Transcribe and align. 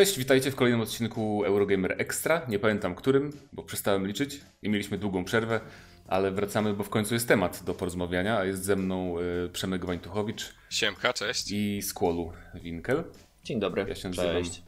Cześć, 0.00 0.18
witajcie 0.18 0.50
w 0.50 0.56
kolejnym 0.56 0.80
odcinku 0.80 1.44
Eurogamer 1.44 1.94
Extra. 1.98 2.46
Nie 2.48 2.58
pamiętam 2.58 2.94
którym, 2.94 3.32
bo 3.52 3.62
przestałem 3.62 4.06
liczyć 4.06 4.40
i 4.62 4.68
mieliśmy 4.68 4.98
długą 4.98 5.24
przerwę, 5.24 5.60
ale 6.08 6.30
wracamy, 6.30 6.74
bo 6.74 6.84
w 6.84 6.88
końcu 6.88 7.14
jest 7.14 7.28
temat 7.28 7.64
do 7.64 7.74
porozmawiania, 7.74 8.38
a 8.38 8.44
jest 8.44 8.64
ze 8.64 8.76
mną 8.76 9.18
y, 9.18 9.48
Przemek 9.52 9.84
Wańtuchowicz 9.84 10.54
Siemka, 10.70 11.12
cześć. 11.12 11.50
i 11.50 11.82
Skłolu 11.82 12.32
Winkel. 12.54 13.04
Dzień 13.44 13.60
dobry. 13.60 13.86
Ja 13.88 13.94
się 13.94 14.08
nazywam 14.08 14.32
Cześć. 14.32 14.62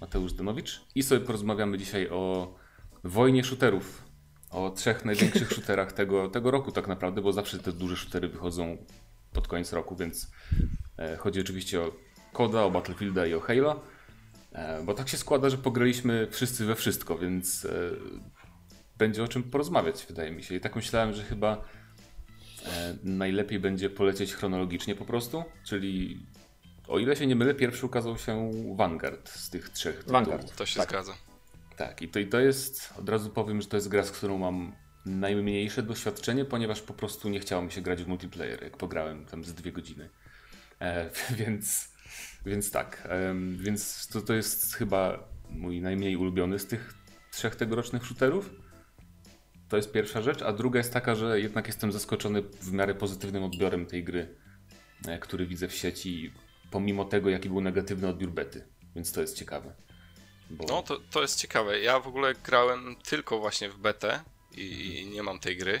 Mateusz 0.00 0.32
Danowicz 0.32 0.80
i 0.94 1.02
sobie 1.02 1.20
porozmawiamy 1.20 1.78
dzisiaj 1.78 2.08
o 2.08 2.54
wojnie 3.04 3.44
shooterów. 3.44 4.04
O 4.50 4.70
trzech 4.70 5.04
największych 5.04 5.52
shooterach 5.54 5.92
tego, 5.92 6.28
tego 6.28 6.50
roku 6.50 6.72
tak 6.72 6.88
naprawdę, 6.88 7.22
bo 7.22 7.32
zawsze 7.32 7.58
te 7.58 7.72
duże 7.72 7.96
shootery 7.96 8.28
wychodzą 8.28 8.76
pod 9.32 9.48
koniec 9.48 9.72
roku, 9.72 9.96
więc 9.96 10.30
e, 10.98 11.16
chodzi 11.16 11.40
oczywiście 11.40 11.80
o 11.80 11.92
Koda, 12.32 12.62
o 12.62 12.70
Battlefielda 12.70 13.26
i 13.26 13.34
o 13.34 13.40
Halo. 13.40 13.93
E, 14.54 14.82
bo 14.82 14.94
tak 14.94 15.08
się 15.08 15.16
składa, 15.16 15.50
że 15.50 15.58
pograliśmy 15.58 16.26
wszyscy 16.30 16.64
we 16.64 16.74
wszystko, 16.74 17.18
więc 17.18 17.64
e, 17.64 17.70
będzie 18.98 19.22
o 19.22 19.28
czym 19.28 19.42
porozmawiać, 19.42 20.06
wydaje 20.08 20.32
mi 20.32 20.42
się. 20.42 20.54
I 20.54 20.60
tak 20.60 20.76
myślałem, 20.76 21.14
że 21.14 21.22
chyba 21.24 21.64
e, 22.66 22.96
najlepiej 23.02 23.60
będzie 23.60 23.90
polecieć 23.90 24.34
chronologicznie 24.34 24.94
po 24.94 25.04
prostu, 25.04 25.44
czyli 25.64 26.26
o 26.88 26.98
ile 26.98 27.16
się 27.16 27.26
nie 27.26 27.36
mylę, 27.36 27.54
pierwszy 27.54 27.86
ukazał 27.86 28.18
się 28.18 28.50
Vanguard 28.76 29.30
z 29.30 29.50
tych 29.50 29.70
trzech 29.70 29.94
tytułów. 29.94 30.12
Vanguard. 30.12 30.56
To 30.56 30.66
się 30.66 30.80
Tak. 30.80 30.88
zgadza. 30.88 31.14
Tak, 31.76 32.02
i 32.02 32.08
to, 32.08 32.18
i 32.18 32.26
to 32.26 32.40
jest, 32.40 32.94
od 32.98 33.08
razu 33.08 33.30
powiem, 33.30 33.62
że 33.62 33.68
to 33.68 33.76
jest 33.76 33.88
gra, 33.88 34.04
z 34.04 34.10
którą 34.10 34.38
mam 34.38 34.72
najmniejsze 35.06 35.82
doświadczenie, 35.82 36.44
ponieważ 36.44 36.82
po 36.82 36.94
prostu 36.94 37.28
nie 37.28 37.40
chciało 37.40 37.62
mi 37.62 37.72
się 37.72 37.80
grać 37.80 38.04
w 38.04 38.08
multiplayer, 38.08 38.62
jak 38.62 38.76
pograłem 38.76 39.26
tam 39.26 39.44
z 39.44 39.54
dwie 39.54 39.72
godziny. 39.72 40.08
E, 40.80 41.10
więc, 41.38 41.93
więc 42.46 42.70
tak, 42.70 43.08
więc 43.56 44.08
to, 44.08 44.20
to 44.20 44.34
jest 44.34 44.74
chyba 44.74 45.28
mój 45.50 45.80
najmniej 45.80 46.16
ulubiony 46.16 46.58
z 46.58 46.66
tych 46.66 46.94
trzech 47.32 47.56
tegorocznych 47.56 48.06
shooterów. 48.06 48.50
To 49.68 49.76
jest 49.76 49.92
pierwsza 49.92 50.22
rzecz, 50.22 50.42
a 50.42 50.52
druga 50.52 50.78
jest 50.78 50.92
taka, 50.92 51.14
że 51.14 51.40
jednak 51.40 51.66
jestem 51.66 51.92
zaskoczony 51.92 52.42
w 52.42 52.72
miarę 52.72 52.94
pozytywnym 52.94 53.44
odbiorem 53.44 53.86
tej 53.86 54.04
gry, 54.04 54.36
e, 55.06 55.18
który 55.18 55.46
widzę 55.46 55.68
w 55.68 55.74
sieci, 55.74 56.32
pomimo 56.70 57.04
tego, 57.04 57.30
jaki 57.30 57.48
był 57.48 57.60
negatywny 57.60 58.08
odbiór 58.08 58.30
bety, 58.30 58.68
więc 58.94 59.12
to 59.12 59.20
jest 59.20 59.36
ciekawe. 59.36 59.74
Bo... 60.50 60.64
No, 60.68 60.82
to, 60.82 61.00
to 61.10 61.22
jest 61.22 61.40
ciekawe. 61.40 61.80
Ja 61.80 62.00
w 62.00 62.08
ogóle 62.08 62.34
grałem 62.34 62.96
tylko 63.04 63.38
właśnie 63.38 63.70
w 63.70 63.78
betę 63.78 64.20
i, 64.56 65.00
i 65.00 65.06
nie 65.06 65.22
mam 65.22 65.38
tej 65.38 65.56
gry. 65.56 65.80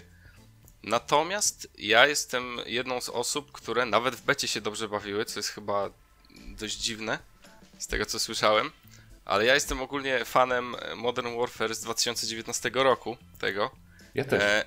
Natomiast 0.82 1.68
ja 1.78 2.06
jestem 2.06 2.56
jedną 2.66 3.00
z 3.00 3.08
osób, 3.08 3.52
które 3.52 3.86
nawet 3.86 4.14
w 4.14 4.24
becie 4.24 4.48
się 4.48 4.60
dobrze 4.60 4.88
bawiły, 4.88 5.24
co 5.24 5.38
jest 5.38 5.48
chyba 5.48 5.90
dość 6.34 6.76
dziwne, 6.76 7.18
z 7.78 7.86
tego 7.86 8.06
co 8.06 8.18
słyszałem. 8.18 8.70
Ale 9.24 9.44
ja 9.44 9.54
jestem 9.54 9.82
ogólnie 9.82 10.24
fanem 10.24 10.76
Modern 10.96 11.38
Warfare 11.38 11.74
z 11.74 11.80
2019 11.80 12.70
roku, 12.74 13.16
tego. 13.38 13.70
Ja 14.14 14.24
też. 14.24 14.42
E, 14.42 14.64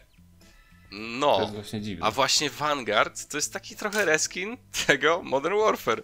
To 0.91 0.97
no, 0.97 1.41
jest 1.41 1.53
właśnie 1.53 1.81
dziwne. 1.81 2.05
A 2.05 2.11
właśnie 2.11 2.49
Vanguard 2.49 3.27
to 3.27 3.37
jest 3.37 3.53
taki 3.53 3.75
trochę 3.75 4.05
reskin 4.05 4.57
tego 4.87 5.21
Modern 5.23 5.57
Warfare. 5.57 6.03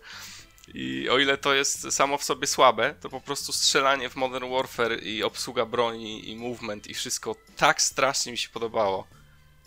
I 0.73 1.09
o 1.09 1.19
ile 1.19 1.37
to 1.37 1.53
jest 1.53 1.91
samo 1.91 2.17
w 2.17 2.23
sobie 2.23 2.47
słabe, 2.47 2.95
to 3.01 3.09
po 3.09 3.21
prostu 3.21 3.53
strzelanie 3.53 4.09
w 4.09 4.15
Modern 4.15 4.51
Warfare 4.51 5.03
i 5.03 5.23
obsługa 5.23 5.65
broni 5.65 6.29
i 6.29 6.35
movement 6.35 6.87
i 6.87 6.93
wszystko 6.93 7.35
tak 7.57 7.81
strasznie 7.81 8.31
mi 8.31 8.37
się 8.37 8.49
podobało. 8.49 9.07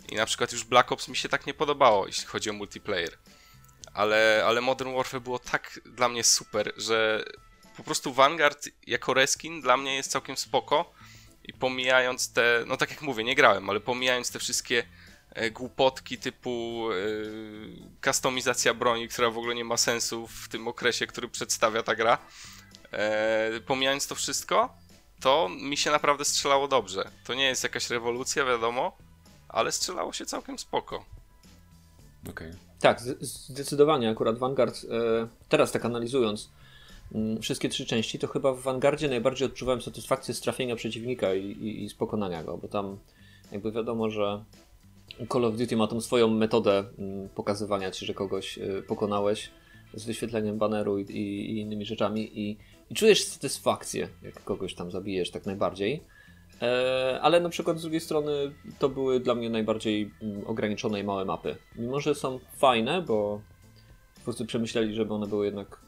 I 0.09 0.15
na 0.15 0.25
przykład 0.25 0.51
już 0.51 0.63
Black 0.63 0.91
Ops 0.91 1.07
mi 1.07 1.15
się 1.15 1.29
tak 1.29 1.47
nie 1.47 1.53
podobało, 1.53 2.07
jeśli 2.07 2.25
chodzi 2.25 2.49
o 2.49 2.53
multiplayer. 2.53 3.17
Ale, 3.97 4.43
ale 4.45 4.61
Modern 4.61 4.95
Warfare 4.95 5.21
było 5.21 5.39
tak 5.39 5.79
dla 5.85 6.09
mnie 6.09 6.23
super, 6.23 6.73
że 6.77 7.25
po 7.77 7.83
prostu 7.83 8.13
Vanguard 8.13 8.69
jako 8.87 9.13
reskin 9.13 9.61
dla 9.61 9.77
mnie 9.77 9.95
jest 9.95 10.11
całkiem 10.11 10.37
spoko. 10.37 10.93
I 11.43 11.53
pomijając 11.53 12.33
te, 12.33 12.63
no 12.67 12.77
tak 12.77 12.91
jak 12.91 13.01
mówię, 13.01 13.23
nie 13.23 13.35
grałem, 13.35 13.69
ale 13.69 13.79
pomijając 13.79 14.31
te 14.31 14.39
wszystkie 14.39 14.83
e, 15.31 15.51
głupotki 15.51 16.17
typu 16.17 16.87
e, 16.91 16.95
kustomizacja 18.05 18.73
broni, 18.73 19.07
która 19.07 19.29
w 19.29 19.37
ogóle 19.37 19.55
nie 19.55 19.65
ma 19.65 19.77
sensu 19.77 20.27
w 20.27 20.47
tym 20.49 20.67
okresie, 20.67 21.07
który 21.07 21.27
przedstawia 21.27 21.83
ta 21.83 21.95
gra. 21.95 22.17
E, 22.91 23.59
pomijając 23.65 24.07
to 24.07 24.15
wszystko, 24.15 24.73
to 25.21 25.49
mi 25.49 25.77
się 25.77 25.91
naprawdę 25.91 26.25
strzelało 26.25 26.67
dobrze. 26.67 27.11
To 27.23 27.33
nie 27.33 27.45
jest 27.45 27.63
jakaś 27.63 27.89
rewolucja, 27.89 28.45
wiadomo, 28.45 28.97
ale 29.49 29.71
strzelało 29.71 30.13
się 30.13 30.25
całkiem 30.25 30.59
spoko. 30.59 31.05
Okej. 32.29 32.66
Tak, 32.79 33.01
zdecydowanie 33.19 34.09
akurat 34.09 34.37
Vanguard, 34.37 34.85
e, 34.89 35.27
teraz 35.49 35.71
tak 35.71 35.85
analizując 35.85 36.49
mm, 37.15 37.41
wszystkie 37.41 37.69
trzy 37.69 37.85
części, 37.85 38.19
to 38.19 38.27
chyba 38.27 38.53
w 38.53 38.61
Vanguardzie 38.61 39.09
najbardziej 39.09 39.47
odczuwałem 39.47 39.81
satysfakcję 39.81 40.33
z 40.33 40.41
trafienia 40.41 40.75
przeciwnika 40.75 41.33
i, 41.35 41.45
i, 41.45 41.83
i 41.83 41.89
z 41.89 41.93
pokonania 41.93 42.43
go, 42.43 42.57
bo 42.57 42.67
tam 42.67 42.97
jakby 43.51 43.71
wiadomo, 43.71 44.09
że 44.09 44.43
Call 45.33 45.45
of 45.45 45.57
Duty 45.57 45.77
ma 45.77 45.87
tą 45.87 46.01
swoją 46.01 46.27
metodę 46.27 46.83
mm, 46.99 47.29
pokazywania 47.29 47.91
ci, 47.91 48.05
że 48.05 48.13
kogoś 48.13 48.57
e, 48.57 48.81
pokonałeś 48.87 49.49
z 49.93 50.05
wyświetleniem 50.05 50.57
baneru 50.57 50.99
i, 50.99 51.03
i, 51.03 51.59
innymi 51.59 51.85
rzeczami 51.85 52.39
i 52.39 52.57
czujesz 52.95 53.23
satysfakcję, 53.23 54.09
jak 54.23 54.43
kogoś 54.43 54.73
tam 54.73 54.91
zabijesz 54.91 55.31
tak 55.31 55.45
najbardziej. 55.45 56.01
E, 56.61 57.19
ale 57.21 57.39
na 57.39 57.49
przykład 57.49 57.77
z 57.79 57.81
drugiej 57.81 58.01
strony 58.01 58.31
to 58.79 58.89
były 58.89 59.19
dla 59.19 59.35
mnie 59.35 59.49
najbardziej 59.49 60.11
mm, 60.21 60.47
ograniczone 60.47 60.99
i 60.99 61.03
małe 61.03 61.25
mapy. 61.25 61.55
Mimo, 61.75 61.99
że 61.99 62.15
są 62.15 62.39
fajne, 62.57 63.01
bo 63.01 63.41
po 64.15 64.21
prostu 64.23 64.45
przemyśleli, 64.45 64.95
żeby 64.95 65.13
one 65.13 65.27
były 65.27 65.45
jednak 65.45 65.79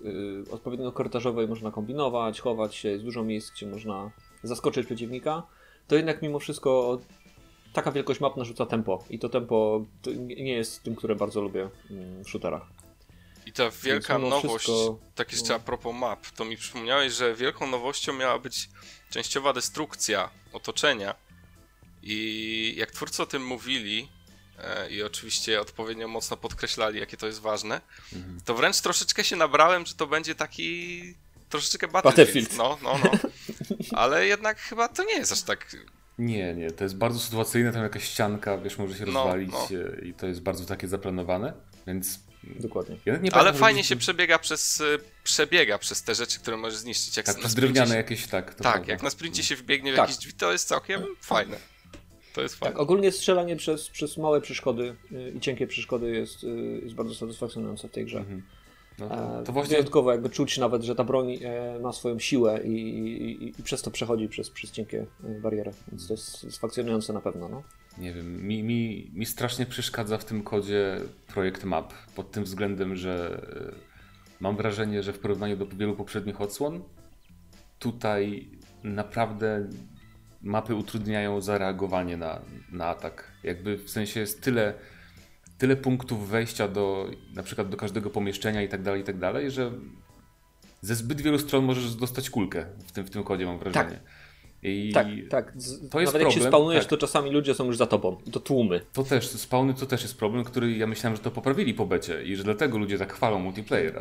y, 0.48 0.52
odpowiednio 0.52 0.92
korytarzowe 0.92 1.44
i 1.44 1.48
można 1.48 1.72
kombinować, 1.72 2.40
chować 2.42 2.76
się, 2.76 2.90
jest 2.90 3.04
dużo 3.04 3.24
miejsc, 3.24 3.52
gdzie 3.52 3.68
można 3.68 4.12
zaskoczyć 4.44 4.86
przeciwnika, 4.86 5.44
to 5.88 5.96
jednak 5.96 6.22
mimo 6.22 6.40
wszystko 6.40 7.00
taka 7.74 7.92
wielkość 7.92 8.20
map 8.20 8.38
narzuca 8.38 8.66
tempo 8.66 9.04
i 9.10 9.20
to 9.20 9.30
tempo 9.30 9.86
nie 10.18 10.54
jest 10.54 10.84
tym, 10.84 10.96
które 10.96 11.16
bardzo 11.16 11.42
lubię 11.42 11.70
mm, 11.92 12.24
w 12.24 12.30
shooterach. 12.30 12.68
I 13.46 13.52
ta 13.52 13.70
wielka 13.84 14.18
nowość, 14.18 14.66
wszystko- 14.66 14.98
tak 15.16 15.32
jeszcze 15.32 15.50
no. 15.50 15.56
a 15.56 15.60
propos 15.60 15.96
map, 15.96 16.28
to 16.38 16.46
mi 16.46 16.58
przypomniałeś, 16.58 17.14
że 17.14 17.36
wielką 17.36 17.68
nowością 17.68 18.14
miała 18.14 18.40
być 18.40 18.70
częściowa 19.10 19.54
destrukcja 19.54 20.30
otoczenia. 20.54 21.16
I 22.04 22.74
jak 22.78 22.92
twórcy 22.92 23.24
o 23.24 23.26
tym 23.26 23.46
mówili, 23.46 24.10
e, 24.60 24.90
i 24.92 25.04
oczywiście 25.04 25.62
odpowiednio 25.62 26.08
mocno 26.08 26.38
podkreślali, 26.38 27.00
jakie 27.00 27.18
to 27.18 27.28
jest 27.28 27.40
ważne, 27.42 27.82
Mhm. 28.14 28.40
to 28.46 28.56
wręcz 28.56 28.82
troszeczkę 28.82 29.24
się 29.24 29.36
nabrałem, 29.36 29.86
że 29.86 29.94
to 29.96 30.08
będzie 30.08 30.36
taki 30.36 31.02
troszeczkę 31.50 31.88
Battlefield. 31.88 32.28
Battlefield. 32.28 32.58
No, 32.58 32.78
no, 32.84 33.00
no. 33.04 33.30
Ale 33.98 34.26
jednak 34.28 34.60
chyba 34.60 34.88
to 34.88 35.04
nie 35.04 35.14
jest 35.18 35.32
aż 35.32 35.42
tak. 35.42 35.76
Nie, 36.18 36.54
nie, 36.54 36.72
to 36.72 36.84
jest 36.84 36.96
bardzo 36.98 37.20
sytuacyjne, 37.20 37.74
tam 37.74 37.84
jakaś 37.84 38.04
ścianka, 38.04 38.58
wiesz, 38.58 38.78
może 38.78 38.98
się 38.98 39.06
No, 39.06 39.24
rozwalić 39.24 39.52
no. 39.52 39.68
e, 40.02 40.06
i 40.08 40.14
to 40.14 40.28
jest 40.28 40.42
bardzo 40.42 40.66
takie 40.66 40.88
zaplanowane, 40.88 41.54
więc 41.88 42.20
Dokładnie. 42.44 42.98
nie 43.22 43.34
Ale 43.34 43.54
fajnie 43.54 43.84
się 43.84 43.96
przebiega 43.96 44.40
przez, 44.40 44.82
y, 44.82 45.00
przebiega 45.24 45.78
przez 45.78 46.04
te 46.04 46.16
rzeczy, 46.16 46.40
które 46.40 46.58
możesz 46.58 46.80
zniszczyć. 46.80 47.18
Jak 47.18 47.26
Tak, 47.26 47.36
na 47.36 47.40
przez 47.40 47.52
sprincie 47.52 47.74
drewniane 47.74 47.92
się- 47.92 47.98
jakieś, 47.98 48.28
tak. 48.28 48.54
To 48.56 48.64
Tak, 48.64 48.74
prawda. 48.74 48.92
jak 48.92 49.04
na 49.04 49.10
sprincie 49.10 49.44
się 49.44 49.56
wbiegnie 49.56 49.94
w 49.94 49.96
Tak. 49.96 50.04
jakieś 50.10 50.18
drzwi, 50.18 50.34
to 50.34 50.52
jest 50.52 50.68
całkiem 50.68 51.02
fajne. 51.22 51.58
To 52.34 52.42
jest 52.42 52.56
fajne. 52.56 52.74
Tak, 52.74 52.82
ogólnie 52.82 53.12
strzelanie 53.12 53.56
przez, 53.56 53.90
przez 53.90 54.18
małe 54.18 54.42
przeszkody 54.42 54.96
y, 55.12 55.34
i 55.38 55.40
cienkie 55.40 55.68
przeszkody 55.68 56.12
jest, 56.12 56.44
y, 56.44 56.80
jest 56.84 56.96
bardzo 56.96 57.16
satysfakcjonujące 57.16 57.88
w 57.88 57.92
tej 57.92 58.06
grze. 58.06 58.20
Mhm. 58.20 58.44
No, 59.00 59.06
E, 59.06 59.10
to, 59.40 59.44
to 59.46 59.52
właśnie 59.52 59.72
Wyjątkowo 59.72 60.12
jakby 60.12 60.30
czuć 60.30 60.58
nawet, 60.58 60.84
że 60.84 60.96
ta 60.96 61.04
broń 61.04 61.40
e, 61.44 61.80
ma 61.80 61.94
swoją 61.94 62.20
siłę 62.20 62.60
i, 62.64 62.72
i, 62.72 63.60
i, 63.60 63.64
przez 63.64 63.82
to 63.82 63.92
przechodzi 63.92 64.30
przez, 64.30 64.50
przez 64.50 64.72
cienkie 64.72 65.06
e, 65.24 65.30
bariery. 65.42 65.72
Więc 65.88 66.08
to 66.08 66.14
jest 66.14 66.32
satysfakcjonujące 66.40 67.14
na 67.14 67.22
pewno. 67.22 67.50
No. 67.50 67.64
Nie 67.98 68.14
wiem, 68.14 68.48
mi, 68.48 68.64
mi, 68.64 69.12
mi 69.14 69.26
strasznie 69.26 69.66
przeszkadza 69.66 70.18
w 70.18 70.26
tym 70.26 70.44
kodzie 70.44 71.02
projekt 71.28 71.64
map, 71.64 71.94
pod 72.16 72.32
tym 72.32 72.44
względem, 72.44 72.96
że 72.96 73.42
e, 73.72 73.90
mam 74.40 74.56
wrażenie, 74.56 75.04
że 75.04 75.14
w 75.14 75.20
porównaniu 75.20 75.58
do 75.58 75.66
wielu 75.68 75.96
poprzednich 75.96 76.42
odsłon, 76.42 76.84
tutaj 77.80 78.48
naprawdę 78.84 79.70
mapy 80.42 80.76
utrudniają 80.76 81.42
zareagowanie 81.42 82.18
na, 82.18 82.42
na 82.72 82.86
atak. 82.86 83.32
Jakby 83.44 83.78
w 83.78 83.90
sensie 83.90 84.20
jest 84.20 84.42
tyle, 84.42 84.74
tyle 85.58 85.76
punktów 85.76 86.30
wejścia 86.30 86.68
do 86.68 87.10
na 87.36 87.44
przykład 87.44 87.70
do 87.70 87.78
każdego 87.78 88.10
pomieszczenia 88.10 88.62
i 88.62 88.70
tak 88.70 88.82
dalej, 88.82 89.02
i 89.02 89.04
tak 89.04 89.18
dalej, 89.18 89.52
że 89.52 89.72
ze 90.82 90.96
zbyt 90.96 91.22
wielu 91.22 91.40
stron 91.40 91.66
możesz 91.66 91.96
dostać 91.96 92.30
kulkę 92.30 92.66
w 92.88 92.92
tym, 92.92 93.06
w 93.06 93.10
tym 93.10 93.24
kodzie, 93.24 93.46
mam 93.46 93.60
wrażenie. 93.60 94.00
I 94.64 94.92
Tak, 94.94 95.08
tak. 95.30 95.54
Z, 95.56 95.90
to 95.90 96.00
jest 96.00 96.14
nawet 96.14 96.26
jak 96.26 96.32
się 96.32 96.40
problem, 96.40 96.52
spawnujesz, 96.52 96.84
tak. 96.84 96.90
to 96.90 96.98
czasami 96.98 97.32
ludzie 97.32 97.54
są 97.54 97.66
już 97.66 97.78
za 97.78 97.88
tobą. 97.88 98.18
To 98.32 98.40
tłumy. 98.40 98.82
To 98.94 99.04
też, 99.04 99.28
spawny 99.28 99.74
to 99.74 99.86
też 99.86 100.02
jest 100.02 100.18
problem, 100.18 100.44
który 100.44 100.78
ja 100.78 100.88
myślałem, 100.88 101.18
że 101.18 101.24
to 101.24 101.32
poprawili 101.32 101.74
po 101.74 101.86
becie 101.86 102.24
i 102.24 102.36
że 102.36 102.44
dlatego 102.44 102.78
ludzie 102.78 102.98
tak 102.98 103.14
chwalą 103.14 103.40
multiplayer, 103.40 103.94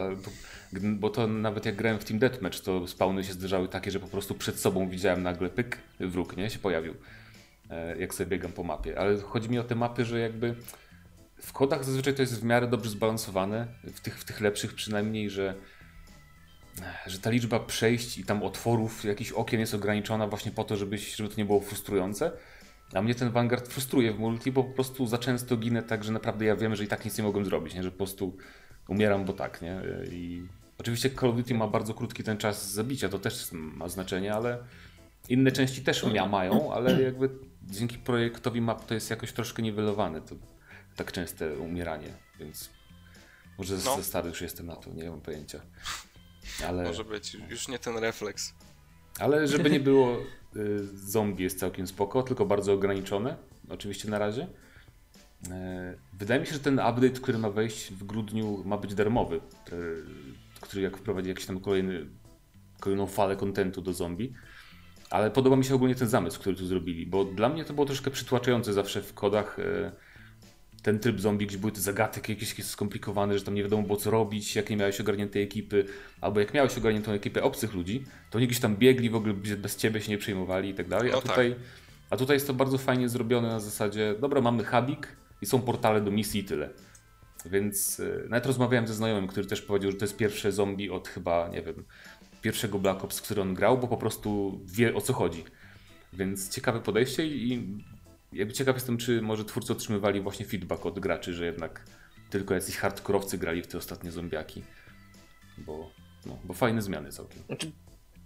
bo 0.73 1.11
to 1.11 1.27
nawet 1.27 1.67
jak 1.67 1.77
grałem 1.77 1.99
w 1.99 2.05
Team 2.05 2.19
Deathmatch, 2.19 2.61
to 2.61 2.87
spawny 2.87 3.25
się 3.25 3.33
zdarzały 3.33 3.69
takie, 3.69 3.91
że 3.91 4.01
po 4.01 4.09
prostu 4.09 4.35
przed 4.35 4.61
sobą 4.61 4.89
widziałem 4.89 5.23
nagle 5.23 5.51
pyk, 5.51 5.79
wróg, 6.01 6.37
nie, 6.37 6.51
się 6.51 6.59
pojawił, 6.59 6.95
e, 7.71 7.99
jak 7.99 8.15
sobie 8.15 8.31
biegam 8.31 8.53
po 8.53 8.65
mapie, 8.65 8.99
ale 8.99 9.21
chodzi 9.21 9.51
mi 9.51 9.59
o 9.59 9.65
te 9.65 9.75
mapy, 9.75 10.05
że 10.05 10.21
jakby 10.21 10.55
w 11.43 11.53
kodach 11.53 11.85
zazwyczaj 11.85 12.15
to 12.15 12.23
jest 12.23 12.41
w 12.41 12.45
miarę 12.45 12.67
dobrze 12.67 12.91
zbalansowane, 12.91 13.67
w 13.85 14.01
tych, 14.01 14.19
w 14.19 14.25
tych 14.25 14.41
lepszych 14.41 14.75
przynajmniej, 14.75 15.31
że 15.31 15.55
że 17.07 17.19
ta 17.19 17.31
liczba 17.31 17.61
przejść 17.61 18.19
i 18.19 18.25
tam 18.25 18.43
otworów, 18.43 19.05
jakichś 19.05 19.33
okien 19.33 19.61
jest 19.61 19.75
ograniczona 19.75 20.27
właśnie 20.27 20.53
po 20.53 20.65
to, 20.65 20.77
żebyś, 20.77 21.17
żeby 21.17 21.29
to 21.29 21.35
nie 21.39 21.45
było 21.45 21.61
frustrujące. 21.61 22.33
A 22.95 23.03
mnie 23.03 23.15
ten 23.15 23.31
Vanguard 23.31 23.69
frustruje 23.69 24.13
w 24.13 24.19
multi, 24.19 24.53
bo 24.53 24.65
po 24.65 24.75
prostu 24.75 25.07
za 25.07 25.19
często 25.19 25.57
ginę 25.57 25.83
tak, 25.83 26.05
że 26.05 26.13
naprawdę 26.13 26.45
ja 26.45 26.57
wiem, 26.57 26.77
że 26.77 26.85
i 26.85 26.89
tak 26.89 27.05
nic 27.05 27.19
nie 27.19 27.25
mogłem 27.25 27.45
zrobić, 27.45 27.75
nie? 27.75 27.83
że 27.83 27.91
po 27.91 27.97
prostu 27.97 28.37
umieram, 28.89 29.25
bo 29.25 29.33
tak, 29.33 29.63
nie? 29.63 29.81
I 30.11 30.43
oczywiście 30.79 31.11
Call 31.11 31.31
of 31.31 31.37
Duty 31.37 31.55
ma 31.55 31.67
bardzo 31.67 31.95
krótki 31.95 32.25
ten 32.25 32.37
czas 32.37 32.73
zabicia, 32.73 33.09
to 33.09 33.19
też 33.19 33.49
ma 33.53 33.89
znaczenie, 33.89 34.35
ale 34.35 34.59
inne 35.29 35.53
części 35.53 35.83
też 35.83 36.05
mają, 36.31 36.73
ale 36.73 37.03
jakby 37.03 37.31
dzięki 37.63 37.99
projektowi 37.99 38.61
map 38.61 38.87
to 38.87 38.95
jest 38.95 39.11
jakoś 39.11 39.33
troszkę 39.33 39.63
niwelowane, 39.63 40.21
to 40.21 40.35
tak 40.97 41.13
częste 41.13 41.59
umieranie, 41.59 42.09
więc 42.39 42.71
może 43.59 43.75
no. 43.75 43.97
ze 43.97 44.05
stary 44.05 44.29
już 44.29 44.41
jestem 44.41 44.67
na 44.67 44.77
to, 44.77 44.91
nie 44.91 45.11
mam 45.11 45.21
pojęcia. 45.21 45.61
Ale... 46.69 46.85
Może 46.85 47.05
być, 47.05 47.37
już 47.51 47.69
nie 47.69 47.79
ten 47.79 47.99
refleks. 47.99 48.55
Ale 49.19 49.49
żeby 49.49 49.71
nie 49.71 49.81
było, 49.81 50.17
y, 50.57 50.87
zombie 50.95 51.45
jest 51.45 51.59
całkiem 51.59 51.87
spoko, 51.87 52.23
tylko 52.23 52.47
bardzo 52.47 52.73
ograniczone, 52.73 53.37
oczywiście 53.69 54.11
na 54.11 54.19
razie. 54.19 54.49
E, 55.51 55.95
wydaje 56.13 56.41
mi 56.41 56.47
się, 56.47 56.53
że 56.53 56.61
ten 56.61 56.75
update, 56.75 57.11
który 57.11 57.39
ma 57.39 57.51
wejść 57.51 57.93
w 57.93 58.05
grudniu, 58.05 58.63
ma 58.65 58.77
być 58.77 58.95
darmowy, 58.95 59.41
który 60.61 60.83
jak 60.83 60.97
wprowadzi 60.97 61.29
jakiś 61.29 61.47
tam 61.47 61.61
kolejny, 61.61 62.07
kolejną 62.81 63.07
falę 63.07 63.37
kontentu 63.37 63.83
do 63.83 63.93
zombie. 63.93 64.35
Ale 65.11 65.31
podoba 65.31 65.57
mi 65.57 65.65
się 65.65 65.75
ogólnie 65.75 65.95
ten 65.95 66.09
zamysł, 66.09 66.41
który 66.41 66.57
tu 66.57 66.67
zrobili, 66.67 67.07
bo 67.07 67.25
dla 67.25 67.49
mnie 67.49 67.65
to 67.65 67.75
było 67.75 67.87
troszkę 67.87 68.11
przytłaczające 68.11 68.73
zawsze 68.73 69.03
w 69.03 69.15
kodach 69.15 69.57
ten 70.89 70.99
tryb 70.99 71.21
zombie, 71.21 71.47
gdzie 71.47 71.59
były 71.59 71.73
te 71.73 71.81
zagadki 71.81 72.33
jakieś 72.33 72.65
skomplikowane, 72.65 73.39
że 73.39 73.45
tam 73.45 73.55
nie 73.55 73.63
wiadomo 73.63 73.83
było 73.83 73.97
co 73.97 74.11
robić, 74.11 74.57
jak 74.57 74.71
nie 74.71 74.77
miałeś 74.77 75.01
ogarniętej 75.01 75.43
ekipy, 75.43 75.85
albo 76.21 76.41
jak 76.41 76.55
miałeś 76.55 76.79
ogarniętą 76.79 77.13
ekipę 77.13 77.43
obcych 77.43 77.75
ludzi, 77.75 78.05
to 78.31 78.39
oni 78.39 78.47
gdzieś 78.47 78.61
tam 78.61 78.77
biegli, 78.77 79.11
w 79.11 79.17
ogóle 79.17 79.35
bez 79.35 79.77
ciebie 79.77 80.01
się 80.01 80.11
nie 80.11 80.19
przejmowali 80.19 80.69
i 80.69 80.75
tak 80.75 80.89
dalej. 80.89 81.13
A, 81.13 81.15
no 81.15 81.21
tutaj, 81.21 81.51
tak. 81.51 81.59
a 82.11 82.17
tutaj 82.17 82.37
jest 82.37 82.47
to 82.47 82.55
bardzo 82.55 82.79
fajnie 82.79 83.09
zrobione 83.09 83.49
na 83.49 83.61
zasadzie, 83.61 84.15
dobra, 84.21 84.41
mamy 84.41 84.65
hubik 84.65 85.09
i 85.43 85.47
są 85.47 85.63
portale 85.63 86.01
do 86.01 86.11
misji 86.11 86.41
i 86.41 86.45
tyle. 86.45 86.71
Więc 87.47 87.99
yy, 87.99 88.27
nawet 88.29 88.47
rozmawiałem 88.47 88.87
ze 88.87 88.95
znajomym, 88.95 89.27
który 89.27 89.47
też 89.47 89.63
powiedział, 89.63 89.91
że 89.91 89.97
to 89.97 90.05
jest 90.05 90.17
pierwsze 90.17 90.53
zombie 90.53 90.91
od 90.91 91.09
chyba, 91.09 91.49
nie 91.49 91.63
wiem, 91.63 91.85
pierwszego 92.43 92.79
Black 92.79 93.05
Ops, 93.05 93.21
który 93.21 93.43
on 93.43 93.55
grał, 93.55 93.79
bo 93.79 93.89
po 93.89 93.97
prostu 93.97 94.61
wie 94.65 94.95
o 94.95 95.01
co 95.01 95.13
chodzi. 95.13 95.45
Więc 96.13 96.49
ciekawe 96.49 96.81
podejście 96.81 97.27
i 97.27 97.63
jakby 98.33 98.55
ciekaw 98.55 98.77
jestem, 98.77 98.97
czy 98.97 99.23
może 99.23 99.45
twórcy 99.45 99.73
otrzymywali 99.73 100.21
właśnie 100.21 100.47
feedback 100.47 100.87
od 100.87 100.99
graczy, 100.99 101.35
że 101.35 101.47
jednak 101.47 101.85
tylko 102.31 102.55
jacyś 102.55 102.77
hardkorowcy 102.77 103.39
grali 103.39 103.63
w 103.63 103.67
te 103.67 103.79
ostatnie 103.79 104.11
zombiaki. 104.11 104.63
Bo, 105.59 105.91
no, 106.27 106.39
bo 106.45 106.55
fajne 106.55 106.83
zmiany 106.83 107.13
całkiem. 107.13 107.43
Znaczy, 107.47 107.73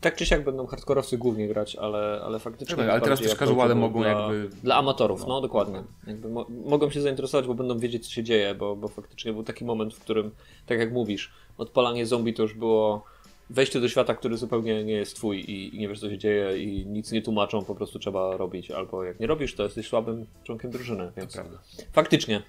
tak 0.01 0.17
czy 0.17 0.27
siak 0.27 0.45
będą 0.45 0.67
hardkorowcy 0.67 1.19
głównie 1.19 1.49
grać, 1.49 1.77
ale, 1.77 2.21
ale 2.25 2.39
faktycznie. 2.39 2.77
Tak, 2.77 2.89
ale 2.89 3.01
teraz 3.01 3.21
też 3.21 3.35
casuale 3.35 3.75
mogą 3.75 4.01
dla, 4.01 4.11
jakby. 4.11 4.49
Dla 4.63 4.77
amatorów, 4.77 5.21
no, 5.21 5.29
no 5.29 5.41
dokładnie. 5.41 5.83
Jakby 6.07 6.29
mo 6.29 6.47
mogą 6.65 6.91
się 6.91 7.01
zainteresować, 7.01 7.47
bo 7.47 7.55
będą 7.55 7.79
wiedzieć, 7.79 8.07
co 8.07 8.13
się 8.13 8.25
dzieje, 8.25 8.55
bo, 8.55 8.77
bo 8.77 8.89
faktycznie 8.89 9.33
był 9.33 9.43
taki 9.43 9.65
moment, 9.65 9.95
w 9.95 10.01
którym, 10.01 10.31
tak 10.67 10.79
jak 10.79 10.93
mówisz, 10.93 11.33
odpalanie 11.59 12.07
zombie 12.07 12.35
to 12.35 12.43
już 12.43 12.55
było 12.55 13.05
wejście 13.53 13.81
do 13.81 13.89
świata, 13.89 14.15
który 14.15 14.37
zupełnie 14.37 14.85
nie 14.85 14.95
jest 14.95 15.17
twój 15.17 15.41
i, 15.41 15.77
i, 15.77 15.79
nie 15.79 15.89
wiesz 15.89 16.01
co 16.01 16.11
się 16.11 16.19
dzieje 16.19 16.59
i 16.59 16.87
nic 16.87 17.13
nie 17.13 17.23
tłumaczą, 17.23 17.65
po 17.65 17.75
prostu 17.75 17.99
trzeba 17.99 18.37
robić. 18.37 18.71
Albo 18.71 19.05
jak 19.05 19.21
nie 19.21 19.27
robisz, 19.27 19.55
to 19.55 19.63
jesteś 19.63 19.89
słabym 19.89 20.27
członkiem 20.45 20.71
drużyny. 20.71 21.13
Więc 21.17 21.33
prawda. 21.33 21.59
Faktycznie. 21.93 22.43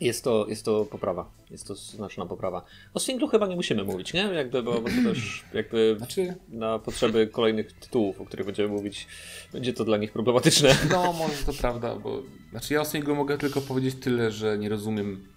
Jest 0.00 0.24
to, 0.24 0.46
jest 0.48 0.64
to 0.64 0.84
poprawa. 0.84 1.30
Jest 1.50 1.66
to 1.66 1.74
znaczna 1.74 2.26
poprawa. 2.26 2.64
O 2.94 3.00
singlu 3.00 3.28
chyba 3.28 3.46
nie 3.46 3.56
musimy 3.56 3.84
mówić, 3.84 4.12
nie? 4.12 4.20
Jakby, 4.20 4.62
bo, 4.62 4.72
bo 4.72 4.88
to 4.88 5.10
też 5.10 5.44
jakby 5.54 5.94
znaczy... 5.98 6.34
na 6.48 6.78
potrzeby 6.78 7.26
kolejnych 7.26 7.72
tytułów, 7.72 8.20
o 8.20 8.24
których 8.24 8.46
będziemy 8.46 8.68
mówić, 8.68 9.06
będzie 9.52 9.72
to 9.72 9.84
dla 9.84 9.96
nich 9.96 10.12
problematyczne. 10.12 10.74
No, 10.90 11.12
może 11.12 11.44
to 11.46 11.52
prawda, 11.52 11.96
bo 11.96 12.22
znaczy 12.50 12.74
ja 12.74 12.80
o 12.80 12.84
singlu 12.84 13.14
mogę 13.14 13.38
tylko 13.38 13.60
powiedzieć 13.60 13.94
tyle, 14.00 14.30
że 14.30 14.58
nie 14.58 14.68
rozumiem 14.68 15.28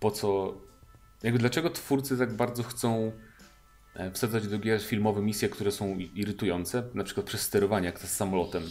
po 0.00 0.10
co, 0.10 0.54
jakby 1.22 1.38
dlaczego 1.38 1.70
twórcy 1.70 2.18
tak 2.18 2.36
bardzo 2.36 2.62
chcą 2.62 3.12
wsadzać 4.12 4.48
do 4.48 4.58
gier 4.58 4.82
filmowe 4.82 5.22
misje, 5.22 5.48
które 5.48 5.72
są 5.72 5.98
irytujące, 5.98 6.82
na 6.94 7.04
przykład 7.04 7.26
przez 7.26 7.40
sterowanie, 7.40 7.86
jak 7.86 7.98
to 7.98 8.06
z 8.06 8.10
samolotem 8.10 8.62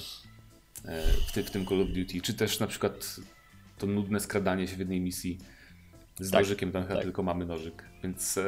e, 0.86 1.02
w, 1.04 1.48
w 1.48 1.52
tym 1.52 1.66
Call 1.66 1.82
of 1.82 1.88
Duty, 1.88 2.22
czy 2.22 2.34
też 2.34 2.60
na 2.60 2.68
przykład 2.68 3.16
to 3.78 3.88
nudne 3.88 4.20
skradanie 4.20 4.68
się 4.68 4.76
w 4.76 4.80
jednej 4.80 5.02
misji 5.02 5.38
z 6.20 6.32
tak, 6.32 6.42
nożykiem, 6.42 6.72
tam 6.72 6.86
tak. 6.86 7.02
tylko 7.02 7.24
mamy 7.24 7.46
nożyk. 7.46 7.84
Więc 8.04 8.38
e, 8.38 8.44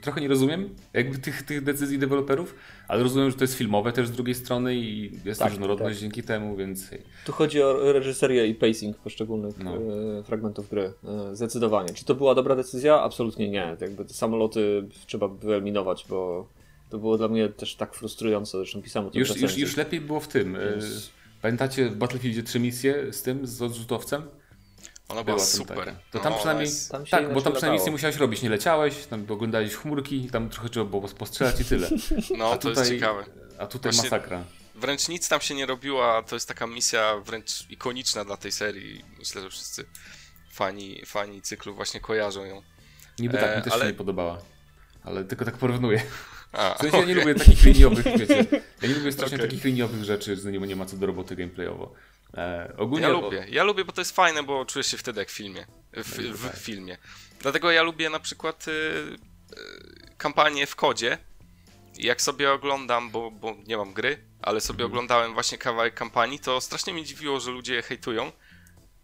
trochę 0.00 0.20
nie 0.20 0.28
rozumiem 0.28 0.74
jakby 0.92 1.18
tych, 1.18 1.42
tych 1.42 1.64
decyzji 1.64 1.98
deweloperów, 1.98 2.54
ale 2.88 3.02
rozumiem, 3.02 3.30
że 3.30 3.36
to 3.36 3.44
jest 3.44 3.54
filmowe 3.54 3.92
też 3.92 4.08
z 4.08 4.10
drugiej 4.10 4.34
strony 4.34 4.74
i 4.74 5.18
jest 5.24 5.40
tak, 5.40 5.50
różnorodność 5.50 5.96
tak. 5.96 6.00
dzięki 6.00 6.22
temu, 6.22 6.56
więc... 6.56 6.90
Tu 7.24 7.32
chodzi 7.32 7.62
o 7.62 7.92
reżyserię 7.92 8.46
i 8.46 8.54
pacing 8.54 8.96
poszczególnych 8.96 9.58
no. 9.58 9.76
e, 10.18 10.22
fragmentów 10.22 10.70
gry. 10.70 10.92
E, 11.04 11.36
zdecydowanie. 11.36 11.94
Czy 11.94 12.04
to 12.04 12.14
była 12.14 12.34
dobra 12.34 12.56
decyzja? 12.56 13.02
Absolutnie 13.02 13.48
nie. 13.48 13.76
Jakby 13.80 14.04
te 14.04 14.14
samoloty 14.14 14.88
trzeba 15.06 15.28
wyeliminować, 15.28 16.06
bo 16.08 16.48
to 16.90 16.98
było 16.98 17.18
dla 17.18 17.28
mnie 17.28 17.48
też 17.48 17.76
tak 17.76 17.94
frustrujące, 17.94 18.58
zresztą 18.58 18.82
pisałem 18.82 19.08
o 19.08 19.10
tym 19.10 19.20
już, 19.20 19.40
już, 19.40 19.58
już 19.58 19.76
lepiej 19.76 20.00
było 20.00 20.20
w 20.20 20.28
tym. 20.28 20.56
E, 20.56 20.60
Pamiętacie 21.42 21.90
w 21.90 21.96
Battlefieldzie 21.96 22.42
trzy 22.42 22.60
misje 22.60 23.12
z 23.12 23.22
tym, 23.22 23.46
z 23.46 23.62
odrzutowcem? 23.62 24.22
Ona 25.08 25.24
była, 25.24 25.36
była 25.36 25.46
super. 25.46 25.94
To 26.10 26.18
tam 26.18 26.32
no, 26.32 26.38
przynajmniej. 26.38 26.68
Tam 26.90 27.06
tak, 27.06 27.34
bo 27.34 27.42
tam 27.42 27.52
przynajmniej 27.52 27.78
nic 27.78 27.86
nie 27.86 27.92
musiałeś 27.92 28.16
robić. 28.16 28.42
Nie 28.42 28.50
leciałeś, 28.50 29.06
tam 29.06 29.26
oglądałeś 29.28 29.74
chmurki, 29.74 30.30
tam 30.30 30.48
trochę 30.48 30.68
trzeba 30.68 30.86
było 30.86 31.08
postrzelać 31.08 31.60
i 31.60 31.64
tyle. 31.64 31.88
No, 32.38 32.52
a 32.52 32.56
to 32.56 32.68
tutaj, 32.68 32.84
jest 32.84 32.90
ciekawe. 32.90 33.24
A 33.58 33.66
tutaj 33.66 33.92
Właśnie 33.92 34.10
masakra. 34.10 34.44
Wręcz 34.74 35.08
nic 35.08 35.28
tam 35.28 35.40
się 35.40 35.54
nie 35.54 35.66
robiło, 35.66 36.22
to 36.22 36.36
jest 36.36 36.48
taka 36.48 36.66
misja 36.66 37.16
wręcz 37.16 37.70
ikoniczna 37.70 38.24
dla 38.24 38.36
tej 38.36 38.52
serii. 38.52 39.04
Myślę, 39.18 39.42
że 39.42 39.50
wszyscy 39.50 39.84
fani, 40.52 41.02
fani 41.06 41.42
cyklu 41.42 41.74
właśnie 41.74 42.00
kojarzą 42.00 42.44
ją. 42.44 42.62
Niby 43.18 43.38
tak, 43.38 43.50
mi 43.50 43.56
e, 43.56 43.62
też 43.62 43.72
ale... 43.72 43.82
się 43.82 43.88
nie 43.88 43.96
podobała. 43.96 44.38
Ale 45.04 45.24
tylko 45.24 45.44
tak 45.44 45.58
porównuję. 45.58 46.02
A, 46.52 46.74
w 46.74 46.78
sensie 46.78 46.96
okay. 46.96 47.00
ja 47.00 47.06
nie 47.06 47.14
lubię 47.20 47.34
takich 47.34 47.64
liniowych, 47.64 48.04
wiecie. 48.18 48.46
Ja 48.82 48.88
nie 48.88 48.94
lubię 48.94 49.12
strasznie 49.12 49.36
okay. 49.36 49.48
takich 49.48 49.64
liniowych 49.64 50.04
rzeczy, 50.04 50.36
że 50.36 50.52
nie 50.52 50.76
ma 50.76 50.86
co 50.86 50.96
do 50.96 51.06
roboty 51.06 51.36
gameplayowo. 51.36 51.94
E, 52.34 52.74
ogólnie... 52.78 53.06
Ja 53.06 53.12
lubię, 53.12 53.46
ja 53.48 53.64
lubię, 53.64 53.84
bo 53.84 53.92
to 53.92 54.00
jest 54.00 54.16
fajne, 54.16 54.42
bo 54.42 54.64
czujesz 54.64 54.86
się 54.86 54.96
wtedy 54.96 55.20
jak 55.20 55.28
w 55.28 55.32
filmie. 55.32 55.66
W, 55.92 56.18
w, 56.18 56.56
w 56.56 56.58
filmie. 56.58 56.98
Dlatego 57.40 57.70
ja 57.70 57.82
lubię 57.82 58.10
na 58.10 58.20
przykład 58.20 58.68
y, 58.68 58.70
y, 58.70 59.16
kampanię 60.16 60.66
w 60.66 60.76
kodzie. 60.76 61.18
Jak 61.98 62.22
sobie 62.22 62.52
oglądam, 62.52 63.10
bo, 63.10 63.30
bo 63.30 63.54
nie 63.66 63.76
mam 63.76 63.92
gry, 63.92 64.24
ale 64.42 64.60
sobie 64.60 64.84
mhm. 64.84 64.90
oglądałem 64.90 65.34
właśnie 65.34 65.58
kawałek 65.58 65.94
kampanii, 65.94 66.38
to 66.38 66.60
strasznie 66.60 66.92
mnie 66.92 67.04
dziwiło, 67.04 67.40
że 67.40 67.50
ludzie 67.50 67.74
je 67.74 67.82
hejtują, 67.82 68.32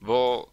bo 0.01 0.51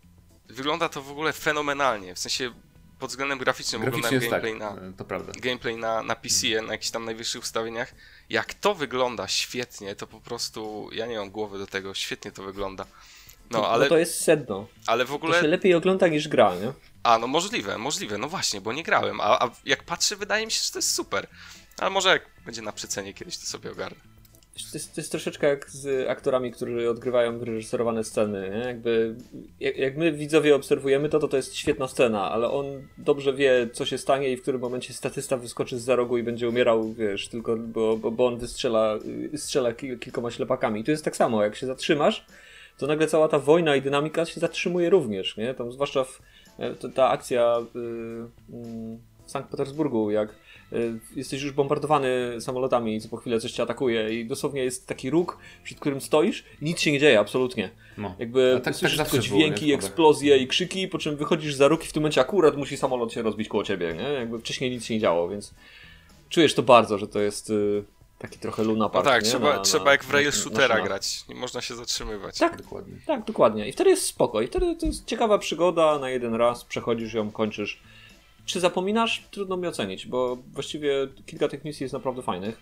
wygląda 0.49 0.89
to 0.89 1.01
w 1.01 1.11
ogóle 1.11 1.33
fenomenalnie. 1.33 2.15
W 2.15 2.19
sensie 2.19 2.53
pod 2.99 3.09
względem 3.09 3.39
graficznym 3.39 3.81
oglądałem 3.81 4.19
gameplay, 4.19 4.59
tak, 4.59 4.81
na, 4.81 4.93
to 4.97 5.05
prawda. 5.05 5.33
gameplay 5.41 5.77
na, 5.77 6.03
na 6.03 6.15
PC, 6.15 6.47
na 6.61 6.71
jakichś 6.71 6.91
tam 6.91 7.05
najwyższych 7.05 7.41
ustawieniach. 7.41 7.93
Jak 8.29 8.53
to 8.53 8.75
wygląda 8.75 9.27
świetnie, 9.27 9.95
to 9.95 10.07
po 10.07 10.19
prostu 10.19 10.89
ja 10.91 11.05
nie 11.05 11.17
mam 11.17 11.29
głowy 11.29 11.57
do 11.57 11.67
tego, 11.67 11.93
świetnie 11.93 12.31
to 12.31 12.43
wygląda. 12.43 12.85
No, 13.51 13.69
ale, 13.69 13.85
no 13.85 13.89
to 13.89 13.97
jest 13.97 14.21
sedno. 14.21 14.67
Ale 14.87 15.05
w 15.05 15.13
ogóle. 15.13 15.35
To 15.35 15.41
się 15.41 15.47
lepiej 15.47 15.73
ogląda 15.73 16.07
niż 16.07 16.27
gra, 16.27 16.55
nie? 16.55 16.73
A, 17.03 17.17
no 17.19 17.27
możliwe, 17.27 17.77
możliwe, 17.77 18.17
no 18.17 18.29
właśnie, 18.29 18.61
bo 18.61 18.73
nie 18.73 18.83
grałem. 18.83 19.21
A, 19.21 19.43
a 19.43 19.49
jak 19.65 19.83
patrzę, 19.83 20.15
wydaje 20.15 20.45
mi 20.45 20.51
się, 20.51 20.63
że 20.63 20.71
to 20.71 20.77
jest 20.77 20.93
super. 20.93 21.27
Ale 21.77 21.89
może 21.89 22.09
jak 22.09 22.29
będzie 22.45 22.61
na 22.61 22.71
przecenie 22.71 23.13
kiedyś, 23.13 23.37
to 23.37 23.45
sobie 23.45 23.71
ogarnę. 23.71 24.14
To 24.55 24.61
jest, 24.73 24.95
to 24.95 25.01
jest, 25.01 25.11
troszeczkę 25.11 25.47
jak 25.47 25.69
z 25.69 26.09
aktorami, 26.09 26.51
którzy 26.51 26.89
odgrywają 26.89 27.39
wyreżyserowane 27.39 28.03
sceny. 28.03 28.49
Nie? 28.49 28.57
Jakby, 28.57 29.15
jak, 29.59 29.77
jak, 29.77 29.97
my 29.97 30.11
widzowie 30.11 30.55
obserwujemy 30.55 31.09
to, 31.09 31.19
to 31.19 31.27
to 31.27 31.37
jest 31.37 31.55
świetna 31.55 31.87
scena, 31.87 32.31
ale 32.31 32.51
on 32.51 32.65
dobrze 32.97 33.33
wie, 33.33 33.69
co 33.73 33.85
się 33.85 33.97
stanie 33.97 34.31
i 34.31 34.37
w 34.37 34.41
którym 34.41 34.61
momencie 34.61 34.93
statysta 34.93 35.37
wyskoczy 35.37 35.79
z 35.79 35.83
za 35.83 35.95
rogu 35.95 36.17
i 36.17 36.23
będzie 36.23 36.49
umierał, 36.49 36.93
wiesz, 36.93 37.27
tylko 37.27 37.57
bo, 37.57 37.97
bo, 37.97 38.11
bo 38.11 38.27
on 38.27 38.37
wystrzela 38.37 38.99
strzela 39.35 39.73
kilkoma 39.73 40.31
ślepakami. 40.31 40.81
I 40.81 40.83
tu 40.83 40.91
jest 40.91 41.05
tak 41.05 41.15
samo, 41.15 41.43
jak 41.43 41.55
się 41.55 41.67
zatrzymasz, 41.67 42.25
to 42.77 42.87
nagle 42.87 43.07
cała 43.07 43.27
ta 43.27 43.39
wojna 43.39 43.75
i 43.75 43.81
dynamika 43.81 44.25
się 44.25 44.39
zatrzymuje 44.39 44.89
również, 44.89 45.37
nie? 45.37 45.53
Tam 45.53 45.71
zwłaszcza 45.71 46.03
w, 46.03 46.21
e, 46.59 46.89
ta, 46.89 47.09
akcja 47.09 47.57
y, 47.59 47.79
y, 47.79 48.97
w 49.25 49.31
Sankt 49.31 49.49
Petersburgu, 49.49 50.11
jak 50.11 50.29
Y, 50.29 50.44
jesteś 51.15 51.41
już 51.41 51.51
bombardowany 51.51 52.41
samolotami, 52.41 53.01
co 53.01 53.09
po 53.09 53.17
chwilę 53.17 53.39
coś 53.39 53.51
cię 53.51 53.63
atakuje 53.63 54.19
i 54.19 54.25
dosłownie 54.25 54.63
jest 54.63 54.87
taki 54.87 55.09
róg, 55.09 55.37
przed 55.63 55.79
którym 55.79 56.01
stoisz 56.01 56.43
i 56.61 56.65
nic 56.65 56.79
się 56.79 56.91
nie 56.91 56.99
dzieje, 56.99 57.19
absolutnie. 57.19 57.69
No. 57.97 58.15
Jakby 58.19 58.61
tak, 58.63 58.75
słyszysz 58.75 58.97
tak 58.97 59.09
tylko 59.09 59.25
dźwięki, 59.25 59.65
było, 59.65 59.77
eksplozje 59.77 60.37
i 60.37 60.47
krzyki, 60.47 60.87
po 60.87 60.97
czym 60.97 61.15
wychodzisz 61.15 61.55
za 61.55 61.67
róg 61.67 61.83
i 61.83 61.87
w 61.87 61.93
tym 61.93 62.01
momencie 62.01 62.21
akurat 62.21 62.57
musi 62.57 62.77
samolot 62.77 63.13
się 63.13 63.21
rozbić 63.21 63.47
koło 63.47 63.63
ciebie, 63.63 63.93
nie? 63.93 64.03
Jakby 64.03 64.39
wcześniej 64.39 64.71
nic 64.71 64.85
się 64.85 64.93
nie 64.93 64.99
działo, 64.99 65.29
więc 65.29 65.53
czujesz 66.29 66.53
to 66.53 66.63
bardzo, 66.63 66.97
że 66.97 67.07
to 67.07 67.19
jest 67.19 67.49
y, 67.49 67.83
taki 68.19 68.39
trochę 68.39 68.63
Luna 68.63 68.89
Park. 68.89 69.05
No 69.05 69.11
tak, 69.11 69.23
trzeba, 69.23 69.55
na, 69.55 69.61
trzeba 69.61 69.91
jak 69.91 70.03
w 70.03 70.11
rail 70.11 70.31
shootera 70.31 70.81
grać, 70.81 71.27
nie 71.29 71.35
można 71.35 71.61
się 71.61 71.75
zatrzymywać. 71.75 72.37
Tak, 72.37 72.57
dokładnie. 72.57 72.93
Tak, 73.05 73.25
dokładnie. 73.25 73.67
I 73.67 73.71
wtedy 73.71 73.89
jest 73.89 74.05
spoko. 74.05 74.41
I 74.41 74.47
wtedy 74.47 74.75
to 74.75 74.85
jest 74.85 75.05
ciekawa 75.05 75.37
przygoda 75.37 75.99
na 75.99 76.09
jeden 76.09 76.35
raz, 76.35 76.65
przechodzisz 76.65 77.13
ją, 77.13 77.31
kończysz 77.31 77.81
Czy 78.45 78.59
zapominasz? 78.59 79.27
Trudno 79.31 79.57
mi 79.57 79.67
ocenić, 79.67 80.07
bo 80.07 80.35
właściwie 80.35 81.07
kilka 81.25 81.47
tych 81.47 81.65
misji 81.65 81.83
jest 81.83 81.93
naprawdę 81.93 82.21
fajnych, 82.21 82.57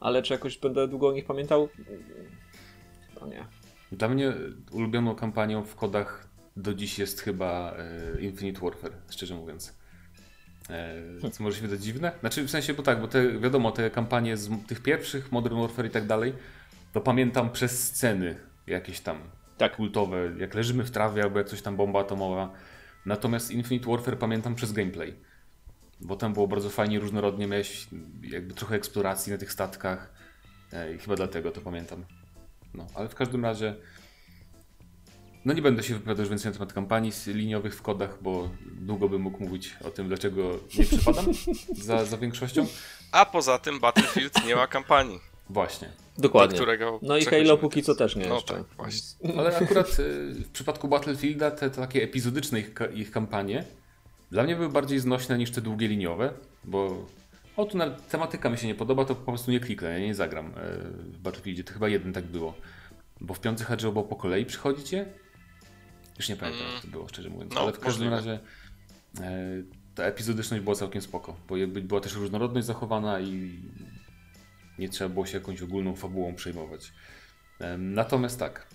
ale 0.00 0.22
czy 0.22 0.32
jakoś 0.32 0.58
będę 0.58 0.88
długo 0.88 1.08
o 1.08 1.12
nich 1.12 1.24
pamiętał? 1.24 1.68
No 3.20 3.26
nie. 3.26 3.46
Dla 3.92 4.08
mnie 4.08 4.32
ulubioną 4.72 5.14
kampanią 5.14 5.64
w 5.64 5.74
kodach 5.74 6.28
do 6.56 6.74
dziś 6.74 6.98
jest 6.98 7.20
chyba 7.20 7.74
e, 8.16 8.20
Infinite 8.22 8.60
Warfare, 8.60 8.92
szczerze 9.10 9.34
mówiąc. 9.34 9.76
E, 10.70 11.30
co 11.30 11.44
może 11.44 11.56
się 11.56 11.62
wydać 11.62 11.82
dziwne? 11.84 12.12
Znaczy 12.20 12.42
w 12.42 12.50
sensie, 12.50 12.74
bo 12.74 12.82
tak, 12.82 13.00
bo 13.00 13.08
te, 13.08 13.38
wiadomo, 13.38 13.70
te 13.72 13.90
kampanie 13.90 14.36
z 14.36 14.66
tych 14.66 14.82
pierwszych, 14.82 15.32
Modern 15.32 15.60
Warfare 15.60 15.86
i 15.86 15.90
tak 15.90 16.06
dalej, 16.06 16.32
to 16.92 17.00
pamiętam 17.00 17.50
przez 17.50 17.84
sceny 17.88 18.36
jakieś 18.66 19.00
tam 19.00 19.18
Tak. 19.58 19.76
kultowe, 19.76 20.32
jak 20.38 20.54
leżymy 20.54 20.84
w 20.84 20.90
trawie 20.90 21.22
albo 21.22 21.38
jak 21.38 21.48
coś 21.48 21.62
tam 21.62 21.76
bomba 21.76 22.00
atomowa. 22.00 22.52
Natomiast 23.06 23.50
Infinite 23.50 23.90
Warfare 23.90 24.18
pamiętam 24.18 24.54
przez 24.54 24.72
gameplay. 24.72 25.14
Bo 26.00 26.16
tam 26.16 26.32
było 26.32 26.48
bardzo 26.48 26.70
fajnie, 26.70 27.00
różnorodnie, 27.00 27.46
miałeś 27.46 27.86
jakby 28.22 28.54
trochę 28.54 28.74
eksploracji 28.74 29.32
na 29.32 29.38
tych 29.38 29.52
statkach 29.52 30.12
e, 30.72 30.94
i 30.94 30.98
chyba 30.98 31.16
dlatego 31.16 31.50
to 31.50 31.60
pamiętam. 31.60 32.04
No, 32.74 32.86
ale 32.94 33.08
w 33.08 33.14
każdym 33.14 33.44
razie 33.44 33.74
no 35.44 35.52
nie 35.52 35.62
będę 35.62 35.82
się 35.82 35.94
wypowiadał 35.94 36.22
już 36.22 36.30
więcej 36.30 36.50
na 36.50 36.58
temat 36.58 36.72
kampanii 36.72 37.12
liniowych 37.26 37.74
w 37.74 37.82
kodach, 37.82 38.22
bo 38.22 38.50
długo 38.80 39.08
bym 39.08 39.22
mógł 39.22 39.44
mówić 39.44 39.76
o 39.84 39.90
tym, 39.90 40.08
dlaczego 40.08 40.60
nie 40.78 40.84
przepadam 40.84 41.24
za, 41.86 42.04
za 42.04 42.16
większością. 42.16 42.66
A 43.12 43.26
poza 43.26 43.58
tym 43.58 43.80
Battlefield 43.80 44.46
nie 44.46 44.56
ma 44.56 44.66
kampanii. 44.66 45.20
Właśnie. 45.50 46.05
Dokładnie. 46.18 46.56
Do 46.58 46.62
którego 46.62 46.98
No 47.02 47.16
i 47.16 47.24
Halo 47.24 47.56
póki 47.58 47.82
co 47.82 47.94
też 47.94 48.16
nie 48.16 48.26
No 48.28 48.34
jeszcze. 48.34 48.54
tak, 48.54 48.64
właśnie. 48.76 49.38
Ale 49.38 49.56
akurat 49.56 49.98
y, 49.98 50.34
w 50.34 50.50
przypadku 50.52 50.88
Battlefielda 50.88 51.50
te, 51.50 51.70
te 51.70 51.76
takie 51.80 52.02
epizodyczne 52.02 52.60
ich, 52.60 52.74
ich 52.94 53.10
kampanie 53.10 53.64
dla 54.30 54.42
mnie 54.42 54.56
były 54.56 54.68
bardziej 54.68 54.98
znośne 55.00 55.38
niż 55.38 55.50
te 55.50 55.60
długie 55.60 55.88
liniowe, 55.88 56.32
bo 56.64 57.06
o 57.56 57.64
tu 57.64 57.76
na, 57.78 57.90
tematyka 57.90 58.50
mi 58.50 58.58
się 58.58 58.66
nie 58.66 58.74
podoba, 58.74 59.04
to 59.04 59.14
po 59.14 59.32
prostu 59.32 59.50
nie 59.50 59.60
kliknę, 59.60 59.88
ja 60.00 60.06
nie 60.06 60.14
zagram 60.14 60.46
y, 60.46 60.52
w 61.12 61.18
Battlefieldzie. 61.18 61.64
To 61.64 61.72
chyba 61.72 61.88
jeden 61.88 62.12
tak 62.12 62.24
było. 62.24 62.54
Bo 63.20 63.34
w 63.34 63.40
piątych 63.40 63.66
chodzi 63.66 63.86
było 63.86 64.04
po 64.04 64.16
kolei 64.16 64.46
przychodzicie? 64.46 65.06
Już 66.18 66.28
nie 66.28 66.36
pamiętam 66.36 66.66
jak 66.72 66.82
to 66.82 66.88
było, 66.88 67.08
szczerze 67.08 67.30
mówiąc. 67.30 67.54
No, 67.54 67.60
Ale 67.60 67.72
w 67.72 67.80
każdym 67.80 68.10
możliwe. 68.10 68.16
razie 68.32 68.44
e, 69.26 69.62
ta 69.94 70.04
epizodyczność 70.04 70.62
była 70.64 70.76
całkiem 70.76 71.02
spoko, 71.02 71.36
bo 71.48 71.56
jakby 71.56 71.80
była 71.80 72.00
też 72.00 72.14
różnorodność 72.14 72.66
zachowana 72.66 73.20
i 73.20 73.60
nie 74.78 74.88
trzeba 74.88 75.10
było 75.10 75.26
się 75.26 75.38
jakąś 75.38 75.62
ogólną 75.62 75.96
fabułą 75.96 76.34
przejmować. 76.34 76.92
Natomiast 77.78 78.38
tak, 78.38 78.66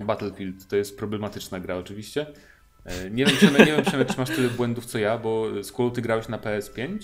Battlefield 0.00 0.68
to 0.68 0.76
jest 0.76 0.98
problematyczna 0.98 1.60
gra 1.60 1.76
oczywiście. 1.76 2.26
E, 2.84 3.10
Nie 3.10 3.24
wiem, 3.26 3.36
Przemek, 3.36 3.58
nie 3.58 3.66
wiem, 3.76 3.84
Przemek, 3.84 4.08
czy 4.08 4.18
masz 4.18 4.30
tyle 4.30 4.48
błędów 4.48 4.86
co 4.86 4.98
ja, 4.98 5.18
bo 5.18 5.62
z 5.64 5.72
kolei 5.72 5.92
ty 5.92 6.02
grałeś 6.02 6.28
na 6.28 6.38
PS5? 6.38 6.98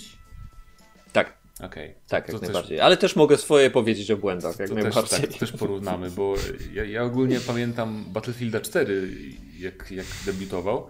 Tak, 1.13 1.37
Okej. 1.63 1.95
tak, 2.07 2.25
To 2.27 2.31
jak 2.31 2.41
też- 2.41 2.49
najbardziej. 2.49 2.79
Ale 2.79 2.97
też 2.97 3.15
mogę 3.15 3.37
swoje 3.37 3.71
powiedzieć 3.71 4.11
o 4.11 4.17
błędach, 4.17 4.59
jak 4.59 4.69
To 4.69 4.75
też, 4.75 4.83
najbardziej. 4.83 5.19
tak, 5.21 5.29
to 5.33 5.37
też 5.39 5.51
porównamy, 5.51 6.11
bo 6.11 6.35
ja, 6.73 6.83
ja 6.85 7.03
ogólnie 7.03 7.39
pamiętam 7.39 8.05
Battlefielda 8.07 8.59
4, 8.61 9.11
jak, 9.59 9.91
jak 9.91 10.05
debiutował, 10.25 10.87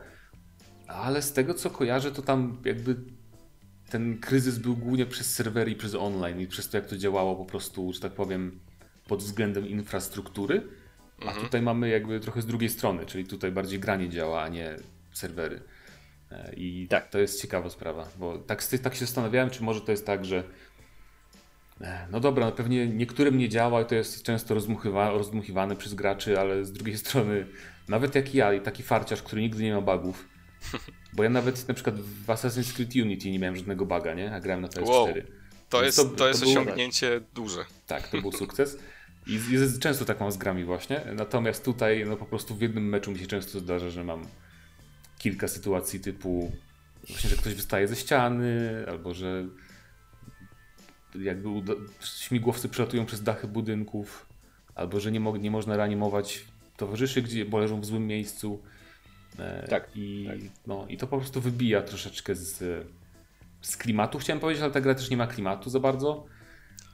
ale 0.87 1.21
z 1.21 1.33
tego 1.33 1.53
co 1.53 1.69
kojarzę, 1.69 2.11
to 2.11 2.21
tam 2.21 2.61
jakby 2.65 2.95
ten 3.91 4.17
kryzys 4.19 4.57
był 4.57 4.77
głównie 4.77 5.05
przez 5.05 5.33
serwery 5.35 5.71
i 5.71 5.75
przez 5.75 5.95
online 5.95 6.39
i 6.41 6.47
przez 6.47 6.69
to, 6.69 6.77
jak 6.77 6.85
to 6.85 6.97
działało 6.97 7.35
po 7.35 7.45
prostu, 7.45 7.93
że 7.93 7.99
tak 7.99 8.11
powiem, 8.11 8.59
pod 9.07 9.19
względem 9.19 9.67
infrastruktury. 9.67 10.63
A 11.21 11.23
Mhm. 11.25 11.45
tutaj 11.45 11.61
mamy 11.61 11.89
jakby 11.89 12.19
trochę 12.19 12.41
z 12.41 12.45
drugiej 12.45 12.69
strony, 12.69 13.05
czyli 13.05 13.25
tutaj 13.25 13.51
bardziej 13.51 13.79
granie 13.79 14.09
działa, 14.09 14.41
a 14.43 14.47
nie 14.49 14.75
serwery. 15.13 15.61
E, 16.31 16.53
I 16.57 16.87
Tak. 16.89 17.09
to 17.09 17.19
jest 17.19 17.41
ciekawa 17.41 17.69
sprawa, 17.69 18.07
bo 18.19 18.37
tak, 18.37 18.63
tak 18.63 18.93
się 18.95 19.05
zastanawiałem, 19.05 19.49
czy 19.49 19.63
może 19.63 19.81
to 19.81 19.91
jest 19.91 20.05
tak, 20.05 20.25
że 20.25 20.43
e, 21.81 22.07
no 22.11 22.19
dobra, 22.19 22.45
no 22.45 22.51
pewnie 22.51 22.87
niektórym 22.87 23.37
nie 23.37 23.49
działa 23.49 23.81
i 23.81 23.85
to 23.85 23.95
jest 23.95 24.23
często 24.23 24.53
rozdmuchiwa, 24.53 25.09
rozdmuchiwane 25.11 25.75
przez 25.75 25.93
graczy, 25.93 26.39
ale 26.39 26.65
z 26.65 26.71
drugiej 26.73 26.97
strony 27.03 27.45
nawet 27.87 28.15
jak 28.15 28.35
ja 28.35 28.53
i 28.53 28.61
taki 28.61 28.83
farciarz, 28.83 29.23
który 29.23 29.41
nigdy 29.41 29.63
nie 29.63 29.73
ma 29.73 29.81
bugów, 29.81 30.27
bo 31.13 31.23
ja 31.23 31.29
nawet 31.29 31.67
na 31.67 31.73
przykład 31.73 31.99
w 31.99 32.25
Assassin's 32.27 32.73
Creed 32.75 32.95
Unity 32.95 33.31
nie 33.31 33.39
miałem 33.39 33.55
żadnego 33.55 33.85
buga, 33.85 34.13
nie? 34.13 34.33
A 34.35 34.39
grałem 34.39 34.61
na 34.61 34.67
PS4. 34.67 34.87
Wow. 34.87 35.07
To 35.69 35.83
jest, 35.83 35.97
to- 35.97 36.05
to 36.05 36.27
jest 36.27 36.39
to 36.39 36.45
było- 36.45 36.61
osiągnięcie 36.61 37.21
duże. 37.35 37.65
Tak, 37.87 38.07
to 38.07 38.21
był 38.21 38.31
sukces. 38.41 38.77
I, 39.27 39.33
I 39.33 39.79
często 39.79 40.05
tak 40.05 40.19
mam 40.19 40.31
z 40.31 40.37
grami 40.37 40.63
właśnie. 40.63 41.01
Natomiast 41.15 41.65
tutaj 41.65 42.05
no 42.05 42.17
po 42.17 42.25
prostu 42.25 42.55
w 42.55 42.61
jednym 42.61 42.89
meczu 42.89 43.11
mi 43.11 43.19
się 43.19 43.27
często 43.27 43.59
zdarza, 43.59 43.89
że 43.89 44.03
mam 44.03 44.25
kilka 45.17 45.47
sytuacji 45.47 45.99
typu 45.99 46.51
właśnie, 47.09 47.29
że 47.29 47.35
ktoś 47.35 47.53
wystaje 47.53 47.87
ze 47.87 47.95
ściany, 47.95 48.85
albo 48.87 49.13
że 49.13 49.45
jakby 51.21 51.47
uda- 51.49 51.75
śmigłowcy 52.19 52.69
przelatują 52.69 53.05
przez 53.05 53.23
dachy 53.23 53.47
budynków, 53.47 54.25
albo 54.75 54.99
że 54.99 55.11
nie, 55.11 55.19
mo- 55.19 55.37
nie 55.37 55.51
można 55.51 55.77
reanimować 55.77 56.45
towarzyszy, 56.77 57.21
gdzie, 57.21 57.45
bo 57.45 57.59
leżą 57.59 57.81
w 57.81 57.85
złym 57.85 58.07
miejscu. 58.07 58.61
E, 59.41 59.67
Tak, 59.69 59.87
I, 59.95 60.25
tak. 60.27 60.37
No, 60.67 60.85
I 60.89 60.97
to 60.97 61.07
po 61.07 61.17
prostu 61.17 61.41
wybija 61.41 61.81
troszeczkę 61.81 62.35
z, 62.35 62.57
z 63.61 63.77
klimatu, 63.77 64.19
chciałem 64.19 64.39
powiedzieć, 64.39 64.63
ale 64.63 64.71
ta 64.73 64.81
gra 64.81 64.95
też 64.95 65.09
nie 65.09 65.17
ma 65.17 65.27
klimatu 65.27 65.69
za 65.69 65.79
bardzo. 65.79 66.25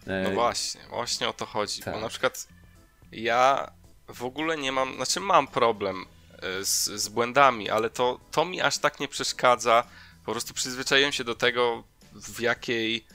E, 0.08 0.24
No 0.24 0.32
właśnie, 0.32 0.82
właśnie 0.89 1.27
o 1.30 1.34
to 1.34 1.46
chodzi. 1.46 1.82
tak. 1.82 1.94
Bo 1.94 2.00
na 2.01 2.10
przykład 2.10 2.48
ja 3.12 3.72
w 4.08 4.24
ogóle 4.24 4.58
nie 4.58 4.72
mam, 4.72 4.96
znaczy 4.96 5.20
mam 5.20 5.48
problem 5.48 6.06
e, 6.42 6.66
z, 6.66 6.84
z 6.86 7.08
błędami, 7.10 7.70
ale 7.70 7.89
to, 7.89 8.20
to 8.32 8.46
mi 8.46 8.62
aż 8.62 8.77
tak 8.77 9.00
nie 9.00 9.08
przeszkadza. 9.08 9.84
Po 10.25 10.32
prostu 10.32 10.54
przyzwyczaiłem 10.54 11.12
się 11.12 11.24
do 11.24 11.36
tego, 11.36 11.84
w 12.13 12.39
jakiej, 12.42 13.06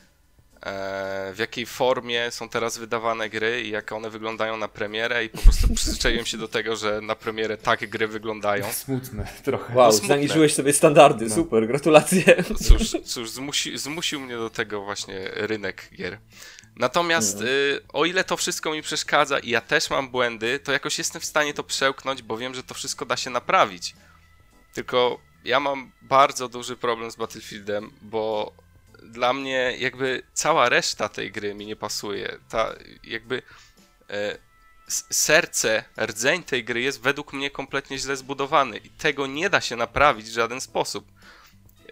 w 1.35 1.37
jakiej 1.39 1.67
formie 1.67 2.31
są 2.31 2.49
teraz 2.49 2.79
wydawane 2.79 3.31
gry 3.31 3.63
i 3.63 3.71
jak 3.71 3.93
one 3.93 4.11
wyglądają 4.11 4.57
na 4.57 4.69
premierę 4.69 5.25
i 5.25 5.29
po 5.29 5.39
prostu 5.39 5.69
przyzwyczaiłem 5.75 6.27
się 6.27 6.39
do 6.39 6.49
tego, 6.49 6.77
że 6.77 7.01
na 7.01 7.15
premierę 7.17 7.57
tak 7.57 7.91
gry 7.91 8.09
wyglądają. 8.09 8.73
Smutne 8.85 9.27
trochę. 9.45 9.75
Wow, 9.75 9.87
No 9.87 9.93
smutne. 9.93 10.09
zaniżyłeś 10.09 10.55
sobie 10.55 10.73
standardy, 10.73 11.27
No. 11.29 11.35
super, 11.35 11.67
gratulacje. 11.67 12.45
Cóż, 12.69 12.97
cóż 13.05 13.31
zmusi, 13.31 13.79
zmusił 13.79 14.21
mnie 14.21 14.37
do 14.37 14.51
tego 14.51 14.83
właśnie 14.85 15.21
rynek 15.35 15.89
gier. 15.95 16.19
Natomiast 16.77 17.41
y, 17.41 17.81
o 17.93 18.05
ile 18.05 18.25
to 18.25 18.37
wszystko 18.37 18.71
mi 18.73 18.83
przeszkadza 18.83 19.39
i 19.39 19.51
ja 19.51 19.61
też 19.61 19.91
mam 19.91 20.09
błędy, 20.09 20.59
to 20.59 20.73
jakoś 20.73 20.99
jestem 20.99 21.21
w 21.21 21.25
stanie 21.25 21.55
to 21.55 21.65
przełknąć, 21.65 22.23
bo 22.23 22.37
wiem, 22.37 22.55
że 22.55 22.63
to 22.63 22.75
wszystko 22.75 23.07
da 23.07 23.17
się 23.17 23.31
naprawić. 23.31 23.95
Tylko 24.75 25.19
ja 25.45 25.61
mam 25.61 25.93
bardzo 26.03 26.49
duży 26.49 26.77
problem 26.77 27.11
z 27.11 27.17
Battlefieldem, 27.17 27.91
bo 28.03 28.53
dla 29.03 29.33
mnie 29.33 29.77
jakby 29.79 30.23
cała 30.33 30.69
reszta 30.69 31.09
tej 31.09 31.33
gry 31.33 31.55
mi 31.55 31.67
nie 31.67 31.77
pasuje. 31.77 32.39
Ta 32.49 32.75
jakby 33.05 33.43
e, 34.11 34.39
serce, 35.11 35.85
rdzeń 36.01 36.43
tej 36.43 36.65
gry 36.65 36.81
jest 36.81 37.01
według 37.01 37.33
mnie 37.33 37.51
kompletnie 37.51 37.99
źle 37.99 38.17
zbudowany 38.17 38.79
i 38.79 38.91
tego 38.91 39.27
nie 39.27 39.51
da 39.51 39.61
się 39.61 39.77
naprawić 39.77 40.27
w 40.27 40.33
żaden 40.33 40.61
sposób. 40.61 41.13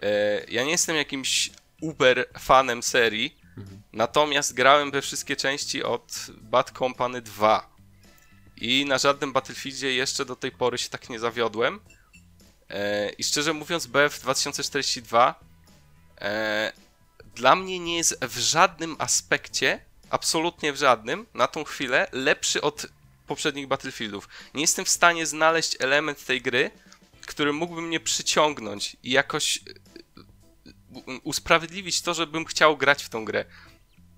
E, 0.01 0.43
ja 0.47 0.63
nie 0.63 0.71
jestem 0.71 0.95
jakimś 0.95 1.49
uber 1.81 2.25
fanem 2.39 2.83
serii, 2.83 3.41
natomiast 3.93 4.53
grałem 4.53 4.91
we 4.91 5.01
wszystkie 5.01 5.35
części 5.35 5.83
od 5.83 6.27
Bad 6.37 6.71
Company 6.71 7.21
2 7.21 7.71
i 8.57 8.85
na 8.85 8.97
żadnym 8.97 9.33
Battlefieldzie 9.33 9.93
jeszcze 9.93 10.25
do 10.25 10.35
tej 10.35 10.51
pory 10.51 10.77
się 10.77 10.89
tak 10.89 11.09
nie 11.09 11.19
zawiodłem. 11.19 11.79
E, 12.69 13.09
I 13.09 13.23
szczerze 13.23 13.53
mówiąc, 13.53 13.87
BF 13.87 14.19
2042 14.19 15.39
e, 16.21 16.71
dla 17.35 17.55
mnie 17.55 17.79
nie 17.79 17.97
jest 17.97 18.25
w 18.25 18.37
żadnym 18.37 18.95
aspekcie, 18.99 19.79
absolutnie 20.09 20.73
w 20.73 20.77
żadnym, 20.77 21.25
na 21.33 21.47
tą 21.47 21.63
chwilę 21.63 22.07
lepszy 22.11 22.61
od 22.61 22.87
poprzednich 23.27 23.67
Battlefieldów. 23.67 24.29
Nie 24.53 24.61
jestem 24.61 24.85
w 24.85 24.89
stanie 24.89 25.25
znaleźć 25.25 25.77
element 25.79 26.25
tej 26.25 26.41
gry, 26.41 26.71
który 27.25 27.53
mógłby 27.53 27.81
mnie 27.81 27.99
przyciągnąć 27.99 28.97
i 29.03 29.11
jakoś 29.11 29.57
e, 29.57 29.61
usprawiedliwić 31.23 32.01
to, 32.01 32.13
żebym 32.13 32.45
chciał 32.45 32.77
grać 32.77 33.03
w 33.03 33.09
tą 33.09 33.25
grę. 33.25 33.45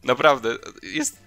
Naprawdę, 0.03 0.58
jest 0.84 1.17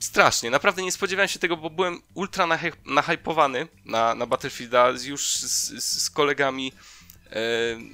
strasznie. 0.00 0.50
Naprawdę 0.50 0.82
nie 0.82 0.92
spodziewałem 0.92 1.28
się 1.28 1.38
tego, 1.38 1.56
bo 1.56 1.70
byłem 1.70 2.02
ultra 2.14 2.44
nahy- 2.46 2.76
nahypowany 2.84 3.68
na, 3.84 4.14
na 4.14 4.26
Battlefielda. 4.26 4.92
Już 5.04 5.36
z, 5.36 5.84
z, 5.84 6.10
kolegami 6.10 6.72
e, 6.72 6.97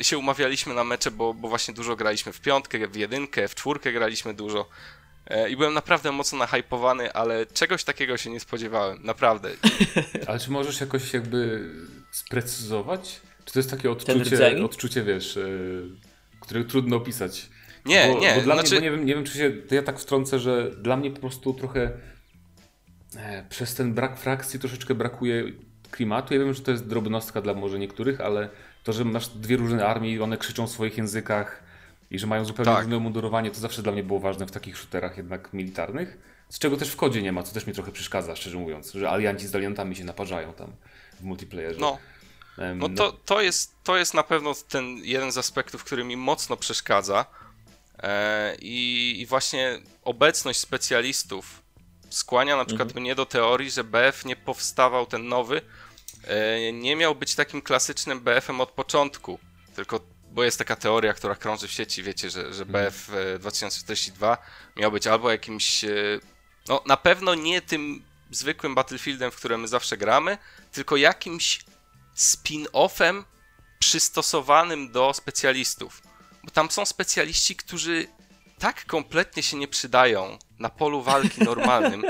się 0.02 0.18
umawialiśmy 0.18 0.74
na 0.74 0.84
mecze, 0.84 1.10
bo, 1.10 1.34
bo 1.34 1.48
właśnie 1.48 1.74
dużo 1.74 1.96
graliśmy 1.96 2.32
w 2.32 2.40
piątkę, 2.40 2.88
w 2.88 2.96
jedynkę, 2.96 3.48
w 3.48 3.54
czwórkę 3.54 3.92
graliśmy 3.92 4.34
dużo. 4.34 4.68
E, 5.26 5.50
I 5.50 5.56
byłem 5.56 5.74
naprawdę 5.74 6.12
mocno 6.12 6.38
nahypowany, 6.38 7.12
ale 7.12 7.46
czegoś 7.46 7.84
takiego 7.84 8.16
się 8.16 8.30
nie 8.30 8.40
spodziewałem. 8.40 8.98
Naprawdę. 9.02 9.50
Ale 10.26 10.38
czy 10.38 10.50
możesz 10.50 10.80
jakoś 10.80 11.12
jakby 11.12 11.70
sprecyzować? 12.10 13.20
Czy 13.44 13.52
to 13.52 13.58
jest 13.58 13.70
takie 13.70 13.90
odczucie, 13.90 14.64
odczucie 14.64 15.02
wiesz, 15.02 15.36
yy, 15.36 15.88
które 16.40 16.64
trudno 16.64 16.96
opisać? 16.96 17.48
Nie, 17.84 18.08
bo, 18.12 18.20
nie, 18.20 18.34
Bo 18.34 18.40
dla 18.40 18.54
znaczy- 18.54 18.80
mnie, 18.80 18.90
bo 18.90 18.96
nie 18.96 18.96
wiem, 18.96 19.06
nie 19.06 19.14
wiem, 19.14 19.24
czy 19.24 19.38
się, 19.38 19.50
to 19.50 19.74
ja 19.74 19.82
tak 19.82 19.98
wtrącę, 20.00 20.38
że 20.38 20.70
dla 20.70 20.96
mnie 20.96 21.10
po 21.10 21.20
prostu 21.20 21.54
trochę 21.54 21.90
e, 23.16 23.44
przez 23.48 23.74
ten 23.74 23.94
brak 23.94 24.18
frakcji 24.18 24.60
troszeczkę 24.60 24.94
brakuje 24.94 25.44
klimatu. 25.90 26.34
Ja 26.34 26.40
wiem, 26.40 26.54
że 26.54 26.62
to 26.62 26.70
jest 26.70 26.86
drobnostka 26.86 27.40
dla 27.40 27.54
może 27.54 27.78
niektórych, 27.78 28.20
ale 28.20 28.48
To, 28.84 28.92
że 28.92 29.04
masz 29.04 29.28
dwie 29.28 29.56
różne 29.56 29.86
armie 29.86 30.10
i 30.10 30.20
one 30.20 30.36
krzyczą 30.38 30.66
w 30.66 30.70
swoich 30.70 30.98
językach 30.98 31.62
i 32.10 32.18
że 32.18 32.26
mają 32.26 32.44
zupełnie 32.44 32.72
Tak. 32.72 32.86
inne 32.86 32.98
mundurowanie, 32.98 33.50
to 33.50 33.60
zawsze 33.60 33.82
dla 33.82 33.92
mnie 33.92 34.02
było 34.02 34.20
ważne 34.20 34.46
w 34.46 34.50
takich 34.50 34.78
shooterach 34.78 35.16
jednak 35.16 35.52
militarnych. 35.52 36.18
Z 36.48 36.58
czego 36.58 36.76
też 36.76 36.90
w 36.90 36.96
kodzie 36.96 37.22
nie 37.22 37.32
ma, 37.32 37.42
co 37.42 37.54
też 37.54 37.66
mi 37.66 37.72
trochę 37.72 37.92
przeszkadza, 37.92 38.36
szczerze 38.36 38.58
mówiąc, 38.58 38.92
że 38.92 39.10
alianci 39.10 39.48
z 39.48 39.54
aliantami 39.54 39.96
się 39.96 40.04
naparzają 40.04 40.52
tam 40.52 40.72
w 41.20 41.24
multiplayerze. 41.24 41.80
No, 41.80 41.98
Em, 42.58 42.78
no 42.78 42.88
to, 42.88 43.12
to, 43.12 43.42
jest, 43.42 43.74
to 43.84 43.96
jest 43.96 44.14
na 44.14 44.22
pewno 44.22 44.54
ten 44.68 44.96
jeden 44.96 45.32
z 45.32 45.38
aspektów, 45.38 45.84
który 45.84 46.04
mi 46.04 46.16
mocno 46.16 46.56
przeszkadza. 46.56 47.26
E, 48.02 48.56
i, 48.60 49.20
I 49.20 49.26
właśnie 49.26 49.78
obecność 50.04 50.60
specjalistów 50.60 51.62
skłania 52.10 52.56
na 52.56 52.64
przykład 52.64 52.94
mnie 52.94 53.14
do 53.14 53.26
teorii, 53.26 53.70
że 53.70 53.84
BF 53.84 54.24
nie 54.24 54.36
powstawał 54.36 55.06
ten 55.06 55.28
nowy, 55.28 55.60
nie 56.72 56.96
miał 56.96 57.14
być 57.14 57.34
takim 57.34 57.62
klasycznym 57.62 58.20
BF-em 58.20 58.60
od 58.60 58.70
początku, 58.70 59.38
tylko 59.74 60.00
bo 60.34 60.44
jest 60.44 60.58
taka 60.58 60.76
teoria, 60.76 61.14
która 61.14 61.34
krąży 61.34 61.68
w 61.68 61.72
sieci, 61.72 62.02
wiecie, 62.02 62.30
że, 62.30 62.54
że 62.54 62.66
BF 62.66 63.10
e, 63.34 63.38
2042 63.38 64.38
miał 64.76 64.92
być 64.92 65.06
albo 65.06 65.30
jakimś, 65.30 65.84
e, 65.84 65.90
no 66.68 66.82
na 66.86 66.96
pewno 66.96 67.34
nie 67.34 67.62
tym 67.62 68.02
zwykłym 68.30 68.74
Battlefieldem, 68.74 69.30
w 69.30 69.36
którym 69.36 69.60
my 69.60 69.68
zawsze 69.68 69.96
gramy, 69.96 70.38
tylko 70.72 70.96
jakimś 70.96 71.64
spin-offem 72.16 73.24
przystosowanym 73.78 74.92
do 74.92 75.14
specjalistów. 75.14 76.02
Bo 76.44 76.50
tam 76.50 76.70
są 76.70 76.86
specjaliści, 76.86 77.56
którzy 77.56 78.06
tak 78.58 78.86
kompletnie 78.86 79.42
się 79.42 79.56
nie 79.56 79.68
przydają 79.68 80.38
na 80.58 80.68
polu 80.68 81.02
walki 81.02 81.44
normalnym. 81.50 82.02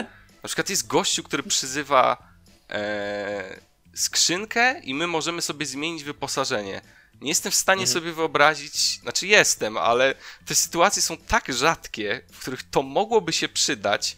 Na 0.43 0.47
przykład 0.47 0.71
jest 0.71 0.87
gościu, 0.87 1.23
który 1.23 1.43
przyzywa 1.43 2.29
e, 2.71 3.61
skrzynkę 3.95 4.81
i 4.81 4.95
my 4.95 5.07
możemy 5.07 5.43
sobie 5.43 5.67
zmienić 5.67 6.05
wyposażenie. 6.05 6.81
Nie 7.21 7.29
jestem 7.29 7.53
w 7.53 7.55
stanie 7.55 7.87
sobie 7.87 8.13
wyobrazić, 8.13 9.01
znaczy 9.01 9.27
jestem, 9.27 9.77
ale 9.77 10.15
te 10.47 10.55
sytuacje 10.55 11.03
są 11.03 11.17
tak 11.17 11.53
rzadkie, 11.53 12.21
w 12.33 12.41
których 12.41 12.63
to 12.63 12.83
mogłoby 12.83 13.33
się 13.33 13.49
przydać, 13.49 14.17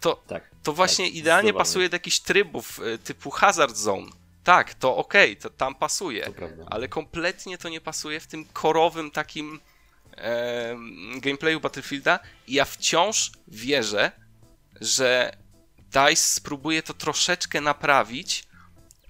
to, 0.00 0.22
Tak. 0.26 0.50
to 0.62 0.72
właśnie 0.72 1.04
tak, 1.06 1.14
idealnie 1.14 1.52
pasuje 1.52 1.88
do 1.88 1.94
jakichś 1.94 2.18
trybów 2.20 2.78
y, 2.78 2.98
typu 2.98 3.30
Hazard 3.30 3.76
Zone. 3.76 4.06
Tak, 4.44 4.74
to 4.74 4.96
okej, 4.96 5.36
to 5.36 5.50
tam 5.50 5.74
pasuje, 5.74 6.24
To 6.24 6.32
ale 6.66 6.88
kompletnie 6.88 7.58
to 7.58 7.68
nie 7.68 7.80
pasuje 7.80 8.20
w 8.20 8.26
tym 8.26 8.44
korowym 8.44 9.10
takim 9.10 9.60
em, 10.16 11.20
gameplayu 11.20 11.60
Battlefielda 11.60 12.18
i 12.46 12.54
ja 12.54 12.64
wciąż 12.64 13.30
wierzę, 13.48 14.12
że 14.80 15.36
DICE 15.78 16.16
spróbuje 16.22 16.82
to 16.82 16.94
troszeczkę 16.94 17.60
naprawić, 17.60 18.44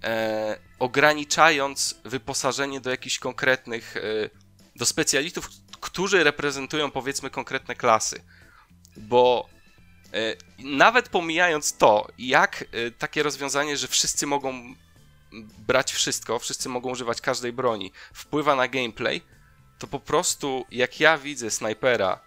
e, 0.02 0.58
ograniczając 0.78 2.00
wyposażenie 2.04 2.80
do 2.80 2.90
jakichś 2.90 3.18
konkretnych, 3.18 3.96
e, 3.96 4.00
do 4.76 4.86
specjalistów, 4.86 5.48
którzy 5.80 6.24
reprezentują 6.24 6.90
powiedzmy 6.90 7.30
konkretne 7.30 7.74
klasy. 7.74 8.22
Bo 8.96 9.48
e, 10.12 10.36
nawet 10.58 11.08
pomijając 11.08 11.76
to, 11.76 12.08
jak 12.18 12.64
e, 12.72 12.90
takie 12.90 13.22
rozwiązanie, 13.22 13.76
że 13.76 13.88
wszyscy 13.88 14.26
mogą 14.26 14.74
brać 15.58 15.92
wszystko, 15.92 16.38
wszyscy 16.38 16.68
mogą 16.68 16.90
używać 16.90 17.20
każdej 17.20 17.52
broni, 17.52 17.92
wpływa 18.14 18.56
na 18.56 18.68
gameplay, 18.68 19.22
to 19.78 19.86
po 19.86 20.00
prostu 20.00 20.64
jak 20.70 21.00
ja 21.00 21.18
widzę 21.18 21.50
snajpera 21.50 22.20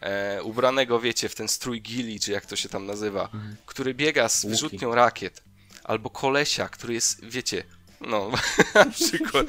e, 0.00 0.42
ubranego, 0.42 1.00
wiecie, 1.00 1.28
w 1.28 1.34
ten 1.34 1.48
strój 1.48 1.82
gili, 1.82 2.20
czy 2.20 2.32
jak 2.32 2.46
to 2.46 2.56
się 2.56 2.68
tam 2.68 2.86
nazywa, 2.86 3.28
który 3.66 3.94
biega 3.94 4.28
z 4.28 4.46
wyrzutnią 4.46 4.94
rakiet, 4.94 5.42
albo 5.86 6.10
kolesia, 6.10 6.68
który 6.68 6.94
jest, 6.94 7.24
wiecie, 7.24 7.64
no, 8.00 8.30
na 8.74 8.84
przykład, 8.84 9.46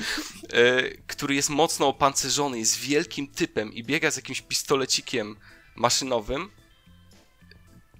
e, 0.53 0.83
który 1.07 1.35
jest 1.35 1.49
mocno 1.49 1.87
opancerzony, 1.87 2.59
jest 2.59 2.79
wielkim 2.79 3.27
typem 3.27 3.73
i 3.73 3.83
biega 3.83 4.11
z 4.11 4.15
jakimś 4.15 4.41
pistolecikiem 4.41 5.35
maszynowym, 5.75 6.49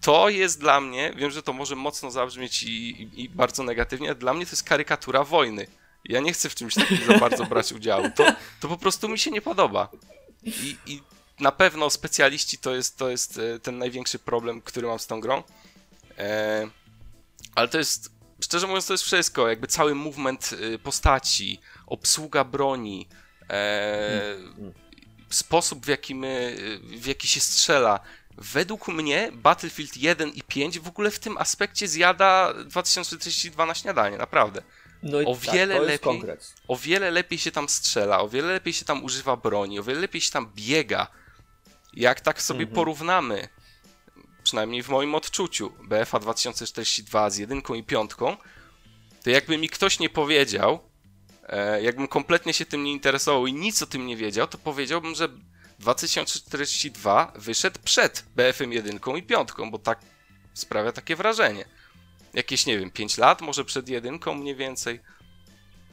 to 0.01 0.29
jest 0.29 0.59
dla 0.59 0.81
mnie, 0.81 1.13
wiem, 1.17 1.31
że 1.31 1.43
to 1.43 1.53
może 1.53 1.75
mocno 1.75 2.11
zabrzmieć 2.11 2.63
i, 2.63 2.69
i, 2.69 3.23
i 3.23 3.29
bardzo 3.29 3.63
negatywnie, 3.63 4.07
ale 4.07 4.15
dla 4.15 4.33
mnie 4.33 4.45
to 4.45 4.51
jest 4.51 4.63
karykatura 4.63 5.23
wojny. 5.23 5.67
Ja 6.05 6.19
nie 6.19 6.33
chcę 6.33 6.49
w 6.49 6.55
czymś 6.55 6.75
takim 6.75 6.97
za 7.07 7.17
bardzo 7.17 7.45
brać 7.45 7.71
udziału. 7.71 8.09
To, 8.15 8.25
to 8.59 8.67
po 8.67 8.77
prostu 8.77 9.09
mi 9.09 9.19
się 9.19 9.31
nie 9.31 9.41
podoba. 9.41 9.89
I, 10.43 10.77
I 10.85 11.01
na 11.39 11.51
pewno 11.51 11.89
specjaliści 11.89 12.57
to 12.57 12.75
jest, 12.75 12.97
to 12.97 13.09
jest 13.09 13.39
e, 13.39 13.59
ten 13.59 13.77
największy 13.77 14.19
problem, 14.19 14.61
który 14.61 14.87
mam 14.87 14.99
z 14.99 15.07
tą 15.07 15.21
grą. 15.21 15.43
E, 16.17 16.67
ale 17.55 17.67
to 17.67 17.77
jest, 17.77 18.11
szczerze 18.43 18.67
mówiąc, 18.67 18.85
to 18.87 18.93
jest 18.93 19.03
wszystko. 19.03 19.47
Jakby 19.49 19.67
cały 19.67 19.95
movement 19.95 20.53
y, 20.53 20.79
postaci, 20.79 21.59
obsługa 21.87 22.43
broni, 22.43 23.07
e, 23.49 24.35
sposób 25.29 25.85
w 25.85 25.89
jaki, 25.89 26.15
my, 26.15 26.57
w 26.81 27.05
jaki 27.05 27.27
się 27.27 27.39
strzela. 27.39 27.99
Według 28.37 28.87
mnie 28.87 29.29
Battlefield 29.33 29.97
1 29.97 30.29
i 30.29 30.41
5 30.41 30.79
w 30.79 30.87
ogóle 30.87 31.11
w 31.11 31.19
tym 31.19 31.37
aspekcie 31.37 31.87
zjada 31.87 32.53
2042 32.65 33.65
na 33.65 33.75
śniadanie, 33.75 34.17
naprawdę. 34.17 34.61
No 35.03 35.17
O 35.17 35.35
tak, 35.35 35.53
wiele 35.55 35.73
jest 35.75 35.85
lepiej. 35.87 35.99
konkret. 35.99 36.53
O 36.67 36.75
wiele 36.75 37.11
lepiej 37.11 37.39
się 37.39 37.51
tam 37.51 37.69
strzela, 37.69 38.19
o 38.21 38.29
wiele 38.29 38.47
lepiej 38.47 38.73
się 38.73 38.85
tam 38.85 39.03
używa 39.03 39.35
broni, 39.35 39.79
o 39.79 39.83
wiele 39.83 39.99
lepiej 40.01 40.21
się 40.21 40.31
tam 40.31 40.51
biega. 40.55 41.07
Jak 41.93 42.21
tak 42.21 42.41
sobie 42.41 42.59
Mhm. 42.61 42.75
porównamy, 42.75 43.47
przynajmniej 44.47 44.83
w 44.83 44.89
moim 44.89 45.15
odczuciu, 45.15 45.71
BFA 45.83 46.19
2042 46.19 47.29
z 47.29 47.37
jedynką 47.37 47.73
i 47.73 47.83
piątką, 47.83 48.37
to 49.23 49.29
jakby 49.29 49.57
mi 49.57 49.69
ktoś 49.69 49.99
nie 49.99 50.09
powiedział, 50.09 50.79
e, 51.43 51.81
jakbym 51.81 52.07
kompletnie 52.07 52.53
się 52.53 52.65
tym 52.65 52.83
nie 52.83 52.91
interesował 52.91 53.47
i 53.47 53.53
nic 53.53 53.81
o 53.81 53.85
tym 53.85 54.05
nie 54.05 54.17
wiedział, 54.17 54.47
to 54.47 54.57
powiedziałbym, 54.57 55.15
że 55.15 55.29
2042 55.79 57.31
wyszedł 57.35 57.79
przed 57.83 58.25
BF-em 58.35 58.73
jedynką 58.73 59.15
i 59.15 59.23
piątką, 59.23 59.71
bo 59.71 59.79
tak 59.79 59.99
sprawia 60.53 60.91
takie 60.91 61.15
wrażenie. 61.15 61.65
Jakieś, 62.33 62.65
nie 62.65 62.79
wiem, 62.79 62.91
5 62.91 63.17
lat, 63.17 63.41
może 63.41 63.65
przed 63.65 63.89
jedynką 63.89 64.35
mniej 64.35 64.55
więcej. 64.55 64.99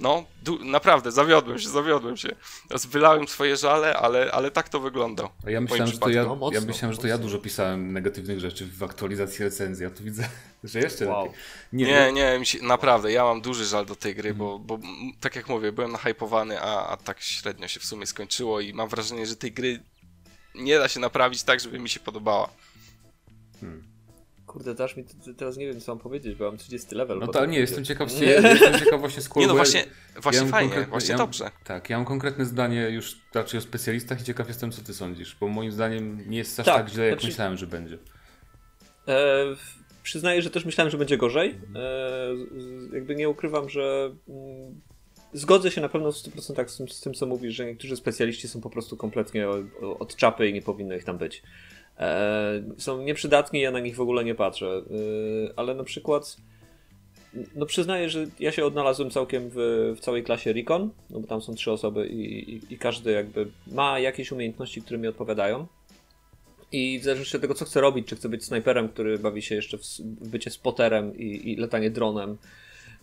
No, 0.01 0.25
du- 0.43 0.65
naprawdę, 0.65 1.13
zawiodłem 1.13 1.59
się, 1.59 1.69
zawiodłem 1.69 2.17
się. 2.17 2.29
Teraz 2.69 2.87
wylałem 2.87 3.29
swoje 3.29 3.57
żale, 3.57 3.97
ale, 3.97 4.33
ale 4.33 4.51
tak 4.51 4.69
to 4.69 4.81
wygląda. 4.81 5.29
A 5.47 5.51
ja 5.51 5.61
myślałem, 5.61 5.87
że 5.87 5.99
to 5.99 6.09
ja. 6.09 6.25
No, 6.25 6.37
mocno, 6.37 6.61
ja 6.61 6.67
myślałem, 6.67 6.95
że 6.95 7.01
to 7.01 7.07
ja 7.07 7.19
dużo 7.19 7.39
pisałem 7.39 7.93
negatywnych 7.93 8.41
rzeczy 8.41 8.67
w 8.67 8.83
aktualizacji 8.83 9.45
recenzji, 9.45 9.87
a 9.87 9.91
tu 9.91 10.05
widzę, 10.05 10.29
że 10.65 10.79
jeszcze 10.81 11.07
Wow. 11.07 11.25
lepiej. 11.25 11.39
Nie, 11.73 12.13
nie, 12.13 12.39
mi 12.39 12.47
się, 12.47 12.59
naprawdę, 12.63 13.13
ja 13.13 13.25
mam 13.25 13.41
duży 13.41 13.65
żal 13.67 13.87
do 13.87 13.97
tej 13.97 14.15
gry, 14.15 14.31
Mhm. 14.31 14.49
bo, 14.49 14.59
bo 14.59 14.75
m, 14.75 14.83
tak 15.21 15.37
jak 15.37 15.49
mówię, 15.49 15.73
byłem 15.73 15.93
nahypowany, 15.93 16.61
a, 16.61 16.87
a 16.89 16.97
tak 16.97 17.21
średnio 17.21 17.69
się 17.69 17.81
w 17.81 17.85
sumie 17.85 18.07
skończyło 18.07 18.61
i 18.61 18.73
mam 18.75 18.89
wrażenie, 18.89 19.27
że 19.27 19.37
tej 19.37 19.53
gry 19.53 19.83
nie 20.55 20.79
da 20.79 20.89
się 20.89 21.01
naprawić 21.01 21.43
tak, 21.43 21.61
żeby 21.61 21.79
mi 21.79 21.89
się 21.89 22.01
podobała. 22.01 22.49
Kurde, 24.55 24.75
dasz 24.75 24.97
mi, 24.97 25.05
teraz 25.37 25.57
nie 25.57 25.67
wiem 25.67 25.81
co 25.81 25.93
mam 25.93 25.99
powiedzieć, 25.99 26.35
bo 26.35 26.45
mam 26.45 26.57
30 26.57 26.95
level. 26.95 27.19
No 27.19 27.27
to 27.27 27.47
nie, 27.47 27.59
jestem 27.59 27.85
ciekaw, 27.85 28.11
jestem 28.21 28.79
ciekaw 28.79 29.01
właśnie 29.01 29.23
z 29.23 29.37
Nie 29.37 29.47
no, 29.47 29.53
ja- 29.53 29.57
właśnie, 29.57 29.85
właśnie 30.23 30.41
mam 30.41 30.51
fajnie, 30.51 30.87
właśnie 30.91 31.13
ja 31.13 31.19
mam- 31.19 31.27
dobrze. 31.27 31.51
Tak, 31.65 31.91
ja 31.91 31.97
mam 31.97 32.07
konkretne 32.07 32.45
zdanie 32.45 32.91
już 32.91 33.17
raczej 33.35 33.59
o 33.59 33.61
specjalistach 33.61 34.21
i 34.21 34.25
ciekaw 34.25 34.49
jestem, 34.49 34.73
co 34.73 34.83
ty 34.83 34.95
sądzisz, 34.95 35.37
bo 35.41 35.49
moim 35.49 35.73
zdaniem 35.73 36.31
nie 36.31 36.39
jest 36.39 36.61
aż 36.61 36.67
tak, 36.67 36.77
Tak, 36.77 36.89
źle, 36.89 37.05
jak 37.07 37.15
znaczy- 37.15 37.27
myślałem, 37.27 37.57
że 37.57 37.67
będzie. 37.67 37.99
E, 39.09 39.45
przyznaję, 40.03 40.43
że 40.43 40.51
też 40.51 40.65
myślałem, 40.65 40.91
że 40.91 40.99
będzie 40.99 41.17
gorzej. 41.17 41.59
E, 41.77 42.95
jakby 42.95 43.17
nie 43.17 43.29
ukrywam, 43.29 43.69
że 43.69 44.15
mm, 44.29 44.81
zgodzę 45.33 45.71
się 45.71 45.81
na 45.81 45.89
pewno 45.89 46.13
w 46.13 46.17
100% 46.17 46.69
z 46.69 46.77
tym, 46.77 46.89
z 46.89 47.01
tym, 47.01 47.15
co 47.15 47.27
mówisz, 47.27 47.55
że 47.55 47.67
niektórzy 47.67 47.97
specjaliści 47.97 48.49
są 48.49 48.61
po 48.61 48.71
prostu 48.71 48.97
kompletnie 48.97 49.49
od 49.99 50.17
czapy 50.17 50.49
i 50.49 50.53
nie 50.53 50.63
powinno 50.63 50.95
ich 50.95 51.05
tam 51.05 51.19
być. 51.19 51.43
E, 51.99 52.63
są 52.79 53.03
nieprzydatni, 53.03 53.61
ja 53.61 53.71
na 53.71 53.81
nich 53.81 53.97
w 53.97 54.01
ogóle 54.01 54.25
nie 54.25 54.35
patrzę. 54.35 54.67
E, 54.67 54.83
ale 55.57 55.75
na 55.75 55.85
przykład 55.85 56.37
no 57.55 57.67
przyznaję, 57.67 58.11
że 58.11 58.27
ja 58.41 58.53
się 58.53 58.65
odnalazłem 58.65 59.11
całkiem 59.11 59.51
w, 59.55 59.57
w 59.97 60.01
całej 60.01 60.25
klasie 60.25 60.53
Recon, 60.53 60.91
no 61.11 61.21
bo 61.21 61.27
tam 61.27 61.43
są 61.43 61.55
trzy 61.55 61.73
osoby 61.73 62.07
i, 62.07 62.55
i, 62.55 62.75
i 62.75 62.79
każdy 62.79 63.13
jakby 63.13 63.51
ma 63.67 63.99
jakieś 63.99 64.33
umiejętności, 64.33 64.83
które 64.83 64.99
mi 64.99 65.09
odpowiadają. 65.09 65.67
I 66.73 66.99
w 66.99 67.05
zależności 67.05 67.37
od 67.37 67.43
tego, 67.43 67.55
co 67.55 67.65
chce 67.65 67.81
robić, 67.81 68.09
czy 68.09 68.17
chce 68.17 68.29
być 68.29 68.45
snajperem, 68.45 68.89
który 68.89 69.19
bawi 69.19 69.43
się 69.43 69.55
jeszcze 69.55 69.79
w 69.79 70.29
bycie 70.29 70.51
spoterem 70.51 71.19
i, 71.19 71.53
i 71.53 71.57
latanie 71.57 71.91
dronem, 71.91 72.39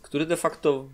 który 0.02 0.26
de 0.26 0.38
facto 0.38 0.86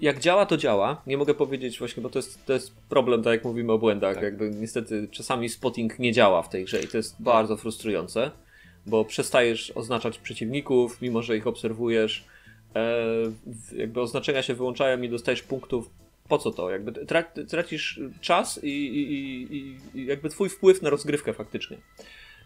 jak 0.00 0.18
działa, 0.18 0.46
to 0.46 0.56
działa. 0.56 1.02
Nie 1.06 1.16
mogę 1.16 1.34
powiedzieć 1.34 1.78
właśnie, 1.78 2.02
bo 2.02 2.10
to 2.10 2.18
jest, 2.18 2.46
to 2.46 2.52
jest 2.52 2.72
problem, 2.88 3.22
tak 3.22 3.32
jak 3.32 3.44
mówimy 3.44 3.72
o 3.72 3.78
błędach. 3.78 4.14
Tak. 4.14 4.24
Jakby 4.24 4.50
niestety 4.50 5.08
czasami 5.10 5.48
spotting 5.48 5.98
nie 5.98 6.12
działa 6.12 6.42
w 6.42 6.48
tej 6.48 6.64
grze 6.64 6.80
i 6.80 6.88
to 6.88 6.96
jest 6.96 7.22
bardzo 7.22 7.56
frustrujące, 7.56 8.30
bo 8.86 9.04
przestajesz 9.04 9.72
oznaczać 9.74 10.18
przeciwników, 10.18 11.02
mimo 11.02 11.22
że 11.22 11.36
ich 11.36 11.46
obserwujesz. 11.46 12.24
E, 12.76 13.04
jakby 13.76 14.00
oznaczenia 14.00 14.42
się 14.42 14.54
wyłączają 14.54 15.02
i 15.02 15.08
dostajesz 15.08 15.42
punktów. 15.42 15.90
Po 16.28 16.38
co 16.38 16.50
to? 16.50 16.70
Jakby 16.70 16.92
tra- 16.92 17.46
tracisz 17.48 18.00
czas 18.20 18.64
i, 18.64 18.68
i, 18.68 19.12
i, 19.56 19.76
i 19.94 20.06
jakby 20.06 20.28
twój 20.28 20.48
wpływ 20.48 20.82
na 20.82 20.90
rozgrywkę 20.90 21.32
faktycznie. 21.32 21.76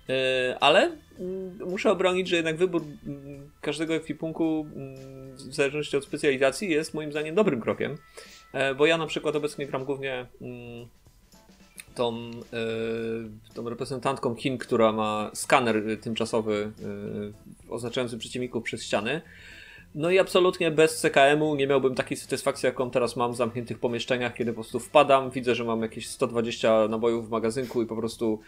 E, 0.08 0.56
Ale 0.60 0.96
mm, 1.18 1.58
muszę 1.70 1.90
obronić, 1.90 2.28
że 2.28 2.36
jednak 2.36 2.56
wybór 2.56 2.82
mm, 3.06 3.50
każdego 3.60 3.94
ekwipunku, 3.94 4.66
mm, 4.76 5.36
w 5.36 5.54
zależności 5.54 5.96
od 5.96 6.04
specjalizacji, 6.04 6.70
jest 6.70 6.94
moim 6.94 7.10
zdaniem 7.10 7.34
dobrym 7.34 7.60
krokiem. 7.60 7.96
E, 8.52 8.74
bo 8.74 8.86
ja 8.86 8.98
na 8.98 9.06
przykład 9.06 9.36
obecnie 9.36 9.66
gram 9.66 9.84
głównie 9.84 10.26
tą, 11.94 12.30
e, 12.52 13.54
tą 13.54 13.68
reprezentantką 13.68 14.34
Chin, 14.34 14.58
która 14.58 14.92
ma 14.92 15.30
skaner 15.34 16.00
tymczasowy 16.00 16.72
oznaczający 17.68 18.18
przeciwników 18.18 18.64
przez 18.64 18.84
ściany. 18.84 19.22
No 19.94 20.10
i 20.10 20.18
absolutnie 20.18 20.70
bez 20.70 21.00
CKM-u 21.00 21.54
nie 21.54 21.66
miałbym 21.66 21.94
takiej 21.94 22.16
satysfakcji, 22.16 22.66
jaką 22.66 22.90
teraz 22.90 23.16
mam 23.16 23.32
w 23.32 23.36
zamkniętych 23.36 23.78
pomieszczeniach, 23.78 24.34
kiedy 24.34 24.52
po 24.52 24.54
prostu 24.54 24.80
wpadam, 24.80 25.30
widzę, 25.30 25.54
że 25.54 25.64
mam 25.64 25.82
jakieś 25.82 26.08
120 26.08 26.88
nabojów 26.88 27.28
w 27.28 27.30
magazynku 27.30 27.82
i 27.82 27.86
po 27.86 27.96
prostu 27.96 28.40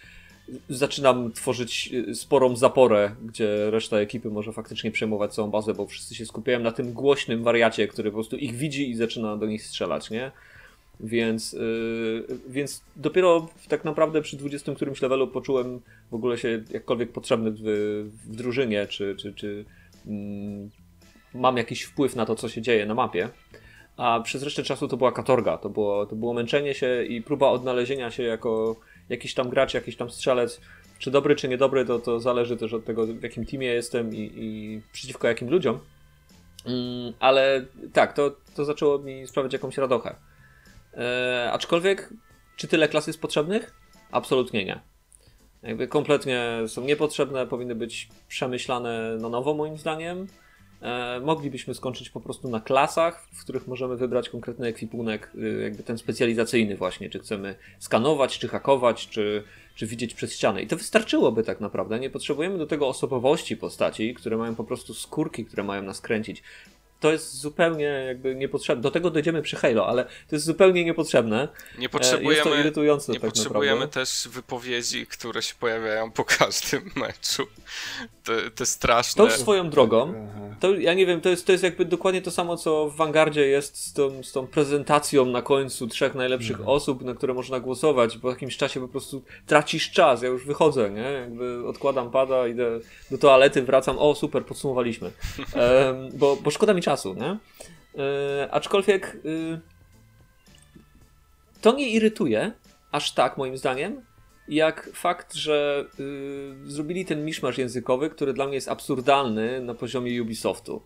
zaczynam 0.68 1.32
tworzyć 1.32 1.92
sporą 2.14 2.56
zaporę, 2.56 3.16
gdzie 3.24 3.70
reszta 3.70 3.98
ekipy 3.98 4.30
może 4.30 4.52
faktycznie 4.52 4.90
przejmować 4.90 5.34
całą 5.34 5.50
bazę, 5.50 5.74
bo 5.74 5.86
wszyscy 5.86 6.14
się 6.14 6.26
skupiają 6.26 6.60
na 6.60 6.72
tym 6.72 6.92
głośnym 6.92 7.42
wariacie, 7.42 7.88
który 7.88 8.10
po 8.10 8.14
prostu 8.14 8.36
ich 8.36 8.54
widzi 8.54 8.90
i 8.90 8.94
zaczyna 8.94 9.36
do 9.36 9.46
nich 9.46 9.66
strzelać, 9.66 10.10
nie? 10.10 10.30
Więc, 11.00 11.52
yy, 11.52 12.26
więc 12.48 12.84
dopiero 12.96 13.48
tak 13.68 13.84
naprawdę 13.84 14.22
przy 14.22 14.36
20 14.36 14.74
którymś 14.74 15.02
levelu 15.02 15.28
poczułem 15.28 15.80
w 16.10 16.14
ogóle 16.14 16.38
się 16.38 16.62
jakkolwiek 16.70 17.12
potrzebny 17.12 17.50
w, 17.50 17.60
w 18.24 18.36
drużynie, 18.36 18.86
czy, 18.86 19.16
czy, 19.16 19.34
czy 19.34 19.64
mm, 20.06 20.70
mam 21.34 21.56
jakiś 21.56 21.82
wpływ 21.82 22.16
na 22.16 22.26
to, 22.26 22.34
co 22.34 22.48
się 22.48 22.62
dzieje 22.62 22.86
na 22.86 22.94
mapie. 22.94 23.28
A 23.96 24.20
przez 24.20 24.42
resztę 24.42 24.62
czasu 24.62 24.88
to 24.88 24.96
była 24.96 25.12
katorga, 25.12 25.58
to 25.58 25.68
było, 25.68 26.06
to 26.06 26.16
było 26.16 26.34
męczenie 26.34 26.74
się 26.74 27.04
i 27.04 27.22
próba 27.22 27.48
odnalezienia 27.48 28.10
się 28.10 28.22
jako 28.22 28.76
jakiś 29.08 29.34
tam 29.34 29.48
gracz, 29.48 29.74
jakiś 29.74 29.96
tam 29.96 30.10
strzelec. 30.10 30.60
Czy 30.98 31.10
dobry, 31.10 31.36
czy 31.36 31.48
niedobry, 31.48 31.84
to, 31.84 31.98
to 31.98 32.20
zależy 32.20 32.56
też 32.56 32.72
od 32.72 32.84
tego, 32.84 33.06
w 33.06 33.22
jakim 33.22 33.46
teamie 33.46 33.66
jestem 33.66 34.14
i, 34.14 34.30
i 34.34 34.80
przeciwko 34.92 35.28
jakim 35.28 35.50
ludziom. 35.50 35.80
Mm, 36.66 37.12
ale 37.20 37.64
tak, 37.92 38.12
to, 38.12 38.36
to 38.56 38.64
zaczęło 38.64 38.98
mi 38.98 39.26
sprawiać 39.26 39.52
jakąś 39.52 39.78
radochę. 39.78 40.16
E, 40.94 41.50
aczkolwiek, 41.52 42.10
czy 42.56 42.68
tyle 42.68 42.88
klas 42.88 43.06
jest 43.06 43.20
potrzebnych? 43.20 43.74
Absolutnie 44.10 44.64
nie. 44.64 44.80
Jakby 45.62 45.88
kompletnie 45.88 46.50
są 46.66 46.84
niepotrzebne, 46.84 47.46
powinny 47.46 47.74
być 47.74 48.08
przemyślane 48.28 49.16
na 49.20 49.28
nowo, 49.28 49.54
moim 49.54 49.78
zdaniem. 49.78 50.26
E, 50.84 51.20
moglibyśmy 51.20 51.74
skończyć 51.74 52.10
po 52.10 52.20
prostu 52.20 52.48
na 52.48 52.60
klasach, 52.60 53.26
w 53.32 53.44
których 53.44 53.66
możemy 53.66 53.96
wybrać 53.96 54.28
konkretny 54.28 54.66
ekwipunek, 54.66 55.30
y, 55.34 55.62
jakby 55.62 55.82
ten 55.82 55.98
specjalizacyjny 55.98 56.76
właśnie, 56.76 57.10
czy 57.10 57.18
chcemy 57.18 57.54
skanować, 57.78 58.38
czy 58.38 58.48
hakować, 58.48 59.08
czy, 59.08 59.44
czy 59.74 59.86
widzieć 59.86 60.14
przez 60.14 60.34
ścianę. 60.34 60.62
I 60.62 60.66
to 60.66 60.76
wystarczyłoby 60.76 61.42
tak 61.42 61.60
naprawdę. 61.60 62.00
Nie 62.00 62.10
potrzebujemy 62.10 62.58
do 62.58 62.66
tego 62.66 62.88
osobowości 62.88 63.56
postaci, 63.56 64.14
które 64.14 64.36
mają 64.36 64.54
po 64.54 64.64
prostu 64.64 64.94
skórki, 64.94 65.44
które 65.44 65.62
mają 65.62 65.82
nas 65.82 66.00
kręcić 66.00 66.42
to 67.04 67.12
jest 67.12 67.40
zupełnie 67.40 67.84
jakby 67.84 68.34
niepotrzebne. 68.34 68.82
Do 68.82 68.90
tego 68.90 69.10
dojdziemy 69.10 69.42
przy 69.42 69.56
Halo, 69.56 69.86
ale 69.86 70.04
to 70.04 70.36
jest 70.36 70.44
zupełnie 70.44 70.84
niepotrzebne. 70.84 71.48
Nie 71.78 71.88
potrzebujemy, 71.88 72.34
jest 72.34 72.48
to 72.48 72.54
irytujące 72.54 73.12
nie 73.12 73.20
tak 73.20 73.30
potrzebujemy 73.30 73.80
naprawdę. 73.80 74.00
też 74.00 74.28
wypowiedzi, 74.30 75.06
które 75.06 75.42
się 75.42 75.54
pojawiają 75.60 76.10
po 76.10 76.24
każdym 76.24 76.90
meczu. 76.96 77.46
Te, 78.24 78.50
te 78.50 78.66
straszne. 78.66 79.24
To 79.24 79.30
swoją 79.30 79.70
drogą, 79.70 80.28
to 80.60 80.74
ja 80.74 80.94
nie 80.94 81.06
wiem, 81.06 81.20
to 81.20 81.28
jest, 81.28 81.46
to 81.46 81.52
jest 81.52 81.64
jakby 81.64 81.84
dokładnie 81.84 82.22
to 82.22 82.30
samo, 82.30 82.56
co 82.56 82.90
w 82.90 82.96
Vanguardzie 82.96 83.46
jest 83.46 83.76
z 83.76 83.92
tą, 83.92 84.22
z 84.22 84.32
tą 84.32 84.46
prezentacją 84.46 85.26
na 85.26 85.42
końcu 85.42 85.86
trzech 85.86 86.14
najlepszych 86.14 86.56
mhm. 86.56 86.68
osób, 86.68 87.02
na 87.02 87.14
które 87.14 87.34
można 87.34 87.60
głosować. 87.60 88.18
Po 88.18 88.30
jakimś 88.30 88.56
czasie 88.56 88.80
po 88.80 88.88
prostu 88.88 89.22
tracisz 89.46 89.90
czas, 89.90 90.22
ja 90.22 90.28
już 90.28 90.46
wychodzę, 90.46 90.90
nie? 90.90 91.02
Jakby 91.02 91.68
odkładam 91.68 92.10
pada, 92.10 92.48
idę 92.48 92.80
do 93.10 93.18
toalety, 93.18 93.62
wracam, 93.62 93.98
o 93.98 94.14
super, 94.14 94.44
podsumowaliśmy. 94.44 95.10
Um, 95.54 96.08
bo, 96.14 96.36
bo 96.36 96.50
szkoda 96.50 96.74
mi 96.74 96.82
czasu 96.82 96.93
czasu, 96.96 97.14
nie? 97.14 97.38
Yy, 97.94 98.50
aczkolwiek 98.50 99.16
yy, 99.24 99.60
to 101.60 101.72
nie 101.72 101.88
irytuje 101.88 102.52
aż 102.92 103.12
tak, 103.12 103.38
moim 103.38 103.56
zdaniem, 103.56 104.02
jak 104.48 104.90
fakt, 104.94 105.34
że 105.34 105.84
yy, 105.98 106.70
zrobili 106.70 107.04
ten 107.04 107.24
miszmasz 107.24 107.58
językowy, 107.58 108.10
który 108.10 108.32
dla 108.32 108.46
mnie 108.46 108.54
jest 108.54 108.68
absurdalny 108.68 109.60
na 109.60 109.74
poziomie 109.74 110.22
Ubisoftu. 110.22 110.82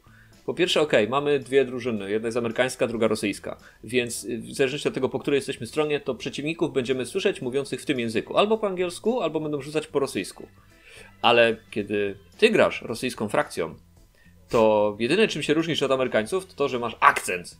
Po 0.46 0.54
pierwsze, 0.54 0.80
ok, 0.80 0.92
mamy 1.08 1.38
dwie 1.38 1.64
drużyny. 1.64 2.10
Jedna 2.10 2.28
jest 2.28 2.38
amerykańska, 2.38 2.86
druga 2.86 3.08
rosyjska. 3.08 3.56
Więc 3.84 4.26
w 4.26 4.54
zależności 4.54 4.88
od 4.88 4.94
tego, 4.94 5.08
po 5.08 5.18
której 5.18 5.38
jesteśmy 5.38 5.66
stronie, 5.66 6.00
to 6.00 6.14
przeciwników 6.14 6.72
będziemy 6.72 7.06
słyszeć 7.06 7.42
mówiących 7.42 7.82
w 7.82 7.84
tym 7.84 8.00
języku. 8.00 8.36
Albo 8.36 8.58
po 8.58 8.66
angielsku, 8.66 9.20
albo 9.22 9.40
będą 9.40 9.60
rzucać 9.60 9.86
po 9.86 9.98
rosyjsku. 9.98 10.48
Ale 11.22 11.56
kiedy 11.70 12.18
ty 12.38 12.50
grasz 12.50 12.82
rosyjską 12.82 13.28
frakcją, 13.28 13.74
to 14.48 14.96
jedyne 14.98 15.28
czym 15.28 15.42
się 15.42 15.54
różnisz 15.54 15.82
od 15.82 15.90
Amerykańców, 15.90 16.46
to 16.46 16.54
to, 16.54 16.68
że 16.68 16.78
masz 16.78 16.96
akcent. 17.00 17.56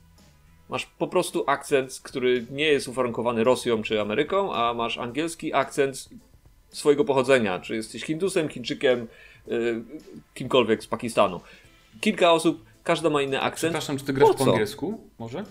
Masz 0.68 0.87
po 0.87 1.09
prostu 1.09 1.44
akcent, 1.46 2.01
który 2.03 2.46
nie 2.51 2.66
jest 2.66 2.88
uwarunkowany 2.88 3.44
Rosją 3.44 3.83
czy 3.83 4.01
Ameryką, 4.01 4.55
a 4.55 4.74
masz 4.74 4.98
angielski 4.98 5.55
akcent 5.55 6.09
swojego 6.70 7.05
pochodzenia. 7.05 7.61
Czy 7.61 7.77
jesteś 7.77 8.05
Hindusem, 8.05 8.48
Chińczykiem, 8.48 9.07
yy, 9.46 9.83
kimkolwiek 10.35 10.83
z 10.83 10.87
Pakistanu. 10.87 11.40
Kilka 12.01 12.33
osób, 12.33 12.64
każda 12.85 13.11
ma 13.11 13.22
inny 13.22 13.40
akcent. 13.40 13.72
Przepraszam, 13.72 13.98
czy 13.98 14.05
ty 14.05 14.12
grasz 14.12 14.29
po, 14.29 14.44
po 14.44 14.51
angielsku? 14.51 15.01
Może? 15.18 15.44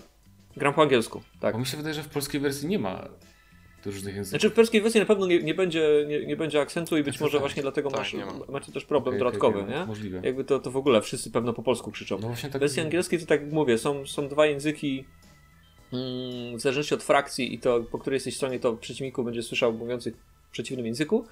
Gram 0.56 0.74
po 0.74 0.82
angielsku, 0.82 1.22
tak. 1.40 1.54
Bo 1.54 1.58
mi 1.58 1.66
się 1.66 1.76
wydaje, 1.76 1.94
że 1.94 2.02
w 2.02 2.08
polskiej 2.08 2.40
wersji 2.40 2.68
nie 2.68 2.78
ma 2.78 3.08
różnych 3.86 4.14
języków. 4.14 4.30
Znaczy 4.30 4.50
w 4.50 4.52
polskiej 4.52 4.82
wersji 4.82 5.00
na 5.00 5.06
pewno 5.06 5.26
nie, 5.26 5.42
nie 5.42 5.54
będzie, 5.54 6.04
nie, 6.08 6.26
nie, 6.26 6.36
będzie 6.36 6.60
akcentu 6.60 6.96
i 6.96 7.02
być 7.02 7.14
znaczy, 7.14 7.24
może 7.24 7.32
tak, 7.32 7.40
właśnie 7.40 7.62
dlatego 7.62 7.90
tak, 7.90 7.98
masz, 7.98 8.14
macie 8.48 8.72
też 8.72 8.84
problem 8.84 9.14
okay, 9.14 9.18
dodatkowy, 9.18 9.58
okay, 9.58 9.74
nie? 9.74 9.86
Możliwe. 9.86 10.20
Jakby 10.24 10.44
to, 10.44 10.58
to 10.58 10.70
w 10.70 10.76
ogóle 10.76 11.02
wszyscy 11.02 11.30
pewno 11.30 11.52
po 11.52 11.62
polsku 11.62 11.90
krzyczą. 11.90 12.18
No 12.18 12.34
tak 12.42 12.52
w 12.52 12.58
wersji 12.60 12.82
angielskiej 12.82 13.18
to 13.18 13.26
tak 13.26 13.40
jak 13.40 13.52
mówię, 13.52 13.78
są, 13.78 14.06
są 14.06 14.28
dwa 14.28 14.46
języki 14.46 15.04
mm, 15.92 16.56
w 16.56 16.60
zależności 16.60 16.94
od 16.94 17.02
frakcji 17.02 17.54
i 17.54 17.58
to 17.58 17.80
po 17.80 17.98
której 17.98 18.16
jesteś 18.16 18.36
stronie 18.36 18.60
to 18.60 18.72
przeciwniku 18.72 19.24
będzie 19.24 19.42
słyszał 19.42 19.72
mówiących 19.72 20.14
w 20.48 20.50
przeciwnym 20.50 20.86
języku, 20.86 21.26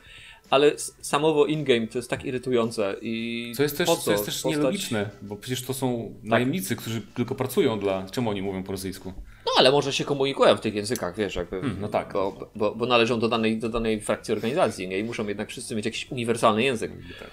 ale 0.50 0.72
samowo 1.00 1.46
in-game 1.46 1.86
to 1.86 1.98
jest 1.98 2.10
tak 2.10 2.24
irytujące 2.24 2.96
i 3.02 3.52
co 3.56 3.62
jest 3.62 3.78
też, 3.78 3.88
co? 3.88 3.96
co 3.96 4.12
jest 4.12 4.24
też 4.24 4.34
postać... 4.34 4.56
nielogiczne, 4.56 5.10
bo 5.22 5.36
przecież 5.36 5.62
to 5.62 5.74
są 5.74 6.14
tak. 6.20 6.30
najemnicy, 6.30 6.76
którzy 6.76 7.00
tylko 7.00 7.34
pracują 7.34 7.78
dla... 7.78 8.06
Czemu 8.10 8.30
oni 8.30 8.42
mówią 8.42 8.62
po 8.62 8.72
rosyjsku? 8.72 9.12
No 9.46 9.52
ale 9.58 9.70
może 9.70 9.92
się 9.92 10.04
komunikują 10.04 10.56
w 10.56 10.60
tych 10.60 10.74
językach, 10.74 11.16
wiesz, 11.16 11.36
jakby, 11.36 11.60
hmm, 11.60 11.80
no 11.80 11.88
tak. 11.88 12.12
Bo, 12.12 12.50
bo, 12.56 12.74
bo, 12.74 12.86
należą 12.86 13.20
do 13.20 13.28
danej, 13.28 13.58
do 13.58 13.68
danej 13.68 14.00
frakcji 14.00 14.34
organizacji 14.34 14.88
nie? 14.88 14.98
i 14.98 15.04
muszą 15.04 15.26
jednak 15.26 15.48
wszyscy 15.48 15.76
mieć 15.76 15.84
jakiś 15.84 16.10
uniwersalny 16.10 16.62
język. 16.62 16.92
Tak. 17.18 17.30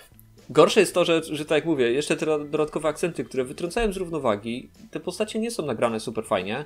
Gorsze 0.50 0.80
jest 0.80 0.94
to, 0.94 1.06
że, 1.06 1.22
że 1.24 1.46
tak 1.46 1.56
jak 1.56 1.66
mówię, 1.66 1.92
jeszcze 1.92 2.16
te 2.18 2.26
dodatkowe 2.26 2.90
akcenty, 2.90 3.24
które 3.24 3.44
wytrącają 3.44 3.94
z 3.94 3.98
równowagi, 3.98 4.70
te 4.92 5.00
postacie 5.00 5.40
nie 5.40 5.52
są 5.52 5.66
nagrane 5.66 6.00
super 6.00 6.26
fajnie. 6.26 6.66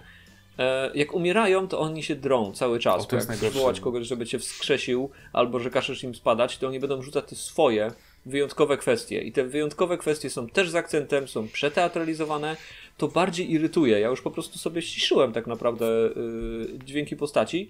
E, 0.59 0.91
jak 0.95 1.13
umierają, 1.13 1.67
to 1.67 1.79
oni 1.79 2.03
się 2.03 2.15
drą 2.15 2.51
cały 2.51 2.79
czas. 2.79 3.03
O, 3.03 3.05
to 3.05 3.15
jak 3.15 3.27
przywołać 3.27 3.79
kogoś, 3.79 4.07
żeby 4.07 4.25
cię 4.25 4.39
wskrzesił, 4.39 5.09
albo 5.33 5.59
że 5.59 5.69
każesz 5.69 6.03
im 6.03 6.15
spadać, 6.15 6.57
to 6.57 6.67
oni 6.67 6.79
będą 6.79 7.01
rzucać 7.01 7.25
te 7.25 7.35
swoje 7.35 7.91
wyjątkowe 8.25 8.77
kwestie. 8.77 9.21
I 9.21 9.31
te 9.31 9.43
wyjątkowe 9.43 9.97
kwestie 9.97 10.29
są 10.29 10.47
też 10.47 10.69
z 10.69 10.75
akcentem, 10.75 11.27
są 11.27 11.47
przeteatralizowane. 11.47 12.57
To 12.97 13.07
bardziej 13.07 13.51
irytuje. 13.51 13.99
Ja 13.99 14.07
już 14.07 14.21
po 14.21 14.31
prostu 14.31 14.59
sobie 14.59 14.81
ściszyłem 14.81 15.33
tak 15.33 15.47
naprawdę 15.47 15.85
yy, 15.85 16.79
dźwięki 16.85 17.15
postaci, 17.15 17.69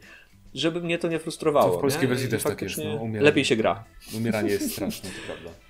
żeby 0.54 0.82
mnie 0.82 0.98
to 0.98 1.08
nie 1.08 1.20
frustrowało. 1.20 1.72
To 1.72 1.78
w 1.78 1.82
polskiej 1.82 2.02
nie? 2.02 2.08
wersji 2.08 2.30
też 2.30 2.44
tak 2.44 2.62
jest. 2.62 2.78
No, 2.78 3.08
lepiej 3.20 3.46
się 3.46 3.56
gra. 3.56 3.84
Umieranie 4.18 4.50
jest 4.50 4.72
straszne, 4.72 5.10
to 5.10 5.16
prawda. 5.26 5.67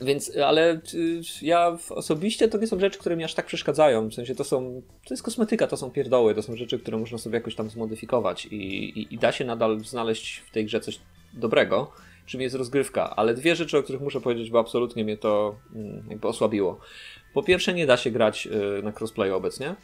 Więc, 0.00 0.36
ale 0.36 0.74
y, 0.94 1.20
ja 1.42 1.78
osobiście 1.90 2.48
to 2.48 2.58
nie 2.58 2.66
są 2.66 2.80
rzeczy, 2.80 2.98
które 2.98 3.16
mi 3.16 3.24
aż 3.24 3.34
tak 3.34 3.46
przeszkadzają. 3.46 4.08
W 4.08 4.14
sensie 4.14 4.34
to 4.34 4.44
są, 4.44 4.82
to 5.06 5.14
jest 5.14 5.22
kosmetyka, 5.22 5.66
to 5.66 5.76
są 5.76 5.90
pierdoły, 5.90 6.34
to 6.34 6.42
są 6.42 6.56
rzeczy, 6.56 6.78
które 6.78 6.98
można 6.98 7.18
sobie 7.18 7.34
jakoś 7.34 7.54
tam 7.54 7.70
zmodyfikować 7.70 8.46
i, 8.46 8.56
i, 9.00 9.14
i 9.14 9.18
da 9.18 9.32
się 9.32 9.44
nadal 9.44 9.80
znaleźć 9.80 10.38
w 10.38 10.50
tej 10.50 10.64
grze 10.64 10.80
coś 10.80 11.00
dobrego 11.34 11.92
czym 12.26 12.40
jest 12.40 12.54
rozgrywka, 12.54 13.16
ale 13.16 13.34
dwie 13.34 13.56
rzeczy, 13.56 13.78
o 13.78 13.82
których 13.82 14.02
muszę 14.02 14.20
powiedzieć, 14.20 14.50
bo 14.50 14.58
absolutnie 14.58 15.04
mnie 15.04 15.16
to 15.16 15.54
mm, 15.74 16.04
jakby 16.10 16.28
osłabiło. 16.28 16.80
Po 17.34 17.42
pierwsze, 17.42 17.74
nie 17.74 17.86
da 17.86 17.96
się 17.96 18.10
grać 18.10 18.46
y, 18.78 18.82
na 18.82 18.92
crossplayu 18.92 19.36
obecnie, 19.36 19.74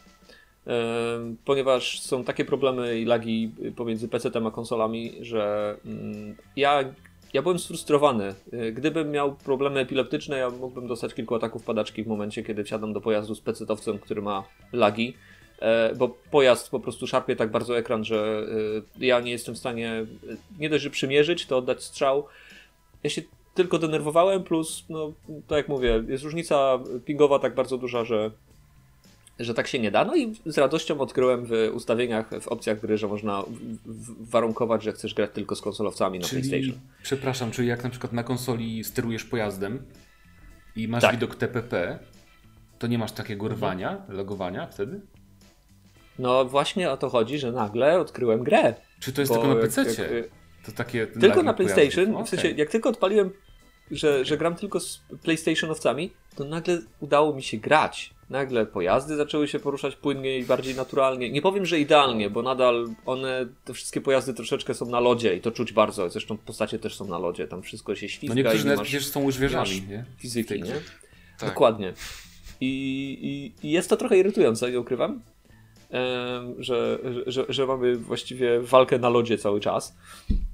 ponieważ 1.45 1.99
są 1.99 2.23
takie 2.23 2.45
problemy 2.45 2.99
i 2.99 3.05
lagi 3.05 3.51
pomiędzy 3.75 4.07
PC-tem 4.07 4.47
a 4.47 4.51
konsolami, 4.51 5.13
że 5.21 5.75
mm, 5.85 6.35
ja, 6.55 6.83
ja 7.35 7.41
byłem 7.41 7.59
sfrustrowany. 7.59 8.33
Y, 8.53 8.71
gdybym 8.71 9.11
miał 9.11 9.35
problemy 9.35 9.79
epileptyczne, 9.79 10.37
ja 10.37 10.49
mógłbym 10.49 10.87
dostać 10.87 11.13
kilku 11.13 11.35
ataków 11.35 11.63
padaczki 11.63 12.03
w 12.03 12.07
momencie, 12.07 12.43
kiedy 12.43 12.63
wsiadam 12.63 12.93
do 12.93 13.01
pojazdu 13.01 13.35
z 13.35 13.41
PC-towcem, 13.41 13.99
który 13.99 14.21
ma 14.21 14.43
lagi 14.73 15.13
E, 15.59 15.95
bo 15.95 16.09
pojazd 16.31 16.69
po 16.69 16.79
prostu 16.79 17.07
szarpie 17.07 17.35
tak 17.35 17.51
bardzo 17.51 17.77
ekran, 17.77 18.03
że 18.03 18.47
e, 18.99 19.05
ja 19.05 19.19
nie 19.19 19.31
jestem 19.31 19.55
w 19.55 19.57
stanie 19.57 19.91
e, 19.91 20.05
nie 20.59 20.69
dość, 20.69 20.83
że 20.83 20.89
przymierzyć, 20.89 21.45
to 21.45 21.57
oddać 21.57 21.83
strzał. 21.83 22.25
Ja 23.03 23.09
się 23.09 23.21
tylko 23.53 23.79
denerwowałem, 23.79 24.43
plus, 24.43 24.85
no, 24.89 25.13
tak 25.47 25.57
jak 25.57 25.67
mówię, 25.67 26.03
jest 26.07 26.23
różnica 26.23 26.79
pingowa 27.05 27.39
tak 27.39 27.55
bardzo 27.55 27.77
duża, 27.77 28.05
że, 28.05 28.31
że 29.39 29.53
tak 29.53 29.67
się 29.67 29.79
nie 29.79 29.91
da. 29.91 30.05
No 30.05 30.15
i 30.15 30.35
z 30.45 30.57
radością 30.57 30.99
odkryłem 30.99 31.45
w 31.45 31.71
ustawieniach, 31.73 32.29
w 32.41 32.47
opcjach 32.47 32.79
gry, 32.79 32.97
że 32.97 33.07
można 33.07 33.43
warunkować, 34.19 34.83
że 34.83 34.91
chcesz 34.91 35.13
grać 35.13 35.31
tylko 35.33 35.55
z 35.55 35.61
konsolowcami 35.61 36.19
na 36.19 36.25
czyli, 36.25 36.49
PlayStation. 36.49 36.79
Przepraszam, 37.03 37.51
czyli 37.51 37.67
jak 37.67 37.83
na 37.83 37.89
przykład 37.89 38.13
na 38.13 38.23
konsoli 38.23 38.83
sterujesz 38.83 39.23
pojazdem 39.23 39.83
i 40.75 40.87
masz 40.87 41.01
tak. 41.01 41.11
widok 41.11 41.35
TPP, 41.35 41.99
to 42.79 42.87
nie 42.87 42.97
masz 42.97 43.11
takiego 43.11 43.47
rwania, 43.47 44.05
logowania 44.09 44.67
wtedy? 44.67 45.01
No 46.19 46.45
właśnie 46.45 46.91
o 46.91 46.97
to 46.97 47.09
chodzi, 47.09 47.39
że 47.39 47.51
nagle 47.51 47.99
odkryłem 47.99 48.43
grę. 48.43 48.75
Czy 48.99 49.13
to 49.13 49.21
jest 49.21 49.33
tylko 49.33 49.47
na 49.47 49.55
PC? 49.55 49.85
To 50.65 50.71
takie 50.71 51.07
tylko 51.07 51.43
na 51.43 51.53
PlayStation. 51.53 52.11
Okay. 52.11 52.25
W 52.25 52.29
sensie, 52.29 52.49
jak 52.49 52.69
tylko 52.69 52.89
odpaliłem, 52.89 53.29
że, 53.91 54.25
że 54.25 54.37
gram 54.37 54.55
tylko 54.55 54.79
z 54.79 55.01
PlayStationowcami, 55.23 56.13
to 56.35 56.43
nagle 56.43 56.79
udało 56.99 57.35
mi 57.35 57.43
się 57.43 57.57
grać. 57.57 58.14
Nagle 58.29 58.65
pojazdy 58.65 59.15
zaczęły 59.15 59.47
się 59.47 59.59
poruszać 59.59 59.95
płynniej, 59.95 60.43
bardziej 60.43 60.75
naturalnie. 60.75 61.29
Nie 61.29 61.41
powiem, 61.41 61.65
że 61.65 61.79
idealnie, 61.79 62.29
bo 62.29 62.41
nadal 62.41 62.87
one, 63.05 63.47
te 63.65 63.73
wszystkie 63.73 64.01
pojazdy 64.01 64.33
troszeczkę 64.33 64.73
są 64.73 64.85
na 64.85 64.99
lodzie 64.99 65.35
i 65.35 65.41
to 65.41 65.51
czuć 65.51 65.73
bardzo. 65.73 66.09
Zresztą 66.09 66.37
postacie 66.37 66.79
też 66.79 66.95
są 66.95 67.07
na 67.07 67.19
lodzie, 67.19 67.47
tam 67.47 67.61
wszystko 67.61 67.95
się 67.95 68.09
świska. 68.09 68.27
No 68.27 68.41
niektórzy 68.41 68.65
nawet 68.65 68.81
przecież 68.81 69.07
są 69.07 69.31
zwierzami, 69.31 69.81
nie? 69.89 70.05
Fizyki, 70.17 70.63
nie? 70.63 70.73
Tak. 71.39 71.49
Dokładnie. 71.49 71.93
I, 72.61 72.67
i, 73.61 73.67
I, 73.67 73.71
jest 73.71 73.89
to 73.89 73.97
trochę 73.97 74.17
irytujące, 74.17 74.71
nie 74.71 74.79
ukrywam, 74.79 75.21
że, 76.59 76.99
że, 77.27 77.45
że 77.49 77.67
mamy 77.67 77.95
właściwie 77.95 78.59
walkę 78.61 78.99
na 78.99 79.09
lodzie 79.09 79.37
cały 79.37 79.59
czas. 79.59 79.95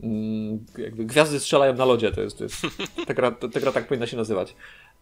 Mm, 0.03 0.65
jakby 0.77 1.05
gwiazdy 1.05 1.39
strzelają 1.39 1.73
na 1.73 1.86
lodzie, 1.86 2.12
to 2.12 2.21
jest, 2.21 2.38
to 2.38 2.43
jest 2.43 2.62
ta, 3.07 3.13
gra, 3.13 3.31
ta 3.31 3.60
gra 3.60 3.71
tak 3.71 3.88
powinna 3.88 4.07
się 4.07 4.17
nazywać. 4.17 4.55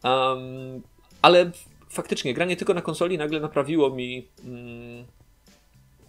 Um, 0.04 0.82
ale 1.22 1.52
faktycznie, 1.90 2.34
granie 2.34 2.56
tylko 2.56 2.74
na 2.74 2.82
konsoli 2.82 3.18
nagle 3.18 3.40
naprawiło 3.40 3.90
mi 3.90 4.28
mm, 4.46 5.06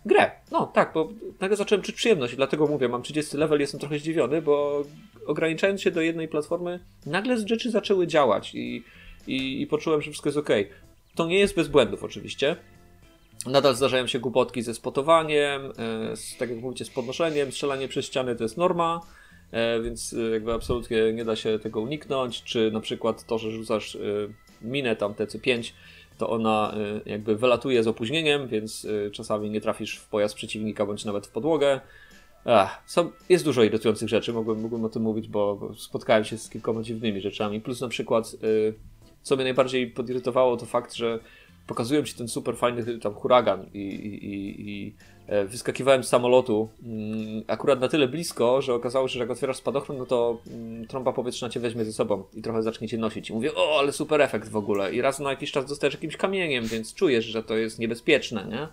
grę. 0.05 0.31
No 0.51 0.67
tak, 0.67 0.93
bo 0.95 1.09
nagle 1.41 1.57
zacząłem 1.57 1.83
czuć 1.83 1.95
przyjemność, 1.95 2.37
dlatego 2.37 2.67
mówię, 2.67 2.89
mam 2.89 3.03
30 3.03 3.37
level, 3.37 3.61
jestem 3.61 3.81
trochę 3.81 3.99
zdziwiony, 3.99 4.43
bo 4.43 4.85
ograniczając 5.27 5.83
się 5.83 5.91
do 5.91 6.01
jednej 6.01 6.29
platformy, 6.29 6.81
nagle 7.07 7.49
rzeczy 7.49 7.71
zaczęły 7.71 8.07
działać 8.07 8.55
i, 8.55 8.85
i, 9.27 9.63
i 9.63 9.67
poczułem, 9.67 10.03
że 10.03 10.11
wszystko 10.11 10.29
jest 10.29 10.39
ok. 10.39 10.51
To 11.15 11.27
nie 11.27 11.39
jest 11.39 11.55
bez 11.55 11.69
błędów 11.69 12.05
oczywiście. 12.05 12.57
Nadal 13.47 13.75
zdarzają 13.75 14.07
się 14.07 14.19
głupotki 14.19 14.63
ze 14.63 14.75
spotowaniem, 14.75 15.73
e, 15.79 16.17
z, 16.17 16.37
tak 16.37 16.51
jak 16.51 16.59
mówicie, 16.59 16.85
z 16.85 16.91
podnoszeniem, 16.91 17.53
strzelanie 17.53 17.89
przez 17.89 18.07
ściany 18.07 18.37
to 18.37 18.43
jest 18.43 18.57
norma, 18.57 19.01
e, 19.53 19.81
więc 19.81 20.13
e, 20.13 20.31
jakby 20.31 20.53
absolutnie 20.53 21.13
nie 21.13 21.25
da 21.25 21.37
się 21.37 21.59
tego 21.59 21.81
uniknąć, 21.81 22.43
czy 22.43 22.71
na 22.71 22.81
przykład 22.81 23.27
to, 23.27 23.39
że 23.39 23.51
rzucasz 23.51 23.99
minę 24.63 24.97
tam 24.97 25.13
TC5, 25.13 25.73
to 26.19 26.31
ona 26.31 26.75
jakby 27.07 27.37
wylatuje 27.37 27.83
z 27.83 27.87
opóźnieniem, 27.87 28.49
więc 28.49 28.87
czasami 29.13 29.51
nie 29.51 29.61
trafisz 29.61 29.97
w 29.97 30.09
pojazd 30.09 30.35
przeciwnika, 30.35 30.87
bądź 30.87 31.05
nawet 31.05 31.27
w 31.27 31.31
podłogę. 31.31 31.81
Ach, 32.45 32.83
są, 32.87 33.11
jest 33.29 33.45
dużo 33.45 33.63
irytujących 33.63 34.09
rzeczy, 34.09 34.33
mogłem, 34.33 34.61
mogłem 34.61 34.85
o 34.85 34.89
tym 34.89 35.03
mówić, 35.03 35.29
bo 35.29 35.71
spotkałem 35.77 36.25
się 36.25 36.39
z 36.39 36.49
kilkoma 36.49 36.83
dziwnymi 36.83 37.21
rzeczami. 37.21 37.61
Plus 37.61 37.81
na 37.81 37.89
przykład, 37.89 38.37
co 39.23 39.37
mnie 39.37 39.45
najbardziej 39.45 39.87
podirytowało, 39.87 40.57
to 40.57 40.67
fakt, 40.67 40.95
że 40.95 41.19
pokazują 41.67 42.03
ci 42.03 42.15
ten 42.15 42.29
super 42.29 42.57
fajny 42.57 42.99
tam 42.99 43.15
huragan 43.15 43.67
i, 43.75 43.79
i, 43.79 44.71
i 44.71 44.95
wyskakiwałem 45.47 46.05
z 46.05 46.09
samolotu 46.09 46.69
mm, 46.83 47.45
akurat 47.47 47.81
na 47.81 47.89
tyle 47.89 48.09
blisko, 48.09 48.63
że 48.63 48.75
okazało 48.75 49.09
się, 49.09 49.15
że 49.15 49.21
jak 49.21 49.31
otwierasz 49.31 49.57
spadochron, 49.57 49.99
no 49.99 50.07
to 50.07 50.39
mm, 50.47 50.87
trąba 50.87 51.13
powietrzna 51.13 51.49
cię 51.49 51.61
weźmie 51.61 51.85
ze 51.85 51.93
sobą 51.93 52.25
i 52.35 52.43
trochę 52.43 52.63
zacznie 52.63 52.89
cię 52.89 52.99
nosić. 52.99 53.31
I 53.31 53.33
mówię, 53.33 53.55
o, 53.55 53.79
ale 53.79 53.93
super 53.93 54.21
efekt 54.21 54.49
w 54.49 54.57
ogóle. 54.57 54.95
I 54.95 55.01
raz 55.01 55.19
na 55.19 55.31
jakiś 55.31 55.53
czas 55.53 55.67
dostajesz 55.67 55.95
jakimś 55.95 56.17
kamieniem, 56.17 56.65
więc 56.65 56.95
czujesz, 56.95 57.25
że 57.25 57.43
to 57.43 57.57
jest 57.57 57.79
niebezpieczne, 57.79 58.47
nie? 58.51 58.69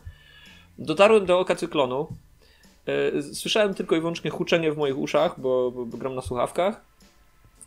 Dotarłem 0.86 1.26
do 1.26 1.40
oka 1.40 1.56
cyklonu. 1.56 2.08
E, 2.86 3.22
słyszałem 3.24 3.74
tylko 3.74 3.96
i 3.96 4.00
wyłącznie 4.00 4.32
huczenie 4.32 4.72
w 4.72 4.78
moich 4.78 4.98
uszach, 4.98 5.40
bo, 5.40 5.72
bo, 5.72 5.86
bo 5.86 5.98
gram 5.98 6.16
na 6.16 6.22
słuchawkach 6.22 6.87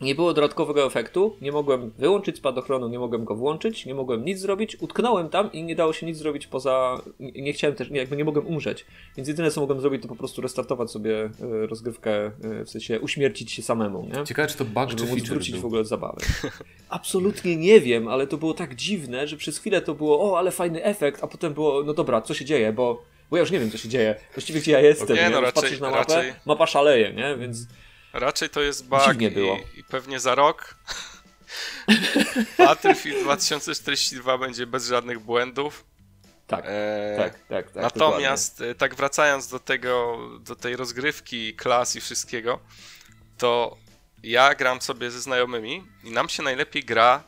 nie 0.01 0.15
było 0.15 0.35
dodatkowego 0.35 0.87
efektu, 0.87 1.37
nie 1.41 1.53
mogłem 1.53 1.91
wyłączyć 1.99 2.37
spadochronu, 2.37 2.89
nie 2.89 2.99
mogłem 2.99 3.25
go 3.25 3.35
włączyć, 3.35 3.87
nie 3.87 3.95
mogłem 3.95 4.25
nic 4.25 4.39
zrobić, 4.39 4.77
utknąłem 4.81 5.29
tam 5.29 5.53
i 5.53 5.63
nie 5.63 5.75
dało 5.75 5.93
się 5.93 6.07
nic 6.07 6.17
zrobić 6.17 6.47
poza, 6.47 7.03
nie 7.21 7.53
chciałem 7.53 7.77
też, 7.77 7.91
jakby 7.91 8.17
nie 8.17 8.25
mogłem 8.25 8.47
umrzeć, 8.47 8.87
więc 9.17 9.29
jedyne 9.29 9.51
co 9.51 9.61
mogłem 9.61 9.81
zrobić 9.81 10.03
to 10.03 10.09
po 10.09 10.17
prostu 10.17 10.43
restartować 10.43 10.91
sobie 10.91 11.25
e, 11.25 11.31
rozgrywkę, 11.67 12.27
e, 12.27 12.65
w 12.65 12.71
sensie 12.71 13.01
uśmiercić 13.01 13.53
się 13.53 13.63
samemu, 13.63 14.09
nie? 14.17 14.25
Ciekawe 14.25 14.49
czy 14.49 14.57
to 14.57 14.65
bug 14.65 14.91
Żeby 14.91 15.03
czy 15.03 15.09
móc 15.09 15.29
wrócić 15.29 15.53
był. 15.53 15.63
w 15.63 15.65
ogóle 15.65 15.81
od 15.81 15.87
zabawy. 15.87 16.21
Absolutnie 16.89 17.57
nie 17.57 17.81
wiem, 17.81 18.09
ale 18.09 18.27
to 18.27 18.37
było 18.37 18.55
tak 18.55 18.75
dziwne, 18.75 19.29
że 19.29 19.37
przez 19.37 19.59
chwilę 19.59 19.81
to 19.81 19.95
było, 19.95 20.33
o 20.33 20.39
ale 20.39 20.51
fajny 20.51 20.85
efekt, 20.85 21.25
a 21.25 21.27
potem 21.27 21.55
było, 21.55 21.83
no 21.83 21.95
dobra, 21.95 22.23
co 22.23 22.35
się 22.35 22.45
dzieje, 22.45 22.73
bo, 22.73 23.03
bo 23.31 23.37
ja 23.37 23.41
już 23.41 23.51
nie 23.51 23.59
wiem 23.59 23.71
co 23.71 23.79
się 23.79 23.89
dzieje, 23.89 24.15
właściwie 24.35 24.61
gdzie 24.61 24.73
ja 24.73 24.81
jestem, 24.81 25.17
okay, 25.17 25.31
no, 25.31 25.41
raczej, 25.41 25.63
patrzysz 25.63 25.81
na 25.81 25.91
mapę, 25.91 26.15
raczej... 26.15 26.33
mapa 26.47 26.67
szaleje, 26.67 27.13
nie, 27.13 27.37
więc... 27.37 27.67
Raczej 28.13 28.51
to 28.51 28.61
jest 28.61 28.89
bug 28.89 29.21
i, 29.21 29.31
było. 29.31 29.59
i 29.77 29.85
pewnie 29.85 30.21
za 30.21 30.35
rok 30.35 30.75
Battlefield 32.59 33.23
2042 33.23 34.39
będzie 34.39 34.67
bez 34.67 34.87
żadnych 34.87 35.19
błędów. 35.19 35.85
Tak, 36.47 36.65
e, 36.69 37.15
tak, 37.17 37.35
tak, 37.49 37.71
tak. 37.71 37.83
Natomiast 37.83 38.55
dokładnie. 38.55 38.75
tak 38.75 38.95
wracając 38.95 39.49
do 39.49 39.59
tego, 39.59 40.19
do 40.41 40.57
tej 40.57 40.77
rozgrywki, 40.77 41.55
klas 41.55 41.97
i 41.97 42.01
wszystkiego, 42.01 42.61
to 43.39 43.77
ja 44.23 44.55
gram 44.55 44.81
sobie 44.81 45.11
ze 45.11 45.21
znajomymi 45.21 45.87
i 46.05 46.11
nam 46.11 46.29
się 46.29 46.43
najlepiej 46.43 46.85
gra 46.85 47.23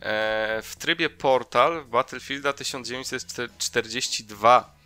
e, 0.00 0.62
w 0.62 0.76
trybie 0.76 1.10
Portal 1.10 1.84
Battlefielda 1.84 2.52
1942 2.52 4.77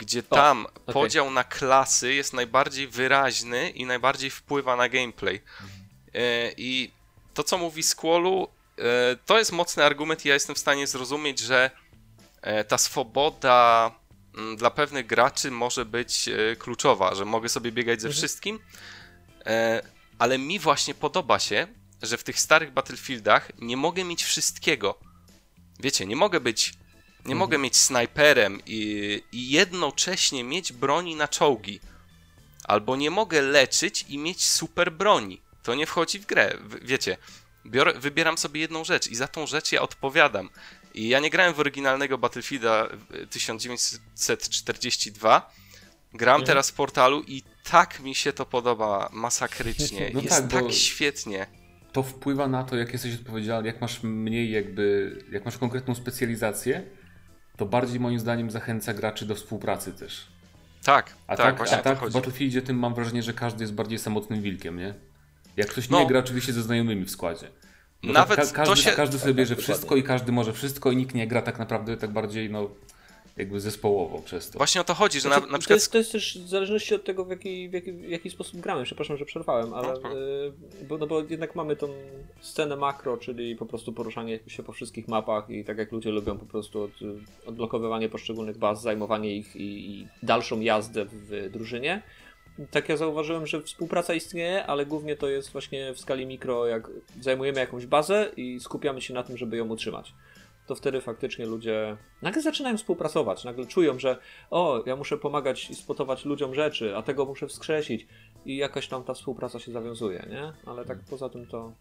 gdzie 0.00 0.22
tam 0.22 0.66
o, 0.66 0.68
okay. 0.68 0.94
podział 0.94 1.30
na 1.30 1.44
klasy 1.44 2.14
jest 2.14 2.32
najbardziej 2.32 2.88
wyraźny 2.88 3.70
i 3.70 3.86
najbardziej 3.86 4.30
wpływa 4.30 4.76
na 4.76 4.88
gameplay. 4.88 5.40
E, 6.14 6.52
I 6.56 6.90
to, 7.34 7.44
co 7.44 7.58
mówi 7.58 7.82
Squallu, 7.82 8.48
e, 8.78 8.82
to 9.26 9.38
jest 9.38 9.52
mocny 9.52 9.84
argument 9.84 10.24
i 10.24 10.28
ja 10.28 10.34
jestem 10.34 10.54
w 10.54 10.58
stanie 10.58 10.86
zrozumieć, 10.86 11.38
że 11.38 11.70
e, 12.42 12.64
ta 12.64 12.78
swoboda 12.78 13.90
mm, 14.34 14.56
dla 14.56 14.70
pewnych 14.70 15.06
graczy 15.06 15.50
może 15.50 15.84
być 15.84 16.30
kluczowa, 16.58 17.14
że 17.14 17.24
mogę 17.24 17.48
sobie 17.48 17.72
biegać 17.72 18.00
ze 18.00 18.08
mhm. 18.08 18.18
wszystkim, 18.18 18.58
ale 20.18 20.38
mi 20.38 20.58
właśnie 20.58 20.94
podoba 20.94 21.38
się, 21.38 21.66
że 22.02 22.16
w 22.16 22.24
tych 22.24 22.40
starych 22.40 22.72
Battlefieldach 22.72 23.50
nie 23.58 23.76
mogę 23.76 24.04
mieć 24.04 24.24
wszystkiego. 24.24 24.98
Wiecie, 25.80 26.06
nie 26.06 26.16
mogę 26.16 26.40
być 26.40 26.72
nie 27.24 27.32
mhm. 27.32 27.38
mogę 27.38 27.58
mieć 27.58 27.76
snajperem 27.76 28.60
i, 28.66 29.22
i 29.32 29.50
jednocześnie 29.50 30.44
mieć 30.44 30.72
broni 30.72 31.16
na 31.16 31.28
czołgi. 31.28 31.80
Albo 32.64 32.96
nie 32.96 33.10
mogę 33.10 33.42
leczyć 33.42 34.04
i 34.08 34.18
mieć 34.18 34.46
super 34.46 34.92
broni. 34.92 35.40
To 35.62 35.74
nie 35.74 35.86
wchodzi 35.86 36.18
w 36.18 36.26
grę. 36.26 36.56
Wiecie, 36.82 37.16
biorę, 37.66 37.92
wybieram 37.92 38.38
sobie 38.38 38.60
jedną 38.60 38.84
rzecz 38.84 39.06
i 39.06 39.16
za 39.16 39.28
tą 39.28 39.46
rzecz 39.46 39.72
ja 39.72 39.82
odpowiadam. 39.82 40.48
I 40.94 41.08
ja 41.08 41.20
nie 41.20 41.30
grałem 41.30 41.54
w 41.54 41.60
oryginalnego 41.60 42.18
Battlefielda 42.18 42.88
1942. 43.30 45.52
Gram 46.14 46.34
mhm. 46.34 46.46
teraz 46.46 46.70
w 46.70 46.74
portalu 46.74 47.22
i 47.26 47.42
tak 47.70 48.00
mi 48.00 48.14
się 48.14 48.32
to 48.32 48.46
podoba 48.46 49.08
masakrycznie. 49.12 50.10
No 50.14 50.20
Jest 50.20 50.36
tak, 50.36 50.50
tak 50.50 50.72
świetnie. 50.72 51.46
To 51.92 52.02
wpływa 52.02 52.48
na 52.48 52.64
to, 52.64 52.76
jak 52.76 52.92
jesteś 52.92 53.14
odpowiedzialny, 53.14 53.68
jak 53.68 53.80
masz 53.80 54.02
mniej 54.02 54.50
jakby, 54.50 55.16
jak 55.32 55.44
masz 55.44 55.58
konkretną 55.58 55.94
specjalizację, 55.94 56.82
to 57.60 57.66
bardziej 57.66 58.00
moim 58.00 58.20
zdaniem 58.20 58.50
zachęca 58.50 58.94
graczy 58.94 59.26
do 59.26 59.34
współpracy 59.34 59.92
też. 59.92 60.26
Tak, 60.84 61.14
a 61.26 61.36
tak, 61.36 61.46
tak, 61.46 61.56
właśnie 61.56 61.78
a 61.78 61.82
tak 61.82 61.98
w 61.98 62.12
Battlefieldzie 62.12 62.62
tym 62.62 62.78
mam 62.78 62.94
wrażenie, 62.94 63.22
że 63.22 63.32
każdy 63.32 63.64
jest 63.64 63.74
bardziej 63.74 63.98
samotnym 63.98 64.42
wilkiem, 64.42 64.78
nie? 64.78 64.94
Jak 65.56 65.68
ktoś 65.68 65.90
nie 65.90 66.00
no. 66.00 66.06
gra 66.06 66.20
oczywiście 66.20 66.52
ze 66.52 66.62
znajomymi 66.62 67.04
w 67.04 67.10
składzie. 67.10 67.48
Bo 68.02 68.12
Nawet 68.12 68.36
tak, 68.36 68.52
ka 68.52 68.64
każdy, 68.64 68.82
się... 68.82 68.90
każdy 68.90 69.18
sobie 69.18 69.34
bierze 69.34 69.56
wszystko 69.56 69.96
i 69.96 70.02
każdy 70.02 70.32
może 70.32 70.52
wszystko 70.52 70.90
i 70.90 70.96
nikt 70.96 71.14
nie 71.14 71.26
gra 71.26 71.42
tak 71.42 71.58
naprawdę 71.58 71.96
tak 71.96 72.12
bardziej, 72.12 72.50
no 72.50 72.70
jakby 73.40 73.60
zespołowo 73.60 74.18
przez 74.18 74.50
to. 74.50 74.58
Właśnie 74.58 74.80
o 74.80 74.84
to 74.84 74.94
chodzi, 74.94 75.20
że 75.20 75.28
znaczy, 75.28 75.46
na, 75.46 75.52
na 75.52 75.58
przykład... 75.58 75.68
To 75.68 75.74
jest, 75.74 75.92
to 75.92 75.98
jest, 75.98 76.12
też 76.12 76.38
w 76.38 76.48
zależności 76.48 76.94
od 76.94 77.04
tego, 77.04 77.24
w 77.24 77.30
jaki, 77.30 77.68
w 77.68 77.72
jaki, 77.72 77.92
w 77.92 78.10
jaki 78.10 78.30
sposób 78.30 78.60
gramy. 78.60 78.84
Przepraszam, 78.84 79.16
że 79.16 79.24
przerwałem, 79.24 79.74
ale 79.74 79.94
no, 80.02 80.12
y, 80.12 80.52
bo, 80.88 80.98
no 80.98 81.06
bo 81.06 81.22
jednak 81.28 81.54
mamy 81.54 81.76
tą 81.76 81.88
scenę 82.40 82.76
makro, 82.76 83.16
czyli 83.16 83.56
po 83.56 83.66
prostu 83.66 83.92
poruszanie 83.92 84.38
się 84.46 84.62
po 84.62 84.72
wszystkich 84.72 85.08
mapach 85.08 85.50
i 85.50 85.64
tak 85.64 85.78
jak 85.78 85.92
ludzie 85.92 86.10
lubią 86.10 86.38
po 86.38 86.46
prostu 86.46 86.82
od, 86.82 86.90
odblokowywanie 87.46 88.08
poszczególnych 88.08 88.58
baz, 88.58 88.82
zajmowanie 88.82 89.36
ich 89.36 89.56
i, 89.56 89.90
i 89.90 90.08
dalszą 90.22 90.60
jazdę 90.60 91.04
w 91.04 91.50
drużynie. 91.52 92.02
Tak 92.70 92.88
ja 92.88 92.96
zauważyłem, 92.96 93.46
że 93.46 93.62
współpraca 93.62 94.14
istnieje, 94.14 94.66
ale 94.66 94.86
głównie 94.86 95.16
to 95.16 95.28
jest 95.28 95.52
właśnie 95.52 95.94
w 95.94 96.00
skali 96.00 96.26
mikro, 96.26 96.66
jak 96.66 96.90
zajmujemy 97.20 97.60
jakąś 97.60 97.86
bazę 97.86 98.30
i 98.36 98.60
skupiamy 98.60 99.00
się 99.00 99.14
na 99.14 99.22
tym, 99.22 99.36
żeby 99.36 99.56
ją 99.56 99.68
utrzymać 99.68 100.14
to 100.70 100.74
wtedy 100.74 101.00
faktycznie 101.00 101.46
ludzie 101.46 101.96
nagle 102.22 102.42
zaczynają 102.42 102.76
współpracować, 102.76 103.44
nagle 103.44 103.66
czują, 103.66 103.98
że 103.98 104.18
o, 104.50 104.82
ja 104.86 104.96
muszę 104.96 105.18
pomagać 105.18 105.70
i 105.70 105.74
spotować 105.74 106.24
ludziom 106.24 106.54
rzeczy, 106.54 106.96
a 106.96 107.02
tego 107.02 107.24
muszę 107.24 107.48
wskrzesić 107.48 108.06
i 108.44 108.56
jakaś 108.56 108.88
tam 108.88 109.04
ta 109.04 109.14
współpraca 109.14 109.58
się 109.58 109.72
zawiązuje, 109.72 110.26
nie? 110.30 110.52
Ale 110.66 110.84
tak 110.84 110.98
poza 111.10 111.28
tym 111.28 111.46
to 111.46 111.72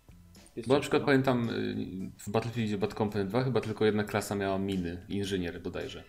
jest 0.56 0.70
Bo 0.70 0.76
na 0.76 0.80
przykład 0.80 1.02
no. 1.02 1.06
pamiętam 1.06 1.50
y, 1.50 2.12
w 2.18 2.30
Battlefieldzie 2.30 2.78
Bad 2.78 2.94
Company 2.94 3.26
2 3.26 3.44
chyba 3.44 3.62
tylko 3.62 3.86
jedna 3.86 4.04
klasa 4.04 4.36
miała 4.36 4.58
miny, 4.58 5.06
inżynier 5.10 5.62
bodajże. 5.62 6.04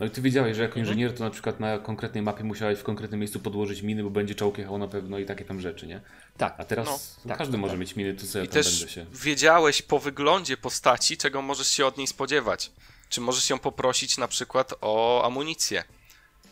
No 0.00 0.06
i 0.06 0.10
ty 0.10 0.22
wiedziałeś, 0.22 0.56
że 0.56 0.62
jako 0.62 0.80
mhm. 0.80 0.86
inżynier 0.86 1.14
to 1.14 1.24
na 1.24 1.30
przykład 1.30 1.60
na 1.60 1.78
konkretnej 1.78 2.22
mapie 2.22 2.44
musiałeś 2.44 2.78
w 2.78 2.82
konkretnym 2.82 3.20
miejscu 3.20 3.40
podłożyć 3.40 3.82
miny, 3.82 4.02
bo 4.02 4.10
będzie 4.10 4.34
czołg 4.34 4.58
jechał 4.58 4.78
na 4.78 4.88
pewno 4.88 5.18
i 5.18 5.24
takie 5.24 5.44
tam 5.44 5.60
rzeczy, 5.60 5.86
nie? 5.86 6.00
Tak. 6.38 6.54
A 6.58 6.64
teraz 6.64 6.86
no, 7.24 7.28
tak, 7.28 7.38
każdy 7.38 7.52
tak, 7.52 7.60
może 7.60 7.72
tak. 7.72 7.80
mieć 7.80 7.96
miny, 7.96 8.14
to 8.14 8.26
co 8.26 8.38
ja 8.38 8.44
I 8.44 8.48
też 8.48 8.90
się. 8.94 9.06
wiedziałeś 9.12 9.82
po 9.82 9.98
wyglądzie 9.98 10.56
postaci, 10.56 11.16
czego 11.16 11.42
możesz 11.42 11.68
się 11.68 11.86
od 11.86 11.96
niej 11.98 12.06
spodziewać. 12.06 12.70
czy 13.08 13.20
możesz 13.20 13.50
ją 13.50 13.58
poprosić 13.58 14.18
na 14.18 14.28
przykład 14.28 14.74
o 14.80 15.24
amunicję, 15.24 15.84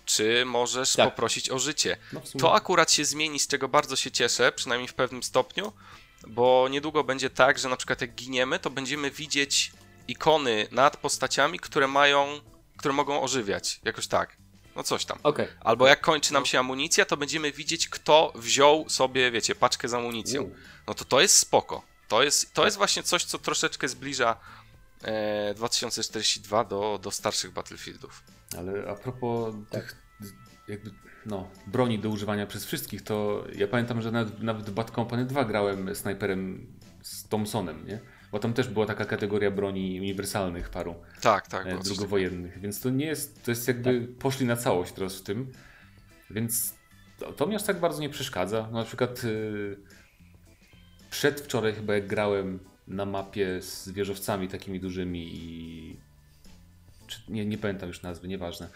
czy 0.04 0.44
możesz 0.46 0.92
Tak. 0.92 1.10
poprosić 1.10 1.50
o 1.50 1.58
życie. 1.58 1.96
No 2.12 2.20
To 2.38 2.54
akurat 2.54 2.92
się 2.92 3.04
zmieni, 3.04 3.38
z 3.40 3.46
czego 3.48 3.68
bardzo 3.68 3.96
się 3.96 4.10
cieszę, 4.10 4.52
przynajmniej 4.52 4.88
w 4.88 4.94
pewnym 4.94 5.22
stopniu, 5.22 5.72
bo 6.28 6.68
niedługo 6.70 7.04
będzie 7.04 7.30
tak, 7.30 7.58
że 7.58 7.68
na 7.68 7.76
przykład 7.76 8.00
jak 8.00 8.14
giniemy, 8.14 8.58
to 8.58 8.70
będziemy 8.70 9.10
widzieć 9.10 9.72
ikony 10.08 10.68
nad 10.70 10.96
postaciami, 10.96 11.58
które 11.58 11.88
mają, 11.88 12.40
które 12.76 12.94
mogą 12.94 13.22
ożywiać, 13.22 13.80
jakoś 13.84 14.06
tak. 14.06 14.36
No 14.76 14.82
coś 14.82 15.04
tam. 15.04 15.18
Okej. 15.22 15.48
Albo 15.60 15.86
jak 15.86 16.00
kończy 16.00 16.32
nam 16.32 16.46
się 16.46 16.58
amunicja, 16.58 17.04
to 17.04 17.16
będziemy 17.16 17.52
widzieć, 17.52 17.88
kto 17.88 18.32
wziął 18.34 18.88
sobie, 18.88 19.30
wiecie, 19.30 19.54
paczkę 19.54 19.88
z 19.88 19.94
amunicją. 19.94 20.50
No 20.86 20.94
to 20.94 21.04
to 21.04 21.20
jest 21.20 21.36
spoko. 21.36 21.82
To 22.08 22.22
jest, 22.22 22.54
to 22.54 22.64
jest 22.64 22.76
właśnie 22.76 23.02
coś, 23.02 23.24
co 23.24 23.38
troszeczkę 23.38 23.88
zbliża 23.88 24.36
e, 25.02 25.54
2042 25.54 26.64
do, 26.64 26.98
do 27.02 27.10
starszych 27.10 27.52
Battlefieldów. 27.52 28.22
Ale 28.58 28.90
a 28.90 28.94
propos 28.94 29.54
tych 29.70 29.96
jakby, 30.68 30.90
no, 31.26 31.50
broni 31.66 31.98
do 31.98 32.08
używania 32.08 32.46
przez 32.46 32.64
wszystkich, 32.64 33.02
to 33.02 33.44
ja 33.54 33.68
pamiętam, 33.68 34.02
że 34.02 34.10
nawet, 34.10 34.42
nawet 34.42 34.70
w 34.70 34.72
Bad 34.72 34.90
Company 34.90 35.24
2 35.24 35.44
grałem 35.44 35.94
snajperem 35.94 36.66
z 37.02 37.28
Thompsonem, 37.28 37.86
nie? 37.86 38.00
Bo 38.34 38.40
tam 38.40 38.52
też 38.52 38.68
była 38.68 38.86
taka 38.86 39.04
kategoria 39.04 39.50
broni 39.50 40.00
uniwersalnych 40.00 40.68
paru 40.70 40.94
Tak, 41.20 41.48
tak. 41.48 41.66
e, 41.66 41.78
drugowojennych, 41.78 42.60
więc 42.60 42.80
to 42.80 42.90
nie 42.90 43.06
jest, 43.06 43.44
to 43.44 43.50
jest 43.50 43.68
jakby 43.68 44.00
poszli 44.00 44.46
na 44.46 44.56
całość 44.56 44.92
teraz 44.92 45.16
w 45.16 45.22
tym, 45.22 45.52
więc 46.30 46.74
to, 47.18 47.32
to 47.32 47.46
mi 47.46 47.54
aż 47.54 47.62
tak 47.62 47.80
bardzo 47.80 48.00
nie 48.00 48.08
przeszkadza. 48.08 48.68
No, 48.72 48.78
na 48.78 48.84
przykład 48.84 49.24
y, 49.24 49.76
przedwczoraj 51.10 51.74
chyba 51.74 51.94
jak 51.94 52.06
grałem 52.06 52.58
na 52.88 53.06
mapie 53.06 53.62
z 53.62 53.88
wieżowcami 53.88 54.48
takimi 54.48 54.80
dużymi 54.80 55.30
i 55.34 55.96
nie, 57.28 57.46
nie 57.46 57.58
pamiętam 57.58 57.88
już 57.88 58.02
nazwy, 58.02 58.28
nieważne. 58.28 58.68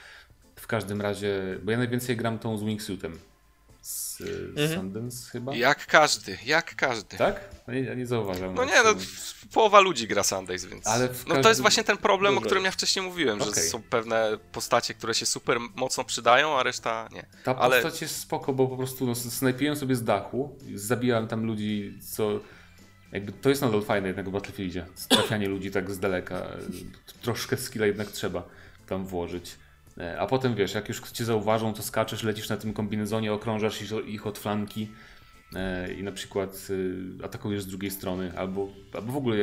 W 0.56 0.66
każdym 0.66 1.00
razie, 1.00 1.58
bo 1.62 1.70
ja 1.70 1.78
najwięcej 1.78 2.16
gram 2.16 2.38
tą 2.38 2.58
z 2.58 2.62
Wingsuitem 2.64 3.18
z 3.80 4.20
Mhm. 4.56 4.68
Sundance 4.80 5.30
chyba. 5.30 5.54
Jak 5.56 5.86
każdy, 5.86 6.38
jak 6.44 6.74
każdy. 6.74 7.16
Tak? 7.16 7.50
No 7.66 7.74
nie, 7.74 7.80
ja 7.80 7.94
nie 7.94 8.06
zauważam. 8.06 8.54
No 8.54 8.64
nie, 8.64 8.82
no 8.84 8.94
połowa 9.52 9.80
ludzi 9.80 10.08
gra 10.08 10.22
Sundays, 10.22 10.64
więc... 10.64 10.86
Ale 10.86 11.08
No 11.28 11.42
to 11.42 11.48
jest 11.48 11.60
właśnie 11.60 11.84
ten 11.84 11.96
problem, 11.96 12.38
o 12.38 12.40
którym 12.40 12.64
ja 12.64 12.70
wcześniej 12.70 13.04
mówiłem, 13.04 13.38
że 13.40 13.50
Okej. 13.50 13.62
są 13.68 13.82
pewne 13.82 14.38
postacie, 14.52 14.94
które 14.94 15.14
się 15.14 15.26
super 15.26 15.58
mocno 15.74 16.04
przydają, 16.04 16.58
a 16.58 16.62
reszta 16.62 17.08
nie. 17.12 17.26
Ta 17.44 17.56
Ale- 17.56 17.82
postać 17.82 18.02
jest 18.02 18.16
spoko, 18.16 18.52
bo 18.52 18.66
po 18.66 18.76
prostu 18.76 19.06
no, 19.06 19.14
snajpiłem 19.14 19.76
sobie 19.76 19.96
z 19.96 20.04
dachu, 20.04 20.58
zabijałem 20.74 21.28
tam 21.28 21.44
ludzi, 21.44 21.98
co 22.12 22.40
jakby 23.12 23.32
to 23.32 23.48
jest 23.48 23.62
nadal 23.62 23.82
fajne 23.82 24.08
jednak 24.08 24.28
w 24.28 24.32
Battlefieldzie. 24.32 24.86
Trafianie 25.08 25.48
ludzi 25.48 25.70
tak 25.70 25.90
z 25.90 25.98
daleka. 25.98 26.46
Troszkę 27.22 27.56
skilla 27.56 27.86
jednak 27.86 28.08
trzeba 28.10 28.42
tam 28.86 29.06
włożyć. 29.06 29.56
E, 30.00 30.20
A 30.20 30.26
potem 30.26 30.54
wiesz, 30.54 30.74
jak 30.74 30.88
już 30.88 31.00
cię 31.00 31.24
zauważą, 31.24 31.74
to 31.74 31.82
skaczesz, 31.82 32.22
lecisz 32.22 32.48
na 32.48 32.56
tym 32.56 32.72
kombinezonie, 32.72 33.32
okrążasz 33.32 33.82
ich- 34.06 34.26
od 34.26 34.38
flanki 34.38 34.88
e, 35.54 35.92
i 35.94 36.02
na 36.02 36.12
przykład 36.12 36.68
y, 36.70 37.24
atakujesz 37.24 37.62
z 37.62 37.66
drugiej 37.66 37.90
strony, 37.90 38.38
albo, 38.38 38.68
albo 38.92 39.12
w 39.12 39.16
ogóle 39.16 39.36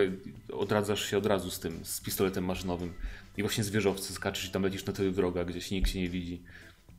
odradzasz 0.54 1.06
się 1.10 1.18
od 1.18 1.26
razu 1.26 1.52
z 1.52 1.60
tym, 1.60 1.86
z 1.86 2.02
pistoletem 2.02 2.46
maszynowym 2.46 2.94
i 3.38 3.42
właśnie 3.42 3.64
z 3.64 3.70
wieżowcy 3.70 4.14
skaczesz 4.14 4.46
i 4.46 4.50
tam 4.52 4.64
lecisz 4.64 4.86
na 4.86 4.94
tył 4.94 5.12
wroga, 5.14 5.46
gdzieś 5.46 5.72
nikt 5.72 5.92
się 5.92 6.02
nie 6.02 6.10
widzi 6.10 6.42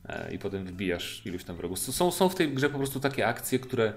e, 0.05 0.33
i 0.33 0.39
potem 0.39 0.65
wbijasz 0.65 1.21
iluś 1.25 1.43
tam 1.43 1.55
wrogów. 1.55 1.79
Są, 1.79 2.11
są 2.11 2.29
w 2.29 2.35
tej 2.35 2.53
grze 2.53 2.69
po 2.69 2.77
prostu 2.77 2.99
takie 2.99 3.27
akcje, 3.27 3.59
które 3.59 3.93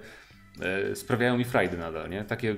e, 0.60 0.96
sprawiają 0.96 1.38
mi 1.38 1.44
frajdy 1.44 1.78
nadal, 1.78 2.10
nie? 2.10 2.24
Takie 2.24 2.56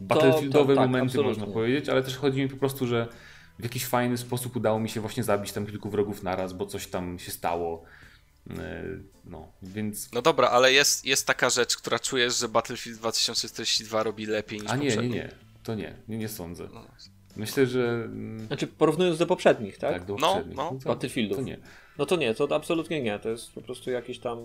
battlefieldowe 0.00 0.74
tak, 0.74 0.86
momenty 0.86 1.06
absolutnie. 1.06 1.40
można 1.40 1.54
powiedzieć, 1.54 1.88
ale 1.88 2.02
też 2.02 2.16
chodzi 2.16 2.42
mi 2.42 2.48
po 2.48 2.56
prostu, 2.56 2.86
że 2.86 3.08
w 3.60 3.62
jakiś 3.64 3.86
fajny 3.86 4.18
sposób 4.18 4.56
udało 4.56 4.80
mi 4.80 4.88
się 4.88 5.00
właśnie 5.00 5.22
zabić 5.24 5.52
tam 5.52 5.66
kilku 5.66 5.90
wrogów 5.90 6.22
naraz, 6.22 6.52
bo 6.52 6.66
coś 6.66 6.86
tam 6.86 7.18
się 7.18 7.30
stało. 7.30 7.82
E, 8.50 8.84
No, 9.24 9.52
więc... 9.62 10.12
No 10.12 10.22
dobra, 10.22 10.48
ale 10.48 10.72
jest, 10.72 11.04
jest 11.04 11.26
taka 11.26 11.50
rzecz, 11.50 11.76
która 11.76 11.98
czujesz, 11.98 12.38
że 12.38 12.48
Battlefield 12.48 12.98
2042 12.98 14.02
robi 14.02 14.26
lepiej 14.26 14.60
niż 14.60 14.70
A 14.70 14.76
nie, 14.76 14.82
nie, 14.84 14.90
poprzedni. 14.90 15.14
nie. 15.14 15.28
To 15.62 15.74
nie, 15.74 15.94
nie, 16.08 16.18
nie 16.18 16.28
sądzę. 16.28 16.68
No. 16.74 16.84
Myślę, 17.36 17.66
że... 17.66 18.08
Znaczy 18.46 18.66
porównując 18.66 19.18
do 19.18 19.26
poprzednich, 19.26 19.78
tak? 19.78 19.92
Tak, 19.92 20.04
do 20.04 20.16
No, 20.16 20.26
poprzednich. 20.28 20.56
no. 20.56 20.76
to, 20.82 20.88
Battlefieldów. 20.88 21.36
To 21.36 21.42
nie. 21.42 21.58
No 21.98 22.06
to 22.06 22.16
nie, 22.16 22.34
to 22.34 22.56
absolutnie 22.56 23.02
nie. 23.02 23.18
To 23.18 23.28
jest 23.28 23.52
po 23.52 23.62
prostu 23.62 23.90
jakiś 23.90 24.18
tam 24.18 24.38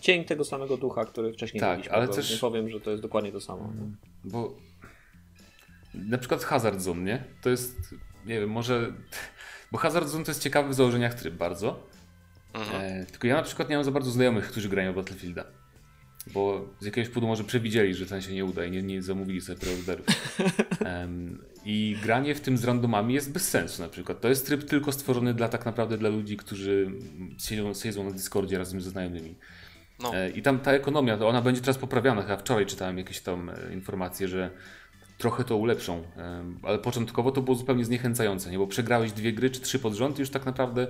cień 0.00 0.24
tego 0.24 0.44
samego 0.44 0.76
ducha, 0.76 1.04
który 1.04 1.32
wcześniej 1.32 1.60
Tak, 1.60 1.70
mieliśmy. 1.78 1.96
ale 1.96 2.08
też- 2.08 2.30
Nie 2.30 2.36
powiem, 2.38 2.68
że 2.70 2.80
to 2.80 2.90
jest 2.90 3.02
dokładnie 3.02 3.32
to 3.32 3.40
samo. 3.40 3.72
Bo 4.24 4.56
na 5.94 6.18
przykład 6.18 6.44
Hazard 6.44 6.80
Zone, 6.80 7.02
nie? 7.02 7.24
To 7.42 7.50
jest, 7.50 7.76
nie 8.30 8.40
wiem, 8.40 8.50
może... 8.50 8.92
Bo 9.72 9.78
Hazard 9.78 10.08
Zone 10.08 10.24
to 10.24 10.30
jest 10.30 10.42
ciekawy 10.42 10.68
w 10.68 10.74
założeniach 10.74 11.14
tryb 11.14 11.34
bardzo. 11.34 11.86
Mhm. 12.54 12.82
E, 12.82 13.06
tylko 13.06 13.26
ja 13.26 13.34
na 13.34 13.42
przykład 13.42 13.68
nie 13.68 13.76
mam 13.76 13.84
za 13.84 13.90
bardzo 13.90 14.10
znajomych, 14.10 14.48
którzy 14.48 14.68
grają 14.68 14.92
w 14.92 14.96
Battlefielda. 14.96 15.44
Bo 16.26 16.68
z 16.80 16.84
jakiegoś 16.84 17.08
powodu 17.08 17.26
może 17.26 17.44
przewidzieli, 17.44 17.94
że 17.94 18.06
ten 18.06 18.22
się 18.22 18.32
nie 18.32 18.44
uda 18.44 18.64
i 18.64 18.70
nie, 18.70 18.82
nie 18.82 19.02
zamówili 19.02 19.40
sobie 19.40 19.58
preorderów. 19.58 20.06
Em, 20.84 21.44
I 21.64 21.96
granie 22.02 22.34
w 22.34 22.40
tym 22.40 22.56
z 22.56 22.64
randomami 22.64 23.14
jest 23.14 23.32
bez 23.32 23.48
sensu 23.48 23.82
na 23.82 23.88
przykład. 23.88 24.20
To 24.20 24.28
jest 24.28 24.46
tryb 24.46 24.64
tylko 24.64 24.92
stworzony 24.92 25.34
dla 25.34 25.48
tak 25.48 25.66
naprawdę 25.66 25.98
dla 25.98 26.08
ludzi, 26.08 26.36
którzy 26.36 26.90
siedzą, 27.38 27.74
siedzą 27.74 28.04
na 28.04 28.10
Discordzie 28.10 28.58
razem 28.58 28.80
ze 28.80 28.90
znajomymi. 28.90 29.34
No. 30.02 30.16
E, 30.16 30.30
I 30.30 30.42
tam 30.42 30.58
ta 30.58 30.72
ekonomia, 30.72 31.16
to 31.16 31.28
ona 31.28 31.42
będzie 31.42 31.60
teraz 31.60 31.78
poprawiana. 31.78 32.22
Chyba 32.22 32.36
wczoraj 32.36 32.66
czytałem 32.66 32.98
jakieś 32.98 33.20
tam 33.20 33.50
e, 33.50 33.72
informacje, 33.72 34.28
że 34.28 34.50
trochę 35.20 35.44
to 35.44 35.56
ulepszą, 35.56 36.02
ale 36.62 36.78
początkowo 36.78 37.32
to 37.32 37.42
było 37.42 37.56
zupełnie 37.56 37.84
zniechęcające, 37.84 38.50
nie? 38.50 38.58
bo 38.58 38.66
przegrałeś 38.66 39.12
dwie 39.12 39.32
gry 39.32 39.50
czy 39.50 39.60
trzy 39.60 39.78
pod 39.78 39.94
rząd 39.94 40.18
i 40.18 40.20
już 40.20 40.30
tak 40.30 40.46
naprawdę 40.46 40.86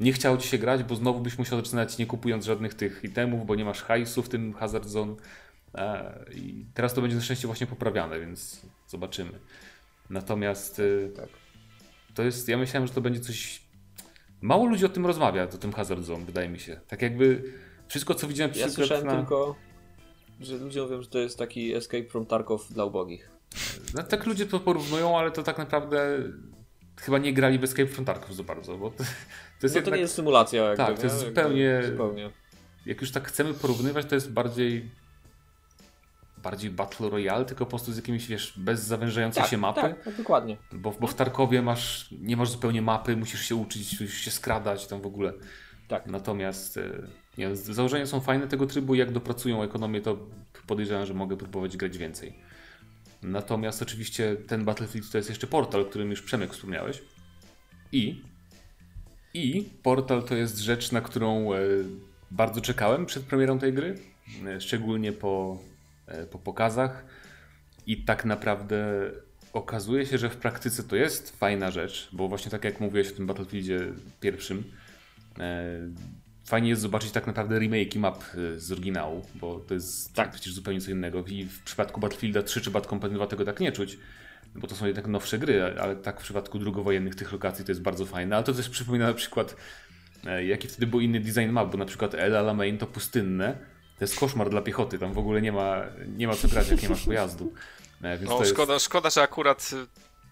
nie 0.00 0.12
chciało 0.12 0.36
ci 0.36 0.48
się 0.48 0.58
grać, 0.58 0.82
bo 0.82 0.94
znowu 0.94 1.20
byś 1.20 1.38
musiał 1.38 1.58
zaczynać 1.58 1.98
nie 1.98 2.06
kupując 2.06 2.44
żadnych 2.44 2.74
tych 2.74 3.04
itemów, 3.04 3.46
bo 3.46 3.54
nie 3.54 3.64
masz 3.64 3.82
hajsu 3.82 4.22
w 4.22 4.28
tym 4.28 4.52
Hazard 4.52 4.86
Zone. 4.86 5.14
E, 5.74 6.24
I 6.34 6.66
teraz 6.74 6.94
to 6.94 7.00
będzie 7.00 7.16
na 7.16 7.22
szczęście 7.22 7.46
właśnie 7.46 7.66
poprawiane, 7.66 8.20
więc 8.20 8.66
zobaczymy. 8.86 9.38
Natomiast 10.10 10.78
y, 10.78 11.12
Tak. 11.16 11.28
to 12.14 12.22
jest, 12.22 12.48
ja 12.48 12.58
myślałem, 12.58 12.86
że 12.86 12.94
to 12.94 13.00
będzie 13.00 13.20
coś... 13.20 13.62
Mało 14.40 14.66
ludzi 14.66 14.84
o 14.86 14.88
tym 14.88 15.06
rozmawia, 15.06 15.42
o 15.42 15.46
tym 15.46 15.72
Hazard 15.72 16.02
Zone, 16.04 16.24
wydaje 16.24 16.48
mi 16.48 16.58
się. 16.58 16.80
Tak 16.88 17.02
jakby 17.02 17.42
wszystko, 17.88 18.14
co 18.14 18.28
widziałem 18.28 18.50
Ja 18.50 18.54
przykład 18.54 18.74
słyszałem 18.74 19.06
na... 19.06 19.16
tylko, 19.16 19.56
że 20.40 20.56
ludzie 20.56 20.82
mówią, 20.82 21.02
że 21.02 21.08
to 21.08 21.18
jest 21.18 21.38
taki 21.38 21.74
Escape 21.74 22.04
from 22.04 22.26
Tarkov 22.26 22.68
dla 22.70 22.84
ubogich. 22.84 23.39
No, 23.94 24.02
tak 24.02 24.26
ludzie 24.26 24.46
to 24.46 24.60
porównują, 24.60 25.18
ale 25.18 25.30
to 25.30 25.42
tak 25.42 25.58
naprawdę 25.58 26.18
chyba 27.00 27.18
nie 27.18 27.32
grali 27.32 27.58
w 27.58 27.64
Escape 27.64 27.86
from 27.88 28.04
Tarkov 28.04 28.32
za 28.36 28.42
bardzo, 28.42 28.78
bo 28.78 28.90
to, 28.90 28.96
to 28.96 29.02
jest 29.02 29.62
No 29.62 29.68
to 29.68 29.76
jednak, 29.78 29.94
nie 29.94 30.00
jest 30.00 30.14
symulacja. 30.14 30.76
Tak, 30.76 30.96
to 30.96 31.02
jest 31.02 31.20
nie? 31.22 31.28
zupełnie- 31.28 31.82
zupełnie. 31.90 32.30
jak 32.86 33.00
już 33.00 33.10
tak 33.10 33.28
chcemy 33.28 33.54
porównywać, 33.54 34.06
to 34.06 34.14
jest 34.14 34.32
bardziej 34.32 34.90
bardziej 36.42 36.70
Battle 36.70 37.10
Royale, 37.10 37.44
tylko 37.44 37.64
po 37.66 37.70
prostu 37.70 37.92
z 37.92 37.96
jakimiś, 37.96 38.26
wiesz, 38.26 38.54
bez 38.56 38.80
zawężającej 38.84 39.42
Tak, 39.42 39.50
się 39.50 39.58
mapy, 39.58 39.80
tak, 39.80 40.04
tak, 40.04 40.16
dokładnie. 40.16 40.56
bo, 40.72 40.90
bo 41.00 41.06
w 41.06 41.14
Tarkowie 41.14 41.62
masz, 41.62 42.08
nie 42.20 42.36
masz 42.36 42.50
zupełnie 42.50 42.82
mapy, 42.82 43.16
musisz 43.16 43.40
się 43.40 43.54
uczyć, 43.54 44.00
musisz 44.00 44.20
się 44.20 44.30
skradać 44.30 44.86
tam 44.86 45.00
w 45.00 45.06
ogóle. 45.06 45.32
Tak. 45.88 46.06
Natomiast 46.06 46.76
e, 46.76 46.82
nie, 47.38 47.56
założenia 47.56 48.06
są 48.06 48.20
fajne 48.20 48.48
tego 48.48 48.66
trybu, 48.66 48.94
jak 48.94 49.12
dopracują 49.12 49.62
ekonomię, 49.62 50.00
to 50.00 50.18
podejrzewam, 50.66 51.06
że 51.06 51.14
mogę 51.14 51.36
próbować 51.36 51.76
grać 51.76 51.98
więcej. 51.98 52.34
Natomiast 53.22 53.82
oczywiście 53.82 54.36
ten 54.36 54.64
Battlefield 54.64 55.10
to 55.10 55.18
jest 55.18 55.28
jeszcze 55.28 55.46
portal, 55.46 55.80
o 55.80 55.84
którym 55.84 56.10
już 56.10 56.22
Przemek 56.22 56.52
wspomniałeś. 56.52 57.02
I 57.92 58.22
i 59.34 59.68
portal 59.82 60.22
to 60.22 60.34
jest 60.34 60.58
rzecz, 60.58 60.92
na 60.92 61.00
którą 61.00 61.52
e, 61.52 61.58
bardzo 62.30 62.60
czekałem 62.60 63.06
przed 63.06 63.22
premierą 63.22 63.58
tej 63.58 63.72
gry, 63.72 63.94
e, 64.46 64.60
szczególnie 64.60 65.12
po, 65.12 65.58
e, 66.06 66.26
po 66.26 66.38
pokazach. 66.38 67.04
I 67.86 68.04
tak 68.04 68.24
naprawdę 68.24 69.10
okazuje 69.52 70.06
się, 70.06 70.18
że 70.18 70.30
w 70.30 70.36
praktyce 70.36 70.82
to 70.82 70.96
jest 70.96 71.36
fajna 71.36 71.70
rzecz, 71.70 72.08
bo 72.12 72.28
właśnie 72.28 72.50
tak 72.50 72.64
jak 72.64 72.80
mówiłeś 72.80 73.12
o 73.12 73.16
tym 73.16 73.26
Battlefieldzie 73.26 73.80
pierwszym, 74.20 74.64
fajnie 76.50 76.68
jest 76.68 76.82
zobaczyć 76.82 77.12
tak 77.12 77.26
naprawdę 77.26 77.58
remake 77.58 77.96
map 77.96 78.24
e, 78.24 78.60
z 78.60 78.72
oryginału, 78.72 79.26
bo 79.34 79.60
to 79.60 79.74
jest 79.74 80.14
tak. 80.14 80.30
przecież 80.30 80.52
zupełnie 80.52 80.80
co 80.80 80.90
innego. 80.90 81.24
I 81.26 81.44
w 81.44 81.62
przypadku 81.62 82.00
Battlefielda 82.00 82.42
3 82.42 82.60
czy 82.60 82.70
Bad 82.70 82.86
Company 82.86 83.14
2 83.14 83.26
tego 83.26 83.44
tak 83.44 83.60
nie 83.60 83.72
czuć, 83.72 83.98
bo 84.54 84.66
to 84.66 84.74
są 84.74 84.86
jednak 84.86 85.06
nowsze 85.06 85.38
gry, 85.38 85.62
ale 85.80 85.96
tak 85.96 86.20
w 86.20 86.22
przypadku 86.22 86.58
drugowojennych 86.58 87.14
tych 87.14 87.32
lokacji 87.32 87.64
to 87.64 87.70
jest 87.70 87.82
bardzo 87.82 88.06
fajne. 88.06 88.36
Ale 88.36 88.44
to 88.44 88.52
też 88.52 88.68
przypomina 88.68 89.06
na 89.06 89.14
przykład, 89.14 89.56
e, 90.26 90.44
jaki 90.44 90.68
wtedy 90.68 90.86
był 90.86 91.00
inny 91.00 91.20
design 91.20 91.50
map, 91.50 91.70
bo 91.72 91.78
na 91.78 91.84
przykład 91.84 92.14
El 92.14 92.36
Alamein 92.36 92.78
to 92.78 92.86
pustynne, 92.86 93.58
to 93.98 94.04
jest 94.04 94.18
koszmar 94.18 94.50
dla 94.50 94.62
piechoty, 94.62 94.98
tam 94.98 95.12
w 95.12 95.18
ogóle 95.18 95.42
nie 95.42 95.52
ma, 95.52 95.82
nie 96.16 96.28
ma 96.28 96.34
co 96.34 96.48
grać, 96.48 96.68
jak 96.70 96.82
nie 96.82 96.88
masz 96.88 97.04
pojazdu. 97.04 97.52
E, 98.02 98.18
Więc 98.18 98.30
No 98.30 98.36
to 98.36 98.42
jest... 98.42 98.52
szkoda, 98.52 98.78
szkoda, 98.78 99.10
że 99.10 99.22
akurat 99.22 99.70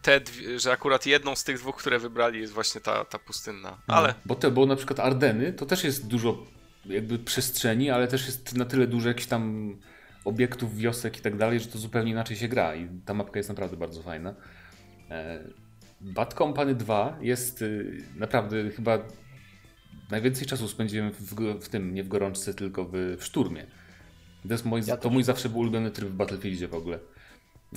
te, 0.03 0.21
dwie- 0.21 0.61
że 0.61 0.73
akurat 0.73 1.07
jedną 1.07 1.37
z 1.37 1.45
tych 1.45 1.59
dwóch, 1.59 1.77
które 1.77 1.99
wybrali 1.99 2.41
jest 2.41 2.53
właśnie 2.53 2.81
ta, 2.81 3.05
ta 3.05 3.19
pustynna. 3.19 3.79
Ale 3.87 4.15
Bo, 4.27 4.35
te, 4.35 4.51
bo 4.51 4.67
na 4.67 4.77
przykład 4.77 5.01
Ardeny 5.01 5.53
to 5.53 5.67
też 5.67 5.85
jest 5.85 6.07
dużo 6.07 6.47
jakby 6.87 7.19
przestrzeni, 7.19 7.91
ale 7.91 8.09
też 8.09 8.27
jest 8.27 8.55
na 8.57 8.65
tyle 8.65 8.87
dużo 8.87 9.09
jakichś 9.09 9.27
tam 9.27 9.75
obiektów, 10.25 10.77
wiosek 10.77 11.19
i 11.19 11.21
tak 11.21 11.37
dalej, 11.37 11.61
że 11.61 11.67
to 11.67 11.79
zupełnie 11.79 12.11
inaczej 12.11 12.37
się 12.37 12.49
gra 12.49 12.75
i 12.75 12.89
ta 13.05 13.15
mapka 13.15 13.39
jest 13.39 13.49
naprawdę 13.49 13.77
bardzo 13.77 14.03
fajna. 14.03 14.35
E, 15.11 15.45
Bad 16.01 16.35
Company 16.35 16.75
2 16.75 17.19
jest 17.21 17.63
y, 17.63 18.03
naprawdę 18.17 18.71
chyba 18.71 18.99
najwięcej 20.11 20.47
czasu 20.47 20.69
spędziłem 20.69 21.13
w, 21.13 21.35
w 21.61 21.69
tym, 21.69 21.95
nie 21.95 22.05
w 22.05 22.09
gorączce, 22.09 22.55
tylko 22.55 22.85
w, 22.85 22.93
w 23.19 23.25
szturmie. 23.25 23.67
To, 24.43 24.55
jest 24.55 24.65
mój, 24.65 24.83
Ja 24.87 24.97
to 24.97 25.11
mój 25.11 25.23
zawsze 25.23 25.49
był 25.49 25.59
ulubiony 25.59 25.91
tryb 25.91 26.09
w 26.09 26.15
Battlefieldzie 26.15 26.69
w 26.69 26.75
ogóle. 26.75 26.99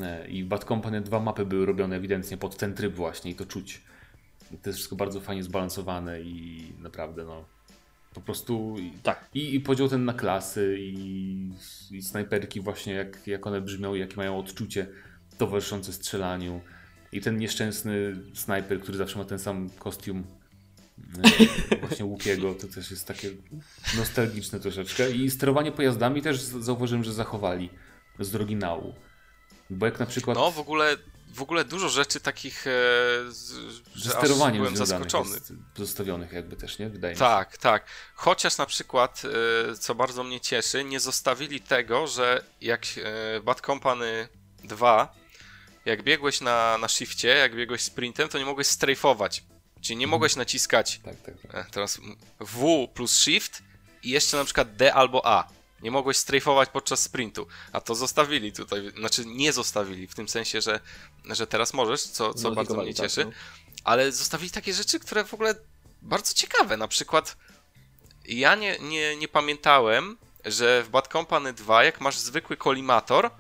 E, 0.02 0.28
I 0.28 0.44
w 0.44 0.48
Bad 0.48 0.64
Company 0.64 1.02
2 1.02 1.20
mapy 1.20 1.46
były 1.46 1.66
robione 1.66 1.96
ewidentnie 1.96 2.38
pod 2.38 2.58
ten 2.58 2.74
tryb 2.74 2.96
właśnie 2.96 3.32
i 3.32 3.36
to 3.36 3.46
czuć. 3.46 3.82
I 4.52 4.58
to 4.58 4.70
jest 4.70 4.78
wszystko 4.78 4.96
bardzo 4.96 5.22
fajnie 5.22 5.44
zbalansowane 5.44 6.22
i 6.22 6.68
naprawdę 6.80 7.24
no 7.26 7.46
po 8.14 8.22
prostu 8.22 8.76
i, 8.80 8.92
Tak. 9.04 9.30
i, 9.34 9.56
i 9.56 9.60
podział 9.60 9.90
ten 9.90 10.06
na 10.06 10.14
klasy 10.14 10.78
i, 10.80 11.50
i 11.92 12.02
snajperki 12.02 12.62
właśnie 12.62 12.94
jak, 12.94 13.28
jak 13.28 13.48
one 13.48 13.62
brzmią, 13.62 13.94
jakie 13.94 14.16
mają 14.16 14.40
odczucie 14.40 14.88
towarzyszące 15.38 15.94
strzelaniu 15.94 16.62
i 17.12 17.22
ten 17.22 17.38
nieszczęsny 17.38 18.16
snajper, 18.34 18.82
który 18.82 18.98
zawsze 18.98 19.20
ma 19.20 19.26
ten 19.26 19.40
sam 19.40 19.70
kostium 19.70 20.24
e, 21.72 21.78
właśnie 21.88 22.06
Łukiego, 22.06 22.54
to 22.56 22.68
też 22.68 22.92
jest 22.92 23.08
takie 23.08 23.30
nostalgiczne 23.98 24.60
troszeczkę 24.60 25.12
i 25.12 25.30
sterowanie 25.30 25.72
pojazdami 25.72 26.22
też 26.22 26.42
zauważyłem, 26.42 27.04
że 27.04 27.14
zachowali 27.14 27.70
z 28.20 28.36
oryginału. 28.36 28.94
Bo 29.72 29.86
jak 29.86 30.00
na 30.00 30.06
przykład 30.06 30.38
No, 30.38 30.52
w 30.52 30.60
ogóle, 30.60 30.98
w 31.34 31.42
ogóle 31.42 31.66
dużo 31.66 31.90
rzeczy 31.90 32.20
takich, 32.20 32.68
e, 32.68 32.72
z, 33.30 33.54
ze 33.96 34.10
sterowaniem 34.10 34.58
byłem 34.62 34.78
zaskoczony. 34.78 35.30
jest 35.30 35.54
pozostawionych 35.76 36.32
jakby 36.32 36.56
też, 36.56 36.80
nie? 36.80 36.90
Wydaje 36.90 37.14
mi 37.14 37.18
się. 37.18 37.26
Tak, 37.26 37.58
tak. 37.58 37.86
Chociaż 38.16 38.58
na 38.58 38.66
przykład, 38.66 39.22
e, 39.72 39.76
co 39.76 39.96
bardzo 39.96 40.24
mnie 40.24 40.40
cieszy, 40.42 40.84
nie 40.84 41.00
zostawili 41.00 41.62
tego, 41.62 42.08
że 42.08 42.44
jak 42.62 42.82
e, 43.38 43.42
Bad 43.42 43.62
Company 43.62 44.28
2, 44.64 45.16
jak 45.86 46.04
biegłeś 46.04 46.42
na, 46.42 46.78
na 46.78 46.88
shifcie, 46.88 47.28
jak 47.28 47.56
biegłeś 47.56 47.82
sprintem, 47.82 48.30
to 48.30 48.38
nie 48.40 48.46
mogłeś 48.46 48.68
strajfować. 48.68 49.44
Czyli 49.82 49.98
nie 49.98 50.08
mogłeś 50.08 50.36
naciskać 50.36 51.00
Tak, 51.04 51.22
tak, 51.22 51.36
tak. 51.42 51.56
e, 51.56 51.66
teraz 51.72 52.00
W 52.40 52.88
plus 52.94 53.18
shift 53.18 53.64
i 54.04 54.10
jeszcze 54.10 54.38
na 54.38 54.46
przykład 54.46 54.76
D 54.76 54.94
albo 54.94 55.26
A. 55.26 55.48
Nie 55.82 55.92
mogłeś 55.92 56.18
strajfować 56.18 56.70
podczas 56.70 57.02
sprintu, 57.02 57.48
a 57.72 57.82
to 57.82 57.96
zostawili 57.96 58.54
tutaj, 58.54 58.92
znaczy 58.98 59.26
nie 59.26 59.54
zostawili, 59.54 60.08
w 60.08 60.16
tym 60.16 60.30
sensie, 60.30 60.62
że, 60.62 60.80
że 61.26 61.48
teraz 61.48 61.74
możesz, 61.74 62.04
co, 62.04 62.34
co 62.34 62.52
bardzo 62.52 62.74
mnie 62.76 62.94
tak, 62.94 63.06
cieszy 63.06 63.26
no. 63.26 63.32
ale 63.84 64.12
zostawili 64.12 64.52
takie 64.52 64.74
rzeczy, 64.74 65.00
które 65.00 65.24
w 65.26 65.34
ogóle 65.34 65.56
bardzo 66.02 66.34
ciekawe. 66.34 66.78
Na 66.78 66.88
przykład 66.88 67.38
ja 68.26 68.56
nie, 68.56 68.80
nie, 68.80 69.16
nie 69.16 69.28
pamiętałem, 69.28 70.18
że 70.46 70.84
w 70.84 70.90
Bad 70.90 71.08
Company 71.08 71.54
2, 71.54 71.84
jak 71.84 72.02
masz 72.02 72.18
zwykły 72.18 72.58
kolimator, 72.58 73.32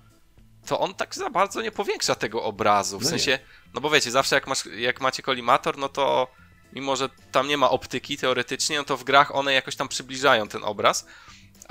to 0.65 0.79
on 0.79 0.93
tak 0.93 1.15
za 1.15 1.29
bardzo 1.29 1.61
nie 1.61 1.71
powiększa 1.71 2.15
tego 2.15 2.43
obrazu. 2.43 2.99
W 2.99 3.01
No 3.01 3.05
nie. 3.05 3.09
sensie, 3.09 3.39
no 3.73 3.81
bo 3.81 3.89
wiecie, 3.89 4.11
zawsze 4.11 4.35
jak, 4.35 4.47
masz, 4.47 4.65
jak 4.65 5.01
macie 5.01 5.23
kolimator, 5.23 5.77
no 5.77 5.89
to 5.89 6.27
mimo, 6.73 6.95
że 6.95 7.09
tam 7.31 7.47
nie 7.47 7.57
ma 7.57 7.69
optyki 7.69 8.17
teoretycznie, 8.17 8.77
no 8.77 8.83
to 8.83 8.97
w 8.97 9.03
grach 9.03 9.35
one 9.35 9.53
jakoś 9.53 9.75
tam 9.75 9.87
przybliżają 9.87 10.47
ten 10.47 10.63
obraz. 10.63 11.05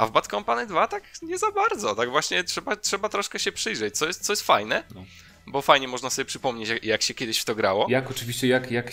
A 0.01 0.07
w 0.07 0.11
Bad 0.11 0.27
Company 0.27 0.67
2 0.67 0.89
tak 0.89 1.03
nie 1.23 1.39
za 1.39 1.51
bardzo. 1.51 1.95
Tak 1.95 2.11
właśnie 2.11 2.45
trzeba, 2.45 2.77
trzeba 2.77 3.09
troszkę 3.09 3.39
się 3.39 3.53
przyjrzeć, 3.53 3.97
co 3.99 4.07
jest, 4.07 4.27
co 4.27 4.33
jest 4.33 4.43
fajne. 4.43 4.85
No. 4.95 5.05
Bo 5.47 5.63
fajnie 5.63 5.89
można 5.89 6.11
sobie 6.11 6.27
przypomnieć, 6.27 6.69
jak, 6.69 6.85
jak 6.85 7.03
się 7.03 7.15
kiedyś 7.15 7.41
w 7.41 7.45
to 7.45 7.55
grało. 7.55 7.87
Jak 7.89 8.11
oczywiście, 8.11 8.49
jak, 8.49 8.71
jak, 8.71 8.93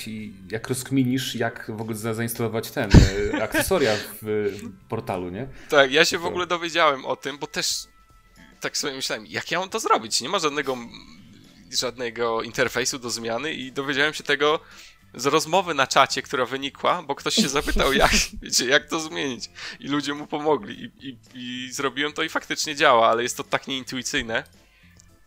jak 0.52 0.68
rozkminisz, 0.68 1.36
jak 1.36 1.72
w 1.78 1.82
ogóle 1.82 1.98
za, 1.98 2.14
zainstalować 2.14 2.72
ten, 2.72 2.90
e, 3.34 3.44
akcesoria 3.44 3.96
w 4.22 4.28
e, 4.28 4.70
portalu, 4.90 5.30
nie? 5.30 5.48
Tak, 5.70 5.92
ja 5.92 6.06
się 6.06 6.18
w 6.18 6.26
ogóle 6.26 6.48
dowiedziałem 6.48 7.06
o 7.06 7.16
tym, 7.16 7.38
bo 7.38 7.48
też 7.48 7.88
tak 8.60 8.78
sobie 8.78 8.94
myślałem, 8.94 9.26
jak 9.26 9.52
ja 9.52 9.60
mam 9.60 9.70
to 9.70 9.80
zrobić? 9.80 10.22
Nie 10.22 10.30
ma 10.30 10.40
żadnego, 10.40 10.78
żadnego 11.72 12.42
interfejsu 12.42 13.00
do 13.00 13.10
zmiany 13.10 13.54
i 13.54 13.72
dowiedziałem 13.72 14.14
się 14.14 14.24
tego 14.24 14.60
z 15.18 15.26
rozmowy 15.26 15.74
na 15.74 15.88
czacie, 15.88 16.22
która 16.22 16.46
wynikła, 16.46 17.04
bo 17.04 17.16
ktoś 17.16 17.36
się 17.36 17.50
zapytał, 17.50 17.94
jak, 17.94 18.12
wiecie, 18.42 18.66
jak 18.66 18.90
to 18.90 19.00
zmienić. 19.00 19.50
I 19.80 19.88
ludzie 19.88 20.14
mu 20.14 20.28
pomogli. 20.28 20.84
I, 20.84 21.10
i, 21.10 21.18
I 21.34 21.72
zrobiłem 21.74 22.14
to 22.14 22.24
i 22.24 22.30
faktycznie 22.30 22.76
działa, 22.76 23.10
ale 23.10 23.24
jest 23.24 23.38
to 23.38 23.44
tak 23.44 23.68
nieintuicyjne. 23.68 24.44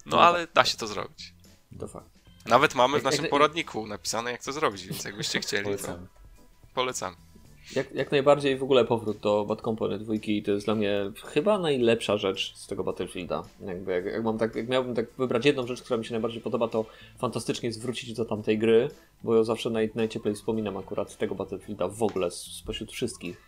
No 0.06 0.16
No 0.16 0.22
ale 0.22 0.46
da 0.54 0.64
się 0.64 0.76
to 0.76 0.86
zrobić. 0.86 1.34
To 1.78 1.88
fakt. 1.88 2.10
Nawet 2.46 2.74
mamy 2.74 3.00
w 3.00 3.04
naszym 3.04 3.26
poradniku 3.26 3.86
napisane, 3.86 4.32
jak 4.32 4.42
to 4.44 4.52
zrobić, 4.52 4.86
więc 4.86 5.04
jakbyście 5.04 5.40
chcieli, 5.40 5.64
to 5.64 5.98
Polecam. 6.74 7.16
Jak, 7.76 7.94
jak 7.94 8.10
najbardziej 8.10 8.58
w 8.58 8.62
ogóle 8.62 8.84
powrót 8.84 9.18
do 9.18 9.44
Bad 9.44 9.60
Company 9.60 9.98
2 9.98 10.14
to 10.44 10.50
jest 10.50 10.66
dla 10.66 10.74
mnie 10.74 11.12
chyba 11.24 11.58
najlepsza 11.58 12.16
rzecz 12.16 12.56
z 12.56 12.66
tego 12.66 12.84
Battlefielda. 12.84 13.42
Jakby 13.66 13.92
jak, 13.92 14.04
jak, 14.04 14.24
mam 14.24 14.38
tak, 14.38 14.56
jak 14.56 14.68
miałbym 14.68 14.94
tak 14.94 15.06
wybrać 15.18 15.46
jedną 15.46 15.66
rzecz, 15.66 15.82
która 15.82 15.96
mi 15.96 16.04
się 16.04 16.12
najbardziej 16.12 16.40
podoba, 16.40 16.68
to 16.68 16.84
fantastycznie 17.18 17.66
jest 17.66 17.82
wrócić 17.82 18.12
do 18.12 18.24
tamtej 18.24 18.58
gry, 18.58 18.88
bo 19.24 19.36
ja 19.36 19.44
zawsze 19.44 19.70
naj, 19.70 19.90
najcieplej 19.94 20.34
wspominam 20.34 20.76
akurat 20.76 21.16
tego 21.16 21.34
Battlefielda 21.34 21.88
w 21.88 22.02
ogóle 22.02 22.30
spośród 22.30 22.92
wszystkich. 22.92 23.42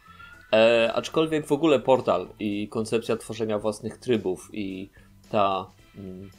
E, 0.52 0.92
aczkolwiek 0.94 1.46
w 1.46 1.52
ogóle 1.52 1.80
portal 1.80 2.28
i 2.38 2.68
koncepcja 2.68 3.16
tworzenia 3.16 3.58
własnych 3.58 3.98
trybów 3.98 4.50
i 4.52 4.90
ta 5.30 5.70
mm, 5.98 6.30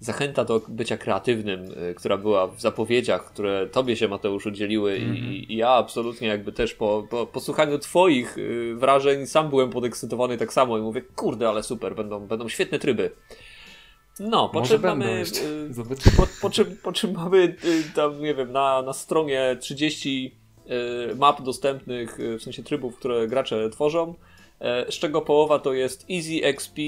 zachęta 0.00 0.44
do 0.44 0.60
bycia 0.68 0.96
kreatywnym, 0.96 1.64
y, 1.90 1.94
która 1.94 2.16
była 2.16 2.46
w 2.46 2.60
zapowiedziach, 2.60 3.24
które 3.24 3.66
tobie 3.66 3.96
się 3.96 4.08
Mateusz 4.08 4.46
udzieliły 4.46 4.92
Mhm. 4.92 5.16
i, 5.16 5.46
i 5.48 5.56
ja 5.56 5.70
absolutnie 5.70 6.28
jakby 6.28 6.52
też 6.52 6.74
po, 6.74 7.06
po, 7.10 7.26
po 7.26 7.40
słuchaniu 7.40 7.78
twoich 7.78 8.38
y, 8.38 8.74
wrażeń 8.76 9.26
sam 9.26 9.48
byłem 9.48 9.70
podekscytowany 9.70 10.36
tak 10.36 10.52
samo 10.52 10.78
i 10.78 10.80
mówię, 10.82 11.02
kurde, 11.02 11.48
ale 11.48 11.62
super, 11.62 11.94
będą, 11.94 12.26
będą 12.26 12.48
świetne 12.48 12.78
tryby. 12.78 13.10
No, 14.20 14.48
po 14.52 14.58
Może 14.58 14.74
czym 14.74 14.82
mamy... 14.82 15.22
y, 15.22 16.16
po, 16.16 16.26
po, 16.40 16.50
czym, 16.50 16.76
po 16.82 16.92
czym 16.92 17.12
mamy 17.12 17.56
y, 17.64 17.82
tam, 17.94 18.22
nie 18.22 18.34
wiem, 18.34 18.52
na, 18.52 18.82
na 18.82 18.92
stronie 18.92 19.56
30 19.60 20.36
y, 21.10 21.16
map 21.16 21.42
dostępnych, 21.42 22.20
y, 22.20 22.38
w 22.38 22.42
sensie 22.42 22.62
trybów, 22.62 22.96
które 22.96 23.26
gracze 23.26 23.70
tworzą, 23.70 24.14
z 24.60 24.94
czego 24.94 25.20
połowa 25.20 25.58
to 25.58 25.72
jest 25.72 26.06
Easy 26.10 26.44
XP, 26.44 26.78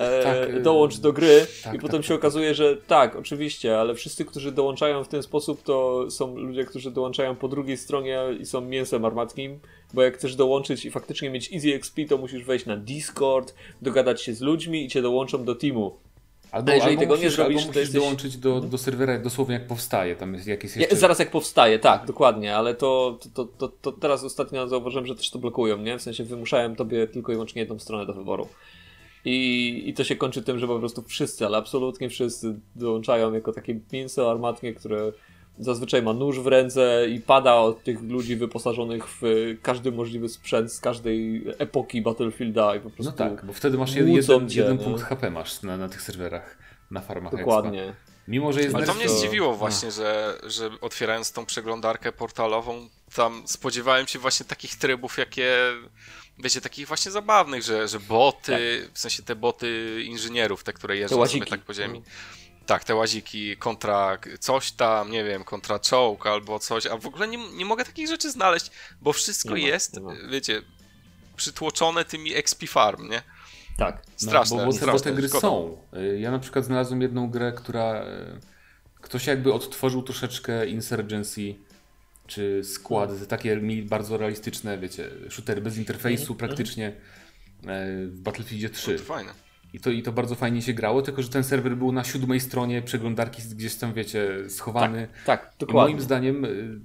e, 0.00 0.22
Tak, 0.22 0.50
y, 0.54 0.60
dołącz 0.60 0.98
do 0.98 1.12
gry 1.12 1.46
tak, 1.64 1.74
i 1.74 1.78
potem 1.78 1.98
tak, 1.98 2.04
się 2.04 2.14
tak. 2.14 2.18
okazuje, 2.18 2.54
że 2.54 2.76
tak, 2.76 3.16
oczywiście, 3.16 3.78
ale 3.78 3.94
wszyscy, 3.94 4.24
którzy 4.24 4.52
dołączają 4.52 5.04
w 5.04 5.08
ten 5.08 5.22
sposób, 5.22 5.62
to 5.62 6.10
są 6.10 6.36
ludzie, 6.36 6.64
którzy 6.64 6.90
dołączają 6.90 7.36
po 7.36 7.48
drugiej 7.48 7.76
stronie 7.76 8.20
i 8.40 8.46
są 8.46 8.60
mięsem 8.60 9.04
armatkim, 9.04 9.58
bo 9.94 10.02
jak 10.02 10.14
chcesz 10.14 10.36
dołączyć 10.36 10.84
i 10.84 10.90
faktycznie 10.90 11.30
mieć 11.30 11.52
Easy 11.52 11.74
XP, 11.74 11.98
to 12.08 12.18
musisz 12.18 12.44
wejść 12.44 12.66
na 12.66 12.76
Discord, 12.76 13.54
dogadać 13.82 14.22
się 14.22 14.34
z 14.34 14.40
ludźmi 14.40 14.84
i 14.84 14.88
cię 14.88 15.02
dołączą 15.02 15.44
do 15.44 15.54
teamu. 15.54 15.96
Albo, 16.52 16.72
A 16.72 16.74
jeżeli 16.74 16.90
albo 16.90 17.00
tego 17.00 17.16
nie 17.16 17.22
musisz, 17.22 17.36
zrobisz, 17.36 17.60
albo 17.62 17.72
to 17.72 17.80
jesteś- 17.80 18.00
dołączyć 18.00 18.36
do, 18.36 18.60
do 18.60 18.78
serwera 18.78 19.18
dosłownie 19.18 19.54
jak 19.54 19.66
powstaje. 19.66 20.16
Tam 20.16 20.34
jest 20.34 20.46
jakieś 20.46 20.76
Ja, 20.76 20.80
jeszcze... 20.80 20.96
zaraz 20.96 21.18
jak 21.18 21.30
powstaje, 21.30 21.78
tak, 21.78 22.06
dokładnie, 22.06 22.56
ale 22.56 22.74
to, 22.74 23.18
to, 23.34 23.44
to, 23.44 23.68
to, 23.68 23.68
to 23.68 23.92
teraz 23.92 24.24
ostatnio 24.24 24.68
zauważyłem, 24.68 25.06
że 25.06 25.14
też 25.14 25.30
to 25.30 25.38
blokują, 25.38 25.78
nie? 25.78 25.98
W 25.98 26.02
sensie 26.02 26.24
wymuszałem 26.24 26.76
tobie 26.76 27.06
tylko 27.06 27.32
i 27.32 27.34
wyłącznie 27.34 27.62
jedną 27.62 27.78
stronę 27.78 28.06
do 28.06 28.12
wyboru. 28.14 28.48
I, 29.24 29.82
I 29.86 29.94
to 29.94 30.04
się 30.04 30.16
kończy 30.16 30.42
tym, 30.42 30.58
że 30.58 30.66
po 30.66 30.78
prostu 30.78 31.02
wszyscy, 31.02 31.46
ale 31.46 31.58
absolutnie 31.58 32.08
wszyscy 32.08 32.60
dołączają 32.76 33.32
jako 33.32 33.52
takie 33.52 33.80
mięso 33.92 34.30
armatnie, 34.30 34.74
które 34.74 35.12
zazwyczaj 35.60 36.02
ma 36.02 36.12
nóż 36.12 36.40
w 36.40 36.46
ręce 36.46 37.06
i 37.08 37.20
pada 37.20 37.54
od 37.54 37.84
tych 37.84 38.02
ludzi 38.02 38.36
wyposażonych 38.36 39.04
w 39.20 39.22
każdy 39.62 39.92
możliwy 39.92 40.28
sprzęt 40.28 40.72
z 40.72 40.80
każdej 40.80 41.44
epoki 41.58 42.02
Battlefielda 42.02 42.76
i 42.76 42.80
po 42.80 42.90
prostu 42.90 43.12
No 43.12 43.18
tak, 43.18 43.44
bo 43.44 43.52
wtedy 43.52 43.78
masz 43.78 43.94
jed, 43.94 44.08
łudzą 44.08 44.32
jeden, 44.32 44.48
cię, 44.50 44.60
jeden 44.60 44.76
no. 44.76 44.82
punkt 44.84 45.02
HP 45.02 45.30
masz 45.30 45.62
na, 45.62 45.76
na 45.76 45.88
tych 45.88 46.02
serwerach, 46.02 46.58
na 46.90 47.00
farmach 47.00 47.32
Expa. 47.34 47.46
dokładnie. 47.46 47.94
Mimo, 48.28 48.52
że 48.52 48.60
jest 48.60 48.74
Ale 48.74 48.86
to 48.86 48.94
mnie 48.94 49.06
to- 49.06 49.10
zdziwiło 49.18 49.54
właśnie, 49.54 49.90
że, 49.90 50.38
że 50.46 50.70
otwierając 50.80 51.32
tą 51.32 51.46
przeglądarkę 51.46 52.12
portalową, 52.12 52.88
tam 53.14 53.42
spodziewałem 53.46 54.06
się 54.06 54.18
właśnie 54.18 54.46
takich 54.46 54.76
trybów, 54.76 55.18
jakie, 55.18 55.56
wiecie, 56.38 56.60
takich 56.60 56.88
właśnie 56.88 57.10
zabawnych, 57.10 57.62
że, 57.62 57.88
że 57.88 58.00
boty, 58.00 58.88
w 58.92 58.98
sensie 58.98 59.22
te 59.22 59.36
boty 59.36 60.02
inżynierów, 60.06 60.64
te, 60.64 60.72
które 60.72 60.96
jeżdżą 60.96 61.26
sobie 61.26 61.46
tak 61.46 61.60
po 61.60 61.74
ziemi. 61.74 62.02
Tak, 62.66 62.84
te 62.84 62.94
łaziki 62.94 63.56
kontra 63.56 64.18
coś 64.40 64.72
tam, 64.72 65.10
nie 65.10 65.24
wiem, 65.24 65.44
kontra 65.44 65.78
czołg 65.78 66.26
albo 66.26 66.58
coś, 66.58 66.86
a 66.86 66.96
w 66.96 67.06
ogóle 67.06 67.28
nie, 67.28 67.52
nie 67.52 67.64
mogę 67.64 67.84
takich 67.84 68.08
rzeczy 68.08 68.30
znaleźć, 68.30 68.70
bo 69.00 69.12
wszystko 69.12 69.50
ma, 69.50 69.58
jest, 69.58 69.96
wiecie, 70.30 70.62
przytłoczone 71.36 72.04
tymi 72.04 72.34
XP 72.34 72.66
farm, 72.68 73.08
nie? 73.10 73.22
Tak. 73.78 74.02
Straszne, 74.16 74.56
No, 74.56 74.62
bo, 74.66 74.72
bo, 74.72 74.72
te- 74.72 74.78
bo 74.78 74.84
straszne, 74.86 75.10
te 75.10 75.16
gry 75.16 75.28
szkoda. 75.28 75.40
są. 75.40 75.78
Y, 75.96 76.20
Ja 76.20 76.30
na 76.30 76.38
przykład 76.38 76.64
znalazłem 76.64 77.02
jedną 77.02 77.30
grę, 77.30 77.52
która 77.56 78.02
y, 78.02 78.06
ktoś 79.00 79.26
jakby 79.26 79.52
odtworzył 79.52 80.02
troszeczkę 80.02 80.66
Insurgency 80.66 81.54
czy 82.26 82.60
Squad, 82.64 83.18
te 83.20 83.26
takie 83.26 83.56
mi 83.56 83.82
bardzo 83.82 84.16
realistyczne, 84.16 84.78
wiecie, 84.78 85.10
shootery 85.30 85.60
bez 85.60 85.76
interfejsu 85.76 86.34
praktycznie 86.34 86.88
y, 86.88 86.92
w 88.06 88.20
Battlefieldzie 88.20 88.70
3. 88.70 88.98
To 88.98 89.04
fajne. 89.04 89.32
I 89.72 89.80
to, 89.80 89.90
I 89.90 90.02
to 90.02 90.12
bardzo 90.12 90.34
fajnie 90.34 90.62
się 90.62 90.72
grało, 90.72 91.02
tylko 91.02 91.22
że 91.22 91.28
ten 91.28 91.44
serwer 91.44 91.76
był 91.76 91.92
na 91.92 92.04
siódmej 92.04 92.40
stronie 92.40 92.82
przeglądarki 92.82 93.42
gdzieś 93.42 93.74
tam, 93.74 93.92
wiecie, 93.92 94.28
schowany. 94.48 95.08
Tak, 95.26 95.52
I 95.56 95.60
dokładnie. 95.60 95.94
moim 95.94 96.00
zdaniem 96.04 96.44
y, 96.44 96.80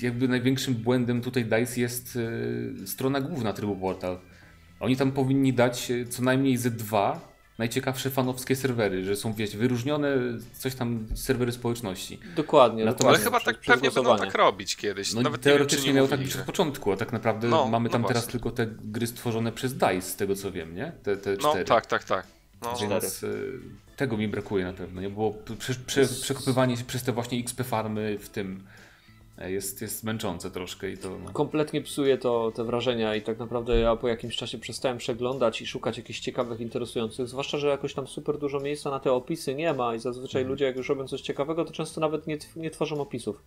jakby 0.00 0.28
największym 0.28 0.74
błędem 0.74 1.20
tutaj 1.20 1.44
DICE 1.44 1.80
jest 1.80 2.16
y, 2.16 2.86
strona 2.86 3.20
główna 3.20 3.52
trybu 3.52 3.76
Portal. 3.76 4.18
Oni 4.80 4.96
tam 4.96 5.12
powinni 5.12 5.52
dać 5.52 5.90
y, 5.90 6.06
co 6.06 6.22
najmniej 6.22 6.56
ze 6.56 6.70
dwa 6.70 7.33
najciekawsze 7.58 8.10
fanowskie 8.10 8.56
serwery, 8.56 9.04
że 9.04 9.16
są, 9.16 9.32
wiecie, 9.32 9.58
wyróżnione 9.58 10.08
coś 10.58 10.74
tam 10.74 11.06
serwery 11.14 11.52
społeczności. 11.52 12.18
Dokładnie. 12.36 12.84
Natomiast- 12.84 13.16
Ale 13.16 13.24
chyba 13.24 13.40
tak 13.40 13.58
pewnie 13.60 13.90
będą 13.90 14.18
tak 14.18 14.34
robić 14.34 14.76
kiedyś. 14.76 15.12
No 15.14 15.20
Nawet 15.22 15.40
teoretycznie 15.40 15.86
nie 15.88 15.94
miało 15.94 16.08
tak 16.08 16.20
być 16.20 16.36
od 16.36 16.42
początku, 16.42 16.92
a 16.92 16.96
tak 16.96 17.12
naprawdę 17.12 17.48
No, 17.48 17.68
mamy 17.68 17.88
no 17.88 17.92
tam 17.92 18.02
teraz 18.04 18.22
właśnie. 18.22 18.32
tylko 18.32 18.50
te 18.50 18.66
gry 18.66 19.06
stworzone 19.06 19.52
przez 19.52 19.74
DICE, 19.74 20.02
z 20.02 20.16
tego 20.16 20.36
co 20.36 20.52
wiem, 20.52 20.74
nie? 20.76 20.92
Te, 21.02 21.16
te 21.16 21.30
No 21.42 21.50
cztery. 21.50 21.64
tak, 21.64 21.86
tak, 21.86 22.04
tak. 22.04 22.26
No, 22.62 22.76
Więc 22.90 23.22
y, 23.22 23.52
tego 23.96 24.16
mi 24.16 24.28
brakuje 24.28 24.64
na 24.64 24.72
pewno, 24.72 25.00
nie? 25.00 25.10
Bo 25.10 25.34
prze, 25.58 25.74
prze, 25.74 26.06
przekopywanie 26.06 26.76
się 26.76 26.84
przez 26.84 27.02
te 27.02 27.12
właśnie 27.12 27.38
XP 27.38 27.64
farmy 27.64 28.18
w 28.18 28.28
tym 28.28 28.60
e, 28.60 28.83
jest, 29.38 29.82
jest 29.82 30.04
męczące 30.04 30.50
troszkę 30.50 30.90
i 30.90 30.98
to... 30.98 31.18
No. 31.18 31.30
kompletnie 31.32 31.80
psuje 31.80 32.18
to 32.18 32.52
te 32.54 32.64
wrażenia 32.64 33.14
i 33.16 33.22
tak 33.22 33.38
naprawdę 33.38 33.78
ja 33.78 33.96
po 33.96 34.08
jakimś 34.08 34.36
czasie 34.36 34.58
przestałem 34.58 34.98
przeglądać 34.98 35.62
i 35.62 35.66
szukać 35.66 35.96
jakichś 35.96 36.20
ciekawych, 36.20 36.60
interesujących, 36.60 37.28
zwłaszcza, 37.28 37.58
że 37.58 37.68
jakoś 37.68 37.94
tam 37.94 38.06
super 38.06 38.38
dużo 38.38 38.60
miejsca 38.60 38.90
na 38.90 39.00
te 39.00 39.12
opisy 39.12 39.54
nie 39.54 39.72
ma 39.74 39.94
i 39.94 39.98
zazwyczaj 39.98 40.42
Mhm. 40.42 40.50
ludzie 40.50 40.64
jak 40.64 40.76
już 40.76 40.88
robią 40.88 41.08
coś 41.08 41.20
ciekawego, 41.20 41.64
to 41.64 41.72
często 41.72 42.00
nawet 42.00 42.26
nie, 42.26 42.38
nie 42.56 42.70
tworzą 42.70 43.00
opisów. 43.00 43.42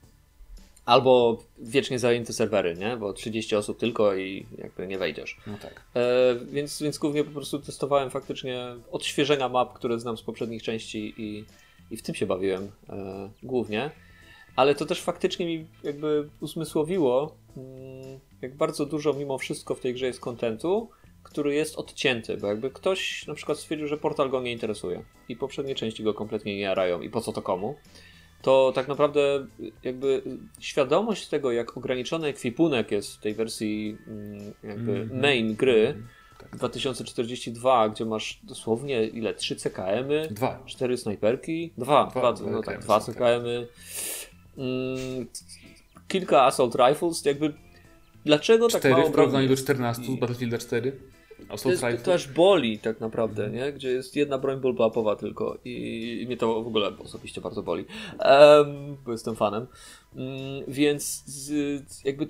Albo 0.85 1.43
wiecznie 1.59 1.99
zajęte 1.99 2.33
serwery, 2.33 2.75
nie? 2.75 2.97
Bo 2.97 3.13
30 3.13 3.55
osób 3.55 3.79
tylko 3.79 4.15
i 4.15 4.45
jakby 4.57 4.87
nie 4.87 4.97
wejdziesz. 4.97 5.37
no 5.47 5.57
tak. 5.61 5.81
E, 5.95 6.35
więc, 6.51 6.81
więc 6.81 6.97
głównie 6.97 7.23
po 7.23 7.31
prostu 7.31 7.59
testowałem 7.59 8.09
faktycznie 8.09 8.75
odświeżenia 8.91 9.49
map, 9.49 9.73
które 9.73 9.99
znam 9.99 10.17
z 10.17 10.21
poprzednich 10.21 10.63
części 10.63 11.13
i, 11.17 11.45
i 11.91 11.97
w 11.97 12.01
tym 12.01 12.15
się 12.15 12.25
bawiłem 12.25 12.71
e, 12.89 13.29
głównie. 13.43 13.91
Ale 14.57 14.75
to 14.75 14.85
też 14.85 15.01
faktycznie 15.01 15.45
mi 15.45 15.65
jakby 15.83 16.29
uzmysłowiło, 16.41 17.35
mm, 17.57 18.19
jak 18.41 18.55
bardzo 18.55 18.85
dużo 18.85 19.13
mimo 19.13 19.37
wszystko 19.37 19.75
w 19.75 19.79
tej 19.79 19.93
grze 19.93 20.05
jest 20.05 20.19
kontentu, 20.19 20.89
który 21.23 21.55
jest 21.55 21.75
odcięty, 21.75 22.37
bo 22.37 22.47
jakby 22.47 22.69
ktoś 22.69 23.27
na 23.27 23.33
przykład 23.33 23.57
stwierdził, 23.57 23.87
że 23.87 23.97
portal 23.97 24.29
go 24.29 24.41
nie 24.41 24.51
interesuje 24.51 25.03
i 25.29 25.35
poprzednie 25.35 25.75
części 25.75 26.03
go 26.03 26.13
kompletnie 26.13 26.55
nie 26.55 26.61
jarają 26.61 27.01
i 27.01 27.09
po 27.09 27.21
co 27.21 27.33
to 27.33 27.41
komu, 27.41 27.75
to 28.41 28.71
tak 28.75 28.87
naprawdę 28.87 29.47
jakby 29.83 30.21
świadomość 30.59 31.27
tego, 31.27 31.51
jak 31.51 31.77
ograniczony 31.77 32.27
ekwipunek 32.27 32.91
jest 32.91 33.15
w 33.15 33.19
tej 33.19 33.33
wersji 33.33 33.97
mm, 34.07 34.53
jakby 34.63 34.91
Mhm. 34.91 35.21
main 35.21 35.55
gry 35.55 35.95
Tak. 36.39 36.55
2042, 36.55 37.89
gdzie 37.89 38.05
masz 38.05 38.39
dosłownie 38.43 39.03
ile? 39.03 39.33
3 39.33 39.55
CKM-y, 39.55 40.27
Dwa. 40.31 40.63
4 40.65 40.97
snajperki, 40.97 41.73
2, 41.77 42.05
Dwa- 42.05 42.11
2, 42.11 42.33
dwa 42.33 42.51
no 42.51 42.63
tak, 42.63 42.75
CKM-y 42.75 42.83
2 42.85 42.99
są, 42.99 43.05
tak. 43.05 43.15
CKM-y, 43.15 43.67
mm, 44.57 45.27
kilka 46.07 46.43
assault 46.43 46.75
rifles, 46.75 47.25
jakby 47.25 47.53
dlaczego 48.25 48.67
tak 48.67 48.79
Cztery 48.79 48.95
mało 48.95 49.09
w 49.09 49.11
porównaniu 49.11 49.47
do 49.49 49.55
14 49.55 50.03
z 50.03 50.19
Battlefielda 50.19 50.57
4. 50.57 50.91
To, 51.47 51.53
Assault 51.53 51.71
jest, 51.73 51.83
Rifle. 51.83 51.99
to 52.05 52.13
aż 52.13 52.27
boli 52.27 52.79
tak 52.79 52.99
naprawdę, 52.99 53.45
Mhm. 53.45 53.65
nie? 53.65 53.73
Gdzie 53.73 53.89
jest 53.91 54.15
jedna 54.15 54.37
broń 54.37 54.59
bullpupowa 54.61 55.15
tylko 55.15 55.57
i, 55.65 56.19
i 56.21 56.25
mnie 56.27 56.37
to 56.37 56.63
w 56.63 56.67
ogóle 56.67 56.97
osobiście 56.99 57.41
bardzo 57.41 57.63
boli, 57.63 57.85
Em, 58.19 58.97
bo 59.05 59.11
jestem 59.11 59.35
fanem. 59.35 59.67
Mm, 60.15 60.29
więc 60.67 61.23
z, 61.25 62.03
jakby 62.05 62.27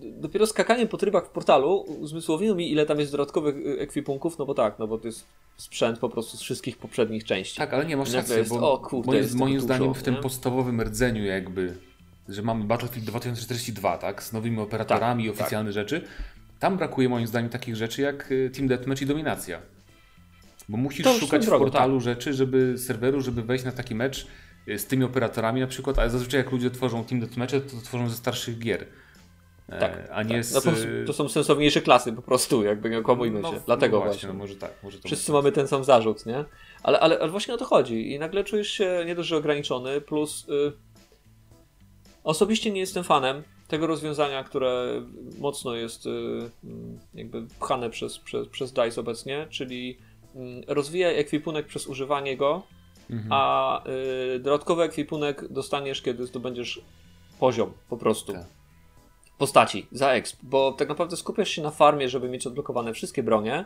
dopiero 0.00 0.46
skakanie 0.46 0.86
po 0.86 0.96
trybach 0.96 1.26
w 1.26 1.30
portalu 1.30 1.76
uzmysłowiło 1.80 2.54
mi, 2.54 2.72
ile 2.72 2.86
tam 2.86 3.00
jest 3.00 3.12
dodatkowych 3.12 3.56
y, 3.56 3.80
ekwipunków, 3.80 4.38
no 4.38 4.46
bo 4.46 4.54
tak, 4.54 4.78
no 4.78 4.86
bo 4.86 4.98
to 4.98 5.06
jest 5.06 5.26
sprzęt 5.56 5.98
po 5.98 6.08
prostu 6.08 6.36
z 6.36 6.40
wszystkich 6.40 6.78
poprzednich 6.78 7.24
części. 7.24 7.58
Tak, 7.58 7.74
ale 7.74 7.86
nie 7.86 7.96
masz 7.96 8.12
racji, 8.12 8.36
jest, 8.36 8.50
bo 8.50 8.72
o 8.72 8.78
kurde, 8.78 9.06
moim, 9.06 9.22
jest 9.22 9.34
moim 9.34 9.60
zdaniem 9.60 9.88
dużo, 9.88 10.00
w 10.00 10.02
tym 10.02 10.14
nie? 10.14 10.20
podstawowym 10.20 10.80
rdzeniu 10.80 11.24
jakby, 11.24 11.76
że 12.28 12.42
mamy 12.42 12.64
Battlefield 12.64 13.06
2042, 13.06 13.98
tak, 13.98 14.22
z 14.22 14.32
nowymi 14.32 14.60
operatorami 14.60 15.24
i 15.24 15.30
Tak, 15.30 15.40
oficjalne 15.40 15.72
rzeczy, 15.72 16.04
tam 16.58 16.76
brakuje 16.76 17.08
moim 17.08 17.26
zdaniem 17.26 17.50
takich 17.50 17.76
rzeczy 17.76 18.02
jak 18.02 18.32
y, 18.32 18.50
Team 18.50 18.68
Deathmatch 18.68 19.02
i 19.02 19.06
Dominacja. 19.06 19.60
Bo 20.68 20.76
musisz 20.76 21.04
To 21.04 21.14
szukać 21.14 21.42
w 21.42 21.46
drogą, 21.46 21.64
portalu 21.64 22.00
rzeczy, 22.00 22.34
żeby 22.34 22.78
serweru, 22.78 23.20
żeby 23.20 23.42
wejść 23.42 23.64
na 23.64 23.72
taki 23.72 23.94
mecz 23.94 24.26
y, 24.68 24.78
z 24.78 24.86
tymi 24.86 25.04
operatorami 25.04 25.60
na 25.60 25.66
przykład, 25.66 25.98
ale 25.98 26.10
zazwyczaj 26.10 26.40
jak 26.40 26.52
ludzie 26.52 26.70
tworzą 26.70 27.04
Team 27.04 27.20
Deathmatche, 27.20 27.60
to 27.60 27.76
tworzą 27.76 28.08
ze 28.08 28.16
starszych 28.16 28.58
gier. 28.58 28.86
E, 29.70 29.80
Tak, 29.80 30.08
a 30.12 30.22
nie 30.22 30.44
z... 30.44 30.54
No 30.54 30.60
to, 30.60 30.70
to 31.06 31.12
są 31.12 31.28
sensowniejsze 31.28 31.80
klasy 31.80 32.12
po 32.12 32.22
prostu, 32.22 32.62
jakby 32.64 32.90
nie 32.90 32.98
okłamujmy 32.98 33.42
się. 33.42 33.60
Dlatego 33.66 33.98
no 33.98 34.04
właśnie. 34.04 34.28
No 34.28 34.34
może 34.34 34.56
tak, 34.56 34.72
może 34.82 34.98
Wszyscy 35.04 35.32
mamy 35.32 35.52
ten 35.52 35.68
sam 35.68 35.84
zarzut, 35.84 36.26
nie? 36.26 36.44
Ale, 36.82 37.00
ale, 37.00 37.18
ale 37.18 37.30
właśnie 37.30 37.54
o 37.54 37.56
to 37.56 37.64
chodzi. 37.64 38.12
I 38.12 38.18
nagle 38.18 38.44
czujesz 38.44 38.68
się 38.70 39.04
nie 39.06 39.14
dość, 39.14 39.28
że 39.28 39.36
ograniczony, 39.36 40.00
plus 40.00 40.48
y, 40.48 40.72
osobiście 42.24 42.70
nie 42.70 42.80
jestem 42.80 43.04
fanem 43.04 43.42
tego 43.68 43.86
rozwiązania, 43.86 44.44
które 44.44 45.02
mocno 45.38 45.74
jest 45.74 46.06
y, 46.06 46.10
mm, 46.64 46.98
jakby 47.14 47.46
pchane 47.60 47.90
przez, 47.90 48.18
przez, 48.18 48.48
przez 48.48 48.72
DICE 48.72 49.00
obecnie, 49.00 49.46
czyli 49.50 49.98
mm, 50.34 50.62
rozwijaj 50.66 51.18
ekwipunek 51.18 51.66
przez 51.66 51.86
używanie 51.86 52.36
go, 52.36 52.62
Mhm. 53.10 53.28
a 53.32 53.82
y, 54.36 54.38
dodatkowy 54.40 54.82
ekwipunek 54.82 55.52
dostaniesz, 55.52 56.02
kiedy 56.02 56.26
zdobędziesz 56.26 56.80
poziom 57.40 57.72
po 57.88 57.96
prostu. 57.96 58.32
Tak. 58.32 58.46
Postaci 59.40 59.86
za 59.92 60.12
exp, 60.12 60.38
bo 60.42 60.72
tak 60.72 60.88
naprawdę 60.88 61.16
skupiasz 61.16 61.50
się 61.50 61.62
na 61.62 61.70
farmie, 61.70 62.08
żeby 62.08 62.28
mieć 62.28 62.46
odblokowane 62.46 62.94
wszystkie 62.94 63.22
bronie, 63.22 63.64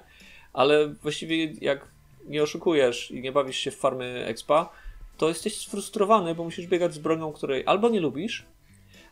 ale 0.53 0.89
właściwie 0.89 1.53
jak 1.61 1.89
nie 2.29 2.43
oszukujesz 2.43 3.11
i 3.11 3.20
nie 3.20 3.33
bawisz 3.33 3.57
się 3.57 3.70
w 3.70 3.77
farmy 3.77 4.25
expa, 4.27 4.68
to 5.18 5.29
jesteś 5.29 5.57
sfrustrowany, 5.57 6.35
bo 6.35 6.45
musisz 6.45 6.66
biegać 6.66 6.95
z 6.95 6.99
bronią, 6.99 7.33
której 7.33 7.62
albo 7.66 7.89
nie 7.89 8.01
lubisz, 8.01 8.45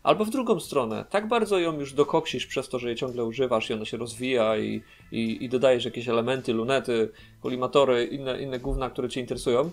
albo 0.03 0.25
w 0.25 0.31
drugą 0.31 0.61
stronę. 0.61 1.05
Tak 1.11 1.29
bardzo 1.29 1.59
ją 1.59 1.81
już 1.81 1.93
dokoksisz 1.93 2.47
przez 2.47 2.69
to, 2.69 2.79
że 2.79 2.89
jej 2.89 2.97
ciągle 2.97 3.25
używasz 3.25 3.71
i 3.71 3.75
ona 3.75 3.85
się 3.85 3.97
rozwija 3.97 4.57
i, 4.57 4.83
i, 5.13 5.45
i 5.45 5.49
dodajesz 5.49 5.85
jakieś 5.85 6.09
elementy, 6.09 6.53
lunety, 6.53 7.13
kolimatory, 7.41 8.05
inne, 8.05 8.43
inne 8.43 8.59
gówna, 8.59 8.91
które 8.91 9.09
cię 9.09 9.21
interesują. 9.21 9.71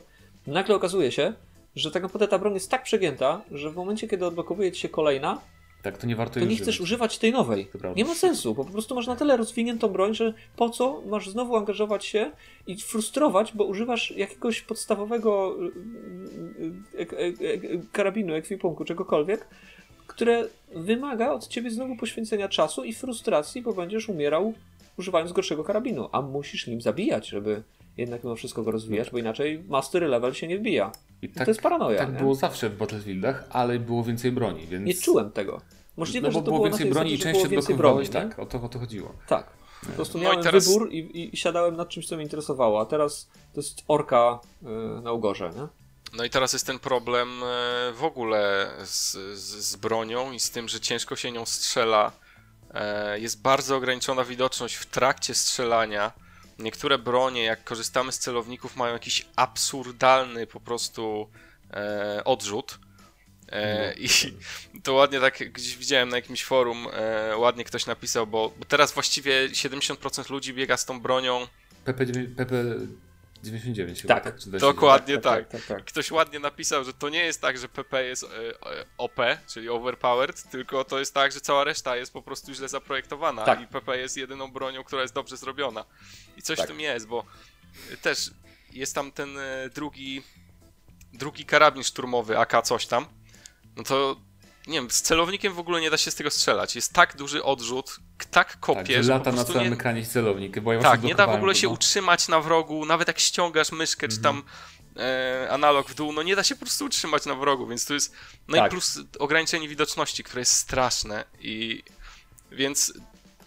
Nagle 0.47 0.75
okazuje 0.75 1.11
się, 1.11 1.33
że 1.75 1.91
tak 1.91 2.03
naprawdę 2.03 2.27
ta 2.27 2.39
broń 2.39 2.53
jest 2.53 2.71
tak 2.71 2.83
przegięta, 2.83 3.41
że 3.51 3.71
w 3.71 3.75
momencie, 3.75 4.07
kiedy 4.07 4.25
odblokowuje 4.25 4.71
ci 4.71 4.81
się 4.81 4.89
kolejna, 4.89 5.41
Tak, 5.81 5.97
to 5.97 6.07
nie 6.07 6.15
warto 6.15 6.33
to 6.33 6.39
nie 6.39 6.45
używać. 6.45 6.61
chcesz 6.63 6.81
używać 6.81 7.17
tej 7.17 7.31
nowej. 7.31 7.67
Nie 7.95 8.05
ma 8.05 8.15
sensu, 8.15 8.55
bo 8.55 8.65
po 8.65 8.71
prostu 8.71 8.95
masz 8.95 9.07
na 9.07 9.15
tyle 9.15 9.37
rozwiniętą 9.37 9.87
broń, 9.87 10.15
że 10.15 10.33
po 10.55 10.69
co 10.69 11.01
masz 11.05 11.29
znowu 11.29 11.55
angażować 11.55 12.05
się 12.05 12.31
i 12.67 12.77
frustrować, 12.77 13.53
bo 13.55 13.63
używasz 13.63 14.11
jakiegoś 14.11 14.61
podstawowego 14.61 15.55
y, 16.93 17.01
y, 17.01 17.37
y, 17.41 17.81
karabinu, 17.91 18.33
ekwipunku, 18.33 18.85
czegokolwiek, 18.85 19.47
które 20.07 20.47
wymaga 20.75 21.31
od 21.31 21.47
ciebie 21.47 21.71
znowu 21.71 21.95
poświęcenia 21.95 22.49
czasu 22.49 22.83
i 22.83 22.93
frustracji, 22.93 23.61
bo 23.61 23.73
będziesz 23.73 24.09
umierał 24.09 24.53
używając 24.97 25.31
gorszego 25.31 25.63
karabinu, 25.63 26.09
a 26.11 26.21
musisz 26.21 26.67
nim 26.67 26.81
zabijać, 26.81 27.27
żeby 27.27 27.63
jednak 27.97 28.23
mimo 28.23 28.35
wszystko 28.35 28.63
go 28.63 28.71
rozwijać, 28.71 29.11
bo 29.11 29.17
inaczej 29.17 29.63
mastery 29.67 30.07
level 30.07 30.33
się 30.33 30.47
nie 30.47 30.57
wbija. 30.57 30.91
I 31.21 31.29
to 31.29 31.43
jest 31.47 31.61
paranoja, 31.61 31.97
Tak 31.99 32.13
nie? 32.13 32.19
było 32.19 32.35
zawsze 32.35 32.69
w 32.69 32.77
Battlefieldach, 32.77 33.43
ale 33.49 33.79
było 33.79 34.03
więcej 34.03 34.31
broni, 34.31 34.67
więc... 34.67 34.85
Nie 34.85 34.93
czułem 34.93 35.31
tego. 35.31 35.61
Możliwe, 35.97 36.27
no 36.27 36.33
bo 36.33 36.39
że 36.39 36.45
to 36.45 36.45
było 36.45 36.57
było 36.57 36.69
więcej 36.69 36.89
broni 36.89 37.13
i 37.13 37.19
częściej 37.19 37.75
broni, 37.77 38.03
nie? 38.03 38.09
tak, 38.09 38.39
o 38.39 38.45
to, 38.45 38.61
o 38.61 38.69
to 38.69 38.79
chodziło. 38.79 39.13
Tak. 39.27 39.47
Po 39.85 39.91
prostu 39.91 40.17
No 40.17 40.23
i 40.23 40.27
miałem 40.27 40.43
teraz- 40.43 40.67
wybór 40.67 40.91
i, 40.91 40.97
i, 40.97 41.33
i 41.35 41.37
siadałem 41.37 41.75
nad 41.75 41.89
czymś, 41.89 42.07
co 42.07 42.15
mnie 42.15 42.23
interesowało, 42.23 42.81
a 42.81 42.85
teraz 42.85 43.29
to 43.53 43.59
jest 43.61 43.83
orka 43.87 44.39
y, 44.99 45.01
na 45.01 45.11
ugorze, 45.11 45.51
nie? 45.55 45.67
No 46.17 46.23
i 46.23 46.29
teraz 46.29 46.53
jest 46.53 46.65
ten 46.67 46.79
problem 46.79 47.29
e, 47.43 47.45
w 47.93 48.03
ogóle 48.03 48.71
z, 48.85 49.11
z, 49.39 49.65
z 49.65 49.75
bronią 49.75 50.31
i 50.31 50.39
z 50.39 50.51
tym, 50.51 50.69
że 50.69 50.79
ciężko 50.79 51.15
się 51.15 51.31
nią 51.31 51.45
strzela. 51.45 52.11
E, 52.73 53.19
Jest 53.19 53.41
bardzo 53.41 53.75
ograniczona 53.75 54.23
widoczność 54.23 54.75
w 54.75 54.85
trakcie 54.85 55.33
strzelania. 55.33 56.11
Niektóre 56.59 56.97
bronie, 56.97 57.43
jak 57.43 57.63
korzystamy 57.63 58.11
z 58.11 58.19
celowników, 58.19 58.75
mają 58.75 58.93
jakiś 58.93 59.25
absurdalny 59.35 60.47
po 60.47 60.59
prostu 60.59 61.29
e, 61.73 62.21
odrzut. 62.25 62.79
E, 63.51 63.93
I 63.93 64.07
to 64.83 64.93
ładnie 64.93 65.19
tak 65.19 65.51
gdzieś 65.51 65.77
widziałem 65.77 66.09
na 66.09 66.15
jakimś 66.15 66.43
forum, 66.43 66.87
e, 66.93 67.37
ładnie 67.37 67.63
ktoś 67.63 67.85
napisał, 67.85 68.27
bo, 68.27 68.53
bo 68.59 68.65
teraz 68.65 68.93
właściwie 68.93 69.49
70% 69.49 70.29
ludzi 70.29 70.53
biega 70.53 70.77
z 70.77 70.85
tą 70.85 71.01
bronią 71.01 71.47
PP, 71.85 72.05
PP 72.37 72.55
99 73.43 74.01
chyba, 74.01 74.13
Tak, 74.13 74.23
tak? 74.23 74.33
Czy 74.39 74.49
29? 74.49 74.75
Dokładnie 74.75 75.17
tak. 75.17 75.47
tak, 75.49 75.65
tak. 75.65 75.85
Ktoś 75.85 76.11
ładnie 76.11 76.39
napisał, 76.39 76.83
że 76.83 76.93
to 76.93 77.09
nie 77.09 77.25
jest 77.25 77.41
tak, 77.41 77.57
że 77.57 77.69
PP 77.69 78.03
jest 78.03 78.23
e, 78.23 78.27
e, 78.27 78.85
OP, 78.97 79.15
czyli 79.47 79.69
overpowered, 79.69 80.43
tylko 80.49 80.83
to 80.83 80.99
jest 80.99 81.13
tak, 81.13 81.31
że 81.31 81.41
cała 81.41 81.63
reszta 81.63 81.95
jest 81.95 82.13
po 82.13 82.21
prostu 82.21 82.53
źle 82.53 82.69
zaprojektowana 82.69 83.45
Tak. 83.45 83.61
i 83.61 83.67
PP 83.67 83.97
jest 83.97 84.17
jedyną 84.17 84.51
bronią, 84.51 84.83
która 84.83 85.01
jest 85.01 85.13
dobrze 85.13 85.37
zrobiona. 85.37 85.85
I 86.37 86.41
coś 86.41 86.57
Tak. 86.57 86.65
w 86.65 86.69
tym 86.69 86.79
jest, 86.79 87.07
bo 87.07 87.25
e, 87.91 87.97
też 87.97 88.31
jest 88.73 88.95
tam 88.95 89.11
ten 89.11 89.29
drugi 89.73 90.23
drugi 91.13 91.45
karabin 91.45 91.83
szturmowy 91.83 92.37
AK 92.39 92.61
coś 92.65 92.85
tam. 92.85 93.05
No 93.75 93.83
to 93.83 94.15
nie 94.67 94.73
wiem, 94.73 94.91
z 94.91 95.01
celownikiem 95.01 95.53
w 95.53 95.59
ogóle 95.59 95.81
nie 95.81 95.89
da 95.89 95.97
się 95.97 96.11
z 96.11 96.15
tego 96.15 96.29
strzelać. 96.29 96.75
Jest 96.75 96.93
tak 96.93 97.17
duży 97.17 97.43
odrzut, 97.43 97.99
tak 98.25 98.47
Tak, 98.51 98.59
kopie, 98.59 98.95
że 98.97 99.03
że 99.03 99.11
lata 99.13 99.31
na 99.31 99.43
całym 99.43 99.67
nie, 99.67 99.73
ekranie 99.73 100.05
celownik, 100.05 100.59
bo 100.59 100.73
ja 100.73 100.79
tak, 100.79 100.87
właśnie 100.89 101.07
nie 101.07 101.15
da 101.15 101.27
w 101.27 101.35
ogóle 101.35 101.55
się 101.55 101.67
no. 101.67 101.73
utrzymać 101.73 102.27
na 102.27 102.39
wrogu, 102.41 102.85
nawet 102.85 103.07
jak 103.07 103.19
ściągasz 103.19 103.71
myszkę 103.71 104.07
czy 104.07 104.21
tam 104.21 104.43
Mhm. 104.95 105.45
e, 105.45 105.49
analog 105.49 105.89
w 105.89 105.95
dół, 105.95 106.11
no 106.13 106.23
nie 106.23 106.35
da 106.35 106.43
się 106.43 106.55
po 106.55 106.61
prostu 106.61 106.85
utrzymać 106.85 107.25
na 107.25 107.35
wrogu, 107.35 107.67
więc 107.67 107.85
to 107.85 107.93
jest. 107.93 108.13
No 108.47 108.57
i 108.57 108.59
Tak. 108.59 108.71
plus 108.71 108.99
ograniczenie 109.19 109.67
widoczności, 109.67 110.23
które 110.23 110.41
jest 110.41 110.51
straszne 110.53 111.23
i 111.41 111.83
więc 112.51 112.93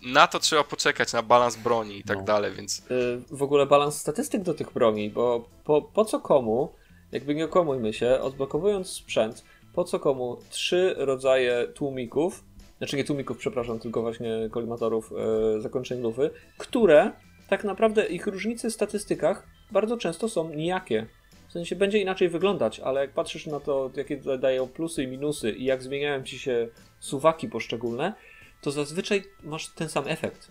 na 0.03 0.27
to 0.27 0.39
trzeba 0.39 0.65
poczekać, 0.65 1.13
na 1.13 1.23
balans 1.23 1.57
broni 1.57 1.99
i 1.99 2.05
tak 2.05 2.19
No. 2.19 2.25
dalej, 2.25 2.53
więc 2.53 2.79
Y, 2.79 2.83
w 3.31 3.43
ogóle 3.43 3.67
balans 3.67 3.99
statystyk 3.99 4.43
do 4.43 4.55
tych 4.55 4.73
broni, 4.73 5.11
bo 5.11 5.49
po, 5.65 5.83
po 5.83 6.05
co 6.05 6.21
komu, 6.21 6.73
jakby 7.13 7.35
nie 7.35 7.45
okłamujmy 7.45 7.93
się, 7.93 8.21
odblokowując 8.21 8.89
sprzęt, 8.91 9.45
po 9.75 9.85
co 9.85 10.01
komu 10.01 10.39
trzy 10.51 10.95
rodzaje 10.99 11.69
tłumików, 11.75 12.45
znaczy 12.83 12.97
nie 12.97 13.05
tłumików, 13.05 13.37
przepraszam, 13.39 13.79
tylko 13.79 14.03
właśnie 14.03 14.49
kolimatorów 14.51 15.13
e, 15.57 15.61
zakończeń 15.61 16.01
lufy, 16.01 16.31
które 16.59 17.11
tak 17.49 17.65
naprawdę 17.65 18.07
ich 18.07 18.27
różnice 18.27 18.71
w 18.71 18.73
statystykach 18.73 19.47
bardzo 19.71 19.97
często 19.97 20.29
są 20.29 20.55
nijakie. 20.55 21.07
W 21.49 21.53
sensie 21.53 21.77
będzie 21.77 21.99
inaczej 21.99 22.29
wyglądać, 22.29 22.81
ale 22.81 23.01
jak 23.01 23.11
patrzysz 23.11 23.47
na 23.47 23.61
to, 23.61 23.91
jakie 23.97 24.17
dają 24.17 24.69
plusy 24.69 25.03
i 25.03 25.07
minusy 25.09 25.51
i 25.51 25.65
jak 25.65 25.83
zmieniają 25.83 26.23
ci 26.23 26.39
się 26.39 26.69
suwaki 27.01 27.49
poszczególne, 27.49 28.15
to 28.63 28.71
zazwyczaj 28.71 29.23
masz 29.43 29.69
ten 29.69 29.89
sam 29.89 30.05
efekt. 30.09 30.49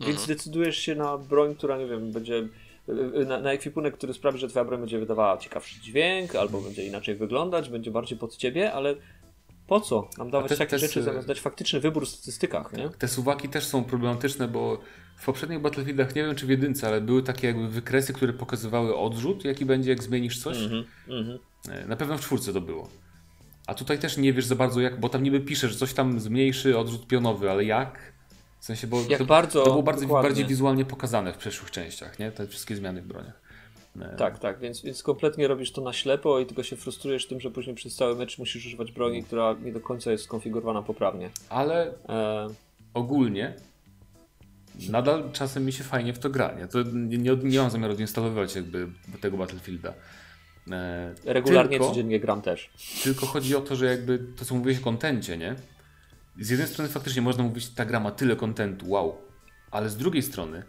Więc 0.00 0.20
Mhm. 0.20 0.28
decydujesz 0.28 0.78
się 0.78 0.94
na 0.94 1.18
broń, 1.18 1.54
która, 1.54 1.78
nie 1.78 1.86
wiem, 1.86 2.12
będzie. 2.12 2.48
y, 2.88 3.26
Na, 3.26 3.40
na 3.40 3.52
ekwipunek, 3.52 3.94
który 3.94 4.12
sprawi, 4.14 4.38
że 4.38 4.48
twoja 4.48 4.64
broń 4.64 4.80
będzie 4.80 4.98
wydawała 4.98 5.38
ciekawszy 5.38 5.80
dźwięk, 5.80 6.34
albo 6.36 6.60
będzie 6.60 6.86
inaczej 6.86 7.14
wyglądać, 7.14 7.68
będzie 7.68 7.90
bardziej 7.90 8.18
pod 8.18 8.36
ciebie, 8.36 8.72
ale 8.72 8.94
po 9.72 9.80
co 9.80 10.08
nam 10.18 10.30
dawać 10.30 10.48
te- 10.48 10.56
takie 10.56 10.70
te 10.70 10.78
rzeczy, 10.78 11.02
zamiast 11.02 11.28
dać 11.28 11.40
faktyczny 11.40 11.80
wybór 11.80 12.06
w 12.06 12.08
statystykach, 12.08 12.72
nie? 12.72 12.88
Te 12.88 13.08
suwaki 13.08 13.48
też 13.48 13.64
są 13.64 13.84
problematyczne, 13.84 14.48
bo 14.48 14.80
w 15.16 15.24
poprzednich 15.24 15.60
Battlefieldach, 15.60 16.14
nie 16.14 16.22
wiem 16.24 16.34
czy 16.34 16.46
w 16.46 16.50
jedynce, 16.50 16.86
ale 16.86 17.00
były 17.00 17.22
takie 17.22 17.46
jakby 17.46 17.68
wykresy, 17.68 18.12
które 18.12 18.32
pokazywały 18.32 18.96
odrzut, 18.96 19.44
jaki 19.44 19.64
będzie 19.66 19.90
jak 19.90 20.02
zmienisz 20.02 20.38
coś. 20.42 20.58
Mhm. 20.58 20.84
E, 21.68 21.86
Na 21.86 21.96
pewno 21.96 22.18
w 22.18 22.20
czwórce 22.20 22.52
to 22.52 22.60
było. 22.60 22.88
A 23.66 23.74
tutaj 23.74 23.98
też 23.98 24.16
nie 24.16 24.32
wiesz 24.32 24.44
za 24.46 24.54
bardzo 24.56 24.80
jak, 24.80 25.00
bo 25.00 25.08
tam 25.08 25.22
niby 25.22 25.40
piszesz 25.40 25.76
coś 25.76 25.92
tam 25.94 26.20
zmniejszy 26.20 26.78
odrzut 26.78 27.06
pionowy, 27.06 27.50
ale 27.50 27.64
jak? 27.64 28.12
W 28.60 28.64
sensie, 28.64 28.86
bo 28.86 29.00
Jak 29.08 29.18
to, 29.18 29.24
bardzo 29.24 29.64
to 29.64 29.70
było 29.70 29.82
bardziej, 29.82 30.06
dokładnie. 30.08 30.28
bardziej 30.28 30.46
wizualnie 30.46 30.84
pokazane 30.84 31.32
w 31.32 31.36
przeszłych 31.36 31.70
częściach, 31.70 32.18
nie? 32.18 32.32
Te 32.32 32.46
wszystkie 32.46 32.76
zmiany 32.76 33.02
w 33.02 33.06
broniach. 33.06 33.41
E, 34.00 34.16
Tak, 34.16 34.38
tak, 34.38 34.58
więc, 34.60 34.82
więc 34.82 35.02
kompletnie 35.02 35.48
robisz 35.48 35.72
to 35.72 35.80
na 35.80 35.92
ślepo 35.92 36.40
i 36.40 36.46
tylko 36.46 36.62
się 36.62 36.76
frustrujesz 36.76 37.26
tym, 37.26 37.40
że 37.40 37.50
później 37.50 37.76
przez 37.76 37.96
cały 37.96 38.16
mecz 38.16 38.38
musisz 38.38 38.66
używać 38.66 38.92
broni, 38.92 39.24
która 39.24 39.56
nie 39.64 39.72
do 39.72 39.80
końca 39.80 40.10
jest 40.12 40.24
skonfigurowana 40.24 40.82
poprawnie. 40.82 41.30
Ale 41.48 41.94
E, 42.08 42.48
ogólnie 42.94 43.54
nadal 44.90 45.30
czasem 45.32 45.64
mi 45.64 45.72
się 45.72 45.84
fajnie 45.84 46.12
w 46.12 46.18
to 46.18 46.30
gra. 46.30 46.52
Nie, 46.58 46.68
to 46.68 46.82
nie, 46.82 47.18
nie, 47.18 47.36
nie 47.36 47.58
mam 47.58 47.70
zamiaru 47.70 47.92
odinstalowywać 47.92 48.56
jakby 48.56 48.88
tego 49.20 49.36
Battlefielda. 49.36 49.94
E, 50.70 51.14
regularnie, 51.24 51.70
tylko, 51.70 51.88
codziennie 51.88 52.20
gram 52.20 52.42
też. 52.42 52.70
Tylko 53.02 53.26
chodzi 53.26 53.56
o 53.56 53.60
to, 53.60 53.76
że 53.76 53.86
jakby 53.86 54.18
to 54.36 54.44
co 54.44 54.54
mówiłeś 54.54 54.78
o 54.78 54.84
kontencie, 54.84 55.38
nie? 55.38 55.54
Z 56.40 56.50
jednej 56.50 56.68
strony 56.68 56.88
faktycznie 56.88 57.22
można 57.22 57.44
mówić, 57.44 57.68
ta 57.68 57.84
gra 57.84 58.00
ma 58.00 58.10
tyle 58.10 58.36
kontentu, 58.36 58.90
wow. 58.90 59.16
Ale 59.70 59.88
z 59.88 59.96
drugiej 59.96 60.22
strony, 60.22 60.62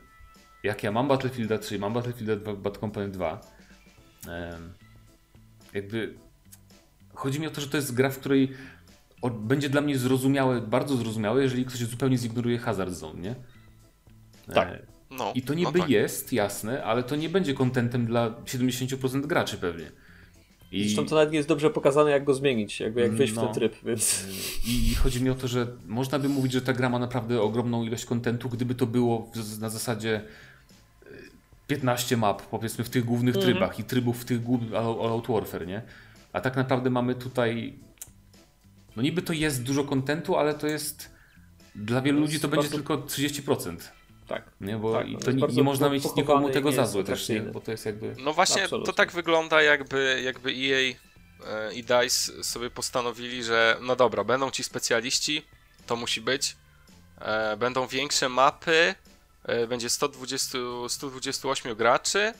jak 0.63 0.83
ja 0.83 0.91
mam 0.91 1.07
Battlefielda 1.07 1.57
3, 1.57 1.79
mam 1.79 1.93
Battlefielda 1.93 2.35
2, 2.35 2.53
Bad 2.53 2.77
Company 2.77 3.09
2, 3.09 3.41
em, 4.27 4.73
jakby 5.73 6.13
chodzi 7.13 7.39
mi 7.39 7.47
o 7.47 7.51
to, 7.51 7.61
że 7.61 7.67
to 7.67 7.77
jest 7.77 7.93
gra, 7.93 8.09
w 8.09 8.19
której 8.19 8.51
będzie 9.31 9.69
dla 9.69 9.81
mnie 9.81 9.97
zrozumiałe, 9.97 10.61
bardzo 10.61 10.97
zrozumiałe, 10.97 11.43
jeżeli 11.43 11.65
ktoś 11.65 11.79
zupełnie 11.79 12.17
zignoruje 12.17 12.57
Hazard 12.57 12.93
Zone, 12.93 13.21
nie? 13.21 13.35
Tak. 14.53 14.67
E, 14.67 14.85
no. 15.11 15.31
I 15.35 15.41
to 15.41 15.53
no 15.53 15.59
niby 15.59 15.79
tak. 15.79 15.89
jest, 15.89 16.33
jasne, 16.33 16.83
ale 16.83 17.03
to 17.03 17.15
nie 17.15 17.29
będzie 17.29 17.53
kontentem 17.53 18.05
dla 18.05 18.29
70% 18.29 19.25
graczy 19.25 19.57
pewnie. 19.57 19.91
I... 20.71 20.83
Zresztą 20.83 21.05
to 21.05 21.15
nawet 21.15 21.31
nie 21.31 21.37
jest 21.37 21.49
dobrze 21.49 21.69
pokazane, 21.69 22.11
jak 22.11 22.23
go 22.23 22.33
zmienić, 22.33 22.79
jakby 22.79 23.01
jak 23.01 23.11
wejść 23.11 23.33
w 23.33 23.35
No. 23.35 23.45
ten 23.45 23.53
tryb, 23.53 23.75
więc... 23.83 24.27
I 24.67 24.95
chodzi 24.95 25.23
mi 25.23 25.29
o 25.29 25.35
to, 25.35 25.47
że 25.47 25.67
można 25.85 26.19
by 26.19 26.29
mówić, 26.29 26.51
że 26.51 26.61
ta 26.61 26.73
gra 26.73 26.89
ma 26.89 26.99
naprawdę 26.99 27.41
ogromną 27.41 27.83
ilość 27.83 28.05
kontentu, 28.05 28.49
gdyby 28.49 28.75
to 28.75 28.87
było 28.87 29.31
w- 29.35 29.59
na 29.59 29.69
zasadzie 29.69 30.15
e, 30.15 30.23
15 31.75 32.17
map, 32.17 32.41
powiedzmy, 32.41 32.83
w 32.83 32.89
tych 32.89 33.05
głównych 33.05 33.35
Mhm. 33.35 33.51
trybach 33.53 33.79
i 33.79 33.83
trybów 33.83 34.21
w 34.21 34.25
tych 34.25 34.43
głównych 34.43 34.73
All 34.73 34.85
All 35.01 35.09
Out 35.11 35.27
Warfare, 35.27 35.67
nie? 35.67 35.81
A 36.33 36.41
tak 36.41 36.55
naprawdę 36.55 36.89
mamy 36.89 37.15
tutaj. 37.15 37.79
No 38.95 39.03
niby 39.03 39.21
to 39.21 39.33
jest 39.33 39.63
dużo 39.63 39.83
kontentu, 39.83 40.35
ale 40.37 40.53
to 40.53 40.67
jest. 40.67 41.13
Dla 41.75 42.01
wielu 42.01 42.19
ludzi 42.19 42.39
to 42.39 42.47
będzie 42.47 42.61
bardzo- 42.69 42.75
tylko 42.75 42.97
30%. 42.97 43.91
Tak. 44.27 44.51
Nie? 44.61 44.77
Bo 44.77 44.93
Tak, 44.93 45.07
i 45.07 45.13
no 45.13 45.19
to 45.19 45.31
nie, 45.31 45.47
nie 45.47 45.63
można 45.63 45.89
mieć 45.89 46.03
nikomu 46.15 46.49
tego 46.49 46.71
za 46.71 46.85
złe 46.87 47.03
też, 47.03 47.29
nie? 47.29 47.41
Bo 47.41 47.61
to 47.61 47.71
jest 47.71 47.85
jakby. 47.85 48.15
No 48.23 48.33
właśnie, 48.33 48.63
Absolutnie. 48.63 48.85
to 48.85 48.93
tak 48.93 49.11
wygląda, 49.11 49.61
jakby, 49.61 50.21
jakby 50.25 50.49
EA 50.49 50.79
e, 51.47 51.73
i 51.73 51.83
DICE 51.83 52.43
sobie 52.43 52.69
postanowili, 52.69 53.43
że 53.43 53.77
no 53.81 53.95
dobra, 53.95 54.23
będą 54.23 54.51
ci 54.51 54.63
specjaliści, 54.63 55.41
to 55.85 55.95
musi 55.95 56.21
być. 56.21 56.55
E, 57.21 57.57
będą 57.57 57.87
większe 57.87 58.29
mapy, 58.29 58.95
będzie 59.67 59.89
120, 59.89 60.57
128 60.87 61.75
graczy 61.75 62.33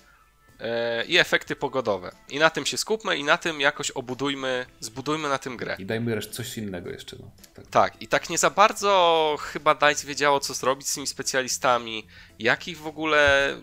e, 0.60 1.06
i 1.06 1.18
efekty 1.18 1.56
pogodowe. 1.56 2.16
I 2.30 2.40
na 2.40 2.50
tym 2.50 2.66
się 2.66 2.78
skupmy 2.78 3.18
i 3.18 3.24
na 3.24 3.38
tym 3.38 3.62
jakoś 3.62 3.92
obudujmy, 3.92 4.66
zbudujmy 4.80 5.30
na 5.30 5.38
tym 5.38 5.58
grę. 5.58 5.76
I 5.80 5.86
dajmy 5.86 6.16
resztę 6.16 6.34
coś 6.34 6.58
innego 6.58 6.90
jeszcze. 6.90 7.16
No. 7.20 7.32
Tak. 7.54 7.68
Tak, 7.68 8.02
i 8.02 8.08
tak 8.08 8.30
nie 8.30 8.38
za 8.38 8.50
bardzo 8.50 9.36
chyba 9.40 9.76
DICE 9.76 10.08
wiedziało, 10.08 10.40
co 10.40 10.54
zrobić 10.54 10.88
z 10.90 10.94
tymi 10.94 11.08
specjalistami, 11.08 12.08
jak 12.40 12.68
ich 12.68 12.78
w 12.78 12.88
ogóle, 12.88 13.56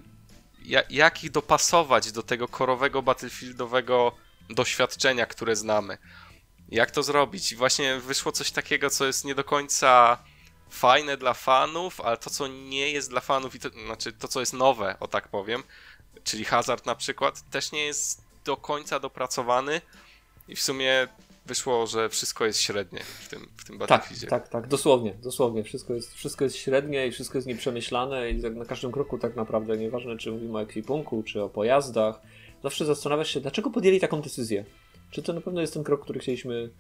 ja, 0.65 0.83
jak 0.91 1.25
ich 1.25 1.31
dopasować 1.31 2.13
do 2.13 2.23
tego 2.23 2.49
korowego 2.49 3.03
battlefieldowego 3.03 4.13
doświadczenia, 4.51 5.27
które 5.27 5.57
znamy. 5.57 5.99
Jak 6.69 6.91
to 6.91 7.03
zrobić? 7.03 7.53
I 7.53 7.57
właśnie 7.57 8.01
wyszło 8.01 8.33
coś 8.33 8.51
takiego, 8.51 8.91
co 8.91 9.07
jest 9.07 9.25
nie 9.25 9.35
do 9.35 9.45
końca 9.45 10.19
fajne 10.71 11.17
dla 11.17 11.35
fanów, 11.35 12.01
ale 12.01 12.17
to, 12.17 12.31
co 12.31 12.49
nie 12.49 12.91
jest 12.91 13.11
dla 13.11 13.21
fanów, 13.21 13.55
i 13.55 13.59
to, 13.61 13.69
znaczy 13.69 14.13
to, 14.13 14.29
co 14.29 14.41
jest 14.41 14.53
nowe, 14.53 14.97
o 15.01 15.09
tak 15.09 15.29
powiem, 15.29 15.63
czyli 16.25 16.45
Hazard 16.45 16.87
na 16.87 16.95
przykład, 16.95 17.51
też 17.51 17.73
nie 17.73 17.85
jest 17.85 18.23
do 18.45 18.57
końca 18.57 19.01
dopracowany 19.01 19.81
i 20.49 20.57
w 20.57 20.63
sumie 20.63 21.09
wyszło, 21.47 21.87
że 21.87 22.09
wszystko 22.09 22.47
jest 22.47 22.61
średnie 22.61 23.01
w 23.21 23.29
tym, 23.29 23.49
w 23.57 23.65
tym 23.65 23.79
Tak, 23.79 23.89
Battlefieldzie. 23.89 24.27
tak, 24.27 24.49
tak, 24.49 24.69
dosłownie, 24.69 25.15
dosłownie. 25.15 25.65
Wszystko 25.65 25.95
jest, 25.95 26.15
wszystko 26.15 26.45
jest 26.45 26.57
średnie 26.57 27.07
i 27.07 27.13
wszystko 27.13 27.39
jest 27.39 27.49
nieprzemyślane 27.49 28.31
i 28.31 28.43
tak 28.43 28.55
na 28.57 28.65
każdym 28.65 28.93
kroku 28.93 29.19
tak 29.19 29.37
naprawdę, 29.37 29.77
nieważne 29.77 30.17
czy 30.17 30.33
mówimy 30.33 30.59
o 30.59 30.63
ekwipunku, 30.63 31.23
czy 31.23 31.43
o 31.43 31.49
pojazdach, 31.49 32.21
zawsze 32.63 32.85
zastanawiasz 32.85 33.31
się, 33.35 33.41
dlaczego 33.41 33.71
podjęli 33.71 34.01
taką 34.01 34.21
decyzję. 34.21 34.65
Czy 35.11 35.23
to 35.23 35.33
na 35.33 35.41
pewno 35.41 35.61
jest 35.61 35.75
ten 35.75 35.85
krok, 35.85 36.03
który 36.03 36.21
chcieliśmy 36.21 36.71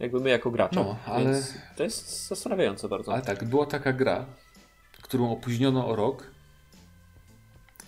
jakby 0.00 0.20
my 0.20 0.30
jako 0.30 0.50
gracze. 0.50 0.76
No, 0.76 0.96
ale- 1.06 1.24
Więc 1.24 1.54
to 1.76 1.82
jest 1.82 2.28
zastanawiające 2.28 2.88
bardzo. 2.88 3.12
Ale 3.12 3.22
tak, 3.22 3.44
była 3.44 3.66
taka 3.66 3.92
gra, 3.92 4.26
którą 5.02 5.30
opóźniono 5.32 5.88
o 5.88 5.96
rok 5.96 6.26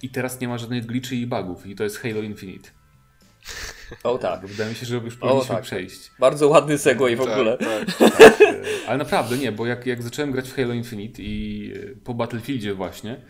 i 0.03 0.09
teraz 0.11 0.41
nie 0.41 0.49
ma 0.49 0.59
żadnych 0.59 0.87
glitchy 0.87 1.17
i 1.17 1.27
bugów 1.27 1.67
i 1.67 1.75
to 1.77 1.85
jest 1.85 1.99
Halo 1.99 2.23
Infinite. 2.23 2.71
O 4.05 4.19
tak. 4.19 4.41
Bo 4.43 4.49
Wydaje 4.49 4.71
mi 4.71 4.77
się, 4.77 4.87
że 4.87 4.97
już 4.97 5.17
powinniśmy 5.17 5.55
tak. 5.55 5.65
przejść. 5.65 6.11
Bardzo 6.19 6.49
ładny 6.49 6.79
segway 6.79 7.17
w 7.17 7.19
Tak, 7.19 7.29
ogóle. 7.29 7.59
tak. 7.59 8.01
E, 8.01 8.33
Ale 8.89 8.99
naprawdę 8.99 9.39
nie, 9.39 9.53
bo 9.53 9.67
jak, 9.67 9.87
jak 9.87 10.03
zacząłem 10.03 10.33
grać 10.33 10.51
w 10.51 10.57
Halo 10.57 10.75
Infinite 10.75 11.23
i 11.23 11.73
e, 11.93 11.97
po 12.05 12.15
Battlefieldzie 12.15 12.75
właśnie, 12.75 13.21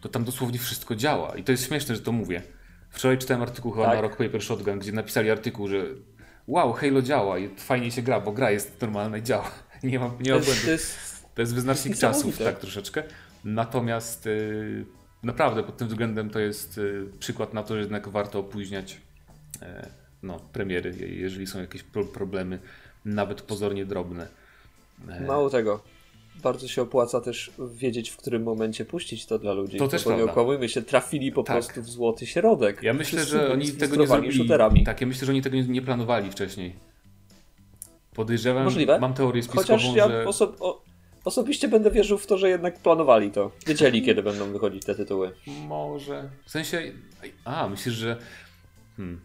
to 0.00 0.08
tam 0.08 0.24
dosłownie 0.24 0.58
wszystko 0.58 0.96
działa. 0.96 1.36
I 1.36 1.44
to 1.44 1.52
jest 1.52 1.66
śmieszne, 1.68 1.94
że 1.94 2.00
to 2.00 2.12
mówię. 2.12 2.42
Wczoraj 2.90 3.18
czytałem 3.18 3.42
artykuł 3.42 3.72
chyba 3.72 3.84
Tak. 3.86 3.94
na 3.94 4.00
Rock 4.00 4.16
Paper 4.16 4.42
Shotgun, 4.42 4.78
gdzie 4.78 4.92
napisali 4.92 5.30
artykuł, 5.30 5.68
że 5.68 5.84
wow, 6.50 6.72
Halo 6.72 7.02
działa 7.02 7.38
i 7.38 7.48
fajnie 7.56 7.90
się 7.90 8.02
gra, 8.02 8.20
bo 8.20 8.32
gra 8.32 8.50
jest 8.50 8.80
normalna 8.80 9.18
i 9.18 9.22
działa. 9.22 9.50
Nie 9.82 9.98
ma, 9.98 10.10
nie 10.20 10.30
ma 10.30 10.36
jest, 10.36 10.64
to 10.64 10.70
jest 10.70 10.98
To 11.34 11.42
jest 11.42 11.54
wyznacznik 11.54 11.94
Niesamowite. 11.94 12.28
czasów, 12.30 12.44
tak 12.44 12.58
troszeczkę. 12.58 13.02
Natomiast 13.44 14.26
y, 14.26 14.84
naprawdę 15.22 15.62
pod 15.62 15.76
tym 15.76 15.88
względem 15.88 16.30
to 16.30 16.38
jest 16.38 16.78
y, 16.78 17.06
przykład 17.18 17.54
na 17.54 17.62
to, 17.62 17.74
że 17.74 17.80
jednak 17.80 18.08
warto 18.08 18.38
opóźniać 18.38 19.00
e, 19.62 19.86
no, 20.22 20.40
premiery, 20.52 20.94
je- 20.98 21.08
jeżeli 21.14 21.46
są 21.46 21.60
jakieś 21.60 21.82
pro 21.82 22.04
problemy, 22.04 22.58
nawet 23.04 23.42
pozornie 23.42 23.86
drobne. 23.86 24.28
E, 25.08 25.20
Mało 25.20 25.50
tego. 25.50 25.82
Bardzo 26.42 26.68
się 26.68 26.82
opłaca 26.82 27.20
też 27.20 27.50
wiedzieć, 27.74 28.10
w 28.10 28.16
którym 28.16 28.42
momencie 28.42 28.84
puścić 28.84 29.26
to 29.26 29.38
dla 29.38 29.52
ludzi. 29.52 29.78
To 29.78 29.88
też 29.88 30.04
bo 30.04 30.16
nie 30.16 30.24
okłamujmy 30.24 30.68
się, 30.68 30.82
trafili 30.82 31.32
po 31.32 31.42
Tak. 31.42 31.56
prostu 31.56 31.82
w 31.82 31.88
złoty 31.90 32.26
środek. 32.26 32.82
Ja 32.82 32.92
myślę, 32.94 33.18
Wszyscy 33.18 33.36
że 33.38 33.52
oni 33.52 33.72
tego 33.72 33.96
nie 33.96 34.06
zrobili. 34.06 34.36
shooterami. 34.36 34.84
Tak, 34.84 35.00
ja 35.00 35.06
myślę, 35.06 35.26
że 35.26 35.32
oni 35.32 35.42
tego 35.42 35.56
nie, 35.56 35.62
nie 35.62 35.82
planowali 35.82 36.30
wcześniej. 36.30 36.74
Podejrzewam, 38.14 38.64
Możliwe. 38.64 38.98
mam 38.98 39.14
teorię 39.14 39.42
spiskową, 39.42 39.62
Chociaż 39.78 39.94
ja 39.96 40.08
że... 40.08 40.24
oso- 40.24 40.52
o, 40.60 40.82
osobiście 41.24 41.68
będę 41.68 41.90
wierzył 41.90 42.18
w 42.18 42.26
to, 42.26 42.38
że 42.38 42.48
jednak 42.48 42.78
planowali 42.78 43.30
to. 43.30 43.50
Wiedzieli, 43.66 44.02
kiedy 44.06 44.22
będą 44.22 44.52
wychodzić 44.52 44.84
te 44.84 44.94
tytuły. 44.94 45.32
Może. 45.46 46.30
W 46.44 46.50
sensie. 46.50 46.82
A, 47.44 47.68
myślisz, 47.68 47.94
że. 47.94 48.16
Hmm. 48.96 49.20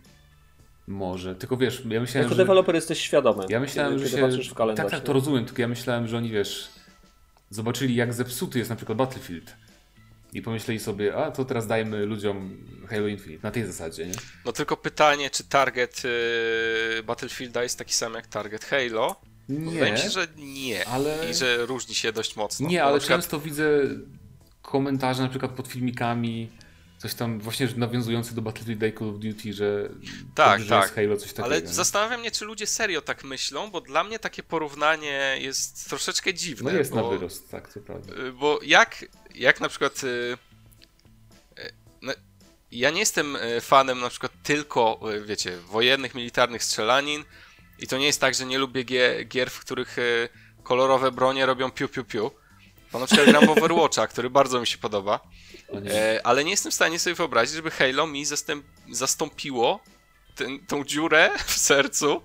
Może. 0.87 1.35
Tylko 1.35 1.57
wiesz, 1.57 1.83
ja 1.89 2.01
myślałem, 2.01 2.23
Jako 2.25 2.35
że. 2.35 2.43
deweloper 2.43 2.75
jesteś 2.75 2.99
świadomy. 2.99 3.45
Ja 3.49 3.59
myślałem, 3.59 3.93
kiedy, 3.97 4.07
że 4.09 4.17
kiedy 4.17 4.43
się. 4.43 4.49
w 4.49 4.53
kalendarz. 4.53 4.83
tak, 4.83 4.91
tak, 4.99 5.03
to 5.03 5.13
rozumiem, 5.13 5.45
tylko 5.45 5.61
ja 5.61 5.67
myślałem, 5.67 6.07
że 6.07 6.17
oni 6.17 6.29
wiesz. 6.31 6.69
Zobaczyli, 7.55 7.95
jak 7.95 8.13
zepsuty 8.13 8.59
jest 8.59 8.69
na 8.69 8.75
przykład 8.75 8.97
Battlefield. 8.97 9.55
I 10.33 10.41
pomyśleli 10.41 10.79
sobie, 10.79 11.15
a 11.15 11.31
to 11.31 11.45
teraz 11.45 11.67
dajmy 11.67 12.05
ludziom 12.05 12.57
Halo 12.89 13.07
Infinite. 13.07 13.43
Na 13.43 13.51
tej 13.51 13.65
zasadzie, 13.65 14.05
nie? 14.07 14.13
No 14.45 14.51
tylko 14.51 14.77
pytanie, 14.77 15.29
czy 15.29 15.43
target 15.43 16.01
y, 16.99 17.03
Battlefielda 17.03 17.63
jest 17.63 17.77
taki 17.77 17.93
sam 17.93 18.13
jak 18.13 18.27
target 18.27 18.65
Halo? 18.65 19.15
Nie. 19.49 19.71
Wydaje 19.71 19.91
mi 19.91 19.97
się, 19.97 20.09
że 20.09 20.27
nie. 20.37 20.87
Ale... 20.87 21.29
I 21.31 21.33
że 21.33 21.65
różni 21.65 21.95
się 21.95 22.11
dość 22.11 22.35
mocno. 22.35 22.69
Nie, 22.69 22.83
ale 22.83 22.99
przykład- 22.99 23.19
często 23.21 23.39
widzę 23.39 23.69
komentarze 24.61 25.23
na 25.23 25.29
przykład 25.29 25.51
pod 25.51 25.67
filmikami, 25.67 26.49
coś 26.97 27.13
tam 27.13 27.39
właśnie 27.39 27.67
nawiązujące 27.75 28.35
do 28.35 28.41
Battlefield 28.41 28.79
Day 28.79 28.93
Call 28.99 29.09
of 29.09 29.15
Duty, 29.19 29.53
że 29.53 29.89
Tak, 30.35 30.59
dobrze, 30.59 30.69
tak. 30.75 30.95
Halo, 30.95 31.17
coś 31.17 31.29
takiego. 31.29 31.45
Ale 31.45 31.61
nie? 31.61 31.67
zastanawiam 31.67 32.19
mnie, 32.19 32.31
czy 32.31 32.45
ludzie 32.45 32.67
serio 32.67 33.01
tak 33.01 33.23
myślą, 33.23 33.71
bo 33.71 33.81
dla 33.81 34.03
mnie 34.03 34.19
takie 34.19 34.43
porównanie 34.43 35.37
jest 35.39 35.89
troszeczkę 35.89 36.33
dziwne. 36.33 36.71
No 36.71 36.77
jest 36.77 36.91
bo, 36.91 36.95
na 36.95 37.03
wyrost, 37.17 37.51
tak, 37.51 37.73
to 37.73 37.79
prawda. 37.79 38.13
y, 38.13 38.31
Bo 38.31 38.59
jak, 38.63 39.05
jak 39.35 39.61
na 39.61 39.69
przykład. 39.69 40.03
y, 40.03 40.07
y, 41.59 41.73
no, 42.01 42.13
ja 42.71 42.89
nie 42.89 42.99
jestem 42.99 43.37
fanem 43.61 43.99
na 43.99 44.09
przykład 44.09 44.31
tylko, 44.43 44.99
wiecie, 45.25 45.57
wojennych, 45.57 46.15
militarnych 46.15 46.63
strzelanin. 46.63 47.23
I 47.79 47.87
to 47.87 47.97
nie 47.97 48.05
jest 48.05 48.21
tak, 48.21 48.35
że 48.35 48.45
nie 48.45 48.57
lubię 48.57 48.85
gie- 48.85 49.25
gier, 49.25 49.49
w 49.49 49.59
których 49.59 49.97
kolorowe 50.63 51.11
bronie 51.11 51.45
robią 51.45 51.71
piu 51.71 51.89
piu 51.89 52.03
piu. 52.05 52.31
Bo 52.95 52.99
na 52.99 53.05
przykład 53.05 53.29
gram 53.29 53.45
w 53.45 53.49
Overwatcha, 53.49 54.07
który 54.07 54.29
bardzo 54.29 54.59
mi 54.59 54.67
się 54.67 54.77
podoba. 54.77 55.19
O 55.69 55.79
nie. 55.79 55.91
E, 55.91 56.27
ale 56.27 56.43
nie 56.43 56.51
jestem 56.51 56.71
w 56.71 56.75
stanie 56.75 56.99
sobie 56.99 57.15
wyobrazić, 57.15 57.55
żeby 57.55 57.71
Halo 57.71 58.07
mi 58.07 58.25
zastęp, 58.25 58.65
zastąpiło 58.91 59.79
ten, 60.35 60.59
tą 60.59 60.83
dziurę 60.83 61.31
w 61.45 61.51
sercu, 61.51 62.21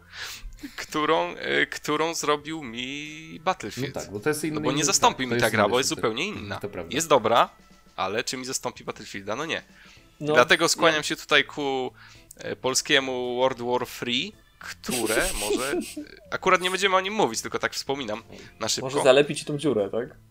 którą, 0.77 1.35
e, 1.35 1.67
którą 1.67 2.15
zrobił 2.15 2.63
mi 2.63 3.35
No 3.39 3.45
Battlefield. 3.45 3.95
tak, 3.95 4.11
bo 4.13 4.21
to 4.21 4.29
jest 4.29 4.45
inny... 4.45 4.55
No 4.55 4.61
bo 4.61 4.73
nie 4.73 4.85
zastąpi 4.85 5.25
tak, 5.25 5.35
mi 5.35 5.41
ta 5.41 5.51
gra, 5.51 5.69
bo 5.69 5.79
jest 5.79 5.89
zupełnie 5.89 6.27
inna. 6.27 6.61
To 6.61 6.69
prawda. 6.69 6.95
Jest 6.95 7.09
dobra, 7.09 7.51
ale 7.97 8.25
czy 8.25 8.37
mi 8.37 8.45
zastąpi 8.45 8.85
Battlefielda? 8.85 9.37
No 9.37 9.47
nie. 9.47 9.63
No, 10.21 10.35
Dlatego 10.35 10.69
skłaniam 10.69 11.03
się 11.03 11.17
tutaj 11.17 11.45
ku 11.45 11.93
e, 12.37 12.57
polskiemu 12.57 13.37
World 13.37 13.61
War 13.63 13.87
Free, 13.87 14.33
które 14.59 15.29
może... 15.41 15.75
Akurat 16.31 16.61
nie 16.61 16.71
będziemy 16.71 16.97
o 16.97 17.01
nim 17.01 17.15
mówić, 17.15 17.41
tylko 17.41 17.59
tak 17.59 17.75
wspominam 17.75 18.23
na 18.61 18.69
szybko. 18.69 18.91
Może 18.91 19.03
zalepić 19.03 19.45
tą 19.45 19.59
dziurę, 19.59 19.91
tak? 19.91 20.30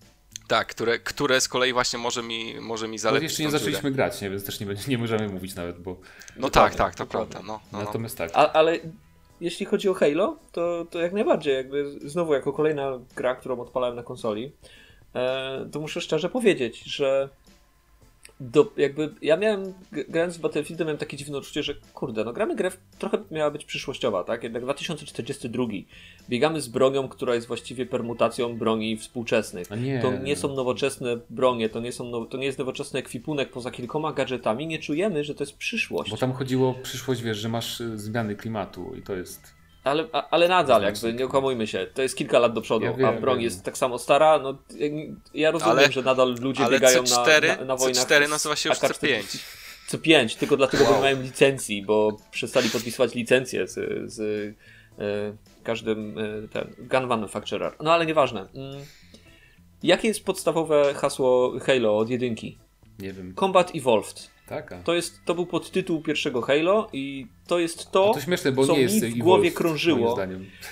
Tak, 0.50 0.68
które, 0.68 1.00
które 1.00 1.42
z 1.42 1.48
kolei 1.48 1.74
właśnie 1.74 2.00
może 2.00 2.24
mi, 2.24 2.56
może 2.62 2.88
mi 2.88 2.98
zalepić 2.98 3.24
jeszcze 3.24 3.44
nie 3.44 3.50
dziurę. 3.50 3.60
zaczęliśmy 3.60 3.92
grać, 3.92 4.22
nie, 4.22 4.30
więc 4.30 4.46
też 4.46 4.60
nie, 4.60 4.68
nie 4.88 4.98
możemy 4.98 5.28
mówić 5.28 5.56
nawet, 5.56 5.80
bo... 5.80 5.96
No 6.38 6.50
tak, 6.50 6.76
tak, 6.76 6.96
to 6.96 7.06
prawda. 7.06 7.40
No, 7.40 7.60
no, 7.72 7.80
no. 7.80 7.86
Natomiast 7.86 8.18
tak, 8.18 8.32
A, 8.34 8.52
ale 8.52 8.80
jeśli 9.42 9.66
chodzi 9.66 9.90
o 9.90 9.94
Halo, 9.94 10.38
to, 10.52 10.86
to 10.90 11.00
jak 11.00 11.14
najbardziej, 11.14 11.56
jakby 11.56 12.00
znowu 12.10 12.34
jako 12.34 12.54
kolejna 12.54 13.00
gra, 13.16 13.36
którą 13.36 13.60
odpalałem 13.60 13.96
na 13.96 14.04
konsoli, 14.04 14.52
e, 15.16 15.70
to 15.72 15.80
muszę 15.80 16.02
szczerze 16.02 16.30
powiedzieć, 16.30 16.84
że 16.84 17.30
do, 18.40 18.74
jakby 18.78 19.10
ja 19.22 19.38
miałem, 19.38 19.74
grając 19.92 20.38
w 20.38 20.40
Battlefieldem, 20.40 20.88
miałem 20.88 20.98
takie 20.98 21.18
dziwne 21.18 21.38
uczucie, 21.38 21.64
że 21.64 21.76
kurde, 21.94 22.24
no 22.24 22.34
gramy 22.34 22.56
grę, 22.56 22.72
w, 22.72 22.78
trochę 23.00 23.18
miała 23.32 23.52
być 23.52 23.66
przyszłościowa, 23.66 24.24
tak? 24.24 24.44
Jednak 24.44 24.64
2042. 24.64 25.64
Biegamy 26.30 26.62
z 26.62 26.68
bronią, 26.68 27.08
która 27.08 27.36
jest 27.36 27.48
właściwie 27.48 27.86
permutacją 27.86 28.58
broni 28.58 28.98
współczesnych. 28.98 29.68
Nie. 29.82 30.00
To 30.00 30.18
nie 30.18 30.36
są 30.36 30.56
nowoczesne 30.56 31.18
bronie, 31.30 31.70
to 31.70 31.80
nie, 31.80 31.92
są 31.92 32.10
now, 32.12 32.30
to 32.30 32.38
nie 32.38 32.46
jest 32.46 32.60
nowoczesny 32.60 33.00
ekwipunek 33.00 33.52
poza 33.52 33.72
kilkoma 33.72 34.14
gadżetami. 34.14 34.68
Nie 34.68 34.80
czujemy, 34.80 35.24
że 35.24 35.36
to 35.36 35.44
jest 35.44 35.58
przyszłość. 35.58 36.12
Bo 36.12 36.18
tam 36.18 36.34
chodziło 36.34 36.70
o 36.70 36.74
przyszłość, 36.74 37.22
wiesz, 37.22 37.38
że 37.38 37.50
masz 37.50 37.82
y, 37.82 37.98
zmiany 37.98 38.36
klimatu 38.36 38.96
i 38.96 39.02
to 39.02 39.16
jest... 39.16 39.59
Ale, 39.84 40.06
a, 40.12 40.30
ale 40.30 40.48
nadal, 40.48 40.82
jakby 40.84 41.14
nie 41.14 41.26
okłamujmy 41.26 41.68
się, 41.68 41.88
to 41.94 42.02
jest 42.02 42.18
kilka 42.18 42.40
lat 42.40 42.54
do 42.54 42.62
przodu, 42.62 42.86
Ja 42.86 42.94
wiem, 42.94 43.06
a 43.06 43.12
broń 43.12 43.36
wiem. 43.36 43.44
jest 43.44 43.64
tak 43.64 43.78
samo 43.78 44.00
stara. 44.00 44.40
No, 44.40 44.58
ja 45.34 45.52
rozumiem, 45.52 45.78
Ale- 45.78 45.92
że 45.92 46.02
nadal 46.02 46.36
ludzie 46.42 46.64
ale 46.64 46.72
biegają 46.74 47.04
C4 47.04 47.48
na, 47.48 47.56
na, 47.56 47.66
na 47.66 47.76
wojnach. 47.76 48.08
C4 48.08 48.28
z 48.28 48.30
nazywa 48.30 48.56
się 48.56 48.70
już 48.70 48.78
AK-47. 48.78 48.98
C5. 48.98 49.40
C5, 49.90 50.38
tylko 50.38 50.58
dlatego, 50.58 50.84
Wow. 50.84 50.92
bo 50.94 50.98
nie 50.98 51.04
mają 51.04 51.22
licencji, 51.22 51.82
bo 51.86 52.18
przestali 52.32 52.70
podpisywać 52.70 53.16
licencje 53.16 53.68
z, 53.68 53.74
z 54.14 54.20
e, 55.00 55.04
każdym 55.64 56.16
e, 56.20 56.48
ten, 56.48 56.76
gun 56.80 57.08
manufacturer. 57.08 57.74
No 57.82 57.94
ale 57.94 58.06
nieważne. 58.06 58.48
Mm. 58.56 58.82
Jakie 59.84 60.08
jest 60.08 60.26
podstawowe 60.26 60.94
hasło 60.94 61.54
Halo 61.60 61.98
od 61.98 62.10
jedynki? 62.10 62.58
Nie 63.00 63.14
wiem, 63.14 63.34
Combat 63.36 63.76
Evolved. 63.76 64.30
Tak? 64.50 64.72
A. 64.72 64.84
To, 64.84 64.94
jest, 64.94 65.26
to 65.26 65.36
był 65.36 65.46
podtytuł 65.46 66.02
pierwszego 66.02 66.42
Halo 66.42 66.90
i 66.94 67.28
to 67.48 67.60
jest 67.60 67.92
to, 67.92 68.14
to 68.14 68.22
śmieszne, 68.22 68.54
co 68.54 68.76
mi 68.76 68.88
w 68.88 68.92
Evolved, 68.92 69.18
głowie 69.18 69.42
moim 69.44 69.54
krążyło. 69.54 70.18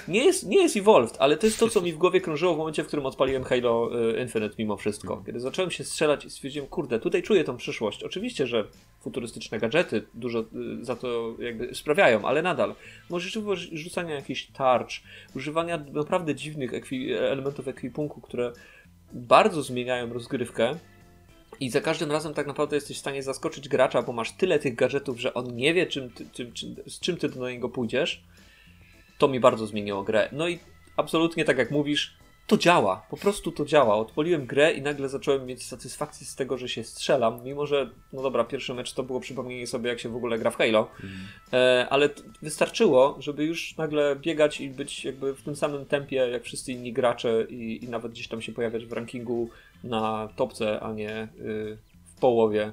Nie 0.08 0.26
jest, 0.26 0.48
nie 0.48 0.62
jest 0.62 0.78
Evolved, 0.78 1.16
ale 1.20 1.38
to 1.38 1.46
jest 1.46 1.60
to, 1.60 1.70
co 1.70 1.82
mi 1.82 1.94
w 1.94 1.98
głowie 1.98 2.22
krążyło 2.22 2.56
w 2.56 2.58
momencie, 2.58 2.84
w 2.84 2.88
którym 2.88 3.06
odpaliłem 3.06 3.44
Halo 3.44 3.90
y, 4.16 4.22
Infinite 4.22 4.56
mimo 4.60 4.78
wszystko. 4.78 5.24
Kiedy 5.26 5.40
zacząłem 5.40 5.72
się 5.72 5.84
strzelać 5.84 6.26
i 6.26 6.30
stwierdziłem, 6.30 6.68
kurde, 6.70 7.00
tutaj 7.00 7.24
czuję 7.24 7.44
tą 7.44 7.58
przyszłość. 7.58 8.04
Oczywiście, 8.04 8.48
że 8.48 8.68
futurystyczne 9.02 9.60
gadżety 9.60 10.06
dużo 10.14 10.40
y, 10.40 10.46
za 10.86 10.96
to 10.96 11.36
jakby 11.40 11.76
sprawiają, 11.76 12.26
ale 12.26 12.42
nadal. 12.42 12.76
Możliwość 13.10 13.70
rzucania 13.74 14.16
jakichś 14.16 14.48
tarcz, 14.48 15.04
używania 15.36 15.86
naprawdę 15.94 16.36
dziwnych 16.36 16.72
ekwi- 16.72 17.14
elementów 17.14 17.68
ekwipunku, 17.68 18.22
które 18.22 18.52
bardzo 19.14 19.64
zmieniają 19.64 20.14
rozgrywkę. 20.14 20.76
I 21.60 21.70
za 21.70 21.82
każdym 21.82 22.12
razem 22.12 22.34
tak 22.34 22.48
naprawdę 22.48 22.76
jesteś 22.76 22.98
w 22.98 23.00
stanie 23.00 23.24
zaskoczyć 23.24 23.70
gracza, 23.70 24.02
bo 24.02 24.14
masz 24.14 24.32
tyle 24.32 24.60
tych 24.60 24.76
gadżetów, 24.76 25.20
że 25.20 25.34
on 25.34 25.56
nie 25.56 25.74
wie, 25.74 25.86
czym 25.86 26.10
ty, 26.10 26.26
czym, 26.34 26.54
czym, 26.54 26.76
z 26.88 27.00
czym 27.00 27.18
ty 27.18 27.30
do 27.30 27.50
niego 27.50 27.70
pójdziesz. 27.70 28.24
To 29.18 29.28
mi 29.28 29.40
bardzo 29.40 29.68
zmieniło 29.68 30.04
grę. 30.04 30.30
No 30.32 30.48
i 30.48 30.60
absolutnie 30.98 31.46
tak 31.46 31.58
jak 31.58 31.72
mówisz, 31.72 32.18
to 32.48 32.58
działa. 32.58 33.06
Po 33.10 33.18
prostu 33.18 33.52
to 33.52 33.66
działa. 33.66 33.96
Odpaliłem 33.96 34.46
grę 34.46 34.72
i 34.72 34.82
nagle 34.82 35.10
zacząłem 35.10 35.46
mieć 35.46 35.66
satysfakcję 35.66 36.28
z 36.28 36.36
tego, 36.36 36.58
że 36.58 36.70
się 36.70 36.84
strzelam. 36.84 37.44
Mimo, 37.44 37.66
że, 37.66 37.90
no 38.14 38.22
dobra, 38.22 38.44
pierwszy 38.44 38.74
mecz 38.74 38.94
to 38.94 39.04
było 39.04 39.20
przypomnienie 39.20 39.68
sobie, 39.68 39.90
jak 39.90 40.00
się 40.00 40.10
w 40.10 40.16
ogóle 40.16 40.40
gra 40.40 40.52
w 40.52 40.56
Halo. 40.56 40.92
E, 41.54 41.88
ale 41.90 42.10
wystarczyło, 42.42 43.16
żeby 43.20 43.46
już 43.46 43.78
nagle 43.78 44.16
biegać 44.16 44.62
i 44.62 44.70
być 44.70 45.06
jakby 45.06 45.34
w 45.34 45.42
tym 45.42 45.56
samym 45.56 45.86
tempie 45.86 46.16
jak 46.16 46.44
wszyscy 46.44 46.72
inni 46.72 46.94
gracze 46.94 47.46
i, 47.50 47.86
i 47.86 47.90
nawet 47.90 48.12
gdzieś 48.12 48.28
tam 48.28 48.42
się 48.42 48.52
pojawiać 48.52 48.86
w 48.86 48.94
rankingu 48.94 49.50
na 49.84 50.30
topce, 50.36 50.80
a 50.80 50.94
nie 50.94 51.24
y, 51.24 51.78
w 52.06 52.20
połowie, 52.20 52.72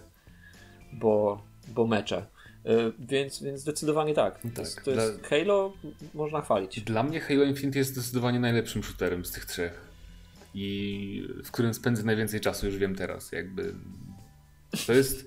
bo, 0.92 1.42
bo 1.68 1.86
mecze. 1.86 2.26
Y, 2.66 2.92
więc, 2.98 3.42
więc 3.42 3.60
zdecydowanie 3.60 4.14
tak. 4.14 4.40
To, 4.40 4.48
Tak, 4.48 4.58
jest, 4.58 4.84
to 4.84 4.90
jest 4.90 5.22
Halo, 5.22 5.72
można 6.14 6.40
chwalić. 6.40 6.80
Dla 6.80 7.02
mnie 7.02 7.20
Halo 7.20 7.44
Infinite 7.44 7.78
jest 7.78 7.92
zdecydowanie 7.92 8.40
najlepszym 8.40 8.82
shooterem 8.82 9.24
z 9.24 9.30
tych 9.30 9.44
trzech. 9.44 9.94
I 10.54 11.28
w 11.44 11.50
którym 11.50 11.74
spędzę 11.74 12.02
najwięcej 12.02 12.40
czasu, 12.40 12.66
już 12.66 12.76
wiem 12.76 12.94
teraz. 12.94 13.32
Jakby 13.32 13.74
to 14.86 14.92
jest, 14.92 15.26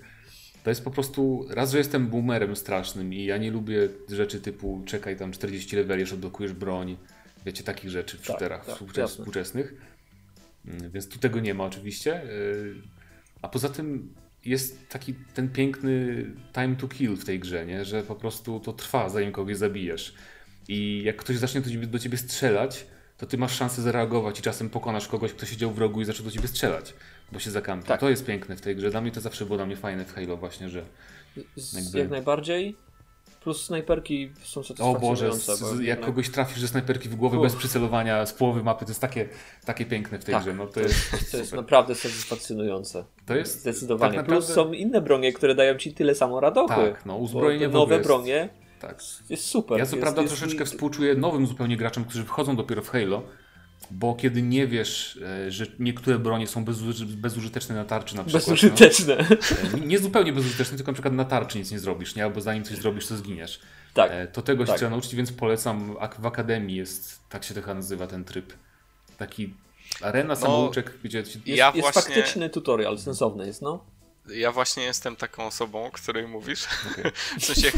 to 0.63 0.69
jest 0.69 0.84
po 0.84 0.91
prostu. 0.91 1.45
Raz, 1.49 1.71
że 1.71 1.78
jestem 1.78 2.07
boomerem 2.07 2.55
strasznym 2.55 3.13
i 3.13 3.25
ja 3.25 3.38
nie 3.38 3.51
lubię 3.51 3.89
rzeczy 4.09 4.41
typu 4.41 4.82
czekaj 4.86 5.17
tam 5.17 5.32
40 5.32 5.75
leveli, 5.75 6.03
aż 6.03 6.13
odblokujesz 6.13 6.53
broń. 6.53 6.97
Wiecie, 7.45 7.63
takich 7.63 7.89
rzeczy 7.89 8.17
w 8.17 8.19
Tak, 8.19 8.28
shooterach 8.28 8.65
tak, 8.65 8.75
współczesnych. 9.09 9.73
Mm, 10.68 10.91
Więc 10.91 11.09
tu 11.09 11.20
tego 11.20 11.39
nie 11.39 11.53
ma 11.53 11.63
oczywiście. 11.63 12.22
Yy, 12.26 12.76
A 13.41 13.47
poza 13.47 13.70
tym 13.70 14.13
jest 14.45 14.89
taki 14.89 15.13
ten 15.34 15.49
piękny 15.49 16.26
time 16.53 16.76
to 16.76 16.88
kill 16.88 17.15
w 17.15 17.26
tej 17.26 17.39
grze, 17.39 17.65
nie? 17.65 17.86
że 17.86 18.03
po 18.03 18.15
prostu 18.15 18.59
to 18.59 18.74
trwa, 18.74 19.09
zanim 19.09 19.32
kogoś 19.32 19.57
zabijesz. 19.57 20.13
I 20.68 21.01
jak 21.05 21.15
ktoś 21.15 21.38
zacznie 21.38 21.61
do 21.61 21.99
ciebie, 21.99 22.18
strzelać, 22.18 22.88
to 23.18 23.26
ty 23.26 23.38
masz 23.38 23.55
szansę 23.55 23.82
zareagować 23.82 24.39
i 24.39 24.41
czasem 24.41 24.70
pokonasz 24.70 25.07
kogoś, 25.07 25.34
kto 25.34 25.45
siedział 25.45 25.72
w 25.74 25.78
rogu 25.78 26.01
i 26.01 26.05
zaczął 26.05 26.26
do 26.26 26.32
ciebie 26.32 26.47
strzelać, 26.47 26.93
bo 27.32 27.39
się 27.39 27.51
zakampił. 27.51 27.88
Tak. 27.88 27.99
To 27.99 28.09
jest 28.09 28.26
piękne 28.26 28.55
w 28.55 28.61
tej 28.61 28.76
grze. 28.76 28.89
Dla 28.91 29.01
mnie 29.01 29.11
to 29.11 29.22
zawsze 29.22 29.45
było 29.45 29.57
dla 29.57 29.65
mnie 29.65 29.76
fajne 29.76 30.05
w 30.05 30.13
Halo 30.13 30.38
właśnie, 30.38 30.70
że 30.70 30.86
Jakby- 31.74 31.99
Jak 31.99 32.09
najbardziej. 32.09 32.76
Plus 33.47 33.65
snajperki 33.65 34.31
są 34.43 34.59
o 34.59 34.63
satysfakcjonujące. 34.63 35.51
Boże, 35.51 35.65
z, 35.65 35.71
jak 35.71 35.81
jednak- 35.81 36.05
kogoś 36.05 36.29
trafisz 36.29 36.59
ze 36.59 36.67
snajperki 36.67 37.09
w 37.09 37.15
głowę 37.15 37.37
Uff. 37.37 37.43
bez 37.43 37.55
przycelowania 37.55 38.25
z 38.25 38.33
połowy 38.33 38.63
mapy, 38.63 38.85
to 38.85 38.91
jest 38.91 39.01
takie, 39.01 39.29
takie 39.65 39.85
piękne 39.85 40.19
w 40.19 40.23
tej 40.25 40.33
Tak, 40.33 40.43
grze. 40.43 40.53
No 40.53 40.67
to 40.67 40.79
jest, 40.79 41.31
To 41.31 41.37
jest 41.37 41.53
naprawdę 41.53 41.95
satysfakcjonujące. 41.95 43.03
To 43.25 43.35
jest 43.35 43.59
Zdecydowanie. 43.61 44.11
tak 44.13 44.17
naprawdę- 44.27 44.45
Plus 44.45 44.55
są 44.55 44.73
inne 44.73 45.01
bronie, 45.01 45.33
które 45.33 45.55
dają 45.55 45.77
ci 45.77 45.93
tyle 45.93 46.15
samo 46.15 46.39
radochy. 46.39 46.75
Tak, 46.75 47.05
no, 47.05 47.17
uzbrojenie 47.17 47.59
te 47.59 47.65
w 47.65 47.69
ogóle 47.69 47.83
nowe 47.83 47.95
jest- 47.95 48.07
bronie 48.07 48.49
tak. 48.79 48.99
jest 49.29 49.45
super. 49.45 49.79
Ja 49.79 49.85
co 49.85 49.95
jest, 49.95 50.01
prawda 50.01 50.21
jest, 50.21 50.37
troszeczkę 50.37 50.65
współczuję 50.65 51.15
nowym 51.15 51.47
zupełnie 51.47 51.77
graczom, 51.77 52.03
którzy 52.05 52.23
wchodzą 52.23 52.55
dopiero 52.55 52.81
w 52.81 52.89
Halo, 52.89 53.21
bo 53.91 54.15
kiedy 54.15 54.41
nie 54.41 54.67
wiesz, 54.67 55.19
e, 55.47 55.51
że 55.51 55.65
niektóre 55.79 56.19
bronie 56.19 56.47
są 56.47 56.65
bezuży- 56.65 57.05
bezużyteczne 57.05 57.75
na 57.75 57.85
tarczy 57.85 58.15
na 58.15 58.23
przykład. 58.23 58.43
Bezużyteczne. 58.45 59.17
No, 59.71 59.85
nie 59.85 59.99
zupełnie 59.99 60.33
bezużyteczne, 60.33 60.77
tylko 60.77 60.91
na 60.91 60.93
przykład 60.93 61.13
na 61.13 61.25
tarczy 61.25 61.57
nic 61.59 61.71
nie 61.71 61.79
zrobisz, 61.79 62.15
nie? 62.15 62.23
Albo 62.23 62.41
zanim 62.41 62.63
coś 62.63 62.77
zrobisz, 62.77 63.07
to 63.07 63.17
zginiesz. 63.17 63.59
tak. 63.93 64.11
E, 64.11 64.27
To 64.27 64.41
tego 64.41 64.63
się 64.63 64.67
tak. 64.67 64.77
trzeba 64.77 64.91
nauczyć, 64.91 65.15
więc 65.15 65.31
polecam. 65.31 65.95
W 66.19 66.25
Akademii 66.25 66.75
jest, 66.75 67.19
tak 67.29 67.43
się 67.43 67.53
chyba 67.53 67.73
nazywa 67.73 68.07
ten 68.07 68.23
tryb. 68.23 68.53
Taki 69.17 69.53
arena, 70.01 70.35
samouczek, 70.35 70.93
gdzie. 71.03 71.17
Jest, 71.17 71.47
Ja 71.47 71.67
jest 71.75 71.79
właśnie- 71.79 72.01
faktyczny 72.15 72.49
tutorial, 72.49 72.97
sensowny 72.99 73.47
jest, 73.47 73.61
no. 73.61 73.85
Ja 74.35 74.51
właśnie 74.51 74.83
jestem 74.83 75.15
taką 75.15 75.45
osobą, 75.45 75.85
o 75.85 75.91
której 75.91 76.27
mówisz. 76.27 76.65
Okej. 76.91 77.11
W 77.39 77.45
sensie 77.45 77.71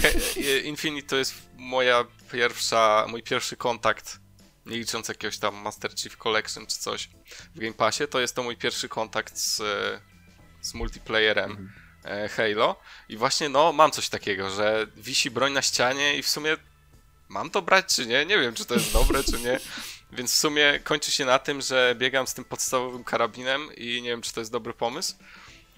Infinite 0.63 1.07
to 1.07 1.15
jest 1.15 1.33
moja 1.57 2.05
pierwsza, 2.31 3.05
mój 3.09 3.23
pierwszy 3.23 3.55
kontakt, 3.57 4.19
nie 4.69 4.77
licząc 4.77 5.07
jakiegoś 5.07 5.37
tam 5.37 5.55
Master 5.55 5.91
Chief 5.99 6.17
Collection 6.17 6.67
czy 6.67 6.77
coś 6.77 7.09
w 7.55 7.59
Game 7.59 7.73
Passie, 7.73 8.07
to 8.07 8.19
jest 8.19 8.35
to 8.35 8.43
mój 8.43 8.57
pierwszy 8.57 8.89
kontakt 8.89 9.37
z, 9.37 9.61
z 10.61 10.73
multiplayerem 10.73 11.71
e, 12.05 12.29
Halo. 12.29 12.79
I 13.09 13.17
właśnie 13.17 13.49
no 13.49 13.73
mam 13.73 13.91
coś 13.91 14.09
takiego, 14.09 14.49
że 14.49 14.87
wisi 14.95 15.31
broń 15.31 15.53
na 15.53 15.61
ścianie 15.61 16.17
i 16.17 16.23
w 16.23 16.29
sumie 16.29 16.57
mam 17.29 17.49
to 17.49 17.61
brać 17.61 17.95
czy 17.95 18.05
nie? 18.05 18.25
Nie 18.25 18.37
wiem, 18.37 18.53
czy 18.53 18.65
to 18.65 18.73
jest 18.73 18.93
dobre, 18.93 19.23
czy 19.23 19.39
nie. 19.39 19.59
Więc 20.17 20.33
w 20.33 20.37
sumie 20.37 20.79
kończy 20.83 21.11
się 21.11 21.25
na 21.25 21.39
tym, 21.39 21.61
że 21.61 21.95
biegam 21.97 22.27
z 22.27 22.33
tym 22.33 22.45
podstawowym 22.45 23.03
karabinem 23.03 23.75
i 23.75 24.01
nie 24.01 24.09
wiem, 24.09 24.21
czy 24.21 24.33
to 24.33 24.39
jest 24.39 24.51
dobry 24.51 24.73
pomysł. 24.73 25.15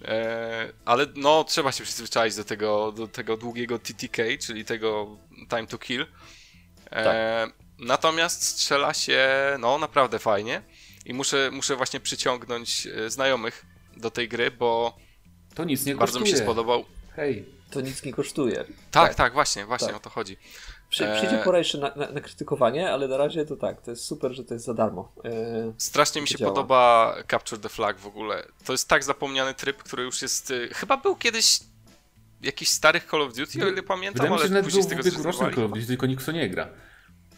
E, 0.05 0.73
ale 0.85 1.05
no, 1.15 1.43
trzeba 1.43 1.71
się 1.71 1.83
przyzwyczaić 1.83 2.35
do 2.35 2.43
tego, 2.43 2.91
do 2.91 3.07
tego 3.07 3.37
długiego 3.37 3.79
TTK, 3.79 4.23
czyli 4.39 4.65
tego 4.65 5.17
time 5.49 5.67
to 5.67 5.77
kill. 5.77 6.05
E, 6.91 7.03
tak. 7.03 7.60
Natomiast 7.81 8.43
strzela 8.43 8.93
się 8.93 9.29
no 9.59 9.77
naprawdę 9.77 10.19
fajnie 10.19 10.61
i 11.05 11.13
muszę, 11.13 11.49
muszę 11.53 11.75
właśnie 11.75 11.99
przyciągnąć 11.99 12.87
e, 12.87 13.09
znajomych 13.09 13.65
do 13.97 14.11
tej 14.11 14.29
gry, 14.29 14.51
bo 14.51 14.97
to 15.55 15.63
nic 15.63 15.85
nie 15.85 15.95
bardzo 15.95 16.19
kosztuje. 16.19 16.33
mi 16.33 16.37
się 16.37 16.43
spodobał. 16.43 16.85
Hej, 17.15 17.45
to 17.71 17.81
nic 17.81 18.03
nie 18.03 18.13
kosztuje. 18.13 18.55
Tak, 18.55 18.73
tak, 18.91 19.15
tak 19.15 19.33
właśnie, 19.33 19.65
właśnie 19.65 19.87
tak. 19.87 19.97
o 19.97 19.99
to 19.99 20.09
chodzi. 20.09 20.37
Przy, 20.89 21.07
przyjdzie 21.17 21.37
pora 21.43 21.57
jeszcze 21.57 21.77
na, 21.77 21.95
na, 21.95 22.11
na, 22.11 22.21
krytykowanie, 22.21 22.91
ale 22.91 23.07
na 23.07 23.17
razie 23.17 23.45
to 23.45 23.55
tak, 23.55 23.81
to 23.81 23.91
jest 23.91 24.05
super, 24.05 24.33
że 24.33 24.43
to 24.43 24.53
jest 24.53 24.65
za 24.65 24.73
darmo. 24.73 25.13
Eee, 25.23 25.31
Strasznie 25.77 26.21
mi 26.21 26.27
się 26.27 26.37
działa. 26.37 26.51
podoba 26.51 27.15
Capture 27.31 27.61
the 27.61 27.69
Flag 27.69 27.99
w 27.99 28.07
ogóle. 28.07 28.43
To 28.65 28.71
jest 28.73 28.87
tak 28.87 29.03
zapomniany 29.03 29.53
tryb, 29.53 29.83
który 29.83 30.03
już 30.03 30.21
jest. 30.21 30.53
Chyba 30.73 30.97
był 30.97 31.15
kiedyś 31.15 31.59
jakiś 32.41 32.69
starych 32.69 33.07
Call 33.11 33.21
of 33.21 33.33
Duty, 33.33 33.65
o 33.65 33.69
ile 33.69 33.83
pamiętam, 33.83 34.29
Wydaje 34.29 34.51
ale 34.51 34.63
później 34.63 34.83
z 34.83 34.87
tego 34.87 35.03
zrezygnowali. 35.03 35.55
Call 35.55 35.65
of 35.65 35.71
Duty, 35.71 35.87
tylko 35.87 36.05
nikt 36.05 36.23
w 36.23 36.33
nie 36.33 36.49
gra. 36.49 36.69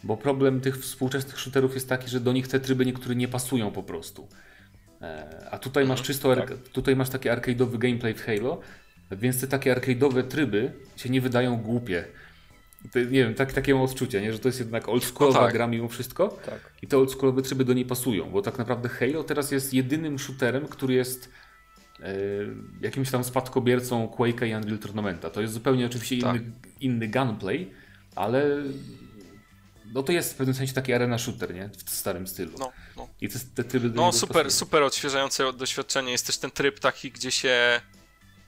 Bo 0.03 0.17
problem 0.17 0.61
tych 0.61 0.77
współczesnych 0.77 1.39
shooterów 1.39 1.73
jest 1.73 1.89
taki, 1.89 2.09
że 2.09 2.19
do 2.19 2.33
nich 2.33 2.47
te 2.47 2.59
tryby 2.59 2.85
niektóre 2.85 3.15
nie 3.15 3.27
pasują 3.27 3.71
po 3.71 3.83
prostu. 3.83 4.27
E, 5.01 5.47
a 5.51 5.57
tutaj 5.57 5.83
masz 5.85 5.99
mhm, 5.99 6.07
czysto, 6.07 6.35
tak. 6.35 6.57
tutaj 6.57 6.95
masz 6.95 7.09
taki 7.09 7.29
arcade'owy 7.29 7.77
gameplay 7.77 8.13
w 8.13 8.21
Halo, 8.21 8.59
więc 9.11 9.41
te 9.41 9.47
takie 9.47 9.75
arcade'owe 9.75 10.23
tryby 10.23 10.71
się 10.95 11.09
nie 11.09 11.21
wydają 11.21 11.57
głupie. 11.57 12.05
Nie 12.95 13.23
wiem, 13.23 13.33
tak, 13.33 13.53
takie 13.53 13.73
mam 13.73 13.83
odczucie, 13.83 14.21
nie? 14.21 14.33
że 14.33 14.39
to 14.39 14.47
jest 14.47 14.59
jednak 14.59 14.89
oldschoolowa 14.89 15.39
no 15.39 15.45
tak. 15.45 15.53
gra 15.53 15.67
mimo 15.67 15.87
wszystko 15.87 16.27
tak. 16.45 16.73
i 16.81 16.87
te 16.87 16.97
oldschoolowe 16.97 17.41
tryby 17.41 17.65
do 17.65 17.73
niej 17.73 17.85
pasują, 17.85 18.29
bo 18.29 18.41
tak 18.41 18.57
naprawdę 18.57 18.89
Halo 18.89 19.23
teraz 19.23 19.51
jest 19.51 19.73
jedynym 19.73 20.19
shooterem, 20.19 20.67
który 20.67 20.93
jest 20.93 21.29
e, 21.99 22.13
jakimś 22.81 23.11
tam 23.11 23.23
spadkobiercą 23.23 24.07
Quake'a 24.07 24.47
i 24.47 24.55
Unreal 24.55 24.79
Tournamenta. 24.79 25.29
To 25.29 25.41
jest 25.41 25.53
zupełnie 25.53 25.85
oczywiście 25.85 26.17
tak. 26.17 26.35
inny, 26.35 26.51
inny 26.79 27.07
gunplay, 27.07 27.71
ale 28.15 28.63
no 29.93 30.03
to 30.03 30.11
jest 30.11 30.33
w 30.33 30.35
pewnym 30.35 30.55
sensie 30.55 30.73
taki 30.73 30.93
arena 30.93 31.17
shooter, 31.17 31.53
nie? 31.53 31.69
W 31.85 31.89
starym 31.89 32.27
stylu. 32.27 32.51
No, 32.59 32.71
no. 32.97 33.09
I 33.21 33.29
te, 33.29 33.39
te 33.55 33.63
tryby 33.63 33.89
No 33.89 34.11
super, 34.11 34.51
super 34.51 34.83
odświeżające 34.83 35.53
doświadczenie. 35.53 36.11
Jest 36.11 36.25
też 36.25 36.37
ten 36.37 36.51
tryb 36.51 36.79
taki, 36.79 37.11
gdzie 37.11 37.31
się 37.31 37.81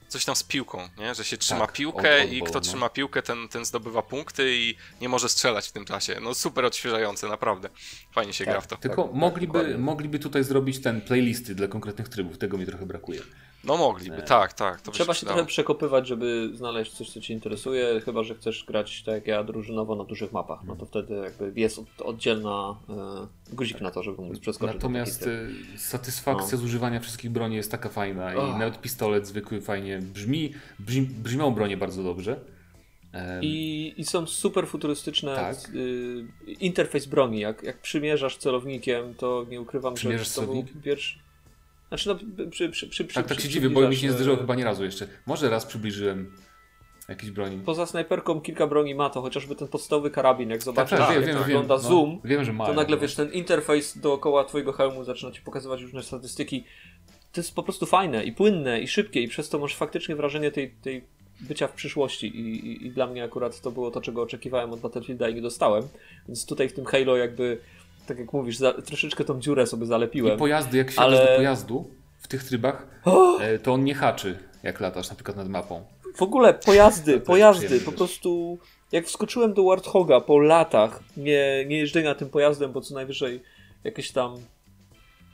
coś 0.08 0.24
tam 0.24 0.36
z 0.36 0.42
piłką, 0.42 0.88
nie? 0.98 1.14
Że 1.14 1.24
się 1.24 1.36
trzyma 1.36 1.66
tak, 1.66 1.72
piłkę 1.72 2.24
i 2.26 2.42
kto 2.42 2.54
no. 2.54 2.60
trzyma 2.60 2.88
piłkę, 2.88 3.22
ten, 3.22 3.48
ten 3.48 3.64
zdobywa 3.64 4.02
punkty 4.02 4.56
i 4.56 4.76
nie 5.00 5.08
może 5.08 5.28
strzelać 5.28 5.68
w 5.68 5.72
tym 5.72 5.84
czasie. 5.84 6.18
No 6.22 6.34
super 6.34 6.64
odświeżające, 6.64 7.28
naprawdę. 7.28 7.68
Fajnie 8.12 8.32
się 8.32 8.44
tak, 8.44 8.54
gra 8.54 8.60
w 8.60 8.66
to. 8.66 8.76
Tylko 8.76 9.02
tak, 9.02 9.14
mogliby, 9.14 9.78
mogliby 9.78 10.18
tutaj 10.18 10.44
zrobić 10.44 10.82
ten 10.82 11.00
playlisty 11.00 11.54
dla 11.54 11.68
konkretnych 11.68 12.08
trybów, 12.08 12.38
tego 12.38 12.58
mi 12.58 12.66
trochę 12.66 12.86
brakuje. 12.86 13.20
No 13.66 13.76
mogliby, 13.76 14.22
tak, 14.22 14.52
tak. 14.52 14.80
Trzeba 14.80 15.14
się, 15.14 15.20
się 15.20 15.26
trochę 15.26 15.46
przekopywać, 15.46 16.08
żeby 16.08 16.50
znaleźć 16.54 16.92
coś, 16.92 17.10
co 17.10 17.20
Ci 17.20 17.32
interesuje, 17.32 18.00
chyba, 18.00 18.22
że 18.22 18.34
chcesz 18.34 18.64
grać 18.64 19.02
tak 19.02 19.14
jak 19.14 19.26
ja 19.26 19.44
drużynowo 19.44 19.96
na 19.96 20.04
dużych 20.04 20.32
mapach, 20.32 20.60
no 20.64 20.76
to 20.76 20.86
wtedy 20.86 21.14
jakby 21.14 21.60
jest 21.60 21.80
oddzielna 22.04 22.76
e, 23.50 23.54
guzik 23.54 23.80
na 23.80 23.90
to, 23.90 24.02
żeby 24.02 24.22
móc 24.22 24.38
przeskoczyć. 24.38 24.74
Natomiast 24.74 25.26
e, 25.26 25.78
satysfakcja 25.78 26.58
no. 26.58 26.62
z 26.62 26.64
używania 26.64 27.00
wszystkich 27.00 27.30
broni 27.30 27.56
jest 27.56 27.70
taka 27.70 27.88
fajna 27.88 28.34
i 28.34 28.36
oh. 28.36 28.58
nawet 28.58 28.80
pistolet 28.80 29.26
zwykły 29.26 29.60
fajnie 29.60 29.98
brzmi, 29.98 30.52
brzmi 30.78 31.02
brzmią 31.06 31.50
bronie 31.50 31.76
bardzo 31.76 32.02
dobrze. 32.02 32.40
I, 33.42 33.94
I, 33.96 34.04
są 34.04 34.26
super 34.26 34.66
futurystyczne 34.66 35.36
tak. 35.36 35.56
y, 35.74 36.26
interfejs 36.60 37.06
broni. 37.06 37.40
Jak, 37.40 37.62
jak 37.62 37.80
przymierzasz 37.80 38.36
celownikiem, 38.36 39.14
to 39.14 39.46
nie 39.50 39.60
ukrywam, 39.60 39.94
Przymierzasz 39.94 40.28
że 40.28 40.34
to 40.34 40.42
był 40.42 40.64
pierwszy. 40.82 41.18
Znaczy, 41.88 42.08
no, 42.08 42.14
przy, 42.50 42.68
przy, 42.68 42.88
przy, 42.88 43.04
tak, 43.04 43.26
tak 43.26 43.40
się 43.40 43.48
dziwię, 43.48 43.70
bo 43.70 43.88
mi 43.88 43.96
się 43.96 44.06
nie 44.06 44.12
zdarzyło 44.12 44.36
chyba 44.36 44.54
nie 44.54 44.64
razu 44.64 44.84
jeszcze. 44.84 45.06
Może 45.26 45.50
raz 45.50 45.66
przybliżyłem 45.66 46.32
jakieś 47.08 47.30
broni. 47.30 47.58
Poza 47.58 47.86
snajperką 47.86 48.40
kilka 48.40 48.66
broni 48.66 48.94
ma 48.94 49.10
to, 49.10 49.22
chociażby 49.22 49.54
ten 49.54 49.68
podstawowy 49.68 50.10
karabin, 50.10 50.50
jak 50.50 50.62
zobaczysz, 50.62 50.98
tak, 50.98 50.98
tak, 50.98 51.10
wiem, 51.10 51.22
jak 51.22 51.34
wiem, 51.34 51.44
wygląda 51.44 51.74
wiem, 51.74 51.82
no, 51.82 51.88
zoom, 51.88 52.20
wiem, 52.24 52.44
że 52.44 52.52
mają, 52.52 52.70
to 52.70 52.76
nagle 52.76 52.96
wiesz, 52.96 53.14
ten 53.14 53.32
interfejs 53.32 53.98
dookoła 53.98 54.44
twojego 54.44 54.72
hełmu 54.72 55.04
zaczyna 55.04 55.32
ci 55.32 55.42
pokazywać 55.42 55.82
różne 55.82 56.02
statystyki. 56.02 56.64
To 57.32 57.40
jest 57.40 57.54
po 57.54 57.62
prostu 57.62 57.86
fajne 57.86 58.24
i 58.24 58.32
płynne 58.32 58.80
i 58.80 58.88
szybkie 58.88 59.22
i 59.22 59.28
przez 59.28 59.48
to 59.48 59.58
masz 59.58 59.76
faktycznie 59.76 60.16
wrażenie 60.16 60.50
tej, 60.50 60.70
tej 60.70 61.04
bycia 61.40 61.68
w 61.68 61.72
przyszłości 61.72 62.26
I, 62.26 62.66
i, 62.66 62.86
i 62.86 62.90
dla 62.90 63.06
mnie 63.06 63.24
akurat 63.24 63.60
to 63.60 63.70
było 63.70 63.90
to, 63.90 64.00
czego 64.00 64.22
oczekiwałem 64.22 64.72
od 64.72 64.80
Battlefielda 64.80 65.28
i 65.28 65.34
nie 65.34 65.42
dostałem. 65.42 65.88
Więc 66.28 66.46
tutaj 66.46 66.68
w 66.68 66.72
tym 66.72 66.84
Halo 66.84 67.16
jakby 67.16 67.58
tak 68.06 68.18
jak 68.18 68.32
mówisz, 68.32 68.56
za, 68.56 68.72
troszeczkę 68.72 69.24
tą 69.24 69.40
dziurę 69.40 69.66
sobie 69.66 69.86
zalepiłem. 69.86 70.36
I 70.36 70.38
pojazdy, 70.38 70.78
jak 70.78 70.90
się 70.90 71.00
ale... 71.00 71.26
do 71.26 71.36
pojazdu 71.36 71.90
w 72.18 72.28
tych 72.28 72.44
trybach, 72.44 72.86
oh! 73.04 73.40
to 73.62 73.72
on 73.72 73.84
nie 73.84 73.94
haczy, 73.94 74.38
jak 74.62 74.80
latasz 74.80 75.08
na 75.08 75.14
przykład 75.14 75.36
nad 75.36 75.48
mapą. 75.48 75.84
W 76.14 76.22
ogóle 76.22 76.54
pojazdy, 76.54 77.20
pojazdy, 77.32 77.80
po 77.80 77.92
prostu 77.92 78.58
jak 78.92 79.06
wskoczyłem 79.06 79.54
do 79.54 79.64
Warthoga 79.64 80.20
po 80.20 80.38
latach 80.38 81.02
nie, 81.16 81.64
nie 81.66 81.78
jeżdżenia 81.78 82.14
tym 82.14 82.30
pojazdem, 82.30 82.72
bo 82.72 82.80
co 82.80 82.94
najwyżej 82.94 83.42
jakieś 83.84 84.12
tam 84.12 84.36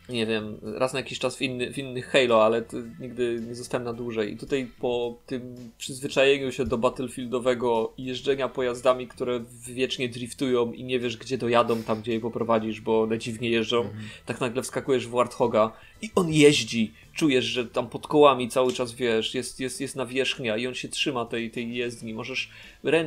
nie 0.08 0.26
wiem, 0.26 0.58
raz 0.62 0.92
na 0.92 0.98
jakiś 0.98 1.18
czas 1.18 1.36
w, 1.36 1.42
inny, 1.42 1.72
w 1.72 1.78
innych 1.78 2.06
Halo, 2.06 2.44
ale 2.44 2.62
nigdy 3.00 3.42
nie 3.48 3.54
zostałem 3.54 3.84
na 3.84 3.92
dłużej. 3.92 4.32
I 4.32 4.36
tutaj 4.36 4.68
po 4.80 5.18
tym 5.26 5.70
przyzwyczajeniu 5.78 6.52
się 6.52 6.64
do 6.64 6.78
battlefieldowego 6.78 7.92
jeżdżenia 7.98 8.48
pojazdami, 8.48 9.08
które 9.08 9.44
wiecznie 9.66 10.08
driftują 10.08 10.72
i 10.72 10.84
nie 10.84 11.00
wiesz, 11.00 11.16
gdzie 11.16 11.38
dojadą, 11.38 11.82
tam 11.82 12.00
gdzie 12.00 12.12
je 12.12 12.20
poprowadzisz, 12.20 12.80
bo 12.80 13.02
one 13.02 13.18
dziwnie 13.18 13.50
jeżdżą, 13.50 13.80
mhm. 13.80 14.04
tak 14.26 14.40
nagle 14.40 14.62
wskakujesz 14.62 15.06
w 15.06 15.10
Warthoga 15.10 15.72
i 16.02 16.10
on 16.14 16.32
jeździ. 16.32 16.92
Czujesz, 17.14 17.44
że 17.44 17.66
tam 17.66 17.88
pod 17.88 18.06
kołami 18.06 18.48
cały 18.48 18.72
czas 18.72 18.92
wiesz, 18.92 19.34
jest, 19.34 19.60
jest, 19.60 19.80
jest 19.80 19.96
nawierzchnia 19.96 20.56
i 20.56 20.66
on 20.66 20.74
się 20.74 20.88
trzyma 20.88 21.24
tej, 21.24 21.50
tej 21.50 21.74
jezdni. 21.74 22.14
Możesz 22.14 22.50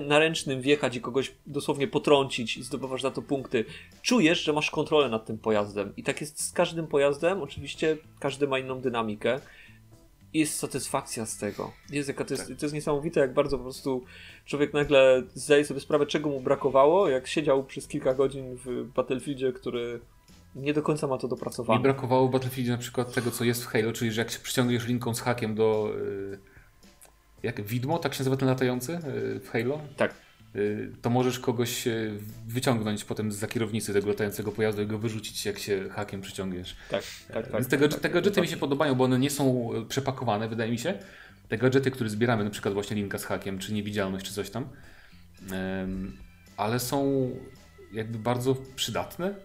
na 0.07 0.19
ręcznym 0.19 0.61
wjechać 0.61 0.95
i 0.95 1.01
kogoś 1.01 1.31
dosłownie 1.45 1.87
potrącić 1.87 2.57
i 2.57 2.63
zdobywasz 2.63 3.01
za 3.01 3.11
to 3.11 3.21
punkty. 3.21 3.65
Czujesz, 4.01 4.43
że 4.43 4.53
masz 4.53 4.71
kontrolę 4.71 5.09
nad 5.09 5.25
tym 5.25 5.37
pojazdem. 5.37 5.93
I 5.97 6.03
tak 6.03 6.21
jest 6.21 6.41
z 6.41 6.51
każdym 6.51 6.87
pojazdem. 6.87 7.41
Oczywiście 7.41 7.97
każdy 8.19 8.47
ma 8.47 8.59
inną 8.59 8.81
dynamikę. 8.81 9.39
I 10.33 10.39
jest 10.39 10.59
satysfakcja 10.59 11.25
z 11.25 11.37
tego. 11.37 11.71
Jest 11.89 12.09
jaka 12.09 12.25
to, 12.25 12.33
jest, 12.33 12.47
tak. 12.47 12.57
to 12.57 12.65
jest 12.65 12.75
niesamowite, 12.75 13.19
jak 13.19 13.33
bardzo 13.33 13.57
po 13.57 13.63
prostu 13.63 14.03
człowiek 14.45 14.73
nagle 14.73 15.23
zdaje 15.33 15.65
sobie 15.65 15.79
sprawę, 15.79 16.05
czego 16.05 16.29
mu 16.29 16.41
brakowało, 16.41 17.09
jak 17.09 17.27
siedział 17.27 17.63
przez 17.63 17.87
kilka 17.87 18.13
godzin 18.13 18.57
w 18.65 18.83
Battlefieldzie, 18.95 19.53
który 19.53 19.99
nie 20.55 20.73
do 20.73 20.81
końca 20.81 21.07
ma 21.07 21.17
to 21.17 21.27
dopracowane. 21.27 21.79
Mi 21.79 21.83
brakowało 21.83 22.27
w 22.27 22.31
Battlefieldzie 22.31 22.71
na 22.71 22.77
przykład 22.77 23.13
tego, 23.13 23.31
co 23.31 23.43
jest 23.43 23.63
w 23.63 23.67
Halo, 23.67 23.93
czyli 23.93 24.11
że 24.11 24.21
jak 24.21 24.31
się 24.31 24.39
przyciągniesz 24.39 24.87
linką 24.87 25.15
z 25.15 25.21
hakiem 25.21 25.55
do... 25.55 25.91
Yy, 26.31 26.39
jak 27.43 27.61
widmo, 27.61 27.99
tak 27.99 28.13
się 28.13 28.19
nazywa 28.19 28.37
ten 28.37 28.47
latający 28.47 28.91
yy, 28.91 29.39
w 29.39 29.49
Halo? 29.49 29.81
Tak. 29.97 30.13
Yy, 30.53 30.91
to 31.01 31.09
możesz 31.09 31.39
kogoś 31.39 31.87
wyciągnąć 32.47 33.03
potem 33.03 33.31
z 33.31 33.35
za 33.35 33.47
kierownicy 33.47 33.93
tego 33.93 34.07
latającego 34.07 34.51
pojazdu 34.51 34.81
i 34.81 34.87
go 34.87 34.99
wyrzucić, 34.99 35.45
jak 35.45 35.59
się 35.59 35.89
hakiem 35.89 36.21
przyciągniesz. 36.21 36.75
Tak, 36.89 37.03
tak, 37.33 37.47
tak. 37.47 37.65
Tak, 37.65 37.99
te 37.99 38.09
gadżety 38.09 38.41
mi 38.41 38.47
się 38.47 38.57
podobają, 38.57 38.95
bo 38.95 39.03
one 39.03 39.19
nie 39.19 39.29
są 39.29 39.69
przepakowane, 39.89 40.49
wydaje 40.49 40.71
mi 40.71 40.79
się. 40.79 40.99
Te 41.47 41.57
gadżety, 41.57 41.91
które 41.91 42.09
zbieramy, 42.09 42.43
na 42.43 42.49
przykład 42.49 42.73
właśnie 42.73 42.95
linka 42.95 43.17
z 43.17 43.25
hakiem, 43.25 43.59
czy 43.59 43.73
niewidzialność, 43.73 44.25
czy 44.25 44.33
coś 44.33 44.49
tam, 44.49 44.69
ale 46.57 46.79
są 46.79 47.29
jakby 47.93 48.19
bardzo 48.19 48.55
przydatne 48.75 49.35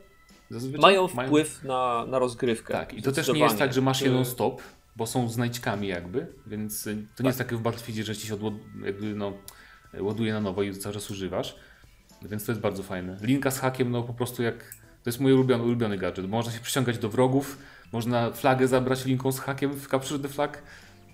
Zazwyczaj 0.51 0.80
mają 0.80 1.09
wpływ 1.09 1.64
mają... 1.64 1.74
Na, 1.74 2.07
na 2.07 2.18
rozgrywkę. 2.18 2.74
Tak, 2.74 2.94
i 2.94 3.03
to 3.03 3.12
też 3.12 3.28
nie 3.28 3.40
jest 3.40 3.59
tak, 3.59 3.72
że 3.72 3.80
masz 3.80 4.01
jeden 4.03 4.24
stop, 4.24 4.62
bo 4.96 5.07
są 5.07 5.28
znajdźkami 5.28 5.88
jakby, 5.88 6.26
więc 6.46 6.84
to 6.84 6.90
nie 6.90 7.07
tak. 7.16 7.26
jest 7.26 7.38
takie 7.38 7.57
w 7.57 7.61
Battlefieldzie, 7.61 8.05
że 8.05 8.16
ci 8.16 8.26
się 8.26 8.34
odład... 8.34 8.55
jakby 8.84 9.14
no, 9.14 9.32
ładuje 10.01 10.32
na 10.32 10.40
nowo 10.40 10.62
i 10.62 10.74
cały 10.74 10.94
czas 10.94 11.11
używasz. 11.11 11.57
Więc 12.22 12.44
to 12.44 12.53
jest 12.53 12.62
bardzo 12.62 12.82
fajne. 12.82 13.16
Linka 13.20 13.51
z 13.51 13.59
hakiem, 13.59 13.90
no 13.90 14.03
po 14.03 14.14
prostu 14.14 14.42
jak. 14.42 14.57
To 15.03 15.11
jest 15.11 15.20
mój 15.20 15.32
ulubiony, 15.32 15.64
ulubiony 15.64 15.98
gadżet. 15.98 16.28
Można 16.28 16.53
się 16.53 16.61
przyciągać 16.61 16.98
do 16.98 17.09
wrogów, 17.09 17.59
można 17.92 18.30
flagę 18.30 18.68
zabrać 18.68 19.05
linką 19.05 19.32
z 19.32 19.40
hakiem 19.40 19.72
w 19.74 19.88
Capture 19.88 20.22
the 20.22 20.28
Flag. 20.28 20.62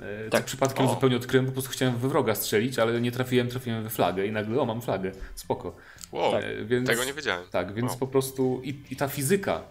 E, 0.01 0.31
tak, 0.31 0.45
przypadkiem 0.45 0.87
o. 0.87 0.89
zupełnie 0.89 1.17
odkryłem, 1.17 1.47
po 1.47 1.53
prostu 1.53 1.71
chciałem 1.71 1.97
we 1.97 2.09
wroga 2.09 2.35
strzelić, 2.35 2.79
ale 2.79 3.01
nie 3.01 3.13
trafiłem, 3.13 3.49
trafiłem 3.49 3.83
we 3.83 3.91
flagę 3.91 4.27
i 4.27 4.33
nagle, 4.33 4.61
o 4.61 4.67
mam 4.67 4.83
flagę, 4.83 5.13
spoko. 5.35 5.77
Wow, 6.13 6.33
tak, 6.33 6.67
więc, 6.67 6.89
tego 6.89 7.05
nie 7.05 7.13
wiedziałem. 7.13 7.45
Tak, 7.51 7.75
więc 7.75 7.91
wow. 7.91 7.99
po 7.99 8.07
prostu 8.07 8.61
i, 8.65 8.75
i 8.91 8.97
ta 8.97 9.09
fizyka, 9.09 9.63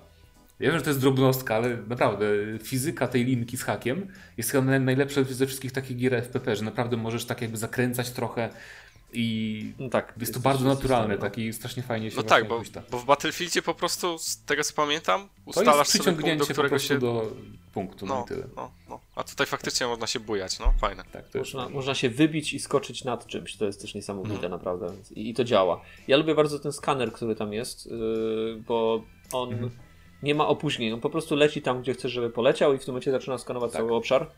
ja 0.60 0.70
wiem, 0.70 0.80
że 0.80 0.84
to 0.84 0.90
jest 0.90 1.00
drobnostka, 1.00 1.56
ale 1.56 1.78
naprawdę 1.88 2.26
fizyka 2.64 3.08
tej 3.08 3.26
linki 3.26 3.58
z 3.58 3.64
hakiem 3.64 4.08
jest 4.38 4.52
chyba 4.52 4.80
najlepsza 4.80 5.24
ze 5.24 5.48
wszystkich 5.48 5.72
takich 5.72 5.98
gier 5.98 6.16
FPP, 6.16 6.56
że 6.56 6.64
naprawdę 6.64 6.98
możesz 6.98 7.26
tak 7.26 7.42
jakby 7.42 7.58
zakręcać 7.58 8.10
trochę 8.10 8.50
i 9.14 9.74
no 9.80 9.90
tak, 9.90 10.08
jest, 10.08 10.20
jest 10.22 10.34
to 10.34 10.40
bardzo 10.40 10.66
naturalne, 10.66 11.18
tak 11.18 11.38
i 11.38 11.54
strasznie 11.54 11.84
fajnie 11.84 12.12
się 12.12 12.18
No 12.18 12.24
tak, 12.24 12.48
bo, 12.48 12.62
bo 12.92 13.00
w 13.00 13.06
Battlefieldzie 13.06 13.62
po 13.62 13.74
prostu, 13.74 14.18
z 14.18 14.38
tego 14.38 14.64
co 14.64 14.74
pamiętam, 14.74 15.30
ustalasz 15.46 15.92
to 15.92 15.98
jest 15.98 16.06
sobie 16.06 16.22
punkt, 16.22 16.40
do 16.40 16.54
którego 16.54 16.80
się... 16.80 17.00
do 17.00 17.32
punktu, 17.74 18.06
no, 18.06 18.16
no 18.16 18.24
i 18.24 18.28
tyle. 18.28 18.48
No, 18.56 18.72
no. 18.90 19.00
A 19.16 19.24
tutaj 19.24 19.48
faktycznie 19.48 19.88
można 19.88 20.08
się 20.08 20.20
bujać, 20.20 20.60
no 20.60 20.74
fajne. 20.82 21.04
Tak, 21.12 21.30
to 21.30 21.40
można, 21.40 21.70
można 21.70 21.96
się 21.96 22.10
wybić 22.10 22.54
i 22.54 22.60
skoczyć 22.60 23.04
nad 23.04 23.28
czymś, 23.28 23.56
to 23.56 23.66
jest 23.66 23.82
też 23.82 23.96
niesamowite 23.96 24.42
no. 24.42 24.50
naprawdę 24.50 24.88
I, 25.16 25.30
I, 25.30 25.34
to 25.34 25.44
działa. 25.44 25.82
Ja 26.08 26.18
lubię 26.18 26.36
bardzo 26.36 26.60
ten 26.60 26.72
skaner, 26.72 27.12
który 27.14 27.36
tam 27.36 27.54
jest, 27.54 27.86
yy, 27.86 28.64
bo 28.68 29.04
on 29.32 29.54
mhm. 29.54 29.72
nie 30.24 30.36
ma 30.36 30.48
opóźnień, 30.48 30.94
on 30.94 31.02
po 31.02 31.10
prostu 31.10 31.36
leci 31.36 31.62
tam, 31.62 31.82
gdzie 31.82 31.94
chce, 31.94 32.10
żeby 32.10 32.30
poleciał 32.30 32.74
i 32.74 32.78
w 32.78 32.86
tym 32.86 32.92
momencie 32.92 33.12
zaczyna 33.12 33.38
skanować 33.38 33.72
tak. 33.72 33.82
cały 33.82 33.94
obszar. 33.94 34.32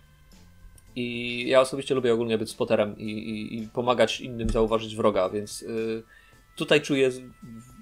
I 0.96 1.46
ja 1.48 1.62
osobiście 1.62 1.96
lubię 1.96 2.14
ogólnie 2.14 2.38
być 2.38 2.50
spoterem 2.50 2.98
i, 2.98 3.04
i, 3.04 3.58
i 3.58 3.68
pomagać 3.68 4.22
innym 4.22 4.50
zauważyć 4.50 4.96
wroga, 4.96 5.30
więc 5.30 5.62
yy, 5.62 6.04
tutaj 6.56 6.82
czuję 6.82 7.12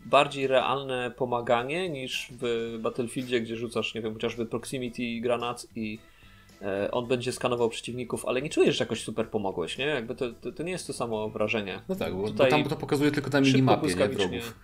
bardziej 0.06 0.48
realne 0.48 1.12
pomaganie 1.12 1.90
niż 1.90 2.32
w 2.42 2.78
Battlefieldzie, 2.80 3.42
gdzie 3.42 3.56
rzucasz, 3.56 3.96
nie 3.96 4.02
wiem, 4.02 4.14
chociażby 4.14 4.46
proximity 4.46 5.20
granat 5.22 5.68
i 5.76 6.00
on 6.92 7.08
będzie 7.08 7.32
skanował 7.32 7.70
przeciwników, 7.70 8.26
ale 8.26 8.42
nie 8.42 8.50
czujesz, 8.50 8.78
że 8.78 8.84
jakoś 8.84 9.04
super 9.04 9.30
pomogłeś, 9.30 9.78
nie? 9.78 9.86
Jakby 9.86 10.16
to, 10.16 10.34
to, 10.34 10.52
to 10.52 10.64
nie 10.64 10.72
jest 10.72 10.88
to 10.88 10.94
samo 10.94 11.30
wrażenie. 11.30 11.82
No 11.90 11.96
tak, 11.96 12.16
bo, 12.16 12.32
bo 12.32 12.46
tam 12.46 12.64
to 12.64 12.76
pokazuje 12.76 13.12
tylko 13.12 13.30
na 13.30 13.42
minimapie, 13.42 13.88
nie 13.88 14.08
wrogów. 14.08 14.56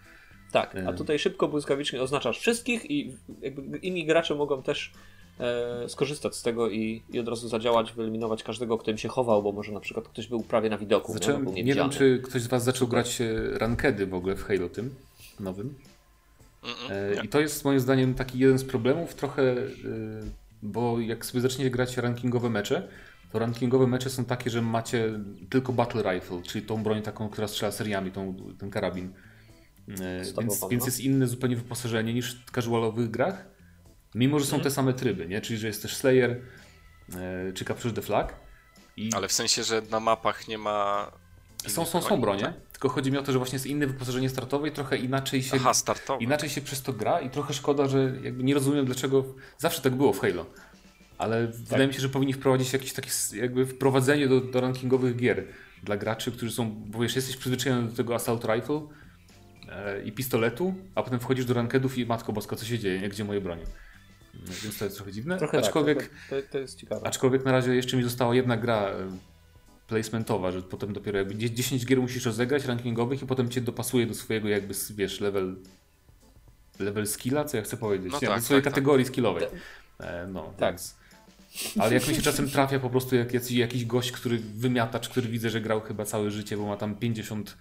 Tak, 0.52 0.76
a 0.76 0.92
e. 0.92 0.94
tutaj 0.94 1.20
szybko, 1.20 1.48
błyskawicznie 1.48 2.02
oznaczasz 2.02 2.40
wszystkich 2.40 2.92
i 2.92 3.18
jakby 3.42 3.78
inni 3.78 4.06
gracze 4.06 4.36
mogą 4.36 4.64
też 4.64 4.92
e, 5.40 5.90
skorzystać 5.90 6.36
z 6.36 6.44
tego 6.44 6.70
i, 6.70 7.04
i 7.10 7.20
od 7.20 7.28
razu 7.28 7.48
zadziałać, 7.48 7.94
wyeliminować 7.94 8.44
każdego, 8.44 8.78
kto 8.78 8.92
im 8.92 8.98
się 8.98 9.10
chował, 9.10 9.44
bo 9.44 9.52
może 9.52 9.72
na 9.72 9.80
przykład 9.80 10.08
ktoś 10.08 10.28
był 10.28 10.44
prawie 10.44 10.70
na 10.70 10.78
widoku. 10.78 11.14
Zacząłem, 11.14 11.46
nie, 11.46 11.64
nie 11.64 11.74
wiem, 11.74 11.90
czy 11.90 12.22
ktoś 12.24 12.42
z 12.42 12.48
Was 12.48 12.64
zaczął 12.64 12.88
grać 12.88 13.22
rankedy 13.54 14.08
w 14.08 14.14
ogóle 14.14 14.36
w 14.36 14.44
Halo 14.44 14.70
tym 14.70 14.96
nowym. 15.40 15.76
E, 16.90 17.24
I 17.24 17.28
to 17.28 17.40
jest 17.40 17.66
moim 17.66 17.80
zdaniem 17.80 18.14
taki 18.14 18.40
jeden 18.40 18.58
z 18.58 18.64
problemów 18.64 19.16
trochę, 19.16 19.44
e, 19.52 19.66
bo 20.62 21.00
jak 21.00 21.26
sobie 21.26 21.42
zaczniecie 21.42 21.72
grać 21.72 21.98
rankingowe 21.98 22.50
mecze, 22.50 22.88
to 23.32 23.40
rankingowe 23.40 23.88
mecze 23.88 24.10
są 24.10 24.26
takie, 24.26 24.50
że 24.50 24.62
macie 24.62 25.20
tylko 25.50 25.74
Battle 25.74 26.14
Rifle, 26.14 26.42
czyli 26.42 26.66
tą 26.66 26.84
broń 26.84 27.02
taką, 27.02 27.30
która 27.30 27.48
strzela 27.48 27.72
seriami, 27.72 28.12
tą, 28.12 28.36
ten 28.60 28.70
karabin. 28.70 29.14
E, 29.88 30.24
więc, 30.42 30.68
więc 30.70 30.86
jest 30.86 31.00
inne 31.00 31.28
zupełnie 31.28 31.56
wyposażenie 31.56 32.14
niż 32.14 32.46
w 32.46 32.52
casualowych 32.52 33.12
grach, 33.12 33.46
mimo 34.16 34.40
że 34.40 34.46
są 34.46 34.56
mhm. 34.56 34.64
te 34.64 34.72
same 34.72 34.94
tryby, 34.94 35.28
nie? 35.28 35.42
czyli 35.42 35.60
że 35.60 35.68
jest 35.68 35.82
też 35.82 35.96
Slayer 35.96 36.42
czy 37.54 37.66
Capture 37.66 37.94
the 37.94 38.02
Flag. 38.02 38.36
I... 38.98 39.10
Ale 39.14 39.28
w 39.28 39.32
sensie, 39.32 39.64
że 39.64 39.82
na 39.82 40.00
mapach 40.00 40.48
nie 40.48 40.58
ma 40.58 41.12
są, 41.68 41.86
są, 41.86 42.02
są 42.02 42.22
bronie, 42.22 42.44
tak? 42.44 42.54
tylko 42.72 42.90
chodzi 42.90 43.12
mi 43.12 43.18
o 43.18 43.24
to, 43.24 43.32
że 43.32 43.38
właśnie 43.38 43.56
jest 43.56 43.66
inne 43.66 43.88
wyposażenie 43.88 44.30
startowe 44.30 44.68
i 44.68 44.72
trochę 44.72 44.98
inaczej 44.98 45.44
się, 45.44 45.56
Aha, 45.56 45.74
startowe. 45.74 46.24
inaczej 46.24 46.50
się 46.50 46.62
przez 46.62 46.82
to 46.82 46.94
gra 46.94 47.20
i 47.20 47.30
trochę 47.30 47.54
szkoda, 47.54 47.88
że 47.88 48.14
jakby 48.24 48.44
nie 48.44 48.54
rozumiem 48.54 48.86
dlaczego, 48.86 49.26
zawsze 49.58 49.82
tak 49.82 49.96
było 49.96 50.14
w 50.14 50.20
Halo, 50.20 50.46
ale 51.18 51.48
tak. 51.48 51.56
wydaje 51.56 51.88
mi 51.88 51.94
się, 51.94 52.00
że 52.00 52.10
powinni 52.10 52.34
wprowadzić 52.34 52.74
jakieś 52.74 52.94
takie 52.94 53.10
jakby 53.34 53.66
wprowadzenie 53.66 54.28
do, 54.28 54.42
do 54.42 54.62
rankingowych 54.62 55.16
gier 55.16 55.44
dla 55.84 55.98
graczy, 55.98 56.32
którzy 56.32 56.52
są, 56.52 56.72
bo 56.72 57.00
wiesz, 57.00 57.16
jesteś 57.16 57.38
przyzwyczajony 57.38 57.90
do 57.90 57.96
tego 57.96 58.16
Assault 58.16 58.46
Rifle 58.46 58.82
e, 59.70 60.04
i 60.04 60.12
pistoletu, 60.12 60.74
a 60.96 61.04
potem 61.04 61.20
wchodzisz 61.20 61.46
do 61.46 61.54
rankedów 61.54 61.98
i 61.98 62.06
matko 62.06 62.34
boska, 62.34 62.56
co 62.56 62.66
się 62.66 62.80
dzieje, 62.80 63.00
nie? 63.00 63.10
gdzie 63.10 63.24
moje 63.24 63.42
bronie. 63.42 63.64
No, 64.34 64.54
więc 64.64 64.78
to 64.78 64.86
jest 64.86 64.98
trochę 64.98 65.12
dziwne. 65.12 65.38
Trochę 65.38 65.58
tak, 65.58 65.66
aczkolwiek, 65.66 66.00
tak, 66.00 66.10
to, 66.30 66.52
to, 66.52 66.60
jest 66.60 66.80
ciekawe. 66.80 67.08
Aczkolwiek 67.08 67.46
na 67.46 67.52
razie 67.52 67.76
jeszcze 67.76 67.98
mi 67.98 68.04
została 68.04 68.36
jedna 68.36 68.58
gra 68.58 68.78
e, 68.78 69.12
placementowa, 69.92 70.52
że 70.52 70.62
potem 70.62 70.94
dopiero 70.94 71.18
jakby 71.18 71.36
10 71.36 71.86
gier 71.86 72.02
musisz 72.02 72.26
rozegrać 72.26 72.66
rankingowych 72.66 73.24
i 73.24 73.26
potem 73.26 73.50
cię 73.50 73.62
dopasuje 73.62 74.06
do 74.08 74.14
swojego 74.14 74.50
jakby, 74.50 74.74
wiesz, 74.96 75.20
level 75.20 75.56
level 76.80 77.08
skilla, 77.08 77.46
co 77.46 77.58
ja 77.58 77.64
chcę 77.64 77.78
powiedzieć, 77.78 78.12
no 78.12 78.20
nie, 78.22 78.28
tak, 78.28 78.40
do 78.40 78.46
swojej 78.46 78.64
tak, 78.64 78.74
tak. 78.74 78.74
kategorii 78.74 79.06
tak. 79.06 79.14
skillowej. 79.14 79.44
E, 80.00 80.28
no, 80.28 80.54
tak. 80.58 80.72
Więc, 80.72 80.96
ale 81.80 81.94
jak 81.94 82.08
mi 82.08 82.16
się 82.16 82.22
czasem 82.32 82.50
trafia 82.50 82.80
po 82.80 82.90
prostu 82.90 83.16
jak 83.16 83.34
jakiś, 83.34 83.52
jakiś 83.52 83.86
gość, 83.86 84.12
który 84.12 84.40
wymiatacz, 84.40 85.10
który 85.10 85.28
widzę, 85.28 85.50
że 85.50 85.62
grał 85.62 85.82
chyba 85.82 86.06
całe 86.06 86.32
życie, 86.32 86.58
bo 86.58 86.66
ma 86.66 86.78
tam 86.78 86.96
50 86.96 87.58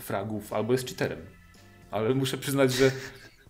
fragów, 0.00 0.52
albo 0.52 0.72
jest 0.72 0.88
cheaterem. 0.88 1.18
Ale 1.90 2.14
muszę 2.14 2.38
przyznać, 2.38 2.72
że, 2.72 2.90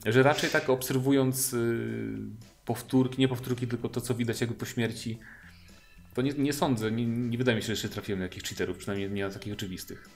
że 0.06 0.22
raczej 0.22 0.50
tak 0.50 0.70
obserwując 0.70 1.52
y, 1.52 2.16
powtórki, 2.64 3.20
nie 3.20 3.28
powtórki, 3.28 3.66
tylko 3.66 3.88
to, 3.88 4.00
co 4.00 4.14
widać 4.14 4.40
jakby 4.40 4.56
po 4.56 4.66
śmierci, 4.66 5.18
to 6.14 6.22
nie, 6.22 6.32
nie 6.32 6.52
sądzę, 6.52 6.92
nie, 6.92 7.06
nie, 7.06 7.38
wydaje 7.38 7.56
mi 7.56 7.62
się, 7.62 7.66
że 7.66 7.72
jeszcze 7.72 7.88
trafiłem 7.88 8.18
na 8.18 8.24
jakichś 8.24 8.48
cheaterów, 8.48 8.78
przynajmniej 8.78 9.10
nie 9.10 9.24
na 9.24 9.30
takich 9.30 9.52
oczywistych. 9.52 10.08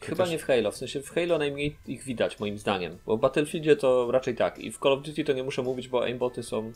Chyba 0.00 0.26
nie 0.26 0.38
w 0.38 0.44
Halo, 0.44 0.72
w 0.72 0.76
sensie 0.76 1.02
w 1.02 1.10
Halo 1.10 1.38
najmniej 1.38 1.76
ich 1.86 2.04
widać 2.04 2.40
moim 2.40 2.58
zdaniem, 2.58 2.98
bo 3.06 3.16
w 3.16 3.20
Battlefieldzie 3.20 3.76
to 3.76 4.10
raczej 4.10 4.36
tak 4.36 4.58
i 4.58 4.72
w 4.72 4.78
Call 4.78 4.92
of 4.92 5.02
Duty 5.02 5.24
to 5.24 5.32
nie 5.32 5.42
muszę 5.42 5.62
mówić, 5.62 5.88
bo 5.88 6.04
aimboty 6.04 6.42
są 6.42 6.72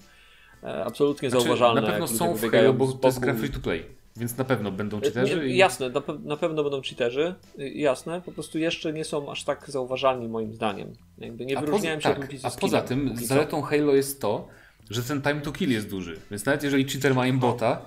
e, 0.63 0.85
absolutnie 0.85 1.31
znaczy, 1.31 1.45
zauważalne. 1.45 1.81
Na 1.81 1.87
pewno 1.87 2.09
są 2.09 2.35
w 2.35 2.51
Halo, 2.51 2.75
bo 2.75 2.93
to 2.93 3.09
jest 3.09 3.21
gra 3.21 3.35
free 3.35 3.51
to 3.51 3.61
play. 3.61 3.85
Więc 4.17 4.37
na 4.37 4.45
pewno 4.45 4.73
będą 4.73 4.99
e, 4.99 5.01
cheaterzy. 5.01 5.49
I... 5.49 5.57
Jasne, 5.57 5.89
na, 5.89 6.01
pe 6.01 6.19
na, 6.25 6.37
pewno 6.37 6.63
będą 6.63 6.83
cheaterzy, 6.83 7.35
y, 7.59 7.69
jasne, 7.69 8.21
po 8.21 8.33
prostu 8.33 8.59
jeszcze 8.59 8.93
nie 8.93 9.05
są 9.05 9.31
aż 9.31 9.45
tak 9.45 9.71
zauważalni 9.71 10.29
moim 10.29 10.55
zdaniem. 10.55 10.93
Jakby 11.19 11.47
nie 11.47 11.57
wyróżniałem 11.57 12.01
się 12.01 12.09
tak, 12.09 12.29
A 12.43 12.51
poza 12.51 12.81
tym 12.81 13.17
zaletą 13.17 13.63
Halo 13.63 13.95
jest 13.95 14.21
to, 14.21 14.49
że 14.91 15.03
ten 15.03 15.23
time 15.23 15.41
to 15.41 15.53
kill 15.53 15.71
jest 15.71 15.91
duży. 15.91 16.21
Więc 16.31 16.47
nawet 16.47 16.63
jeżeli 16.63 16.85
cheater 16.85 17.15
ma 17.15 17.23
aimbota, 17.23 17.83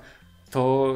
to, 0.52 0.96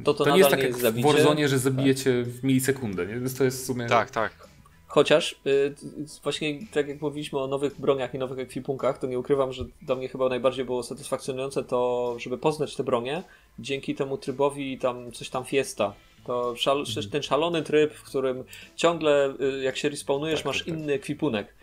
y, 0.00 0.04
to, 0.04 0.14
to, 0.14 0.24
to 0.24 0.30
nie 0.30 0.38
jest 0.38 0.50
tak 0.50 0.62
jak 0.62 0.76
w 0.76 1.02
Warzone, 1.02 1.48
że 1.48 1.58
zabijecie 1.58 2.24
tak. 2.24 2.32
w 2.32 2.44
milisekundę. 2.44 3.06
Nie? 3.06 3.14
Więc 3.14 3.38
to 3.38 3.44
jest 3.44 3.62
w 3.62 3.66
sumie... 3.66 3.86
Tak, 3.86 4.10
tak. 4.10 4.46
Chociaż 4.86 5.40
y, 5.46 5.74
właśnie 6.22 6.58
tak 6.72 6.88
jak 6.88 7.00
mówiliśmy 7.00 7.38
o 7.38 7.46
nowych 7.46 7.80
broniach 7.80 8.14
i 8.14 8.18
nowych 8.18 8.38
ekwipunkach, 8.38 8.98
to 8.98 9.06
nie 9.06 9.18
ukrywam, 9.18 9.52
że 9.52 9.64
dla 9.82 9.96
mnie 9.96 10.08
chyba 10.08 10.28
najbardziej 10.28 10.64
było 10.64 10.82
satysfakcjonujące 10.82 11.64
to, 11.64 12.14
żeby 12.18 12.38
poznać 12.38 12.76
te 12.76 12.84
bronie 12.84 13.22
dzięki 13.58 13.94
temu 13.94 14.18
trybowi 14.18 14.78
tam 14.78 15.12
coś 15.12 15.30
tam 15.30 15.44
fiesta. 15.44 15.94
To 16.24 16.56
szal, 16.56 16.78
mhm. 16.78 17.10
ten 17.10 17.22
szalony 17.22 17.62
tryb, 17.62 17.94
w 17.94 18.02
którym 18.02 18.44
ciągle 18.76 19.34
y, 19.40 19.62
jak 19.62 19.76
się 19.76 19.88
respawnujesz 19.88 20.40
tak, 20.40 20.46
masz 20.46 20.58
tak, 20.58 20.66
tak. 20.66 20.74
inny 20.74 20.92
ekwipunek 20.92 21.54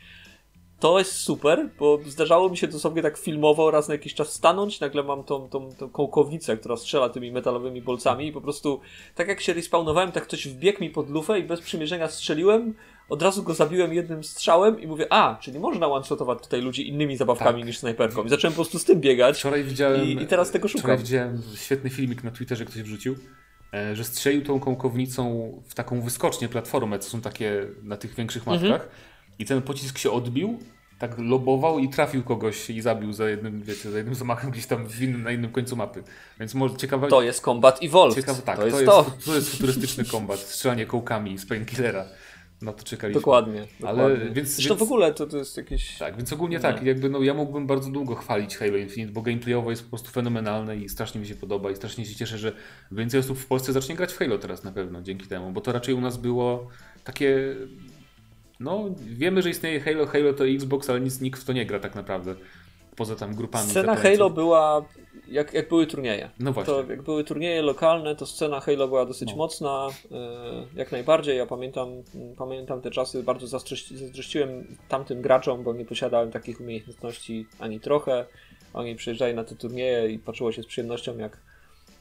to 0.84 1.00
jest 1.00 1.14
super, 1.14 1.70
bo 1.80 2.00
zdarzało 2.06 2.50
mi 2.50 2.58
się 2.58 2.68
dosłownie 2.68 3.02
tak 3.02 3.18
filmowo 3.18 3.72
raz 3.72 3.88
na 3.88 3.94
jakiś 3.94 4.14
czas 4.14 4.34
stanąć, 4.34 4.80
nagle 4.80 5.04
mam 5.04 5.24
tą, 5.24 5.50
tą, 5.50 5.72
tą 5.72 5.90
kołkownicę, 5.90 6.58
która 6.58 6.78
strzela 6.78 7.10
tymi 7.10 7.32
metalowymi 7.32 7.82
bolcami 7.82 8.28
i 8.28 8.32
po 8.32 8.42
prostu 8.42 8.82
tak 9.16 9.28
jak 9.28 9.42
się 9.42 9.54
respawnowałem, 9.54 10.12
tak 10.12 10.24
ktoś 10.24 10.48
wbiegł 10.48 10.82
mi 10.82 10.90
pod 10.90 11.10
lufę 11.10 11.40
i 11.40 11.44
bez 11.44 11.62
przymierzenia 11.62 12.08
strzeliłem, 12.08 12.74
od 13.10 13.22
razu 13.22 13.44
go 13.44 13.54
zabiłem 13.54 13.94
jednym 13.94 14.24
strzałem 14.24 14.82
i 14.82 14.88
mówię, 14.88 15.08
a, 15.10 15.38
czyli 15.42 15.60
można 15.60 15.88
one-shotować 15.88 16.44
tutaj 16.44 16.62
ludzi 16.62 16.90
innymi 16.90 17.18
zabawkami 17.18 17.60
tak. 17.60 17.68
niż 17.68 17.78
snajperką. 17.78 18.24
I 18.24 18.30
zacząłem 18.30 18.54
po 18.54 18.62
prostu 18.62 18.80
z 18.80 18.86
tym 18.86 19.02
biegać 19.02 19.38
wczoraj 19.38 19.64
widziałem, 19.64 20.06
i, 20.06 20.24
i 20.24 20.28
teraz 20.28 20.52
tego 20.52 20.68
szukam. 20.68 20.82
Wczoraj 20.82 20.98
widziałem 20.98 21.42
świetny 21.56 21.90
filmik 21.90 22.24
na 22.24 22.32
Twitterze, 22.32 22.66
ktoś 22.66 22.82
wrzucił, 22.82 23.16
e, 23.74 23.96
że 23.96 24.04
strzelił 24.04 24.44
tą 24.44 24.60
kołkownicą 24.60 25.52
w 25.68 25.76
taką 25.76 26.02
wyskocznię, 26.02 26.50
platformę, 26.50 27.00
co 27.00 27.10
są 27.10 27.22
takie 27.22 27.68
na 27.84 27.98
tych 27.98 28.16
większych 28.16 28.46
mapkach. 28.46 28.64
Mhm 28.64 29.13
i 29.40 29.46
ten 29.46 29.62
pocisk 29.62 29.98
się 29.98 30.12
odbił, 30.12 30.60
tak 31.00 31.18
lobował 31.18 31.80
i 31.80 31.90
trafił 31.90 32.24
kogoś 32.24 32.70
i 32.70 32.82
zabił 32.82 33.14
za 33.14 33.30
jednym, 33.30 33.62
wiecie, 33.64 33.92
za 33.92 33.98
jednym 33.98 34.16
zamachem 34.16 34.52
gdzieś 34.52 34.66
tam 34.66 34.88
innym, 35.02 35.24
na 35.24 35.32
innym 35.32 35.52
końcu 35.52 35.76
mapy. 35.76 36.04
Więc 36.40 36.54
może 36.54 36.76
ciekawe... 36.76 37.08
To 37.08 37.22
jest 37.22 37.42
Combat 37.42 37.84
Evolved. 37.84 38.16
Ciekawe, 38.16 38.42
tak, 38.42 38.58
to 38.58 38.66
jest 38.66 38.86
to. 38.86 39.06
Jest, 39.16 39.26
to 39.26 39.36
jest 39.36 39.52
futurystyczny 39.52 40.06
kombat, 40.06 40.40
strzelanie 40.40 40.86
kołkami 40.86 41.38
z 41.38 41.46
Painkillera. 41.46 42.06
Na 42.62 42.74
to 42.74 42.84
czekaliśmy. 42.84 43.22
Dokładnie. 43.22 43.68
Ale, 43.84 44.10
dokładnie. 44.10 44.36
Więc, 44.36 44.50
Zresztą 44.50 44.76
więc, 44.76 44.80
w 44.80 44.84
ogóle 44.84 45.14
to, 45.14 45.28
to 45.28 45.38
jest 45.38 45.58
jakieś... 45.58 45.98
Tak, 45.98 46.18
więc 46.18 46.34
ogólnie 46.34 46.60
tak, 46.60 46.84
jakby 46.84 47.10
no 47.10 47.24
ja 47.24 47.34
mógłbym 47.34 47.68
bardzo 47.68 47.90
długo 47.90 48.16
chwalić 48.16 48.58
Halo 48.58 48.78
Infinite, 48.78 49.14
bo 49.14 49.22
gameplayowo 49.22 49.70
jest 49.70 49.84
po 49.84 49.90
prostu 49.90 50.12
fenomenalne 50.12 50.78
i 50.78 50.90
strasznie 50.90 51.22
mi 51.22 51.28
się 51.28 51.36
podoba 51.36 51.72
i 51.72 51.76
strasznie 51.76 52.06
się 52.06 52.16
cieszę, 52.16 52.38
że 52.38 52.52
więcej 52.92 53.20
osób 53.20 53.38
w 53.38 53.46
Polsce 53.46 53.74
zacznie 53.74 53.96
grać 53.96 54.14
w 54.14 54.18
Halo 54.18 54.38
teraz 54.38 54.64
na 54.64 54.72
pewno 54.72 55.02
dzięki 55.02 55.28
temu, 55.28 55.52
bo 55.52 55.62
to 55.62 55.72
raczej 55.72 55.94
u 55.94 56.02
nas 56.02 56.18
było 56.18 56.68
takie 57.04 57.56
no, 58.64 58.90
wiemy, 58.98 59.42
że 59.42 59.50
istnieje 59.50 59.80
Halo, 59.80 60.06
Halo 60.06 60.34
to 60.34 60.48
Xbox, 60.48 60.90
ale 60.90 61.02
nic, 61.02 61.22
nikt 61.22 61.42
w 61.42 61.46
to 61.46 61.54
nie 61.54 61.66
gra 61.66 61.80
tak 61.80 61.96
naprawdę. 61.96 62.36
Poza 62.96 63.16
tam 63.16 63.36
grupami. 63.36 63.70
Scena 63.70 63.96
Halo 63.96 64.30
była, 64.30 64.86
jak, 65.28 65.54
jak 65.54 65.70
były 65.70 65.88
turnieje. 65.88 66.30
No 66.40 66.54
właśnie. 66.54 66.74
To, 66.74 66.92
jak 66.92 67.02
były 67.02 67.24
turnieje 67.24 67.62
lokalne, 67.62 68.16
to 68.16 68.26
scena 68.26 68.60
Halo 68.60 68.88
była 68.88 69.06
dosyć 69.06 69.30
no. 69.30 69.36
mocna, 69.36 69.88
e, 70.12 70.18
jak 70.76 70.92
najbardziej. 70.92 71.38
Ja 71.38 71.46
pamiętam, 71.46 71.90
pamiętam 72.38 72.82
te 72.82 72.92
czasy, 72.92 73.24
bardzo 73.24 73.48
zazdrościłem 73.48 74.78
tamtym 74.88 75.22
graczom, 75.22 75.64
bo 75.64 75.74
nie 75.74 75.86
posiadałem 75.86 76.32
takich 76.32 76.62
umiejętności 76.62 77.48
ani 77.60 77.80
trochę. 77.80 78.26
Oni 78.74 78.96
przyjeżdżali 78.96 79.36
na 79.36 79.44
te 79.44 79.56
turnieje 79.56 80.10
i 80.10 80.20
patrzyło 80.20 80.52
się 80.52 80.64
z 80.64 80.68
przyjemnością, 80.68 81.18
jak 81.18 81.38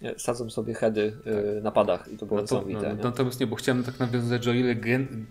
e, 0.02 0.18
sadzą 0.18 0.50
sobie 0.50 0.74
heady 0.74 1.16
e, 1.26 1.54
tak. 1.54 1.62
na 1.62 1.70
padach 1.70 2.08
i 2.12 2.16
to 2.16 2.26
było 2.26 2.40
no 2.40 2.46
to, 2.46 2.54
niesamowite. 2.54 2.88
No, 2.88 2.96
nie? 2.96 3.02
Natomiast 3.02 3.40
nie, 3.40 3.46
bo 3.46 3.56
chciałem 3.56 3.84
tak 3.84 4.00
nawiązać, 4.00 4.44
że 4.44 4.50
o 4.50 4.54
ile 4.54 4.74
gen, 4.74 5.26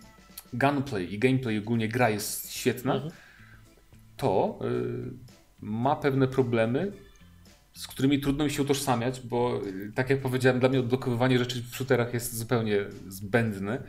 gunplay 0.53 1.13
i 1.13 1.19
gameplay, 1.19 1.57
ogólnie 1.57 1.87
gra 1.87 2.09
jest 2.09 2.51
świetna, 2.51 2.93
mhm. 2.93 3.11
to 4.17 4.59
y, 4.61 5.31
ma 5.61 5.95
pewne 5.95 6.27
problemy, 6.27 6.91
z 7.73 7.87
którymi 7.87 8.19
trudno 8.19 8.43
mi 8.43 8.51
się 8.51 8.61
utożsamiać, 8.61 9.21
bo 9.21 9.61
y, 9.65 9.91
tak 9.95 10.09
jak 10.09 10.21
powiedziałem, 10.21 10.59
dla 10.59 10.69
mnie 10.69 10.79
odblokowywanie 10.79 11.39
rzeczy 11.39 11.63
w 11.63 11.75
shooterach 11.75 12.13
jest 12.13 12.37
zupełnie 12.37 12.85
zbędne, 13.07 13.83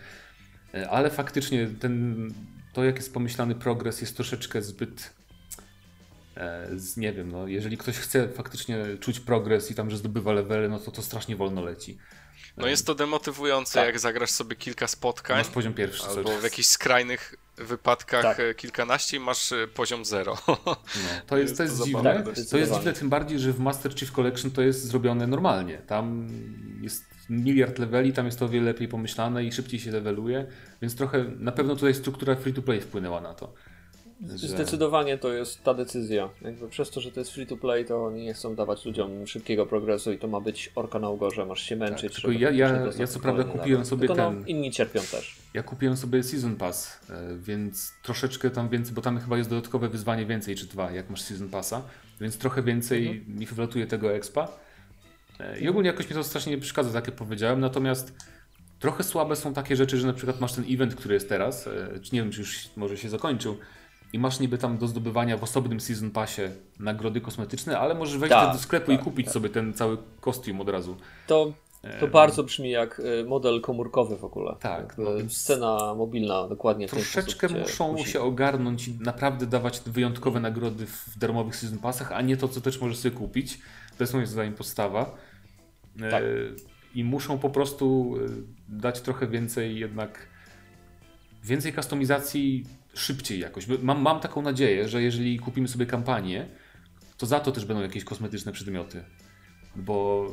y, 0.75 0.89
ale 0.89 1.11
faktycznie 1.11 1.67
ten, 1.67 2.29
to 2.73 2.85
jak 2.85 2.97
jest 2.97 3.15
pomyślany 3.15 3.55
progres 3.55 4.01
jest 4.01 4.17
troszeczkę 4.17 4.63
zbyt 4.63 5.15
e, 6.37 6.69
z, 6.79 6.97
nie 6.97 7.13
wiem, 7.13 7.33
no, 7.33 7.47
jeżeli 7.49 7.77
ktoś 7.77 7.97
chce 7.97 8.29
faktycznie 8.29 8.77
czuć 9.01 9.21
progres 9.21 9.71
i 9.71 9.75
tam, 9.75 9.91
że 9.91 9.97
zdobywa 9.97 10.33
levely, 10.33 10.69
no 10.69 10.79
to 10.79 10.91
to 10.91 11.03
strasznie 11.03 11.37
wolno 11.37 11.63
leci. 11.63 11.99
No 12.57 12.67
jest 12.67 12.87
to 12.87 12.95
demotywujące, 12.95 13.75
Tak. 13.75 13.87
jak 13.87 13.99
zagrasz 13.99 14.31
sobie 14.31 14.57
kilka 14.57 14.89
spotkań, 14.89 15.39
Masz 15.39 15.49
poziom 15.49 15.75
pierwszy 15.75 16.05
albo 16.05 16.39
w 16.39 16.43
jakichś 16.43 16.69
skrajnych 16.69 17.35
wypadkach 17.57 18.23
Tak. 18.23 18.41
e, 18.41 18.55
kilkanaście 18.55 19.17
i 19.17 19.21
masz 19.21 19.53
e, 19.53 19.69
poziom 19.69 20.05
zero. 20.05 20.39
No, 20.49 20.77
to 21.27 21.39
jest, 21.39 21.57
to 21.57 21.63
jest 21.63 21.79
to 21.79 21.85
dziwne. 21.85 22.03
zabawne. 22.03 22.45
to 22.51 22.57
jest 22.59 22.73
dziwne 22.73 22.93
tym 22.93 23.09
bardziej, 23.09 23.39
że 23.39 23.53
w 23.53 23.61
Master 23.61 23.95
Chief 23.95 24.13
Collection 24.13 24.51
to 24.51 24.63
jest 24.63 24.85
zrobione 24.85 25.27
normalnie. 25.27 25.79
Tam 25.79 26.29
jest 26.81 27.05
miliard 27.31 27.79
leveli, 27.79 28.13
tam 28.13 28.27
jest 28.27 28.39
to 28.39 28.45
o 28.45 28.49
wiele 28.49 28.65
lepiej 28.65 28.89
pomyślane 28.89 29.45
i 29.45 29.53
szybciej 29.53 29.81
się 29.81 29.91
leveluje, 29.91 30.47
więc 30.83 30.97
trochę 30.97 31.25
na 31.39 31.53
pewno 31.53 31.75
tutaj 31.75 31.95
struktura 31.95 32.35
free 32.37 32.55
to 32.55 32.63
play 32.63 32.81
wpłynęła 32.81 33.21
na 33.21 33.35
to. 33.35 33.55
Że- 34.29 34.49
Zdecydowanie 34.49 35.19
to 35.19 35.33
jest 35.33 35.65
ta 35.65 35.75
decyzja. 35.75 36.29
Jakby 36.43 36.69
przez 36.69 36.91
to, 36.91 37.01
że 37.01 37.13
to 37.13 37.21
jest 37.21 37.33
free 37.33 37.47
to 37.47 37.57
play, 37.57 37.85
to 37.85 38.05
oni 38.05 38.23
nie 38.25 38.35
chcą 38.35 38.55
dawać 38.55 38.85
ludziom 38.85 39.27
szybkiego 39.27 39.67
progresu 39.67 40.13
i 40.13 40.19
to 40.19 40.29
ma 40.29 40.41
być 40.41 40.73
orka 40.75 40.99
na 40.99 41.09
ugorze, 41.09 41.47
masz 41.47 41.63
się 41.63 41.77
męczyć. 41.77 42.23
Tak, 42.23 42.41
ja- 42.41 42.51
ja- 42.51 42.83
ja 42.99 43.07
co 43.07 43.21
prawda 43.21 43.45
kupiłem 43.45 43.69
level. 43.71 43.85
sobie 43.87 44.01
tylko 44.09 44.15
ten- 44.15 44.41
No, 44.41 44.47
inni 44.47 44.71
cierpią 44.71 45.01
też. 45.01 45.37
Ja 45.55 45.63
kupiłem 45.63 45.97
sobie 45.97 46.23
Season 46.23 46.57
Pass, 46.57 47.01
e, 47.11 47.37
więc 47.39 47.93
troszeczkę 48.03 48.51
tam 48.51 48.69
więcej, 48.69 48.95
bo 48.95 49.03
tam 49.03 49.21
chyba 49.21 49.37
jest 49.39 49.51
dodatkowe 49.51 49.89
wyzwanie 49.89 50.27
więcej 50.27 50.55
czy 50.57 50.67
dwa, 50.67 50.91
jak 50.91 51.11
masz 51.11 51.21
Season 51.23 51.49
Passa, 51.49 51.83
więc 52.21 52.39
trochę 52.39 52.63
więcej 52.63 53.07
Mhm. 53.09 53.39
mi 53.39 53.47
wlatuje 53.47 53.87
tego 53.87 54.13
expa. 54.13 54.49
E, 55.41 55.61
I 55.61 55.69
ogólnie 55.69 55.87
jakoś 55.91 56.09
mi 56.11 56.15
to 56.15 56.25
strasznie 56.25 56.53
nie 56.53 56.59
przeszkadza, 56.59 56.93
tak 56.93 57.07
jak 57.07 57.17
powiedziałem, 57.17 57.61
natomiast 57.61 58.13
trochę 58.79 59.05
słabe 59.05 59.37
są 59.37 59.55
takie 59.55 59.77
rzeczy, 59.77 59.97
że 59.99 60.07
na 60.07 60.13
przykład 60.13 60.41
masz 60.41 60.53
ten 60.53 60.65
event, 60.71 60.95
który 60.95 61.15
jest 61.15 61.29
teraz, 61.29 61.67
e, 61.67 62.01
czy 62.03 62.15
nie 62.15 62.23
wiem, 62.23 62.31
czy 62.31 62.41
już 62.41 62.59
może 62.77 62.97
się 62.97 63.09
zakończył, 63.09 63.57
i 64.13 64.19
masz 64.19 64.41
niby 64.41 64.59
tam 64.59 64.79
do 64.79 64.87
zdobywania 64.87 65.37
w 65.37 65.43
osobnym 65.43 65.81
Season 65.81 66.11
Passie 66.11 66.43
nagrody 66.81 67.21
kosmetyczne, 67.21 67.79
ale 67.79 67.95
możesz 67.95 68.19
wejść 68.19 68.35
Tak, 68.35 68.53
do 68.53 68.59
sklepu 68.59 68.93
i 68.93 68.97
tak, 68.97 69.05
kupić 69.05 69.31
sobie 69.31 69.49
ten 69.49 69.73
cały 69.75 69.99
kostium 70.21 70.61
od 70.61 70.69
razu. 70.69 70.97
To, 71.27 71.53
to 72.01 72.07
bardzo 72.09 72.43
brzmi 72.45 72.71
jak 72.71 73.01
y, 73.01 73.25
model 73.25 73.61
komórkowy 73.61 74.17
w 74.17 74.25
ogóle. 74.25 74.57
Tak, 74.61 74.99
no 74.99 75.11
Scena 75.29 75.95
mobilna 75.95 76.49
dokładnie 76.49 76.89
Troszeczkę 76.89 77.49
muszą 77.49 77.93
kusi. 77.95 78.11
się 78.11 78.21
ogarnąć 78.21 78.89
i 78.89 78.99
naprawdę 79.01 79.47
dawać 79.47 79.81
wyjątkowe 79.87 80.41
nagrody 80.41 80.87
w 80.87 81.19
darmowych 81.19 81.57
season 81.57 81.79
passach, 81.79 82.13
a 82.13 82.21
nie 82.23 82.37
to, 82.37 82.49
co 82.49 82.61
też 82.61 82.81
możesz 82.81 82.99
sobie 82.99 83.17
kupić. 83.17 83.59
To 83.99 84.05
jest 84.05 84.15
moim 84.15 84.27
zdaniem 84.27 84.55
podstawa. 84.55 85.15
E, 86.03 86.11
Tak. 86.11 86.23
I 86.95 87.05
muszą 87.05 87.39
po 87.39 87.51
prostu 87.51 88.15
e, 88.17 88.29
dać 88.69 89.01
trochę 89.01 89.27
więcej 89.27 89.79
jednak 89.79 90.27
więcej 91.45 91.73
kustomizacji 91.73 92.65
szybciej 92.95 93.41
jakoś. 93.41 93.67
Mam, 93.83 94.03
mam 94.03 94.21
taką 94.21 94.43
nadzieję, 94.43 94.89
że 94.89 95.03
jeżeli 95.03 95.39
kupimy 95.39 95.69
sobie 95.69 95.87
kampanię, 95.87 96.49
to 97.17 97.27
za 97.27 97.41
to 97.41 97.53
też 97.53 97.65
będą 97.65 97.83
jakieś 97.83 98.05
kosmetyczne 98.05 98.53
przedmioty. 98.53 99.05
Bo, 99.77 100.27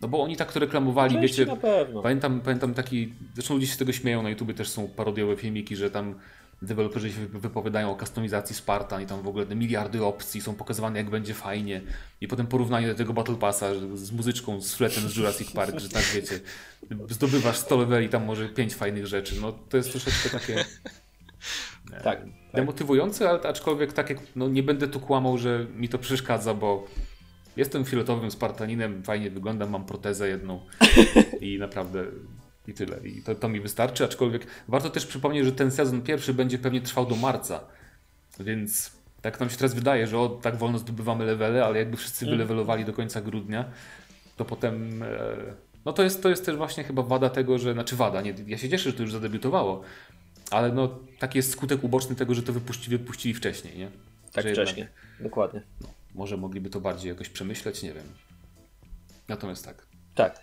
no 0.00 0.08
bo 0.08 0.22
oni 0.22 0.36
tak 0.36 0.52
to 0.52 0.60
reklamowali, 0.60 1.14
Części 1.14 1.38
wiecie, 1.38 1.46
na 1.46 1.56
pewno. 1.56 2.02
Pamiętam, 2.02 2.40
pamiętam 2.40 2.74
taki, 2.74 3.14
zresztą 3.34 3.54
ludzie 3.54 3.66
się 3.66 3.74
z 3.74 3.76
tego 3.76 3.92
śmieją, 3.92 4.22
na 4.22 4.30
YouTube 4.30 4.54
też 4.54 4.68
są 4.68 4.88
parodiowe 4.88 5.36
filmiki, 5.36 5.76
że 5.76 5.90
tam 5.90 6.14
deweloperzy 6.62 7.12
się 7.12 7.26
wypowiadają 7.26 7.90
o 7.90 7.96
kustomizacji 7.96 8.56
Spartan 8.56 9.02
i 9.02 9.06
tam 9.06 9.22
w 9.22 9.28
ogóle 9.28 9.46
te 9.46 9.54
miliardy 9.54 10.04
opcji 10.04 10.40
są 10.40 10.54
pokazywane 10.54 10.98
jak 10.98 11.10
będzie 11.10 11.34
fajnie 11.34 11.80
i 12.20 12.28
potem 12.28 12.46
porównanie 12.46 12.86
do 12.86 12.94
tego 12.94 13.12
Battle 13.12 13.36
Passa 13.36 13.70
z 13.94 14.12
muzyczką, 14.12 14.60
z 14.60 14.74
fletem 14.74 15.08
z 15.08 15.16
Jurassic 15.16 15.50
Park, 15.50 15.78
że 15.78 15.88
tak 15.88 16.02
wiecie, 16.02 16.40
zdobywasz 17.10 17.56
100 17.56 17.76
leveli, 17.76 18.08
tam 18.08 18.24
może 18.24 18.48
5 18.48 18.74
fajnych 18.74 19.06
rzeczy, 19.06 19.40
no 19.40 19.52
to 19.52 19.76
jest 19.76 19.90
troszeczkę 19.90 20.30
takie 20.30 20.64
Tak. 21.92 22.02
tak. 22.02 22.20
demotywujące, 22.54 23.30
ale 23.30 23.40
aczkolwiek 23.40 23.92
tak 23.92 24.10
jak, 24.10 24.18
no 24.36 24.48
nie 24.48 24.62
będę 24.62 24.88
tu 24.88 25.00
kłamał, 25.00 25.38
że 25.38 25.66
mi 25.76 25.88
to 25.88 25.98
przeszkadza, 25.98 26.54
bo 26.54 26.86
jestem 27.56 27.84
fioletowym 27.84 28.30
Spartaninem, 28.30 29.02
fajnie 29.02 29.30
wyglądam, 29.30 29.70
mam 29.70 29.84
protezę 29.84 30.28
jedną 30.28 30.60
i 31.40 31.58
naprawdę 31.58 32.04
i 32.68 32.74
tyle. 32.74 32.98
I 33.04 33.22
to, 33.22 33.34
to 33.34 33.48
mi 33.48 33.60
wystarczy, 33.60 34.04
aczkolwiek 34.04 34.46
warto 34.68 34.90
też 34.90 35.06
przypomnieć, 35.06 35.44
że 35.44 35.52
ten 35.52 35.70
sezon 35.70 36.02
pierwszy 36.02 36.34
będzie 36.34 36.58
pewnie 36.58 36.80
trwał 36.80 37.06
do 37.06 37.16
marca, 37.16 37.60
więc 38.40 38.92
tak 39.22 39.40
nam 39.40 39.50
się 39.50 39.56
teraz 39.56 39.74
wydaje, 39.74 40.06
że 40.06 40.18
o, 40.18 40.28
tak 40.28 40.56
wolno 40.56 40.78
zdobywamy 40.78 41.24
levele, 41.24 41.64
ale 41.64 41.78
jakby 41.78 41.96
wszyscy 41.96 42.26
wylewelowali 42.26 42.84
do 42.84 42.92
końca 42.92 43.20
grudnia, 43.20 43.64
to 44.36 44.44
potem... 44.44 45.02
E, 45.02 45.16
no 45.84 45.92
to 45.92 46.02
jest, 46.02 46.22
to 46.22 46.28
jest 46.28 46.46
też 46.46 46.56
właśnie 46.56 46.84
chyba 46.84 47.02
wada 47.02 47.30
tego, 47.30 47.58
że, 47.58 47.72
znaczy 47.72 47.96
wada, 47.96 48.20
nie, 48.20 48.34
ja 48.46 48.58
się 48.58 48.68
cieszę, 48.68 48.90
że 48.90 48.96
to 48.96 49.02
już 49.02 49.12
zadebiutowało, 49.12 49.82
ale 50.50 50.72
no 50.72 50.98
taki 51.18 51.38
jest 51.38 51.50
skutek 51.50 51.84
uboczny 51.84 52.16
tego, 52.16 52.34
że 52.34 52.42
to 52.42 52.52
wypuścili, 52.52 52.98
wypuścili 52.98 53.34
wcześniej, 53.34 53.78
nie? 53.78 53.90
Tak 54.32 54.42
Że 54.42 54.48
jednak, 54.48 54.66
wcześnie. 54.66 54.88
Dokładnie. 55.20 55.62
no, 55.80 55.88
może 56.14 56.36
mogliby 56.36 56.70
to 56.70 56.80
bardziej 56.80 57.08
jakoś 57.08 57.28
przemyśleć, 57.28 57.82
nie 57.82 57.92
wiem. 57.92 58.04
Natomiast 59.28 59.64
tak. 59.64 59.86
Tak. 60.14 60.40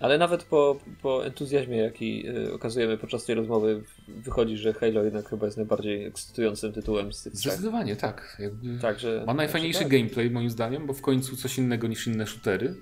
Ale 0.00 0.18
nawet 0.18 0.44
po, 0.44 0.78
po 1.02 1.26
entuzjazmie, 1.26 1.76
jaki 1.76 2.28
y, 2.28 2.54
okazujemy 2.54 2.98
podczas 2.98 3.24
tej 3.24 3.34
rozmowy, 3.34 3.84
wychodzi, 4.08 4.56
że 4.56 4.72
Halo 4.72 5.04
jednak 5.04 5.28
chyba 5.28 5.46
jest 5.46 5.56
najbardziej 5.56 6.04
ekscytującym 6.04 6.72
tytułem 6.72 7.12
z 7.12 7.22
tych. 7.22 7.36
Zdecydowanie 7.36 7.96
tak. 7.96 8.36
Jakby 8.38 8.78
Także, 8.78 9.24
ma 9.26 9.34
najfajniejszy 9.34 9.78
tak. 9.78 9.88
gameplay 9.88 10.30
moim 10.30 10.50
zdaniem, 10.50 10.86
bo 10.86 10.92
w 10.92 11.02
końcu 11.02 11.36
coś 11.36 11.58
innego 11.58 11.86
niż 11.86 12.06
inne 12.06 12.26
shootery 12.26 12.74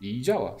i 0.00 0.20
działa. 0.22 0.56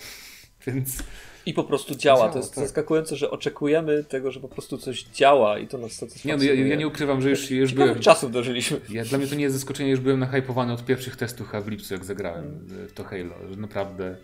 Więc 0.66 0.98
I 1.46 1.54
po 1.54 1.64
prostu 1.64 1.94
działa. 1.94 2.18
Działa, 2.20 2.32
to 2.32 2.38
jest 2.38 2.54
tak. 2.54 2.64
zaskakujące, 2.64 3.16
że 3.16 3.30
oczekujemy 3.30 4.04
tego, 4.04 4.32
że 4.32 4.40
po 4.40 4.48
prostu 4.48 4.78
coś 4.78 5.02
działa 5.02 5.58
i 5.58 5.66
to 5.68 5.78
nas 5.78 5.90
nie, 5.90 5.96
satysfakcjonuje. 5.96 6.54
no, 6.54 6.60
ja, 6.60 6.66
ja 6.66 6.76
nie 6.76 6.86
ukrywam, 6.88 7.22
że 7.22 7.30
już, 7.30 7.50
już 7.50 7.74
byłem. 7.74 7.98
czasów 8.00 8.32
dożyliśmy. 8.32 8.80
Ja, 8.88 9.04
dla 9.04 9.18
mnie 9.18 9.26
to 9.26 9.34
nie 9.34 9.42
jest 9.44 9.56
zaskoczenie, 9.56 9.90
już 9.90 10.00
byłem 10.00 10.20
nahypowany 10.20 10.72
od 10.72 10.84
pierwszych 10.84 11.16
testów 11.16 11.54
a 11.54 11.60
w 11.60 11.68
lipcu, 11.68 11.94
jak 11.94 12.04
zagrałem 12.04 12.44
Mm. 12.44 12.88
w 12.88 12.92
to 12.92 13.04
Halo. 13.04 13.34
Że 13.50 13.56
naprawdę 13.56 14.16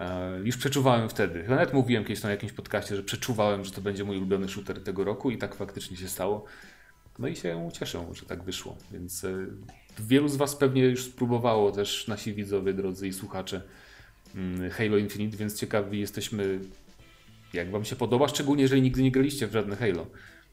e, 0.00 0.40
już 0.44 0.56
przeczuwałem 0.56 1.08
wtedy. 1.08 1.42
Chyba 1.42 1.54
nawet 1.54 1.74
mówiłem 1.74 2.04
kiedyś 2.04 2.22
na 2.22 2.30
jakimś 2.30 2.52
podcaście, 2.52 2.96
że 2.96 3.02
przeczuwałem, 3.02 3.64
że 3.64 3.70
to 3.70 3.80
będzie 3.80 4.04
mój 4.04 4.16
ulubiony 4.16 4.48
shooter 4.48 4.82
tego 4.82 5.04
roku 5.04 5.30
i 5.30 5.38
tak 5.38 5.54
faktycznie 5.54 5.96
się 5.96 6.08
stało. 6.08 6.44
No 7.18 7.28
i 7.28 7.36
się 7.36 7.68
cieszę, 7.72 8.06
że 8.12 8.26
tak 8.26 8.42
wyszło. 8.44 8.76
Więc 8.92 9.24
e, 9.24 9.46
wielu 9.98 10.28
z 10.28 10.36
Was 10.36 10.56
pewnie 10.56 10.84
już 10.84 11.04
spróbowało 11.04 11.72
też 11.72 12.08
nasi 12.08 12.34
widzowie, 12.34 12.72
drodzy 12.72 13.08
i 13.08 13.12
słuchacze 13.12 13.62
Halo 14.72 14.96
Infinite, 14.96 15.36
więc 15.36 15.60
ciekawi 15.60 16.00
jesteśmy, 16.00 16.58
jak 17.52 17.70
Wam 17.70 17.84
się 17.84 17.96
podoba, 17.96 18.28
szczególnie 18.28 18.62
jeżeli 18.62 18.82
nigdy 18.82 19.02
nie 19.02 19.10
graliście 19.10 19.46
w 19.46 19.52
żadne 19.52 19.76
Halo. 19.76 20.06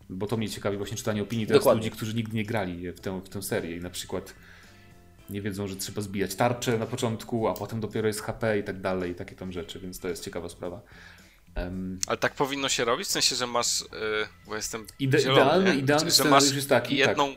Bo 0.09 0.27
to 0.27 0.37
mnie 0.37 0.49
ciekawi 0.49 0.77
właśnie 0.77 0.97
czytanie 0.97 1.21
opinii 1.23 1.47
teraz 1.47 1.59
Dokładnie. 1.61 1.79
ludzi, 1.83 1.91
którzy 1.91 2.13
nigdy 2.13 2.35
nie 2.37 2.45
grali 2.45 2.91
w 2.91 2.99
tę, 2.99 3.21
w 3.21 3.29
tę 3.29 3.41
serię 3.41 3.77
i 3.77 3.81
na 3.81 3.89
przykład 3.89 4.33
nie 5.29 5.41
wiedzą, 5.41 5.67
że 5.67 5.75
trzeba 5.75 6.01
zbijać 6.01 6.35
tarczę 6.35 6.77
na 6.77 6.85
początku, 6.85 7.47
a 7.47 7.53
potem 7.53 7.79
dopiero 7.79 8.07
jest 8.07 8.21
HP 8.21 8.59
i 8.59 8.63
tak 8.63 8.81
dalej, 8.81 9.11
i 9.11 9.15
takie 9.15 9.35
tam 9.35 9.51
rzeczy, 9.51 9.79
więc 9.79 9.99
to 9.99 10.07
jest 10.09 10.23
ciekawa 10.23 10.49
sprawa. 10.49 10.81
Em, 11.55 11.99
Ale 12.07 12.17
tak 12.17 12.33
powinno 12.35 12.69
się 12.69 12.85
robić, 12.85 13.07
w 13.07 13.11
sensie, 13.11 13.35
że 13.35 13.47
masz, 13.47 13.81
yy, 13.81 13.87
bo 14.47 14.55
jestem 14.55 14.85
Ide- 14.99 15.19
zielony, 15.19 15.41
idealny- 15.71 15.77
idealny 15.77 16.11
że 16.11 16.23
masz 16.23 16.51
jest 16.55 16.69
taki, 16.69 16.95
jedną, 16.95 17.35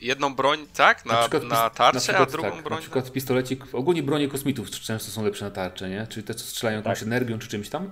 jedną 0.00 0.34
broń, 0.34 0.58
tak, 0.76 1.06
na, 1.06 1.12
na, 1.12 1.20
przykład 1.20 1.42
pis- 1.42 1.70
tarczę, 1.74 1.94
na 1.96 2.00
przykład 2.00 2.28
a 2.28 2.32
drugą 2.32 2.50
tak, 2.50 2.62
broń 2.64 2.76
Na 2.78 2.82
przykład 2.82 3.12
pistolecik, 3.12 3.64
ogólnie 3.72 4.02
bronie 4.02 4.28
kosmitów 4.28 4.70
często 4.70 5.10
są 5.10 5.24
lepsze 5.24 5.44
na 5.44 5.50
tarczę, 5.50 5.88
nie? 5.90 6.06
Czyli 6.06 6.26
te, 6.26 6.34
co 6.34 6.44
strzelają 6.44 6.76
jakąś 6.78 6.98
Tak. 6.98 7.06
energią 7.08 7.38
czy 7.38 7.48
czymś 7.48 7.68
tam. 7.68 7.90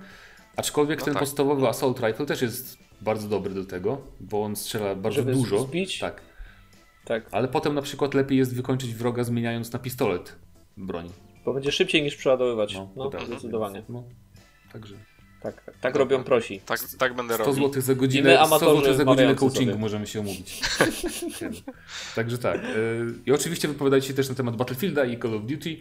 Aczkolwiek 0.57 0.99
No 0.99 1.05
ten 1.05 1.13
tak. 1.13 1.19
podstawowy 1.23 1.67
Assault 1.67 1.99
Rifle 1.99 2.25
też 2.25 2.41
jest 2.41 2.77
bardzo 3.01 3.27
dobry 3.27 3.53
do 3.53 3.65
tego, 3.65 4.01
bo 4.19 4.43
on 4.43 4.55
strzela 4.55 4.95
bardzo 4.95 5.15
Żeby 5.15 5.33
dużo. 5.33 5.59
zbić? 5.63 5.99
Tak. 5.99 6.21
Tak, 7.05 7.23
Ale 7.31 7.47
potem 7.47 7.75
na 7.75 7.81
przykład 7.81 8.13
lepiej 8.13 8.37
jest 8.37 8.55
wykończyć 8.55 8.95
wroga 8.95 9.23
zmieniając 9.23 9.71
na 9.73 9.79
pistolet 9.79 10.35
broń. 10.77 11.09
bo 11.45 11.53
będzie 11.53 11.71
szybciej 11.71 12.03
niż 12.03 12.15
przeładowywać. 12.15 12.73
No, 12.73 12.89
No, 12.95 13.09
prawda. 13.09 13.27
zdecydowanie. 13.27 13.83
No, 13.89 14.03
także. 14.73 14.95
Tak, 15.45 15.63
tak, 15.65 15.75
tak 15.81 15.95
robią 15.95 16.23
prosi. 16.23 16.59
Tak, 16.65 16.79
tak 16.99 17.13
będę 17.15 17.33
100 17.35 17.43
robił. 17.45 17.67
zł 17.67 17.81
za 17.81 17.93
I 17.93 17.95
godzinę, 17.95 18.29
my, 18.29 18.35
100 18.35 18.43
amatorzy, 18.43 18.81
zł 18.81 18.93
za 18.97 19.05
godzinę 19.05 19.35
coachingu 19.35 19.71
sobie. 19.71 19.81
możemy 19.81 20.07
się 20.07 20.19
umówić. 20.19 20.61
Także 22.15 22.37
tak. 22.37 22.63
y, 22.63 23.05
I 23.25 23.31
oczywiście 23.31 23.67
wypowiadajcie 23.67 24.07
się 24.07 24.13
też 24.13 24.29
na 24.29 24.35
temat 24.35 24.55
Battlefielda 24.55 25.05
i 25.05 25.19
Call 25.19 25.33
of 25.35 25.41
Duty. 25.45 25.77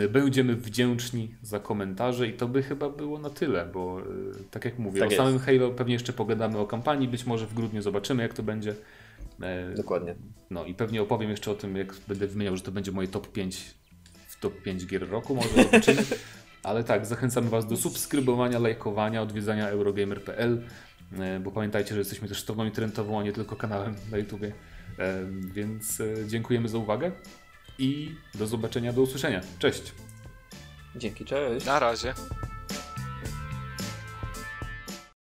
Y, 0.00 0.08
Będziemy 0.08 0.56
wdzięczni 0.56 1.34
za 1.42 1.60
komentarze 1.60 2.28
i 2.28 2.32
to 2.32 2.48
by 2.48 2.62
chyba 2.62 2.88
było 2.88 3.18
na 3.18 3.30
tyle, 3.30 3.66
bo 3.72 4.00
y, 4.00 4.04
tak 4.50 4.64
jak 4.64 4.78
mówię, 4.78 5.00
Tak 5.00 5.08
o 5.08 5.12
jest. 5.12 5.22
samym 5.24 5.38
Halo 5.38 5.70
pewnie 5.70 5.94
jeszcze 5.94 6.12
pogadamy 6.12 6.58
o 6.58 6.66
kampanii, 6.66 7.08
być 7.08 7.26
może 7.26 7.46
w 7.46 7.54
grudniu 7.54 7.82
zobaczymy 7.82 8.22
jak 8.22 8.34
to 8.34 8.42
będzie. 8.42 8.74
E, 9.42 9.74
Dokładnie. 9.74 10.14
No 10.50 10.64
i 10.64 10.74
pewnie 10.74 11.02
opowiem 11.02 11.30
jeszcze 11.30 11.50
o 11.50 11.54
tym, 11.54 11.76
jak 11.76 11.94
będę 12.08 12.26
wymieniał, 12.26 12.56
że 12.56 12.62
to 12.62 12.72
będzie 12.72 12.92
moje 12.92 13.08
top 13.08 13.32
5 13.32 13.74
w 14.28 14.40
top 14.40 14.62
5 14.62 14.86
gier 14.86 15.08
roku, 15.10 15.34
może 15.34 15.48
zobaczymy. 15.62 16.02
Ale 16.66 16.84
tak, 16.84 17.06
zachęcamy 17.06 17.50
Was 17.50 17.66
do 17.66 17.76
subskrybowania, 17.76 18.58
lajkowania, 18.58 19.22
odwiedzania 19.22 19.68
eurogamer.pl, 19.68 20.62
e, 21.18 21.40
bo 21.40 21.50
pamiętajcie, 21.50 21.94
że 21.94 21.98
jesteśmy 21.98 22.28
też 22.28 22.40
stroną 22.40 22.64
internetową, 22.64 23.20
a 23.20 23.22
nie 23.22 23.32
tylko 23.32 23.56
kanałem 23.56 23.94
na 24.10 24.18
YouTubie. 24.18 24.52
E, 24.98 25.24
Więc 25.52 26.00
e, 26.00 26.28
dziękujemy 26.28 26.68
za 26.68 26.78
uwagę 26.78 27.12
i 27.78 28.14
do 28.34 28.46
zobaczenia, 28.46 28.92
do 28.92 29.02
usłyszenia. 29.02 29.40
Cześć! 29.58 29.92
Dzięki, 30.96 31.24
cześć. 31.24 31.66
Na 31.66 31.78
razie. 31.78 32.14